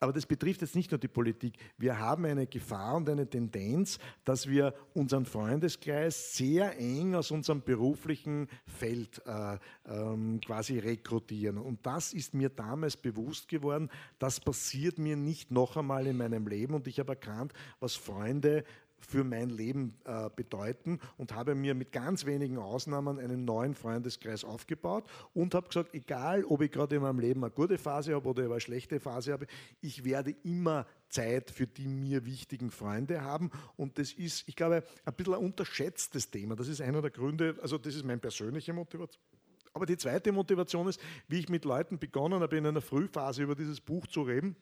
aber 0.00 0.12
das 0.12 0.26
betrifft 0.26 0.60
jetzt 0.60 0.74
nicht 0.74 0.90
nur 0.90 0.98
die 0.98 1.08
Politik. 1.08 1.54
Wir 1.78 1.98
haben 1.98 2.24
eine 2.24 2.46
Gefahr 2.46 2.96
und 2.96 3.08
eine 3.08 3.28
Tendenz, 3.28 3.98
dass 4.24 4.48
wir 4.48 4.74
unseren 4.94 5.26
Freundeskreis 5.26 6.34
sehr 6.36 6.78
eng 6.78 7.14
aus 7.14 7.30
unserem 7.30 7.62
beruflichen 7.62 8.48
Feld 8.66 9.22
äh, 9.26 9.58
ähm, 9.86 10.40
quasi 10.44 10.78
rekrutieren. 10.78 11.58
Und 11.58 11.84
das 11.86 12.12
ist 12.12 12.34
mir 12.34 12.48
damals 12.48 12.96
bewusst 12.96 13.48
geworden. 13.48 13.90
Das 14.18 14.40
passiert 14.40 14.98
mir 14.98 15.16
nicht 15.16 15.50
noch 15.50 15.76
einmal 15.76 16.06
in 16.06 16.16
meinem 16.16 16.46
Leben. 16.46 16.74
Und 16.74 16.86
ich 16.86 16.98
habe 16.98 17.12
erkannt, 17.12 17.52
was 17.80 17.94
Freunde 17.94 18.64
für 18.98 19.24
mein 19.24 19.50
Leben 19.50 19.94
äh, 20.04 20.30
bedeuten 20.34 21.00
und 21.16 21.34
habe 21.34 21.54
mir 21.54 21.74
mit 21.74 21.92
ganz 21.92 22.26
wenigen 22.26 22.58
Ausnahmen 22.58 23.18
einen 23.18 23.44
neuen 23.44 23.74
Freundeskreis 23.74 24.44
aufgebaut 24.44 25.04
und 25.34 25.54
habe 25.54 25.68
gesagt, 25.68 25.94
egal 25.94 26.44
ob 26.44 26.62
ich 26.62 26.72
gerade 26.72 26.96
in 26.96 27.02
meinem 27.02 27.20
Leben 27.20 27.44
eine 27.44 27.52
gute 27.52 27.78
Phase 27.78 28.14
habe 28.14 28.28
oder 28.28 28.44
eine 28.44 28.60
schlechte 28.60 29.00
Phase 29.00 29.32
habe, 29.32 29.46
ich 29.80 30.04
werde 30.04 30.34
immer 30.42 30.86
Zeit 31.08 31.50
für 31.50 31.66
die 31.66 31.86
mir 31.86 32.24
wichtigen 32.24 32.70
Freunde 32.70 33.22
haben 33.22 33.50
und 33.76 33.98
das 33.98 34.12
ist, 34.12 34.48
ich 34.48 34.56
glaube, 34.56 34.82
ein 35.04 35.14
bisschen 35.14 35.34
ein 35.34 35.44
unterschätztes 35.44 36.30
Thema. 36.30 36.56
Das 36.56 36.68
ist 36.68 36.80
einer 36.80 37.02
der 37.02 37.10
Gründe, 37.10 37.56
also 37.62 37.78
das 37.78 37.94
ist 37.94 38.04
meine 38.04 38.18
persönliche 38.18 38.72
Motivation. 38.72 39.22
Aber 39.72 39.84
die 39.84 39.98
zweite 39.98 40.32
Motivation 40.32 40.88
ist, 40.88 40.98
wie 41.28 41.38
ich 41.38 41.50
mit 41.50 41.66
Leuten 41.66 41.98
begonnen 41.98 42.40
habe, 42.40 42.56
in 42.56 42.66
einer 42.66 42.80
Frühphase 42.80 43.42
über 43.42 43.54
dieses 43.54 43.80
Buch 43.80 44.06
zu 44.06 44.22
reden, 44.22 44.56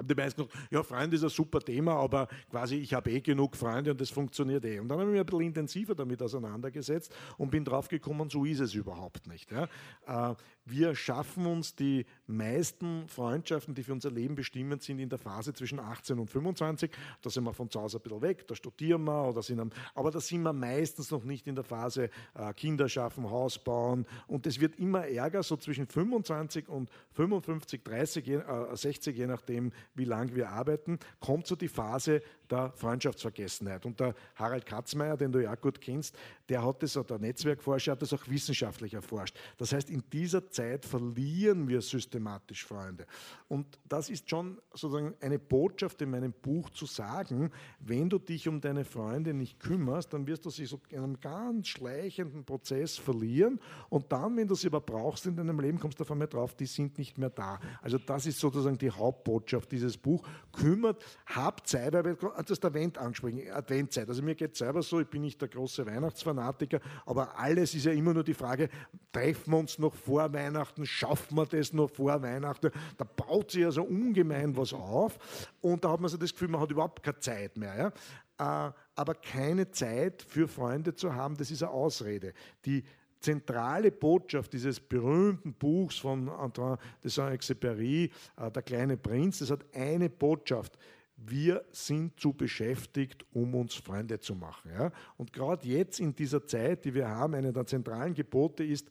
die 0.00 0.14
meisten 0.14 0.46
gesagt, 0.46 0.68
ja, 0.70 0.82
Freunde 0.82 1.16
ist 1.16 1.22
ein 1.22 1.28
super 1.28 1.60
Thema, 1.60 1.94
aber 1.96 2.28
quasi 2.50 2.76
ich 2.76 2.94
habe 2.94 3.10
eh 3.10 3.20
genug 3.20 3.56
Freunde 3.56 3.90
und 3.90 4.00
das 4.00 4.10
funktioniert 4.10 4.64
eh. 4.64 4.80
Und 4.80 4.88
dann 4.88 4.98
habe 4.98 5.10
ich 5.10 5.12
mich 5.12 5.20
ein 5.20 5.26
bisschen 5.26 5.42
intensiver 5.42 5.94
damit 5.94 6.22
auseinandergesetzt 6.22 7.14
und 7.38 7.50
bin 7.50 7.64
drauf 7.64 7.88
gekommen, 7.88 8.30
so 8.30 8.44
ist 8.44 8.60
es 8.60 8.74
überhaupt 8.74 9.26
nicht. 9.26 9.50
Ja. 9.50 10.36
Wir 10.64 10.94
schaffen 10.94 11.46
uns 11.46 11.74
die 11.74 12.06
meisten 12.28 13.08
Freundschaften, 13.08 13.74
die 13.74 13.82
für 13.82 13.92
unser 13.92 14.12
Leben 14.12 14.36
bestimmend 14.36 14.82
sind, 14.82 15.00
in 15.00 15.08
der 15.08 15.18
Phase 15.18 15.52
zwischen 15.52 15.80
18 15.80 16.20
und 16.20 16.28
25. 16.28 16.90
Da 17.20 17.30
sind 17.30 17.42
wir 17.42 17.52
von 17.52 17.68
zu 17.68 17.80
Hause 17.80 17.98
ein 17.98 18.02
bisschen 18.02 18.22
weg, 18.22 18.46
da 18.46 18.54
studieren 18.54 19.02
wir, 19.02 19.28
oder 19.28 19.42
sind 19.42 19.58
am, 19.58 19.70
aber 19.94 20.12
da 20.12 20.20
sind 20.20 20.42
wir 20.42 20.52
meistens 20.52 21.10
noch 21.10 21.24
nicht 21.24 21.48
in 21.48 21.56
der 21.56 21.64
Phase 21.64 22.10
äh, 22.34 22.52
Kinder 22.54 22.88
schaffen, 22.88 23.28
Haus 23.28 23.58
bauen. 23.58 24.06
Und 24.28 24.46
es 24.46 24.60
wird 24.60 24.76
immer 24.76 25.06
ärger, 25.06 25.42
so 25.42 25.56
zwischen 25.56 25.86
25 25.88 26.68
und 26.68 26.90
55, 27.12 27.82
30, 27.82 28.28
äh, 28.28 28.42
60, 28.72 29.16
je 29.16 29.26
nachdem, 29.26 29.72
wie 29.94 30.04
lange 30.04 30.34
wir 30.36 30.50
arbeiten, 30.50 31.00
kommt 31.18 31.48
so 31.48 31.56
die 31.56 31.68
Phase 31.68 32.22
der 32.52 32.70
Freundschaftsvergessenheit. 32.76 33.84
Und 33.84 33.98
der 33.98 34.14
Harald 34.36 34.66
Katzmeier, 34.66 35.16
den 35.16 35.32
du 35.32 35.42
ja 35.42 35.54
gut 35.56 35.80
kennst, 35.80 36.14
der 36.48 36.64
hat 36.64 36.82
das, 36.82 36.92
der 36.92 37.18
Netzwerkforscher 37.18 37.92
hat 37.92 38.02
das 38.02 38.12
auch 38.12 38.28
wissenschaftlich 38.28 38.94
erforscht. 38.94 39.36
Das 39.56 39.72
heißt, 39.72 39.90
in 39.90 40.04
dieser 40.12 40.51
Zeit 40.52 40.84
verlieren 40.84 41.68
wir 41.68 41.80
systematisch 41.80 42.64
Freunde. 42.64 43.06
Und 43.48 43.78
das 43.88 44.08
ist 44.10 44.28
schon 44.30 44.58
sozusagen 44.72 45.14
eine 45.20 45.38
Botschaft 45.38 46.00
in 46.02 46.10
meinem 46.10 46.32
Buch 46.32 46.70
zu 46.70 46.86
sagen, 46.86 47.50
wenn 47.80 48.08
du 48.08 48.18
dich 48.18 48.48
um 48.48 48.60
deine 48.60 48.84
Freunde 48.84 49.34
nicht 49.34 49.60
kümmerst, 49.60 50.12
dann 50.12 50.26
wirst 50.26 50.44
du 50.44 50.50
sie 50.50 50.66
so 50.66 50.80
in 50.90 50.98
einem 50.98 51.20
ganz 51.20 51.68
schleichenden 51.68 52.44
Prozess 52.44 52.96
verlieren 52.96 53.60
und 53.88 54.12
dann, 54.12 54.36
wenn 54.36 54.48
du 54.48 54.54
sie 54.54 54.68
aber 54.68 54.80
brauchst 54.80 55.26
in 55.26 55.36
deinem 55.36 55.58
Leben, 55.60 55.78
kommst 55.78 55.98
du 55.98 56.04
auf 56.04 56.10
einmal 56.10 56.28
drauf, 56.28 56.54
die 56.54 56.66
sind 56.66 56.98
nicht 56.98 57.18
mehr 57.18 57.30
da. 57.30 57.58
Also 57.80 57.98
das 57.98 58.26
ist 58.26 58.38
sozusagen 58.38 58.78
die 58.78 58.90
Hauptbotschaft 58.90 59.72
dieses 59.72 59.96
Buch. 59.96 60.26
Kümmert, 60.52 61.04
habt 61.26 61.66
Zeit, 61.66 61.92
weil 61.92 62.04
wir 62.04 62.16
das 62.46 62.62
Advent 62.62 62.98
ansprechen, 62.98 63.50
Adventzeit. 63.50 64.08
Also 64.08 64.22
mir 64.22 64.34
geht 64.34 64.52
es 64.52 64.58
selber 64.58 64.82
so, 64.82 65.00
ich 65.00 65.08
bin 65.08 65.22
nicht 65.22 65.40
der 65.40 65.48
große 65.48 65.84
Weihnachtsfanatiker, 65.86 66.80
aber 67.06 67.38
alles 67.38 67.74
ist 67.74 67.86
ja 67.86 67.92
immer 67.92 68.14
nur 68.14 68.24
die 68.24 68.34
Frage, 68.34 68.68
treffen 69.12 69.52
wir 69.52 69.58
uns 69.58 69.78
noch 69.78 69.94
vor 69.94 70.32
Weihnachten, 70.32 70.41
schaffen 70.84 71.36
wir 71.36 71.46
das 71.46 71.72
noch 71.72 71.90
vor 71.90 72.22
Weihnachten? 72.22 72.70
Da 72.96 73.04
baut 73.04 73.50
sich 73.50 73.64
also 73.64 73.82
ungemein 73.82 74.56
was 74.56 74.72
auf 74.72 75.18
und 75.60 75.84
da 75.84 75.92
hat 75.92 76.00
man 76.00 76.10
so 76.10 76.16
das 76.16 76.32
Gefühl, 76.32 76.48
man 76.48 76.60
hat 76.60 76.70
überhaupt 76.70 77.02
keine 77.02 77.18
Zeit 77.20 77.56
mehr. 77.56 77.92
Ja? 78.38 78.68
Äh, 78.68 78.72
aber 78.94 79.14
keine 79.14 79.70
Zeit 79.70 80.22
für 80.22 80.48
Freunde 80.48 80.94
zu 80.94 81.14
haben, 81.14 81.36
das 81.36 81.50
ist 81.50 81.62
eine 81.62 81.72
Ausrede. 81.72 82.32
Die 82.64 82.84
zentrale 83.20 83.92
Botschaft 83.92 84.52
dieses 84.52 84.80
berühmten 84.80 85.54
Buchs 85.54 85.98
von 85.98 86.28
Antoine 86.28 86.78
de 87.02 87.10
Saint-Exupéry, 87.10 88.10
äh, 88.36 88.50
Der 88.50 88.62
kleine 88.62 88.96
Prinz, 88.96 89.38
das 89.38 89.50
hat 89.50 89.64
eine 89.74 90.10
Botschaft 90.10 90.76
wir 91.24 91.64
sind 91.70 92.18
zu 92.18 92.32
beschäftigt, 92.32 93.24
um 93.32 93.54
uns 93.54 93.74
Freunde 93.74 94.18
zu 94.18 94.34
machen. 94.34 94.70
Ja? 94.72 94.90
Und 95.16 95.32
gerade 95.32 95.66
jetzt 95.66 96.00
in 96.00 96.14
dieser 96.14 96.46
Zeit, 96.46 96.84
die 96.84 96.94
wir 96.94 97.08
haben, 97.08 97.34
eine 97.34 97.52
der 97.52 97.66
zentralen 97.66 98.14
Gebote 98.14 98.64
ist, 98.64 98.88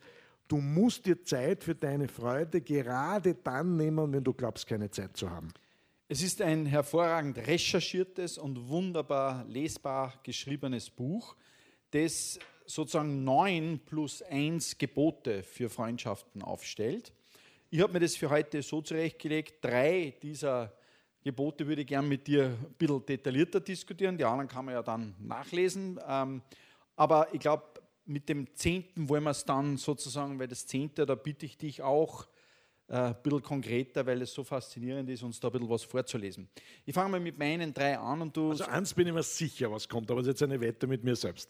du 0.51 0.57
musst 0.57 1.05
dir 1.05 1.23
Zeit 1.23 1.63
für 1.63 1.75
deine 1.75 2.09
Freude 2.09 2.59
gerade 2.59 3.35
dann 3.35 3.77
nehmen, 3.77 4.11
wenn 4.11 4.23
du 4.23 4.33
glaubst, 4.33 4.67
keine 4.67 4.91
Zeit 4.91 5.15
zu 5.15 5.29
haben. 5.29 5.53
Es 6.09 6.21
ist 6.21 6.41
ein 6.41 6.65
hervorragend 6.65 7.37
recherchiertes 7.37 8.37
und 8.37 8.67
wunderbar 8.67 9.45
lesbar 9.47 10.13
geschriebenes 10.23 10.89
Buch, 10.89 11.37
das 11.91 12.37
sozusagen 12.65 13.23
neun 13.23 13.79
plus 13.85 14.21
eins 14.23 14.77
Gebote 14.77 15.41
für 15.41 15.69
Freundschaften 15.69 16.41
aufstellt. 16.41 17.13
Ich 17.69 17.79
habe 17.79 17.93
mir 17.93 18.01
das 18.01 18.17
für 18.17 18.29
heute 18.29 18.61
so 18.61 18.81
zurechtgelegt, 18.81 19.63
drei 19.63 20.13
dieser 20.21 20.73
Gebote 21.23 21.65
würde 21.65 21.83
ich 21.83 21.87
gerne 21.87 22.07
mit 22.09 22.27
dir 22.27 22.45
ein 22.45 22.73
bisschen 22.77 23.05
detaillierter 23.05 23.61
diskutieren. 23.61 24.17
Die 24.17 24.25
anderen 24.25 24.49
kann 24.49 24.65
man 24.65 24.73
ja 24.73 24.83
dann 24.83 25.15
nachlesen. 25.19 25.97
Ähm, 26.05 26.41
aber 26.97 27.27
ich 27.31 27.39
glaube, 27.39 27.63
mit 28.11 28.29
dem 28.29 28.53
Zehnten 28.55 29.09
wollen 29.09 29.23
wir 29.23 29.31
es 29.31 29.45
dann 29.45 29.77
sozusagen, 29.77 30.39
weil 30.39 30.47
das 30.47 30.67
Zehnte, 30.67 31.05
da 31.05 31.15
bitte 31.15 31.45
ich 31.45 31.57
dich 31.57 31.81
auch 31.81 32.27
äh, 32.87 32.95
ein 32.95 33.15
bisschen 33.23 33.41
konkreter, 33.41 34.05
weil 34.05 34.21
es 34.21 34.33
so 34.33 34.43
faszinierend 34.43 35.09
ist, 35.09 35.23
uns 35.23 35.39
da 35.39 35.47
ein 35.47 35.53
bisschen 35.53 35.69
was 35.69 35.83
vorzulesen. 35.83 36.49
Ich 36.85 36.93
fange 36.93 37.11
mal 37.11 37.19
mit 37.19 37.37
meinen 37.37 37.73
drei 37.73 37.97
an 37.97 38.21
und 38.21 38.35
du. 38.35 38.51
Also 38.51 38.65
eins 38.65 38.93
bin 38.93 39.07
ich 39.07 39.13
mir 39.13 39.23
sicher, 39.23 39.71
was 39.71 39.87
kommt, 39.87 40.11
aber 40.11 40.19
es 40.19 40.27
ist 40.27 40.33
jetzt 40.33 40.43
eine 40.43 40.59
Wette 40.59 40.87
mit 40.87 41.03
mir 41.03 41.15
selbst. 41.15 41.49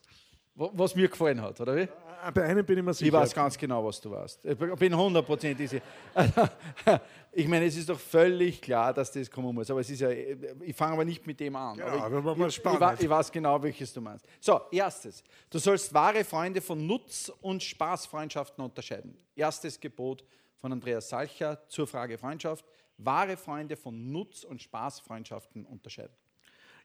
Was 0.55 0.95
mir 0.95 1.07
gefallen 1.07 1.41
hat, 1.41 1.59
oder 1.61 1.75
wie? 1.75 1.81
Äh, 1.81 2.31
bei 2.33 2.43
einem 2.43 2.65
bin 2.65 2.77
ich 2.77 2.83
mir 2.83 2.93
sicher. 2.93 3.07
Ich 3.07 3.13
weiß 3.13 3.33
ganz 3.33 3.57
genau, 3.57 3.85
was 3.85 3.99
du 3.99 4.11
weißt. 4.11 4.45
Ich 4.45 4.57
bin 4.57 4.95
hundertprozentig 4.95 5.69
sicher. 5.69 5.83
Ich 7.33 7.47
meine, 7.47 7.63
es 7.65 7.77
ist 7.77 7.87
doch 7.87 7.97
völlig 7.97 8.61
klar, 8.61 8.93
dass 8.93 9.09
das 9.09 9.31
kommen 9.31 9.55
muss. 9.55 9.71
Aber 9.71 9.79
es 9.79 9.89
ist 9.89 10.01
ja, 10.01 10.09
ich 10.09 10.75
fange 10.75 10.93
aber 10.93 11.05
nicht 11.05 11.25
mit 11.25 11.39
dem 11.39 11.55
an. 11.55 11.77
Ja, 11.77 11.85
aber 11.85 12.17
aber 12.17 12.35
mal 12.35 12.51
spannend. 12.51 12.95
Ich, 12.95 13.05
ich, 13.05 13.09
weiß 13.09 13.31
genau, 13.31 13.63
welches 13.63 13.93
du 13.93 14.01
meinst. 14.01 14.25
So, 14.41 14.59
erstes. 14.69 15.23
Du 15.49 15.57
sollst 15.57 15.93
wahre 15.93 16.25
Freunde 16.25 16.59
von 16.59 16.85
Nutz- 16.85 17.31
und 17.41 17.63
Spaßfreundschaften 17.63 18.61
unterscheiden. 18.61 19.17
Erstes 19.33 19.79
Gebot 19.79 20.25
von 20.57 20.73
Andreas 20.73 21.07
Salcher 21.07 21.57
zur 21.69 21.87
Frage 21.87 22.17
Freundschaft. 22.17 22.65
Wahre 22.97 23.37
Freunde 23.37 23.77
von 23.77 24.11
Nutz- 24.11 24.43
und 24.43 24.61
Spaßfreundschaften 24.61 25.65
unterscheiden. 25.65 26.13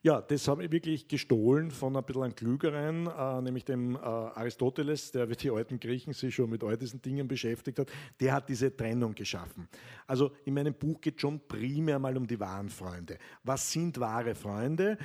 Ja, 0.03 0.21
das 0.21 0.47
habe 0.47 0.65
ich 0.65 0.71
wirklich 0.71 1.07
gestohlen 1.07 1.71
von 1.71 1.95
ein 1.95 2.03
bisschen 2.03 2.23
einem 2.23 2.35
Klügeren, 2.35 3.07
äh, 3.07 3.41
nämlich 3.41 3.65
dem 3.65 3.95
äh, 3.95 3.99
Aristoteles, 3.99 5.11
der 5.11 5.29
wie 5.29 5.35
die 5.35 5.49
alten 5.49 5.79
Griechen 5.79 6.13
sich 6.13 6.35
schon 6.35 6.49
mit 6.49 6.63
all 6.63 6.77
diesen 6.77 7.01
Dingen 7.01 7.27
beschäftigt 7.27 7.79
hat. 7.79 7.91
Der 8.19 8.33
hat 8.33 8.47
diese 8.47 8.75
Trennung 8.75 9.15
geschaffen. 9.15 9.67
Also 10.05 10.31
in 10.45 10.53
meinem 10.53 10.73
Buch 10.73 11.01
geht 11.01 11.15
es 11.15 11.21
schon 11.21 11.39
primär 11.47 11.99
mal 11.99 12.15
um 12.15 12.27
die 12.27 12.39
wahren 12.39 12.69
Freunde. 12.69 13.17
Was 13.43 13.71
sind 13.71 13.99
wahre 13.99 14.35
Freunde? 14.35 14.97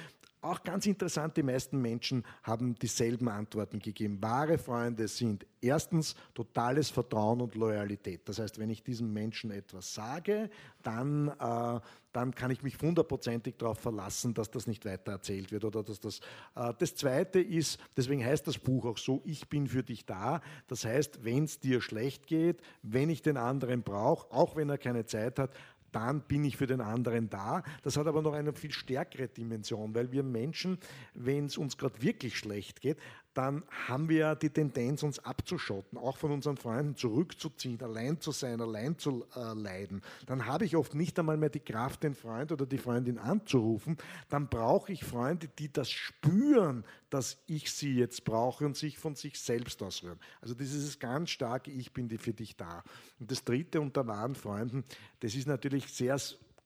Auch 0.42 0.62
ganz 0.62 0.86
interessant, 0.86 1.36
die 1.36 1.42
meisten 1.42 1.80
Menschen 1.80 2.24
haben 2.42 2.74
dieselben 2.74 3.28
Antworten 3.28 3.78
gegeben. 3.78 4.20
Wahre 4.20 4.58
Freunde 4.58 5.08
sind 5.08 5.46
erstens 5.60 6.16
totales 6.34 6.90
Vertrauen 6.90 7.40
und 7.40 7.54
Loyalität. 7.54 8.28
Das 8.28 8.38
heißt, 8.38 8.58
wenn 8.58 8.68
ich 8.68 8.82
diesem 8.82 9.12
Menschen 9.12 9.50
etwas 9.50 9.94
sage, 9.94 10.50
dann, 10.82 11.28
äh, 11.28 11.80
dann 12.12 12.34
kann 12.34 12.50
ich 12.50 12.62
mich 12.62 12.78
hundertprozentig 12.80 13.56
darauf 13.56 13.78
verlassen, 13.78 14.34
dass 14.34 14.50
das 14.50 14.66
nicht 14.66 14.84
weiter 14.84 15.12
erzählt 15.12 15.52
wird 15.52 15.64
oder 15.64 15.82
dass 15.82 16.00
das. 16.00 16.20
Äh, 16.56 16.74
das 16.78 16.96
Zweite 16.96 17.40
ist, 17.40 17.78
deswegen 17.96 18.24
heißt 18.24 18.46
das 18.46 18.58
Buch 18.58 18.84
auch 18.84 18.98
so: 18.98 19.22
Ich 19.24 19.48
bin 19.48 19.68
für 19.68 19.82
dich 19.82 20.04
da. 20.04 20.40
Das 20.66 20.84
heißt, 20.84 21.24
wenn 21.24 21.44
es 21.44 21.60
dir 21.60 21.80
schlecht 21.80 22.26
geht, 22.26 22.60
wenn 22.82 23.08
ich 23.08 23.22
den 23.22 23.36
anderen 23.36 23.82
brauche, 23.82 24.30
auch 24.32 24.56
wenn 24.56 24.68
er 24.68 24.78
keine 24.78 25.06
Zeit 25.06 25.38
hat, 25.38 25.54
dann 25.92 26.22
bin 26.22 26.44
ich 26.44 26.56
für 26.56 26.66
den 26.66 26.80
anderen 26.80 27.30
da. 27.30 27.62
Das 27.82 27.96
hat 27.96 28.06
aber 28.06 28.22
noch 28.22 28.32
eine 28.32 28.52
viel 28.52 28.72
stärkere 28.72 29.28
Dimension, 29.28 29.94
weil 29.94 30.10
wir 30.12 30.22
Menschen, 30.22 30.78
wenn 31.14 31.46
es 31.46 31.56
uns 31.56 31.76
gerade 31.76 32.02
wirklich 32.02 32.36
schlecht 32.36 32.80
geht, 32.80 32.98
dann 33.34 33.62
haben 33.88 34.08
wir 34.08 34.34
die 34.34 34.50
Tendenz, 34.50 35.02
uns 35.02 35.18
abzuschotten, 35.18 35.98
auch 35.98 36.16
von 36.16 36.32
unseren 36.32 36.56
Freunden 36.56 36.96
zurückzuziehen, 36.96 37.82
allein 37.82 38.20
zu 38.20 38.30
sein, 38.30 38.60
allein 38.60 38.98
zu 38.98 39.24
äh, 39.34 39.54
leiden. 39.54 40.02
Dann 40.26 40.46
habe 40.46 40.64
ich 40.64 40.76
oft 40.76 40.94
nicht 40.94 41.18
einmal 41.18 41.36
mehr 41.36 41.48
die 41.48 41.60
Kraft, 41.60 42.02
den 42.02 42.14
Freund 42.14 42.52
oder 42.52 42.66
die 42.66 42.78
Freundin 42.78 43.18
anzurufen. 43.18 43.96
Dann 44.28 44.48
brauche 44.48 44.92
ich 44.92 45.04
Freunde, 45.04 45.48
die 45.58 45.72
das 45.72 45.90
spüren, 45.90 46.84
dass 47.08 47.38
ich 47.46 47.72
sie 47.72 47.94
jetzt 47.94 48.24
brauche 48.24 48.66
und 48.66 48.76
sich 48.76 48.98
von 48.98 49.14
sich 49.14 49.38
selbst 49.38 49.82
ausrühren. 49.82 50.18
Also 50.40 50.54
das 50.54 50.72
ist 50.72 50.86
das 50.86 50.98
ganz 50.98 51.30
starke 51.30 51.70
Ich 51.70 51.92
bin 51.92 52.10
für 52.18 52.32
dich 52.34 52.56
da. 52.56 52.84
Und 53.18 53.30
das 53.30 53.44
Dritte 53.44 53.80
unter 53.80 54.06
wahren 54.06 54.34
Freunden, 54.34 54.84
das 55.20 55.34
ist 55.34 55.46
natürlich 55.46 55.88
sehr 55.88 56.18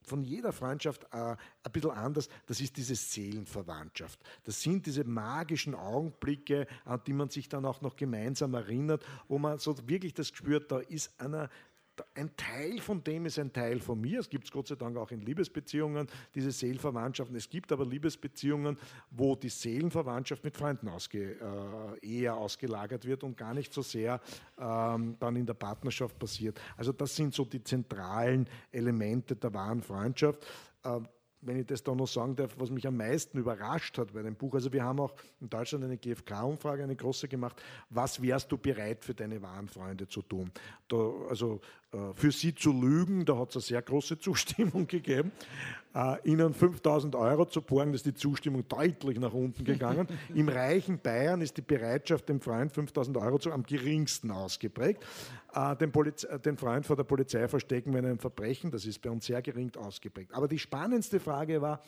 von 0.06 0.22
jeder 0.22 0.52
Freundschaft 0.52 1.04
äh, 1.12 1.16
ein 1.16 1.36
bisschen 1.72 1.90
anders, 1.90 2.28
das 2.46 2.60
ist 2.60 2.76
diese 2.76 2.94
Seelenverwandtschaft. 2.94 4.20
Das 4.44 4.62
sind 4.62 4.86
diese 4.86 5.04
magischen 5.04 5.74
Augenblicke, 5.74 6.66
an 6.84 7.00
die 7.06 7.12
man 7.12 7.28
sich 7.28 7.48
dann 7.48 7.64
auch 7.64 7.80
noch 7.80 7.96
gemeinsam 7.96 8.54
erinnert, 8.54 9.04
wo 9.28 9.38
man 9.38 9.58
so 9.58 9.76
wirklich 9.88 10.14
das 10.14 10.28
spürt, 10.28 10.70
da 10.70 10.78
ist 10.78 11.10
einer, 11.20 11.50
ein 12.14 12.36
Teil 12.36 12.80
von 12.80 13.02
dem 13.02 13.26
ist 13.26 13.38
ein 13.38 13.52
Teil 13.52 13.80
von 13.80 14.00
mir. 14.00 14.20
Es 14.20 14.28
gibt 14.28 14.44
es 14.44 14.50
Gott 14.50 14.68
sei 14.68 14.74
Dank 14.74 14.96
auch 14.96 15.10
in 15.10 15.20
Liebesbeziehungen, 15.20 16.06
diese 16.34 16.50
Seelenverwandtschaften. 16.50 17.36
Es 17.36 17.48
gibt 17.48 17.72
aber 17.72 17.84
Liebesbeziehungen, 17.84 18.78
wo 19.10 19.36
die 19.36 19.48
Seelenverwandtschaft 19.48 20.44
mit 20.44 20.56
Freunden 20.56 20.88
ausge, 20.88 21.36
äh, 22.02 22.06
eher 22.06 22.36
ausgelagert 22.36 23.04
wird 23.06 23.24
und 23.24 23.36
gar 23.36 23.54
nicht 23.54 23.72
so 23.72 23.82
sehr 23.82 24.20
ähm, 24.58 25.16
dann 25.18 25.36
in 25.36 25.46
der 25.46 25.54
Partnerschaft 25.54 26.18
passiert. 26.18 26.60
Also 26.76 26.92
das 26.92 27.14
sind 27.14 27.34
so 27.34 27.44
die 27.44 27.62
zentralen 27.62 28.48
Elemente 28.70 29.36
der 29.36 29.52
wahren 29.52 29.82
Freundschaft. 29.82 30.46
Äh, 30.84 31.00
wenn 31.46 31.58
ich 31.58 31.66
das 31.66 31.82
da 31.82 31.94
noch 31.94 32.08
sagen 32.08 32.34
darf, 32.34 32.56
was 32.58 32.70
mich 32.70 32.86
am 32.86 32.96
meisten 32.96 33.38
überrascht 33.38 33.98
hat 33.98 34.12
bei 34.12 34.22
dem 34.22 34.34
Buch. 34.34 34.54
Also 34.54 34.72
wir 34.72 34.82
haben 34.82 35.00
auch 35.00 35.14
in 35.40 35.48
Deutschland 35.48 35.84
eine 35.84 35.96
GfK-Umfrage, 35.96 36.82
eine 36.82 36.96
große 36.96 37.28
gemacht. 37.28 37.62
Was 37.90 38.20
wärst 38.20 38.50
du 38.50 38.58
bereit 38.58 39.04
für 39.04 39.14
deine 39.14 39.40
wahren 39.42 39.68
Freunde 39.68 40.08
zu 40.08 40.22
tun? 40.22 40.50
Da, 40.88 40.96
also 41.28 41.60
für 42.14 42.32
sie 42.32 42.54
zu 42.54 42.72
lügen, 42.72 43.24
da 43.24 43.38
hat 43.38 43.50
es 43.50 43.56
eine 43.56 43.62
sehr 43.62 43.82
große 43.82 44.18
Zustimmung 44.20 44.86
gegeben. 44.86 45.32
Äh, 45.94 46.16
ihnen 46.24 46.52
5000 46.52 47.14
Euro 47.14 47.46
zu 47.46 47.62
borgen, 47.62 47.94
ist 47.94 48.04
die 48.04 48.12
Zustimmung 48.12 48.68
deutlich 48.68 49.18
nach 49.18 49.32
unten 49.32 49.64
gegangen. 49.64 50.06
Im 50.34 50.48
reichen 50.48 50.98
Bayern 50.98 51.40
ist 51.40 51.56
die 51.56 51.62
Bereitschaft, 51.62 52.28
dem 52.28 52.40
Freund 52.40 52.70
5000 52.70 53.16
Euro 53.16 53.38
zu 53.38 53.50
am 53.50 53.62
geringsten 53.62 54.30
ausgeprägt. 54.30 55.02
Äh, 55.54 55.74
den, 55.76 55.92
Poliz 55.92 56.26
den 56.44 56.58
Freund 56.58 56.84
vor 56.84 56.96
der 56.96 57.04
Polizei 57.04 57.48
verstecken, 57.48 57.94
wenn 57.94 58.04
er 58.04 58.10
ein 58.10 58.18
Verbrechen, 58.18 58.70
das 58.70 58.84
ist 58.84 59.00
bei 59.00 59.08
uns 59.08 59.24
sehr 59.24 59.40
gering 59.40 59.74
ausgeprägt. 59.76 60.34
Aber 60.34 60.48
die 60.48 60.58
spannendste 60.58 61.18
Frage 61.18 61.62
war, 61.62 61.80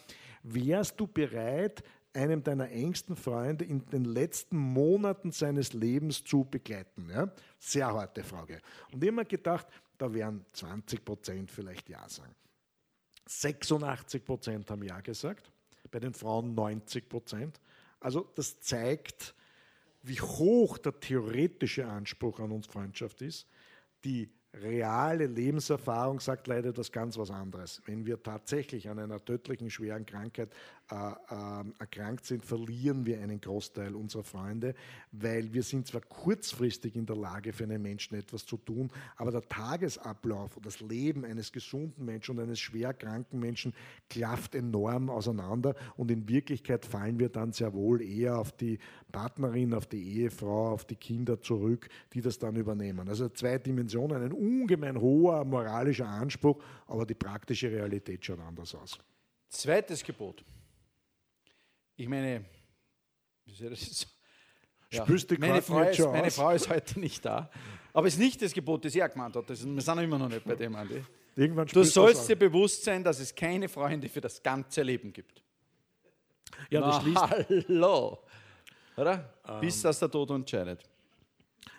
wärst 0.43 0.99
du 0.99 1.07
bereit, 1.07 1.83
einem 2.15 2.43
deiner 2.43 2.71
engsten 2.71 3.15
Freunde 3.15 3.65
in 3.65 3.85
den 3.87 4.05
letzten 4.05 4.57
Monaten 4.57 5.33
seines 5.33 5.75
Lebens 5.75 6.25
zu 6.25 6.45
begleiten? 6.45 7.11
Ja? 7.13 7.31
Sehr 7.59 7.93
harte 7.93 8.25
Frage. 8.25 8.61
Und 8.91 9.05
immer 9.05 9.27
gedacht, 9.27 9.67
da 9.99 10.13
werden 10.15 10.45
20 10.53 11.05
Prozent 11.05 11.51
vielleicht 11.51 11.89
Ja 11.89 12.09
sagen. 12.09 12.35
86 13.27 14.25
Prozent 14.25 14.71
haben 14.71 14.83
Ja 14.83 15.01
gesagt, 15.01 15.53
bei 15.91 16.01
den 16.01 16.15
Frauen 16.15 16.55
90 16.55 17.09
Prozent. 17.09 17.61
Also 18.01 18.31
das 18.35 18.61
zeigt, 18.61 19.35
wie 20.03 20.21
hoch 20.21 20.79
der 20.79 20.99
theoretische 20.99 21.87
Anspruch 21.87 22.41
an 22.41 22.53
uns 22.53 22.67
Freundschaft 22.67 23.21
ist. 23.23 23.47
Die 24.05 24.31
reale 24.55 25.27
Lebenserfahrung 25.27 26.21
sagt 26.21 26.47
leider 26.47 26.71
etwas 26.71 26.91
ganz 26.91 27.19
was 27.19 27.31
anderes. 27.31 27.83
Wenn 27.85 28.07
wir 28.07 28.23
tatsächlich 28.23 28.89
an 28.89 28.99
einer 28.99 29.23
tödlichen, 29.23 29.71
schweren 29.71 30.07
Krankheit 30.07 30.55
erkrankt 30.89 32.25
sind, 32.25 32.45
verlieren 32.45 33.05
wir 33.05 33.21
einen 33.21 33.41
Großteil 33.41 33.95
unserer 33.95 34.23
Freunde, 34.25 34.75
weil 35.13 35.53
wir 35.53 35.63
sind 35.63 35.87
zwar 35.87 36.01
kurzfristig 36.01 36.97
in 36.97 37.05
der 37.05 37.17
Lage, 37.17 37.53
für 37.53 37.65
einen 37.65 37.83
Menschen 37.83 38.17
etwas 38.17 38.47
zu 38.47 38.57
tun, 38.57 38.91
aber 39.17 39.31
der 39.31 39.43
Tagesablauf 39.43 40.57
und 40.57 40.65
das 40.65 40.81
Leben 40.81 41.25
eines 41.25 41.53
gesunden 41.53 42.05
Menschen 42.05 42.39
und 42.39 42.45
eines 42.45 42.59
schwer 42.59 42.95
kranken 42.95 43.39
Menschen 43.39 43.75
klafft 44.09 44.55
enorm 44.55 45.11
auseinander 45.11 45.75
und 45.97 46.11
in 46.11 46.29
Wirklichkeit 46.29 46.87
fallen 46.87 47.19
wir 47.19 47.29
dann 47.29 47.53
sehr 47.53 47.75
wohl 47.75 48.01
eher 48.01 48.39
auf 48.39 48.53
die 48.53 48.79
Partnerin, 49.13 49.75
auf 49.75 49.87
die 49.87 50.21
Ehefrau, 50.21 50.73
auf 50.73 50.85
die 50.87 50.97
Kinder 50.97 51.41
zurück, 51.41 51.89
die 52.13 52.21
das 52.21 52.39
dann 52.39 52.57
übernehmen. 52.57 53.09
Also 53.09 53.29
zwei 53.29 53.59
Dimensionen, 53.59 54.23
ein 54.23 54.33
ungemein 54.33 54.99
hoher 55.01 55.45
moralischer 55.45 56.09
Anspruch, 56.09 56.63
aber 56.87 57.05
die 57.05 57.15
praktische 57.15 57.71
Realität 57.71 58.25
schaut 58.25 58.41
anders 58.41 58.75
aus. 58.75 58.99
Zweites 59.49 60.05
Gebot. 60.05 60.45
Ich 61.99 62.09
meine, 62.09 62.45
wie 63.45 63.55
soll 63.55 63.71
das 63.71 63.81
so? 63.81 64.07
Ja, 64.91 65.05
meine, 65.39 65.61
Frau 65.61 65.83
ist, 65.83 65.99
meine 65.99 66.31
Frau 66.31 66.51
ist 66.53 66.71
heute 66.71 66.99
nicht 66.99 67.25
da. 67.25 67.51
Aber 67.93 68.07
es 68.07 68.15
ist 68.15 68.21
nicht 68.21 68.41
das 68.41 68.53
Gebot, 68.55 68.85
das 68.85 68.95
er 68.95 69.09
gemeint 69.09 69.35
hat. 69.35 69.51
Das, 69.51 69.67
wir 69.67 69.83
sind 69.83 69.99
immer 69.99 70.17
noch 70.19 70.29
nicht 70.29 70.45
bei 70.45 70.55
dem, 70.55 70.77
Andi. 70.77 71.05
Irgendwann 71.35 71.67
du 71.67 71.83
sollst 71.83 72.29
dir 72.29 72.37
bewusst 72.37 72.85
sein, 72.85 73.03
dass 73.03 73.19
es 73.19 73.35
keine 73.35 73.69
Freunde 73.69 74.09
für 74.09 74.21
das 74.21 74.43
ganze 74.43 74.83
Leben 74.83 75.13
gibt. 75.13 75.43
Ja, 76.71 76.81
das 76.81 77.05
Na, 77.05 77.29
schließt. 77.29 77.69
Hallo. 77.69 78.19
Oder? 78.97 79.35
Ähm, 79.47 79.61
Bis 79.61 79.83
dass 79.83 79.99
der 79.99 80.11
Tod 80.11 80.31
entscheidet. 80.31 80.85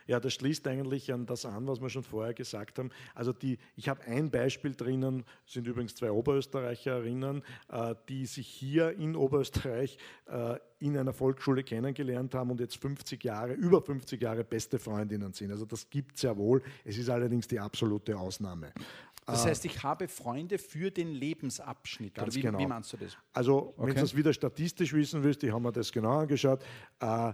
Ja, 0.10 0.20
das 0.20 0.34
schließt 0.34 0.66
eigentlich 0.66 1.14
an 1.14 1.28
das 1.28 1.46
an, 1.46 1.68
was 1.68 1.82
wir 1.82 1.90
schon 1.92 2.02
vorher 2.02 2.34
gesagt 2.34 2.80
haben. 2.80 2.90
Also 3.14 3.32
die, 3.32 3.60
ich 3.76 3.90
habe 3.90 4.02
ein 4.06 4.32
Beispiel 4.32 4.74
drinnen, 4.74 5.24
sind 5.46 5.68
übrigens 5.68 5.94
zwei 5.94 6.10
Oberösterreicherinnen, 6.10 7.44
äh, 7.72 7.94
die 8.10 8.26
sich 8.26 8.48
hier 8.48 8.98
in 8.98 9.16
Oberösterreich 9.16 10.00
äh, 10.26 10.58
in 10.80 10.98
einer 10.98 11.14
Volksschule 11.14 11.64
kennengelernt 11.64 12.34
haben 12.34 12.50
und 12.50 12.60
jetzt 12.60 12.82
50 12.82 13.24
Jahre, 13.24 13.54
über 13.54 13.84
50 13.84 14.20
Jahre 14.20 14.44
beste 14.44 14.80
Freundinnen 14.80 15.32
sind. 15.34 15.52
Also 15.52 15.66
das 15.66 15.88
gibt 15.88 16.16
es 16.16 16.24
ja 16.24 16.36
wohl. 16.36 16.64
Es 16.84 16.98
ist 16.98 17.12
allerdings 17.12 17.48
die 17.48 17.60
absolute 17.60 18.18
Ausnahme. 18.18 18.74
Das 19.32 19.46
heißt, 19.46 19.66
ich 19.66 19.84
habe 19.84 20.08
Freunde 20.08 20.58
für 20.58 20.92
den 20.92 21.12
Lebensabschnitt. 21.12 22.16
Ganz 22.16 22.36
wie, 22.36 22.42
genau. 22.42 22.58
wie 22.60 22.66
meinst 22.66 22.94
du 22.94 22.98
das? 22.98 23.18
Also, 23.34 23.74
okay. 23.78 23.88
wenn 23.88 23.96
du 23.96 24.02
das 24.02 24.16
wieder 24.16 24.34
statistisch 24.34 24.94
wissen 24.94 25.24
willst, 25.24 25.44
ich 25.44 25.52
habe 25.52 25.62
mir 25.62 25.72
das 25.72 25.92
genau 25.92 26.20
angeschaut, 26.20 26.64
äh, 27.00 27.34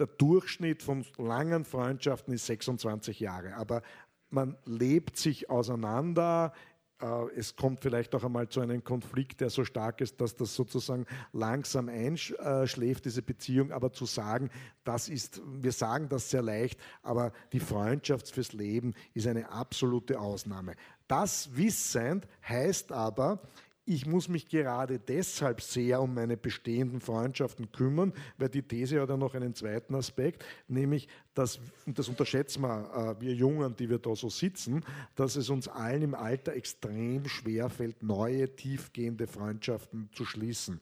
der 0.00 0.06
Durchschnitt 0.06 0.82
von 0.82 1.04
langen 1.18 1.64
Freundschaften 1.64 2.32
ist 2.32 2.46
26 2.46 3.20
Jahre, 3.20 3.54
aber 3.54 3.82
man 4.30 4.56
lebt 4.64 5.16
sich 5.16 5.50
auseinander. 5.50 6.52
Äh, 7.00 7.06
es 7.36 7.54
kommt 7.54 7.80
vielleicht 7.80 8.14
auch 8.14 8.24
einmal 8.24 8.48
zu 8.48 8.60
einem 8.60 8.82
Konflikt, 8.82 9.40
der 9.40 9.50
so 9.50 9.64
stark 9.64 10.00
ist, 10.00 10.20
dass 10.20 10.34
das 10.36 10.54
sozusagen 10.54 11.04
langsam 11.32 11.88
einschläft, 11.88 13.04
diese 13.04 13.22
Beziehung. 13.22 13.72
Aber 13.72 13.92
zu 13.92 14.06
sagen, 14.06 14.50
das 14.84 15.08
ist, 15.08 15.42
wir 15.44 15.72
sagen 15.72 16.08
das 16.08 16.30
sehr 16.30 16.42
leicht, 16.42 16.80
aber 17.02 17.32
die 17.52 17.60
Freundschaft 17.60 18.30
fürs 18.30 18.54
Leben 18.54 18.94
ist 19.12 19.26
eine 19.26 19.50
absolute 19.50 20.18
Ausnahme. 20.18 20.74
Das 21.08 21.54
wissend 21.56 22.26
heißt 22.48 22.92
aber, 22.92 23.42
ich 23.84 24.06
muss 24.06 24.28
mich 24.28 24.48
gerade 24.48 24.98
deshalb 24.98 25.60
sehr 25.60 26.00
um 26.00 26.14
meine 26.14 26.36
bestehenden 26.36 27.00
Freundschaften 27.00 27.72
kümmern, 27.72 28.12
weil 28.38 28.48
die 28.48 28.62
These 28.62 29.00
hat 29.00 29.08
ja 29.08 29.16
noch 29.16 29.34
einen 29.34 29.54
zweiten 29.54 29.94
Aspekt, 29.94 30.44
nämlich, 30.68 31.08
dass, 31.34 31.60
und 31.86 31.98
das 31.98 32.08
unterschätzen 32.08 32.62
wir, 32.62 33.16
äh, 33.18 33.20
wir 33.20 33.34
Jungen, 33.34 33.74
die 33.76 33.88
wir 33.88 33.98
da 33.98 34.14
so 34.14 34.28
sitzen, 34.28 34.84
dass 35.16 35.36
es 35.36 35.48
uns 35.48 35.66
allen 35.66 36.02
im 36.02 36.14
Alter 36.14 36.52
extrem 36.52 37.26
schwer 37.26 37.68
fällt, 37.68 38.02
neue, 38.02 38.54
tiefgehende 38.54 39.26
Freundschaften 39.26 40.10
zu 40.12 40.24
schließen. 40.24 40.80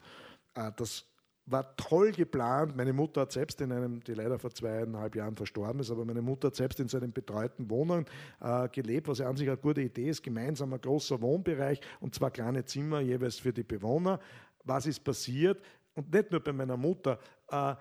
Äh, 0.55 0.71
das 0.75 1.05
war 1.51 1.75
toll 1.75 2.11
geplant. 2.11 2.75
Meine 2.75 2.93
Mutter 2.93 3.21
hat 3.21 3.31
selbst 3.31 3.59
in 3.61 3.71
einem, 3.71 4.03
die 4.03 4.13
leider 4.13 4.37
vor 4.39 4.51
zweieinhalb 4.51 5.15
Jahren 5.15 5.35
verstorben 5.35 5.81
ist, 5.81 5.91
aber 5.91 6.05
meine 6.05 6.21
Mutter 6.21 6.47
hat 6.47 6.55
selbst 6.55 6.79
in 6.79 6.87
so 6.87 6.97
einem 6.97 7.11
betreuten 7.11 7.69
Wohnung 7.69 8.05
äh, 8.41 8.67
gelebt, 8.69 9.07
was 9.07 9.19
ja 9.19 9.29
an 9.29 9.35
sich 9.35 9.47
eine 9.47 9.57
gute 9.57 9.81
Idee 9.81 10.09
ist. 10.09 10.23
Gemeinsam 10.23 10.73
ein 10.73 10.81
großer 10.81 11.19
Wohnbereich 11.21 11.81
und 11.99 12.15
zwar 12.15 12.31
kleine 12.31 12.65
Zimmer 12.65 12.99
jeweils 12.99 13.39
für 13.39 13.53
die 13.53 13.63
Bewohner. 13.63 14.19
Was 14.63 14.85
ist 14.85 15.03
passiert? 15.03 15.61
Und 15.95 16.13
nicht 16.13 16.31
nur 16.31 16.39
bei 16.39 16.53
meiner 16.53 16.77
Mutter. 16.77 17.19
Äh, 17.49 17.75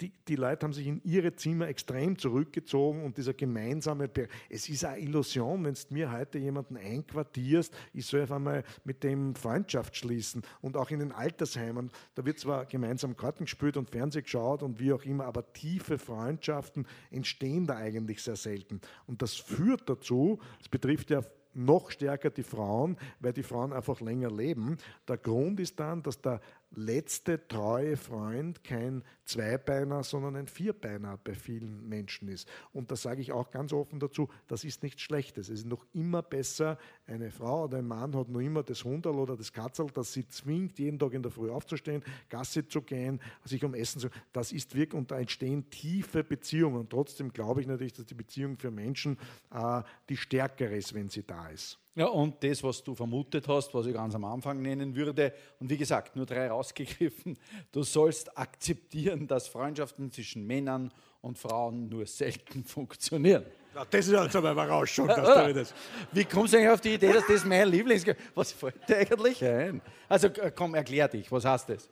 die, 0.00 0.12
die 0.28 0.36
Leute 0.36 0.64
haben 0.64 0.72
sich 0.72 0.86
in 0.86 1.02
ihre 1.04 1.34
Zimmer 1.34 1.68
extrem 1.68 2.18
zurückgezogen 2.18 3.04
und 3.04 3.16
dieser 3.16 3.34
gemeinsame, 3.34 4.08
Be 4.08 4.28
es 4.48 4.68
ist 4.68 4.84
eine 4.84 5.00
Illusion, 5.00 5.64
wenn 5.64 5.74
du 5.74 5.80
mir 5.90 6.12
heute 6.12 6.38
jemanden 6.38 6.76
einquartierst, 6.76 7.74
ich 7.92 8.06
soll 8.06 8.22
auf 8.22 8.32
einmal 8.32 8.64
mit 8.84 9.02
dem 9.02 9.34
Freundschaft 9.34 9.96
schließen 9.96 10.42
und 10.60 10.76
auch 10.76 10.90
in 10.90 11.00
den 11.00 11.12
Altersheimen, 11.12 11.90
da 12.14 12.24
wird 12.24 12.38
zwar 12.38 12.66
gemeinsam 12.66 13.16
Karten 13.16 13.44
gespielt 13.44 13.76
und 13.76 13.90
Fernseh 13.90 14.22
geschaut 14.22 14.62
und 14.62 14.78
wie 14.78 14.92
auch 14.92 15.04
immer, 15.04 15.24
aber 15.24 15.52
tiefe 15.52 15.98
Freundschaften 15.98 16.86
entstehen 17.10 17.66
da 17.66 17.76
eigentlich 17.76 18.22
sehr 18.22 18.36
selten. 18.36 18.80
Und 19.06 19.22
das 19.22 19.34
führt 19.34 19.88
dazu, 19.88 20.38
es 20.60 20.68
betrifft 20.68 21.10
ja 21.10 21.22
noch 21.54 21.90
stärker 21.90 22.30
die 22.30 22.42
Frauen, 22.42 22.96
weil 23.20 23.32
die 23.32 23.42
Frauen 23.42 23.72
einfach 23.72 24.00
länger 24.00 24.30
leben. 24.30 24.76
Der 25.08 25.16
Grund 25.16 25.58
ist 25.60 25.78
dann, 25.80 26.02
dass 26.02 26.20
der 26.20 26.40
letzte 26.70 27.46
treue 27.48 27.96
Freund 27.96 28.62
kein 28.62 29.02
Zweibeiner, 29.24 30.02
sondern 30.02 30.36
ein 30.36 30.46
Vierbeiner 30.46 31.18
bei 31.22 31.34
vielen 31.34 31.88
Menschen 31.88 32.28
ist. 32.28 32.48
Und 32.72 32.90
da 32.90 32.96
sage 32.96 33.20
ich 33.20 33.32
auch 33.32 33.50
ganz 33.50 33.72
offen 33.72 34.00
dazu, 34.00 34.28
das 34.46 34.64
ist 34.64 34.82
nichts 34.82 35.02
Schlechtes. 35.02 35.48
Es 35.48 35.60
ist 35.60 35.66
noch 35.66 35.84
immer 35.92 36.22
besser, 36.22 36.78
eine 37.06 37.30
Frau 37.30 37.64
oder 37.64 37.78
ein 37.78 37.86
Mann 37.86 38.14
hat 38.14 38.28
noch 38.28 38.40
immer 38.40 38.62
das 38.62 38.84
Hunderl 38.84 39.16
oder 39.16 39.36
das 39.36 39.52
Katzel, 39.52 39.86
das 39.92 40.12
sie 40.12 40.26
zwingt, 40.28 40.78
jeden 40.78 40.98
Tag 40.98 41.12
in 41.14 41.22
der 41.22 41.32
Früh 41.32 41.50
aufzustehen, 41.50 42.02
Gasse 42.28 42.66
zu 42.68 42.82
gehen, 42.82 43.20
sich 43.44 43.64
um 43.64 43.74
Essen 43.74 44.00
zu. 44.00 44.08
Das 44.32 44.52
ist 44.52 44.74
wirklich, 44.74 44.98
und 44.98 45.10
da 45.10 45.18
entstehen 45.18 45.68
tiefe 45.70 46.22
Beziehungen. 46.22 46.76
Und 46.76 46.90
trotzdem 46.90 47.32
glaube 47.32 47.60
ich 47.60 47.66
natürlich, 47.66 47.94
dass 47.94 48.06
die 48.06 48.14
Beziehung 48.14 48.56
für 48.56 48.70
Menschen 48.70 49.18
äh, 49.50 49.82
die 50.08 50.16
stärkere 50.16 50.76
ist, 50.76 50.94
wenn 50.94 51.08
sie 51.08 51.22
da 51.22 51.48
ist. 51.48 51.78
Ja, 51.98 52.06
und 52.06 52.44
das, 52.44 52.62
was 52.62 52.84
du 52.84 52.94
vermutet 52.94 53.48
hast, 53.48 53.74
was 53.74 53.86
ich 53.86 53.92
ganz 53.92 54.14
am 54.14 54.24
Anfang 54.24 54.62
nennen 54.62 54.94
würde, 54.94 55.32
und 55.58 55.68
wie 55.68 55.76
gesagt, 55.76 56.14
nur 56.14 56.26
drei 56.26 56.46
rausgegriffen, 56.46 57.36
du 57.72 57.82
sollst 57.82 58.38
akzeptieren, 58.38 59.26
dass 59.26 59.48
Freundschaften 59.48 60.12
zwischen 60.12 60.46
Männern 60.46 60.92
und 61.22 61.36
Frauen 61.36 61.88
nur 61.88 62.06
selten 62.06 62.62
funktionieren. 62.64 63.44
Ja, 63.74 63.84
das 63.84 64.06
ist 64.06 64.14
also 64.14 64.38
eine 64.38 64.52
Überraschung, 64.52 65.08
dass 65.08 65.46
du 65.46 65.54
das. 65.54 65.74
Wie 66.12 66.24
kommst 66.24 66.52
du 66.52 66.58
eigentlich 66.58 66.70
auf 66.70 66.80
die 66.80 66.94
Idee, 66.94 67.12
dass 67.12 67.26
das 67.26 67.44
mein 67.44 67.68
Lieblings... 67.68 68.04
Was 68.32 68.52
fällt 68.52 68.88
dir 68.88 68.98
eigentlich 68.98 69.44
ein? 69.44 69.82
Also 70.08 70.28
komm, 70.54 70.76
erklär 70.76 71.08
dich, 71.08 71.32
was 71.32 71.44
heißt 71.44 71.68
das? 71.68 71.90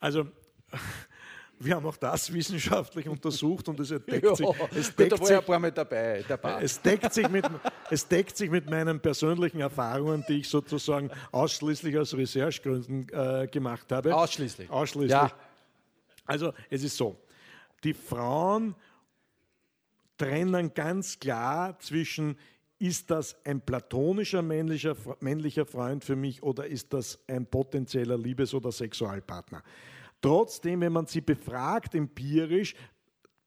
Also, 0.00 0.26
wir 1.62 1.76
haben 1.76 1.86
auch 1.86 1.96
das 1.96 2.32
wissenschaftlich 2.32 3.06
untersucht 3.08 3.68
und 3.68 3.78
es 3.80 3.88
deckt 4.06 4.36
sich. 4.36 4.46
Es 4.74 4.94
deckt, 4.96 5.26
sich, 5.26 5.36
ein 5.36 5.44
paar 5.44 5.58
Mal 5.58 5.70
dabei, 5.70 6.24
dabei. 6.26 6.62
Es, 6.62 6.80
deckt 6.80 7.12
sich 7.12 7.28
mit, 7.28 7.44
es 7.90 8.08
deckt 8.08 8.36
sich 8.36 8.50
mit 8.50 8.68
meinen 8.68 8.98
persönlichen 8.98 9.60
Erfahrungen, 9.60 10.24
die 10.26 10.40
ich 10.40 10.48
sozusagen 10.48 11.10
ausschließlich 11.32 11.98
aus 11.98 12.14
Recherchegründen 12.14 13.08
äh, 13.10 13.46
gemacht 13.46 13.92
habe. 13.92 14.14
Ausschließlich. 14.16 14.70
Ausschließlich. 14.70 15.10
Ja. 15.10 15.32
Also 16.24 16.54
es 16.70 16.82
ist 16.82 16.96
so, 16.96 17.20
die 17.84 17.94
Frauen 17.94 18.74
trennen 20.16 20.72
ganz 20.72 21.18
klar 21.18 21.78
zwischen 21.78 22.38
ist 22.78 23.10
das 23.10 23.36
ein 23.44 23.60
platonischer 23.60 24.40
männlicher, 24.40 24.96
männlicher 25.20 25.66
Freund 25.66 26.02
für 26.02 26.16
mich 26.16 26.42
oder 26.42 26.66
ist 26.66 26.94
das 26.94 27.18
ein 27.26 27.44
potenzieller 27.44 28.16
Liebes- 28.16 28.54
oder 28.54 28.72
Sexualpartner? 28.72 29.62
Trotzdem, 30.20 30.80
wenn 30.80 30.92
man 30.92 31.06
sie 31.06 31.20
befragt 31.20 31.94
empirisch, 31.94 32.74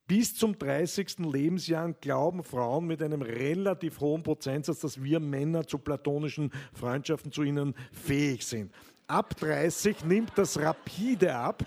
bis 0.06 0.34
zum 0.34 0.58
30. 0.58 1.20
Lebensjahr 1.20 1.92
glauben 1.92 2.42
Frauen 2.44 2.86
mit 2.86 3.02
einem 3.02 3.22
relativ 3.22 4.00
hohen 4.00 4.22
Prozentsatz, 4.22 4.80
dass 4.80 5.02
wir 5.02 5.18
Männer 5.18 5.66
zu 5.66 5.78
platonischen 5.78 6.52
Freundschaften 6.74 7.32
zu 7.32 7.42
ihnen 7.42 7.74
fähig 7.92 8.44
sind. 8.44 8.72
Ab 9.06 9.36
30 9.36 10.04
nimmt 10.04 10.32
das 10.36 10.58
rapide 10.58 11.34
ab. 11.34 11.62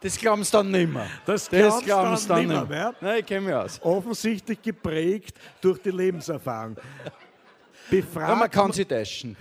Das 0.00 0.16
glauben 0.16 0.44
sie 0.44 0.52
dann 0.52 0.70
nicht 0.70 0.92
mehr. 0.92 1.06
Das, 1.26 1.48
glauben 1.48 2.16
sie 2.16 2.28
dann, 2.28 2.46
nicht 2.46 2.68
mehr. 2.68 2.94
Nein, 3.00 3.20
ich 3.20 3.26
kenne 3.26 3.46
mich 3.46 3.54
aus. 3.54 3.80
Offensichtlich 3.82 4.60
geprägt 4.60 5.36
durch 5.60 5.80
die 5.80 5.90
Lebenserfahrung. 5.90 6.76
Befragt 7.90 8.28
ja, 8.28 8.34
man 8.34 8.50
kann 8.50 8.72
sie 8.72 8.84
täuschen. 8.84 9.36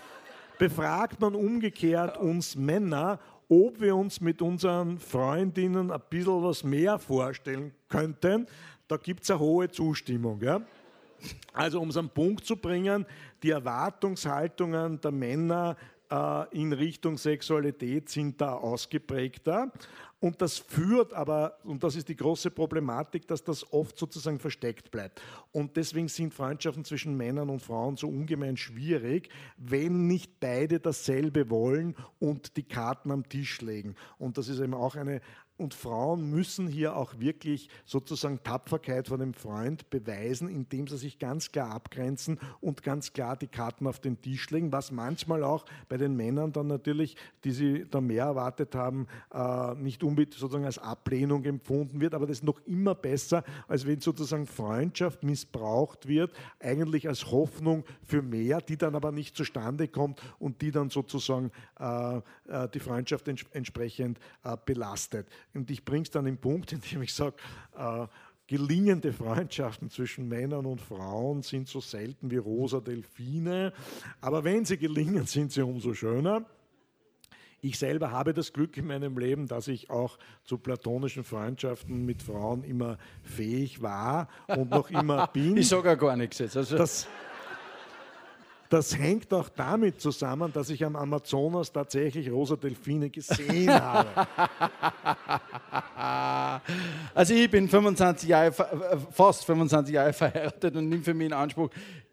befragt 0.58 1.20
man 1.20 1.34
umgekehrt 1.34 2.16
uns 2.18 2.56
Männer, 2.56 3.18
ob 3.48 3.80
wir 3.80 3.96
uns 3.96 4.20
mit 4.20 4.42
unseren 4.42 4.98
Freundinnen 4.98 5.90
ein 5.90 6.02
bisschen 6.10 6.42
was 6.42 6.64
mehr 6.64 6.98
vorstellen 6.98 7.72
könnten. 7.88 8.46
Da 8.86 8.96
gibt 8.96 9.22
es 9.24 9.30
eine 9.30 9.40
hohe 9.40 9.70
Zustimmung. 9.70 10.40
Ja? 10.42 10.60
Also 11.52 11.80
um 11.80 11.88
es 11.88 11.96
am 11.96 12.10
Punkt 12.10 12.44
zu 12.44 12.56
bringen, 12.56 13.06
die 13.42 13.50
Erwartungshaltungen 13.50 15.00
der 15.00 15.10
Männer 15.10 15.76
äh, 16.10 16.60
in 16.60 16.72
Richtung 16.72 17.16
Sexualität 17.18 18.08
sind 18.08 18.40
da 18.40 18.54
ausgeprägter. 18.54 19.72
Und 20.20 20.42
das 20.42 20.58
führt 20.58 21.12
aber, 21.12 21.58
und 21.62 21.84
das 21.84 21.94
ist 21.94 22.08
die 22.08 22.16
große 22.16 22.50
Problematik, 22.50 23.28
dass 23.28 23.44
das 23.44 23.72
oft 23.72 23.96
sozusagen 23.96 24.40
versteckt 24.40 24.90
bleibt. 24.90 25.22
Und 25.52 25.76
deswegen 25.76 26.08
sind 26.08 26.34
Freundschaften 26.34 26.84
zwischen 26.84 27.16
Männern 27.16 27.48
und 27.50 27.62
Frauen 27.62 27.96
so 27.96 28.08
ungemein 28.08 28.56
schwierig, 28.56 29.28
wenn 29.56 30.08
nicht 30.08 30.40
beide 30.40 30.80
dasselbe 30.80 31.50
wollen 31.50 31.94
und 32.18 32.56
die 32.56 32.64
Karten 32.64 33.12
am 33.12 33.28
Tisch 33.28 33.60
legen. 33.60 33.94
Und 34.18 34.38
das 34.38 34.48
ist 34.48 34.58
eben 34.58 34.74
auch 34.74 34.96
eine 34.96 35.20
und 35.58 35.74
Frauen 35.74 36.30
müssen 36.30 36.68
hier 36.68 36.96
auch 36.96 37.18
wirklich 37.18 37.68
sozusagen 37.84 38.42
Tapferkeit 38.44 39.08
von 39.08 39.18
dem 39.18 39.34
Freund 39.34 39.90
beweisen, 39.90 40.48
indem 40.48 40.86
sie 40.86 40.96
sich 40.96 41.18
ganz 41.18 41.50
klar 41.50 41.72
abgrenzen 41.72 42.38
und 42.60 42.84
ganz 42.84 43.12
klar 43.12 43.36
die 43.36 43.48
Karten 43.48 43.86
auf 43.86 43.98
den 43.98 44.20
Tisch 44.20 44.50
legen, 44.50 44.72
was 44.72 44.92
manchmal 44.92 45.42
auch 45.42 45.66
bei 45.88 45.96
den 45.96 46.16
Männern 46.16 46.52
dann 46.52 46.68
natürlich, 46.68 47.16
die 47.42 47.50
sie 47.50 47.86
da 47.90 48.00
mehr 48.00 48.24
erwartet 48.26 48.76
haben, 48.76 49.08
äh, 49.34 49.74
nicht 49.74 50.04
unbedingt 50.04 50.34
sozusagen 50.34 50.64
als 50.64 50.78
Ablehnung 50.78 51.44
empfunden 51.44 52.00
wird, 52.00 52.14
aber 52.14 52.26
das 52.26 52.38
ist 52.38 52.44
noch 52.44 52.60
immer 52.64 52.94
besser, 52.94 53.42
als 53.66 53.84
wenn 53.84 54.00
sozusagen 54.00 54.46
Freundschaft 54.46 55.24
missbraucht 55.24 56.06
wird, 56.06 56.32
eigentlich 56.60 57.08
als 57.08 57.32
Hoffnung 57.32 57.84
für 58.04 58.22
mehr, 58.22 58.60
die 58.60 58.76
dann 58.76 58.94
aber 58.94 59.10
nicht 59.10 59.36
zustande 59.36 59.88
kommt 59.88 60.22
und 60.38 60.62
die 60.62 60.70
dann 60.70 60.88
sozusagen 60.88 61.50
äh, 61.80 62.18
äh 62.46 62.68
die 62.72 62.80
Freundschaft 62.80 63.26
ents 63.26 63.44
entsprechend 63.52 64.18
belastet. 64.64 65.26
Und 65.54 65.70
ich 65.70 65.84
bringe 65.84 66.02
es 66.02 66.10
dann 66.10 66.26
im 66.26 66.38
Punkt, 66.38 66.72
indem 66.72 67.02
ich 67.02 67.14
sage, 67.14 67.36
äh, 67.76 68.06
gelingende 68.46 69.12
Freundschaften 69.12 69.90
zwischen 69.90 70.26
Männern 70.28 70.66
und 70.66 70.80
Frauen 70.80 71.42
sind 71.42 71.68
so 71.68 71.80
selten 71.80 72.30
wie 72.30 72.38
rosa 72.38 72.80
Delfine. 72.80 73.72
Aber 74.20 74.42
wenn 74.42 74.64
sie 74.64 74.78
gelingen, 74.78 75.26
sind 75.26 75.52
sie 75.52 75.62
umso 75.62 75.94
schöner. 75.94 76.46
Ich 77.60 77.78
selber 77.78 78.12
habe 78.12 78.34
das 78.34 78.52
Glück 78.52 78.76
in 78.76 78.86
meinem 78.86 79.18
Leben, 79.18 79.48
dass 79.48 79.66
ich 79.66 79.90
auch 79.90 80.18
zu 80.44 80.58
platonischen 80.58 81.24
Freundschaften 81.24 82.06
mit 82.06 82.22
Frauen 82.22 82.62
immer 82.62 82.98
fähig 83.22 83.82
war 83.82 84.28
und 84.46 84.70
noch 84.70 84.90
immer 84.90 85.26
bin. 85.32 85.56
Ich 85.56 85.68
sage 85.68 85.96
gar 85.96 86.16
nichts 86.16 86.38
jetzt. 86.38 86.56
Also 86.56 86.78
das, 86.78 87.08
das 88.68 88.98
hängt 88.98 89.32
auch 89.32 89.48
damit 89.48 90.00
zusammen, 90.00 90.52
dass 90.52 90.68
ich 90.70 90.84
am 90.84 90.96
Amazonas 90.96 91.72
tatsächlich 91.72 92.30
rosa 92.30 92.56
Delfine 92.56 93.08
gesehen 93.08 93.70
habe. 93.82 94.08
Also 97.14 97.34
ich 97.34 97.50
bin 97.50 97.68
25 97.68 98.28
Jahre, 98.28 98.52
fast 99.10 99.44
25 99.46 99.94
Jahre 99.94 100.12
verheiratet 100.12 100.76
und 100.76 100.88
nehme 100.88 101.02
für 101.02 101.14
mich 101.14 101.26
in 101.28 101.32
Anspruch, 101.32 101.70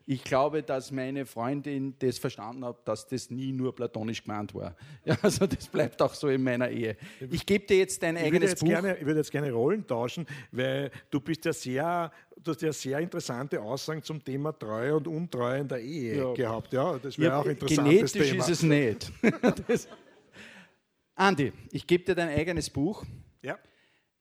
ich 0.07 0.23
glaube, 0.23 0.61
dass 0.61 0.91
meine 0.91 1.25
Freundin 1.25 1.95
das 1.97 2.19
verstanden 2.19 2.63
hat, 2.63 2.87
dass 2.87 3.07
das 3.07 3.31
nie 3.31 3.51
nur 3.51 3.73
platonisch 3.73 4.23
gemeint 4.23 4.53
war. 4.53 4.75
Ja, 5.05 5.17
also 5.21 5.45
das 5.45 5.67
bleibt 5.67 6.01
auch 6.01 6.13
so 6.13 6.29
in 6.29 6.43
meiner 6.43 6.69
Ehe. 6.69 6.95
Ich 7.29 7.45
gebe 7.45 7.65
dir 7.65 7.77
jetzt 7.77 8.01
dein 8.01 8.15
ich 8.17 8.23
eigenes 8.23 8.51
jetzt 8.51 8.59
Buch. 8.59 8.69
Gerne, 8.69 8.97
ich 8.97 9.05
würde 9.05 9.19
jetzt 9.19 9.31
gerne 9.31 9.51
Rollen 9.51 9.85
tauschen, 9.85 10.25
weil 10.51 10.89
du 11.11 11.19
bist 11.19 11.45
ja 11.45 11.53
sehr, 11.53 12.11
du 12.41 12.51
hast 12.51 12.61
ja 12.61 12.73
sehr 12.73 12.99
interessante 12.99 13.61
Aussagen 13.61 14.01
zum 14.01 14.23
Thema 14.23 14.51
Treue 14.51 14.95
und 14.95 15.07
Untreue 15.07 15.59
in 15.59 15.67
der 15.67 15.79
Ehe 15.79 16.17
ja. 16.17 16.33
gehabt. 16.33 16.73
Ja, 16.73 16.97
das 16.97 17.19
wäre 17.19 17.33
ja, 17.33 17.39
auch 17.39 17.45
interessant. 17.45 17.87
Genetisch 17.87 18.11
Thema. 18.13 18.43
ist 18.43 18.49
es 18.49 18.63
nicht. 18.63 19.11
Andi, 21.15 21.53
ich 21.71 21.85
gebe 21.85 22.03
dir 22.03 22.15
dein 22.15 22.29
eigenes 22.29 22.69
Buch. 22.69 23.05
Ja 23.43 23.59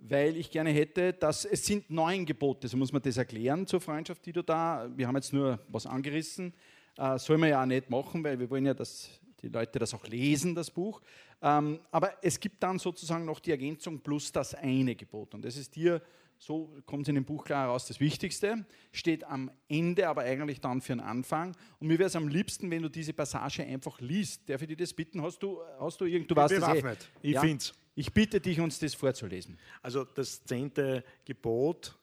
weil 0.06 0.36
ich 0.36 0.50
gerne 0.50 0.70
hätte, 0.70 1.14
dass 1.14 1.44
es 1.46 1.64
sind 1.64 1.90
neun 1.90 2.26
Gebote, 2.26 2.68
so 2.68 2.76
muss 2.76 2.92
man 2.92 3.00
das 3.00 3.16
erklären 3.16 3.66
zur 3.66 3.80
Freundschaft, 3.80 4.24
die 4.26 4.32
du 4.32 4.42
da, 4.42 4.90
wir 4.94 5.08
haben 5.08 5.16
jetzt 5.16 5.32
nur 5.32 5.58
was 5.68 5.86
angerissen, 5.86 6.52
äh, 6.98 7.18
soll 7.18 7.38
man 7.38 7.48
ja 7.48 7.62
auch 7.62 7.66
nicht 7.66 7.88
machen, 7.88 8.22
weil 8.22 8.38
wir 8.38 8.50
wollen 8.50 8.66
ja, 8.66 8.74
dass 8.74 9.08
die 9.40 9.48
Leute 9.48 9.78
das 9.78 9.94
auch 9.94 10.06
lesen, 10.06 10.54
das 10.54 10.70
Buch. 10.70 11.00
Ähm, 11.40 11.80
aber 11.90 12.12
es 12.22 12.38
gibt 12.38 12.62
dann 12.62 12.78
sozusagen 12.78 13.24
noch 13.24 13.40
die 13.40 13.50
Ergänzung 13.50 14.00
plus 14.00 14.30
das 14.30 14.54
eine 14.54 14.94
Gebot 14.94 15.34
und 15.34 15.44
das 15.44 15.56
ist 15.56 15.74
dir, 15.74 16.02
so 16.36 16.76
kommt 16.84 17.02
es 17.04 17.08
in 17.08 17.14
dem 17.14 17.24
Buch 17.24 17.44
klar 17.44 17.66
heraus, 17.66 17.86
das 17.86 17.98
Wichtigste, 17.98 18.66
steht 18.92 19.24
am 19.24 19.50
Ende, 19.68 20.06
aber 20.06 20.22
eigentlich 20.22 20.60
dann 20.60 20.82
für 20.82 20.92
den 20.92 21.00
Anfang. 21.00 21.56
Und 21.78 21.86
mir 21.86 21.98
wäre 21.98 22.08
es 22.08 22.16
am 22.16 22.28
liebsten, 22.28 22.70
wenn 22.70 22.82
du 22.82 22.90
diese 22.90 23.14
Passage 23.14 23.62
einfach 23.62 24.00
liest. 24.00 24.48
Darf 24.50 24.60
ich 24.60 24.68
dir 24.68 24.76
das 24.76 24.92
bitten? 24.92 25.22
Hast 25.22 25.38
du, 25.38 25.60
hast 25.78 26.00
du 26.00 26.04
irgend, 26.04 26.30
du 26.30 26.34
das 26.34 26.52
eh. 26.52 26.82
Ich 27.22 27.32
ja? 27.32 27.40
finde 27.40 27.56
es. 27.58 27.72
Ich 27.94 28.12
bitte 28.12 28.40
dich, 28.40 28.60
uns 28.60 28.78
das 28.78 28.94
vorzulesen. 28.94 29.58
Also 29.82 30.04
das 30.04 30.44
zehnte 30.44 31.04
Gebot 31.24 31.96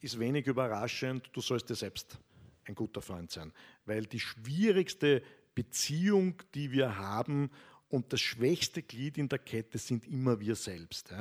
ist 0.00 0.18
wenig 0.18 0.46
überraschend, 0.46 1.30
du 1.32 1.40
sollst 1.40 1.68
dir 1.68 1.74
selbst 1.74 2.18
ein 2.64 2.74
guter 2.74 3.02
Freund 3.02 3.30
sein, 3.30 3.52
weil 3.86 4.06
die 4.06 4.20
schwierigste 4.20 5.22
Beziehung, 5.54 6.34
die 6.54 6.70
wir 6.70 6.96
haben, 6.96 7.50
Und 7.90 8.12
das 8.12 8.20
schwächste 8.20 8.82
Glied 8.82 9.18
in 9.18 9.28
der 9.28 9.40
Kette 9.40 9.76
sind 9.76 10.06
immer 10.06 10.38
wir 10.38 10.54
selbst. 10.54 11.12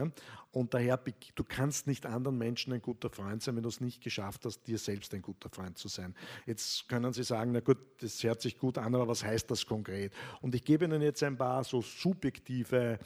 Und 0.51 0.75
daher, 0.75 0.97
du 1.33 1.43
kannst 1.43 1.87
nicht 1.87 2.05
anderen 2.05 2.37
Menschen 2.37 2.71
ein 2.71 2.81
guter 2.81 3.09
Freund 3.09 3.41
sein, 3.41 3.55
wenn 3.55 3.63
du 3.63 3.69
es 3.69 3.81
nicht 3.81 4.03
geschafft 4.03 4.45
hast, 4.45 4.67
dir 4.67 4.77
selbst 4.77 5.11
ein 5.15 5.23
guter 5.23 5.49
Freund 5.49 5.79
zu 5.79 5.87
sein. 5.87 6.15
Jetzt 6.45 6.87
können 6.87 7.11
Sie 7.11 7.23
sagen, 7.23 7.53
na 7.53 7.61
gut, 7.61 7.79
das 8.01 8.21
hört 8.23 8.41
sich 8.41 8.59
gut 8.59 8.77
an, 8.77 8.93
aber 8.93 9.07
was 9.07 9.23
heißt 9.23 9.49
das 9.49 9.65
konkret? 9.65 10.13
Und 10.41 10.53
ich 10.53 10.63
gebe 10.63 10.85
Ihnen 10.85 11.01
jetzt 11.01 11.23
ein 11.23 11.37
paar 11.37 11.63
so 11.63 11.81
subjektive 11.81 12.99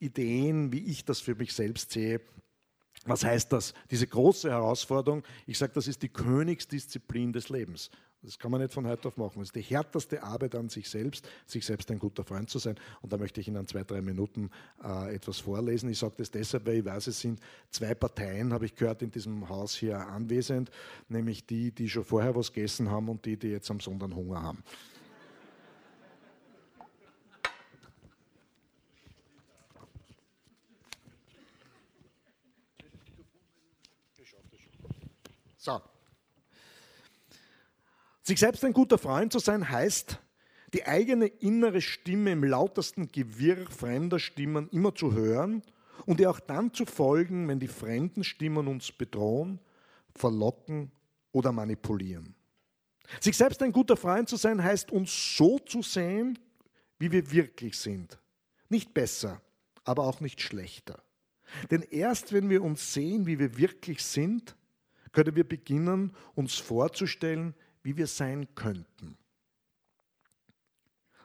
Ideen, 0.00 0.72
wie 0.72 0.84
ich 0.84 1.04
das 1.04 1.20
für 1.20 1.34
mich 1.34 1.52
selbst 1.52 1.92
sehe. 1.92 2.20
Was 3.06 3.24
heißt 3.24 3.52
das? 3.52 3.72
Diese 3.90 4.06
große 4.06 4.50
Herausforderung, 4.50 5.22
ich 5.46 5.56
sage, 5.56 5.72
das 5.74 5.86
ist 5.86 6.02
die 6.02 6.08
Königsdisziplin 6.08 7.32
des 7.32 7.48
Lebens. 7.48 7.90
Das 8.22 8.38
kann 8.38 8.50
man 8.50 8.60
nicht 8.60 8.74
von 8.74 8.86
heute 8.86 9.08
auf 9.08 9.16
machen. 9.16 9.38
Das 9.38 9.48
ist 9.48 9.56
die 9.56 9.62
härteste 9.62 10.22
Arbeit 10.22 10.54
an 10.54 10.68
sich 10.68 10.90
selbst, 10.90 11.26
sich 11.46 11.64
selbst 11.64 11.90
ein 11.90 11.98
guter 11.98 12.22
Freund 12.22 12.50
zu 12.50 12.58
sein. 12.58 12.76
Und 13.00 13.12
da 13.12 13.16
möchte 13.16 13.40
ich 13.40 13.48
Ihnen 13.48 13.56
in 13.56 13.66
zwei, 13.66 13.82
drei 13.82 14.02
Minuten 14.02 14.50
äh, 14.84 15.14
etwas 15.14 15.38
vorlesen. 15.38 15.88
Ich 15.88 15.98
sage 15.98 16.14
das 16.18 16.30
deshalb, 16.30 16.66
weil 16.66 16.76
ich 16.76 16.84
weiß, 16.84 17.06
es 17.06 17.20
sind 17.20 17.40
zwei 17.70 17.94
Parteien, 17.94 18.52
habe 18.52 18.66
ich 18.66 18.74
gehört, 18.74 19.00
in 19.00 19.10
diesem 19.10 19.48
Haus 19.48 19.74
hier 19.74 19.98
anwesend, 19.98 20.70
nämlich 21.08 21.46
die, 21.46 21.72
die 21.72 21.88
schon 21.88 22.04
vorher 22.04 22.36
was 22.36 22.52
gegessen 22.52 22.90
haben 22.90 23.08
und 23.08 23.24
die, 23.24 23.38
die 23.38 23.48
jetzt 23.48 23.70
am 23.70 23.80
Sonntag 23.80 24.14
Hunger 24.14 24.42
haben. 24.42 24.62
So. 35.60 35.78
Sich 38.22 38.40
selbst 38.40 38.64
ein 38.64 38.72
guter 38.72 38.96
Freund 38.96 39.30
zu 39.30 39.40
sein 39.40 39.68
heißt, 39.68 40.18
die 40.72 40.86
eigene 40.86 41.26
innere 41.26 41.82
Stimme 41.82 42.32
im 42.32 42.44
lautesten 42.44 43.08
Gewirr 43.08 43.70
fremder 43.70 44.18
Stimmen 44.18 44.70
immer 44.70 44.94
zu 44.94 45.12
hören 45.12 45.62
und 46.06 46.18
ihr 46.18 46.30
auch 46.30 46.40
dann 46.40 46.72
zu 46.72 46.86
folgen, 46.86 47.46
wenn 47.46 47.60
die 47.60 47.68
fremden 47.68 48.24
Stimmen 48.24 48.68
uns 48.68 48.90
bedrohen, 48.90 49.60
verlocken 50.14 50.92
oder 51.30 51.52
manipulieren. 51.52 52.34
Sich 53.20 53.36
selbst 53.36 53.62
ein 53.62 53.72
guter 53.72 53.98
Freund 53.98 54.30
zu 54.30 54.36
sein 54.36 54.64
heißt, 54.64 54.90
uns 54.90 55.36
so 55.36 55.58
zu 55.58 55.82
sehen, 55.82 56.38
wie 56.98 57.12
wir 57.12 57.30
wirklich 57.32 57.76
sind. 57.76 58.18
Nicht 58.70 58.94
besser, 58.94 59.42
aber 59.84 60.04
auch 60.04 60.20
nicht 60.20 60.40
schlechter. 60.40 61.02
Denn 61.70 61.82
erst 61.82 62.32
wenn 62.32 62.48
wir 62.48 62.62
uns 62.62 62.94
sehen, 62.94 63.26
wie 63.26 63.38
wir 63.38 63.58
wirklich 63.58 64.02
sind, 64.02 64.56
können 65.12 65.36
wir 65.36 65.44
beginnen, 65.44 66.14
uns 66.34 66.56
vorzustellen, 66.56 67.54
wie 67.82 67.96
wir 67.96 68.06
sein 68.06 68.54
könnten. 68.54 69.16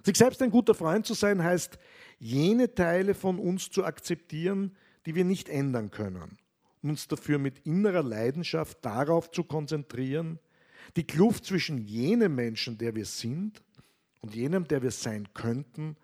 Sich 0.03 0.17
selbst 0.17 0.41
ein 0.41 0.51
guter 0.51 0.75
Freund 0.75 1.05
zu 1.05 1.13
sein 1.13 1.43
heißt, 1.43 1.79
jene 2.19 2.73
Teile 2.73 3.13
von 3.13 3.39
uns 3.39 3.69
zu 3.69 3.83
akzeptieren, 3.83 4.75
die 5.05 5.15
wir 5.15 5.25
nicht 5.25 5.49
ändern 5.49 5.91
können 5.91 6.37
und 6.81 6.89
uns 6.91 7.07
dafür 7.07 7.39
mit 7.39 7.59
innerer 7.65 8.03
Leidenschaft 8.03 8.83
darauf 8.85 9.31
zu 9.31 9.43
konzentrieren, 9.43 10.39
die 10.95 11.05
Kluft 11.05 11.45
zwischen 11.45 11.79
jenem 11.79 12.35
Menschen, 12.35 12.77
der 12.77 12.95
wir 12.95 13.05
sind, 13.05 13.63
und 14.25 14.33
jenem, 14.33 14.67
der 14.67 14.81
wir 14.81 14.89
sein 14.89 15.31
könnten, 15.35 15.97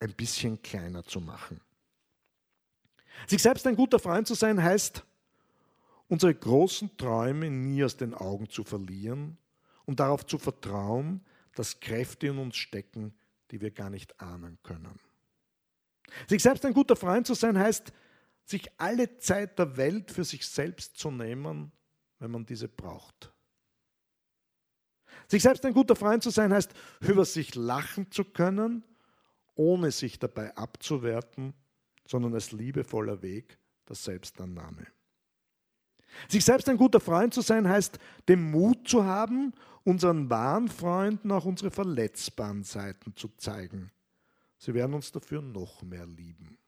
ein 0.00 0.12
bisschen 0.12 0.60
kleiner 0.60 1.02
zu 1.02 1.18
machen. 1.18 1.62
Sich 3.26 3.40
selbst 3.40 3.66
ein 3.66 3.74
guter 3.74 3.98
Freund 3.98 4.26
zu 4.26 4.34
sein 4.34 4.62
heißt, 4.62 5.05
unsere 6.08 6.34
großen 6.34 6.96
Träume 6.96 7.50
nie 7.50 7.84
aus 7.84 7.96
den 7.96 8.14
Augen 8.14 8.48
zu 8.48 8.64
verlieren 8.64 9.38
und 9.84 10.00
darauf 10.00 10.26
zu 10.26 10.38
vertrauen, 10.38 11.24
dass 11.54 11.80
Kräfte 11.80 12.28
in 12.28 12.38
uns 12.38 12.56
stecken, 12.56 13.14
die 13.50 13.60
wir 13.60 13.70
gar 13.70 13.90
nicht 13.90 14.20
ahnen 14.20 14.58
können. 14.62 14.98
Sich 16.28 16.42
selbst 16.42 16.64
ein 16.64 16.74
guter 16.74 16.96
Freund 16.96 17.26
zu 17.26 17.34
sein 17.34 17.58
heißt, 17.58 17.92
sich 18.44 18.68
alle 18.78 19.18
Zeit 19.18 19.58
der 19.58 19.76
Welt 19.76 20.10
für 20.10 20.24
sich 20.24 20.46
selbst 20.46 20.96
zu 20.96 21.10
nehmen, 21.10 21.72
wenn 22.18 22.30
man 22.30 22.46
diese 22.46 22.68
braucht. 22.68 23.32
Sich 25.28 25.42
selbst 25.42 25.64
ein 25.64 25.74
guter 25.74 25.96
Freund 25.96 26.22
zu 26.22 26.30
sein 26.30 26.52
heißt, 26.52 26.72
über 27.00 27.24
sich 27.24 27.54
lachen 27.54 28.10
zu 28.12 28.24
können, 28.24 28.84
ohne 29.54 29.90
sich 29.90 30.18
dabei 30.18 30.56
abzuwerten, 30.56 31.54
sondern 32.06 32.34
als 32.34 32.52
liebevoller 32.52 33.22
Weg 33.22 33.58
der 33.88 33.96
Selbstannahme. 33.96 34.86
Sich 36.28 36.44
selbst 36.44 36.68
ein 36.68 36.76
guter 36.76 37.00
Freund 37.00 37.34
zu 37.34 37.40
sein, 37.40 37.68
heißt, 37.68 37.98
den 38.28 38.50
Mut 38.50 38.88
zu 38.88 39.04
haben, 39.04 39.52
unseren 39.84 40.28
wahren 40.30 40.68
Freunden 40.68 41.30
auch 41.30 41.44
unsere 41.44 41.70
verletzbaren 41.70 42.64
Seiten 42.64 43.14
zu 43.14 43.28
zeigen. 43.36 43.90
Sie 44.58 44.74
werden 44.74 44.94
uns 44.94 45.12
dafür 45.12 45.42
noch 45.42 45.82
mehr 45.82 46.06
lieben. 46.06 46.58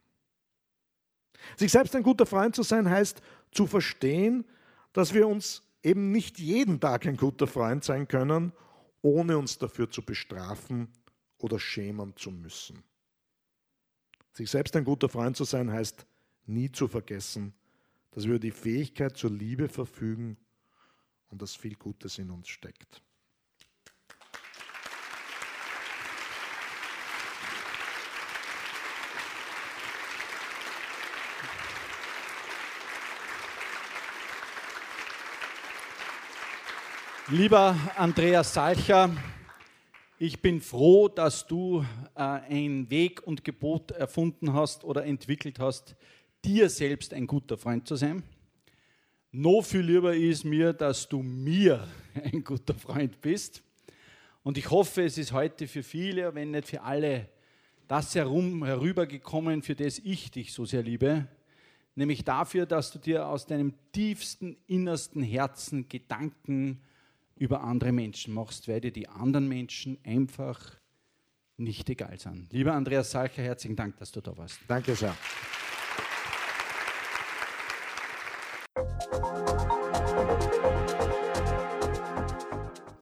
Sich 1.56 1.72
selbst 1.72 1.94
ein 1.96 2.02
guter 2.02 2.26
Freund 2.26 2.54
zu 2.54 2.62
sein, 2.62 2.88
heißt 2.88 3.22
zu 3.50 3.66
verstehen, 3.66 4.44
dass 4.92 5.14
wir 5.14 5.26
uns 5.26 5.62
eben 5.82 6.12
nicht 6.12 6.38
jeden 6.38 6.80
Tag 6.80 7.06
ein 7.06 7.16
guter 7.16 7.46
Freund 7.46 7.84
sein 7.84 8.06
können, 8.06 8.52
ohne 9.02 9.38
uns 9.38 9.58
dafür 9.58 9.90
zu 9.90 10.02
bestrafen 10.02 10.88
oder 11.38 11.58
schämen 11.58 12.16
zu 12.16 12.30
müssen. 12.30 12.82
Sich 14.32 14.50
selbst 14.50 14.76
ein 14.76 14.84
guter 14.84 15.08
Freund 15.08 15.36
zu 15.36 15.44
sein, 15.44 15.70
heißt 15.70 16.06
nie 16.46 16.70
zu 16.70 16.88
vergessen, 16.88 17.54
dass 18.18 18.24
wir 18.24 18.30
über 18.30 18.40
die 18.40 18.50
Fähigkeit 18.50 19.16
zur 19.16 19.30
Liebe 19.30 19.68
verfügen 19.68 20.36
und 21.28 21.40
dass 21.40 21.54
viel 21.54 21.76
Gutes 21.76 22.18
in 22.18 22.32
uns 22.32 22.48
steckt. 22.48 23.00
Lieber 37.28 37.76
Andreas 37.94 38.52
Salcher, 38.52 39.14
ich 40.18 40.42
bin 40.42 40.60
froh, 40.60 41.06
dass 41.06 41.46
du 41.46 41.84
äh, 42.16 42.20
ein 42.20 42.90
Weg 42.90 43.24
und 43.24 43.44
Gebot 43.44 43.92
erfunden 43.92 44.54
hast 44.54 44.82
oder 44.82 45.04
entwickelt 45.04 45.60
hast, 45.60 45.94
dir 46.44 46.68
selbst 46.68 47.12
ein 47.14 47.26
guter 47.26 47.56
Freund 47.56 47.86
zu 47.86 47.96
sein. 47.96 48.22
Noch 49.30 49.62
viel 49.62 49.80
lieber 49.80 50.14
ist 50.14 50.44
mir, 50.44 50.72
dass 50.72 51.08
du 51.08 51.22
mir 51.22 51.86
ein 52.24 52.42
guter 52.42 52.74
Freund 52.74 53.20
bist. 53.20 53.62
Und 54.42 54.56
ich 54.56 54.70
hoffe, 54.70 55.04
es 55.04 55.18
ist 55.18 55.32
heute 55.32 55.66
für 55.66 55.82
viele, 55.82 56.34
wenn 56.34 56.52
nicht 56.52 56.68
für 56.68 56.82
alle, 56.82 57.28
das 57.86 58.14
herum 58.14 58.64
herübergekommen, 58.64 59.62
für 59.62 59.74
das 59.74 59.98
ich 59.98 60.30
dich 60.30 60.52
so 60.52 60.64
sehr 60.64 60.82
liebe. 60.82 61.26
Nämlich 61.94 62.22
dafür, 62.24 62.66
dass 62.66 62.92
du 62.92 62.98
dir 62.98 63.26
aus 63.26 63.46
deinem 63.46 63.74
tiefsten, 63.92 64.56
innersten 64.66 65.22
Herzen 65.22 65.88
Gedanken 65.88 66.80
über 67.34 67.62
andere 67.62 67.92
Menschen 67.92 68.34
machst, 68.34 68.68
weil 68.68 68.80
dir 68.80 68.92
die 68.92 69.08
anderen 69.08 69.48
Menschen 69.48 69.98
einfach 70.04 70.76
nicht 71.56 71.88
egal 71.90 72.18
sind. 72.18 72.52
Lieber 72.52 72.74
Andreas 72.74 73.10
Salcher, 73.10 73.42
herzlichen 73.42 73.76
Dank, 73.76 73.96
dass 73.96 74.12
du 74.12 74.20
da 74.20 74.36
warst. 74.36 74.60
Danke 74.68 74.94
sehr. 74.94 75.16